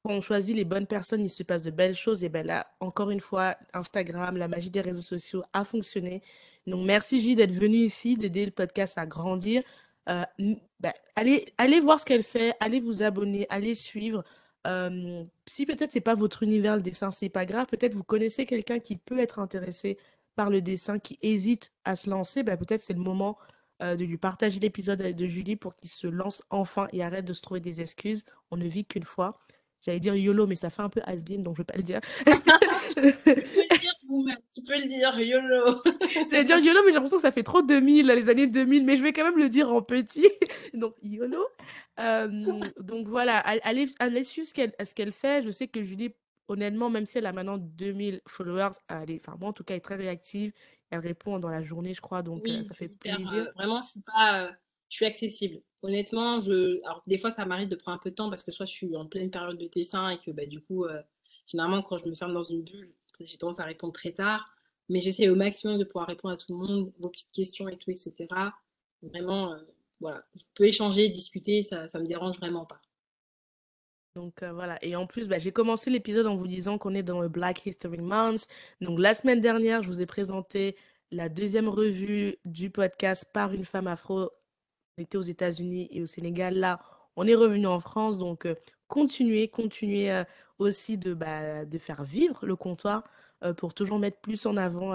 quand 0.03 0.11
on 0.11 0.21
choisit 0.21 0.55
les 0.55 0.65
bonnes 0.65 0.87
personnes, 0.87 1.21
il 1.23 1.29
se 1.29 1.43
passe 1.43 1.61
de 1.61 1.71
belles 1.71 1.95
choses. 1.95 2.23
Et 2.23 2.29
ben 2.29 2.45
là, 2.45 2.67
encore 2.79 3.11
une 3.11 3.19
fois, 3.21 3.55
Instagram, 3.73 4.37
la 4.37 4.47
magie 4.47 4.69
des 4.69 4.81
réseaux 4.81 5.01
sociaux 5.01 5.43
a 5.53 5.63
fonctionné. 5.63 6.21
Donc 6.67 6.85
merci 6.85 7.21
J 7.21 7.35
d'être 7.35 7.53
venue 7.53 7.77
ici, 7.77 8.15
d'aider 8.15 8.45
le 8.45 8.51
podcast 8.51 8.97
à 8.97 9.05
grandir. 9.05 9.61
Euh, 10.09 10.23
ben, 10.79 10.93
allez, 11.15 11.45
allez 11.57 11.79
voir 11.79 11.99
ce 11.99 12.05
qu'elle 12.05 12.23
fait, 12.23 12.53
allez 12.59 12.79
vous 12.79 13.03
abonner, 13.03 13.45
allez 13.49 13.75
suivre 13.75 14.23
si 14.65 15.65
peut-être 15.65 15.91
c'est 15.91 16.01
pas 16.01 16.15
votre 16.15 16.43
univers 16.43 16.75
le 16.75 16.81
dessin, 16.81 17.11
c'est 17.11 17.29
pas 17.29 17.45
grave. 17.45 17.67
Peut-être 17.67 17.93
vous 17.93 18.03
connaissez 18.03 18.45
quelqu'un 18.45 18.79
qui 18.79 18.97
peut 18.97 19.19
être 19.19 19.39
intéressé 19.39 19.97
par 20.35 20.49
le 20.49 20.61
dessin, 20.61 20.99
qui 20.99 21.19
hésite 21.21 21.71
à 21.85 21.95
se 21.95 22.09
lancer. 22.09 22.43
Ben, 22.43 22.57
peut-être 22.57 22.83
c'est 22.83 22.93
le 22.93 22.99
moment 22.99 23.37
de 23.81 24.03
lui 24.03 24.17
partager 24.17 24.59
l'épisode 24.59 25.01
de 25.01 25.27
Julie 25.27 25.55
pour 25.55 25.75
qu'il 25.75 25.89
se 25.89 26.07
lance 26.07 26.43
enfin 26.49 26.89
et 26.91 27.01
arrête 27.03 27.25
de 27.25 27.33
se 27.33 27.41
trouver 27.41 27.61
des 27.61 27.81
excuses. 27.81 28.23
On 28.51 28.57
ne 28.57 28.67
vit 28.67 28.85
qu'une 28.85 29.03
fois. 29.03 29.39
J'allais 29.85 29.99
dire 29.99 30.15
YOLO, 30.15 30.45
mais 30.45 30.55
ça 30.55 30.69
fait 30.69 30.81
un 30.81 30.89
peu 30.89 31.01
has 31.05 31.21
donc 31.23 31.55
je 31.55 31.61
vais 31.61 31.65
pas 31.65 31.77
le 31.77 31.83
dire. 31.83 32.01
tu 32.17 33.01
peux 33.01 33.03
le 33.03 33.77
dire, 33.77 34.37
tu 34.53 34.63
peux 34.63 34.77
le 34.77 34.87
dire, 34.87 35.19
YOLO. 35.19 35.81
J'allais 36.31 36.43
dire 36.43 36.59
YOLO, 36.59 36.81
mais 36.81 36.89
j'ai 36.89 36.95
l'impression 36.95 37.17
que 37.17 37.21
ça 37.21 37.31
fait 37.31 37.43
trop 37.43 37.61
2000, 37.61 38.07
les 38.07 38.29
années 38.29 38.47
2000, 38.47 38.83
mais 38.83 38.97
je 38.97 39.03
vais 39.03 39.13
quand 39.13 39.23
même 39.23 39.37
le 39.37 39.47
dire 39.47 39.71
en 39.71 39.81
petit. 39.81 40.27
donc 40.73 40.95
YOLO. 41.01 41.45
donc 42.79 43.07
voilà, 43.07 43.37
allez, 43.39 43.87
allez 43.99 44.23
suivre 44.23 44.47
ce 44.47 44.53
qu'elle 44.53 44.73
ce 44.83 44.93
qu'elle 44.93 45.11
fait. 45.11 45.43
Je 45.43 45.49
sais 45.49 45.67
que 45.67 45.83
Julie, 45.83 46.13
honnêtement, 46.47 46.89
même 46.89 47.05
si 47.05 47.17
elle 47.17 47.25
a 47.25 47.33
maintenant 47.33 47.57
2000 47.57 48.21
followers, 48.27 48.71
elle 48.87 49.11
est, 49.11 49.21
enfin 49.25 49.37
moi 49.39 49.49
en 49.49 49.53
tout 49.53 49.63
cas, 49.63 49.73
elle 49.73 49.79
est 49.79 49.81
très 49.81 49.95
réactive. 49.95 50.53
Elle 50.89 50.99
répond 50.99 51.39
dans 51.39 51.49
la 51.49 51.61
journée, 51.61 51.93
je 51.93 52.01
crois, 52.01 52.23
donc 52.23 52.47
ça 52.47 52.73
fait 52.73 52.89
plaisir. 52.97 53.51
vraiment, 53.55 53.81
je 53.81 53.89
suis 53.89 54.01
pas, 54.01 54.49
je 54.89 54.95
suis 54.95 55.05
accessible. 55.05 55.61
Honnêtement, 55.81 56.41
je... 56.41 56.83
Alors, 56.83 57.01
des 57.07 57.17
fois, 57.17 57.31
ça 57.31 57.45
m'arrive 57.45 57.69
de 57.69 57.75
prendre 57.75 57.97
un 57.97 58.01
peu 58.01 58.09
de 58.09 58.15
temps 58.15 58.29
parce 58.29 58.43
que 58.43 58.51
soit 58.51 58.65
je 58.65 58.71
suis 58.71 58.95
en 58.95 59.05
pleine 59.05 59.31
période 59.31 59.57
de 59.57 59.67
dessin 59.67 60.09
et 60.09 60.17
que 60.17 60.31
bah, 60.31 60.45
du 60.45 60.59
coup, 60.59 60.85
euh, 60.85 61.01
finalement, 61.45 61.81
quand 61.81 61.97
je 61.97 62.07
me 62.07 62.15
ferme 62.15 62.33
dans 62.33 62.43
une 62.43 62.63
bulle, 62.63 62.91
j'ai 63.19 63.37
tendance 63.37 63.59
à 63.59 63.65
répondre 63.65 63.93
très 63.93 64.11
tard. 64.11 64.49
Mais 64.89 65.01
j'essaie 65.01 65.29
au 65.29 65.35
maximum 65.35 65.77
de 65.77 65.83
pouvoir 65.83 66.07
répondre 66.07 66.33
à 66.33 66.37
tout 66.37 66.47
le 66.49 66.67
monde, 66.67 66.91
vos 66.99 67.09
petites 67.09 67.31
questions 67.31 67.69
et 67.69 67.77
tout, 67.77 67.91
etc. 67.91 68.27
Vraiment, 69.03 69.53
euh, 69.53 69.57
voilà. 69.99 70.23
Je 70.35 70.43
peux 70.55 70.65
échanger, 70.65 71.09
discuter, 71.09 71.63
ça 71.63 71.87
ne 71.93 71.99
me 71.99 72.05
dérange 72.05 72.37
vraiment 72.37 72.65
pas. 72.65 72.81
Donc 74.15 74.43
euh, 74.43 74.51
voilà, 74.51 74.83
et 74.83 74.95
en 74.95 75.05
plus, 75.05 75.27
bah, 75.27 75.39
j'ai 75.39 75.51
commencé 75.51 75.89
l'épisode 75.89 76.25
en 76.25 76.35
vous 76.35 76.47
disant 76.47 76.77
qu'on 76.77 76.93
est 76.93 77.03
dans 77.03 77.21
le 77.21 77.29
Black 77.29 77.65
History 77.65 78.01
Month. 78.01 78.47
Donc 78.81 78.99
la 78.99 79.13
semaine 79.13 79.39
dernière, 79.39 79.83
je 79.83 79.87
vous 79.87 80.01
ai 80.01 80.05
présenté 80.05 80.75
la 81.11 81.29
deuxième 81.29 81.69
revue 81.69 82.37
du 82.45 82.69
podcast 82.69 83.25
par 83.33 83.53
une 83.53 83.65
femme 83.65 83.87
afro 83.87 84.29
était 84.97 85.17
aux 85.17 85.21
États-Unis 85.21 85.87
et 85.91 86.01
au 86.01 86.05
Sénégal. 86.05 86.55
Là, 86.55 86.81
on 87.15 87.25
est 87.27 87.35
revenu 87.35 87.67
en 87.67 87.79
France. 87.79 88.17
Donc, 88.17 88.45
euh, 88.45 88.55
continuez, 88.89 89.47
continuez 89.47 90.11
euh, 90.11 90.25
aussi 90.57 90.97
de, 90.97 91.13
bah, 91.13 91.63
de 91.63 91.77
faire 91.77 92.03
vivre 92.03 92.45
le 92.45 92.55
comptoir 92.55 93.03
pour 93.55 93.73
toujours 93.73 93.99
mettre 93.99 94.19
plus 94.19 94.45
en 94.45 94.57
avant 94.57 94.89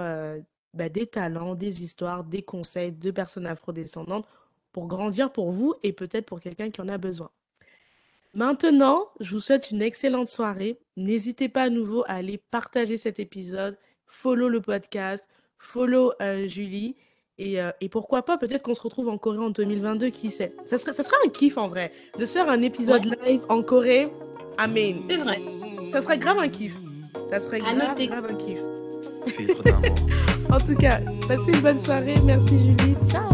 bah, 0.74 0.90
des 0.90 1.06
talents, 1.06 1.54
des 1.54 1.82
histoires, 1.82 2.24
des 2.24 2.42
conseils 2.42 2.92
de 2.92 3.10
personnes 3.10 3.46
afrodescendantes 3.46 4.26
pour 4.74 4.88
grandir 4.88 5.32
pour 5.32 5.52
vous 5.52 5.74
et 5.84 5.92
peut-être 5.92 6.26
pour 6.26 6.40
quelqu'un 6.40 6.68
qui 6.70 6.80
en 6.80 6.88
a 6.88 6.98
besoin. 6.98 7.30
Maintenant, 8.34 9.06
je 9.20 9.30
vous 9.30 9.40
souhaite 9.40 9.70
une 9.70 9.80
excellente 9.80 10.26
soirée. 10.26 10.80
N'hésitez 10.96 11.48
pas 11.48 11.62
à 11.62 11.70
nouveau 11.70 12.02
à 12.08 12.14
aller 12.14 12.42
partager 12.50 12.96
cet 12.96 13.20
épisode, 13.20 13.78
follow 14.04 14.48
le 14.48 14.60
podcast, 14.60 15.26
follow 15.58 16.12
Julie. 16.46 16.96
Et, 17.38 17.60
euh, 17.60 17.70
et, 17.80 17.88
pourquoi 17.88 18.24
pas, 18.24 18.36
peut-être 18.36 18.62
qu'on 18.62 18.74
se 18.74 18.82
retrouve 18.82 19.08
en 19.08 19.18
Corée 19.18 19.38
en 19.38 19.50
2022, 19.50 20.10
qui 20.10 20.30
sait 20.30 20.54
ça 20.64 20.78
serait, 20.78 20.92
ça 20.92 21.02
serait 21.02 21.16
un 21.24 21.28
kiff 21.30 21.58
en 21.58 21.66
vrai, 21.66 21.90
de 22.16 22.26
se 22.26 22.32
faire 22.32 22.48
un 22.48 22.62
épisode 22.62 23.04
live 23.24 23.42
en 23.48 23.62
Corée. 23.62 24.08
Amen. 24.56 24.96
C'est 25.08 25.16
vrai. 25.16 25.40
Ça 25.90 26.00
serait 26.00 26.18
grave 26.18 26.38
un 26.38 26.48
kiff. 26.48 26.76
Ça 27.30 27.40
serait 27.40 27.60
grave, 27.60 27.96
grave 27.96 28.26
un 28.30 28.34
kiff. 28.34 28.60
en 30.50 30.58
tout 30.58 30.76
cas, 30.78 30.98
passez 31.26 31.52
une 31.52 31.60
bonne 31.60 31.78
soirée. 31.78 32.14
Merci 32.24 32.58
Julie. 32.58 32.96
Ciao. 33.08 33.33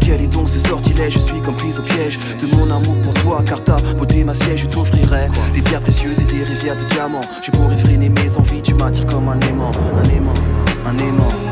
Quel 0.00 0.20
est 0.22 0.26
donc 0.26 0.48
ce 0.48 0.58
sortilège 0.58 1.14
Je 1.14 1.18
suis 1.18 1.40
comme 1.40 1.54
prise 1.54 1.78
au 1.78 1.82
piège 1.82 2.18
de 2.40 2.46
mon 2.56 2.70
amour 2.70 2.96
pour 3.02 3.14
toi, 3.14 3.42
car 3.44 3.62
ta 3.62 3.76
beauté 3.96 4.24
ma 4.24 4.34
siège, 4.34 4.62
je 4.62 4.66
t'offrirai 4.66 5.28
des 5.54 5.62
pierres 5.62 5.82
précieuses 5.82 6.18
et 6.20 6.24
des 6.24 6.44
rivières 6.44 6.76
de 6.76 6.84
diamants. 6.94 7.20
Je 7.42 7.50
pourrais 7.50 7.78
freiner 7.78 8.08
mes 8.08 8.36
envies, 8.36 8.62
tu 8.62 8.74
m'attires 8.74 9.06
comme 9.06 9.28
un 9.28 9.40
aimant, 9.40 9.72
un 9.96 10.08
aimant, 10.08 10.34
un 10.86 10.96
aimant. 10.98 11.51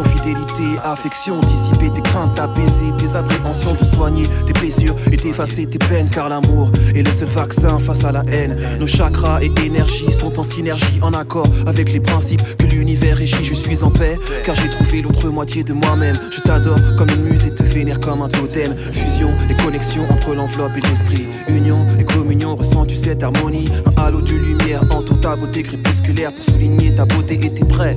fidélité, 0.00 0.78
affection, 0.84 1.38
dissiper 1.40 1.90
tes 1.90 2.00
craintes, 2.00 2.38
apaiser 2.38 2.90
tes 2.96 3.14
appréhensions, 3.14 3.74
de 3.78 3.84
soigner 3.84 4.24
tes 4.46 4.54
blessures 4.54 4.96
et 5.10 5.16
d'effacer 5.16 5.66
tes 5.66 5.78
peines, 5.78 6.08
car 6.08 6.30
l'amour 6.30 6.70
est 6.94 7.02
le 7.02 7.12
seul 7.12 7.28
vaccin 7.28 7.78
face 7.78 8.04
à 8.04 8.12
la 8.12 8.22
haine. 8.32 8.56
Nos 8.80 8.86
chakras 8.86 9.40
et 9.42 9.52
énergies 9.66 10.10
sont 10.10 10.38
en 10.38 10.44
synergie, 10.44 10.98
en 11.02 11.12
accord 11.12 11.46
avec 11.66 11.92
les 11.92 12.00
principes 12.00 12.42
que 12.56 12.64
l'univers 12.64 13.18
régit. 13.18 13.44
Je 13.44 13.54
suis 13.54 13.82
en 13.82 13.90
paix, 13.90 14.18
car 14.46 14.54
j'ai 14.54 14.70
trouvé 14.70 15.02
l'autre 15.02 15.28
moitié 15.28 15.62
de 15.64 15.74
moi-même. 15.74 16.16
Je 16.30 16.40
t'adore 16.40 16.78
comme 16.96 17.10
une 17.10 17.24
muse 17.24 17.44
et 17.44 17.54
te 17.54 17.62
vénère 17.62 18.00
comme 18.00 18.22
un 18.22 18.28
totem. 18.28 18.74
Fusion 18.76 19.28
et 19.50 19.54
connexion 19.62 20.02
entre 20.10 20.34
l'enveloppe 20.34 20.72
et 20.76 20.80
l'esprit. 20.88 21.26
Union 21.48 21.84
et 21.98 22.04
communion, 22.04 22.56
ressens-tu 22.56 22.96
cette 22.96 23.22
harmonie? 23.22 23.68
Un 23.86 24.02
halo 24.02 24.22
de 24.22 24.32
lumière 24.32 24.82
entoure 24.90 25.20
ta 25.20 25.36
beauté 25.36 25.62
crépusculaire 25.62 26.32
pour 26.32 26.44
souligner 26.44 26.94
ta 26.94 27.04
beauté 27.04 27.34
et 27.34 27.50
tes 27.50 27.66
traits. 27.66 27.96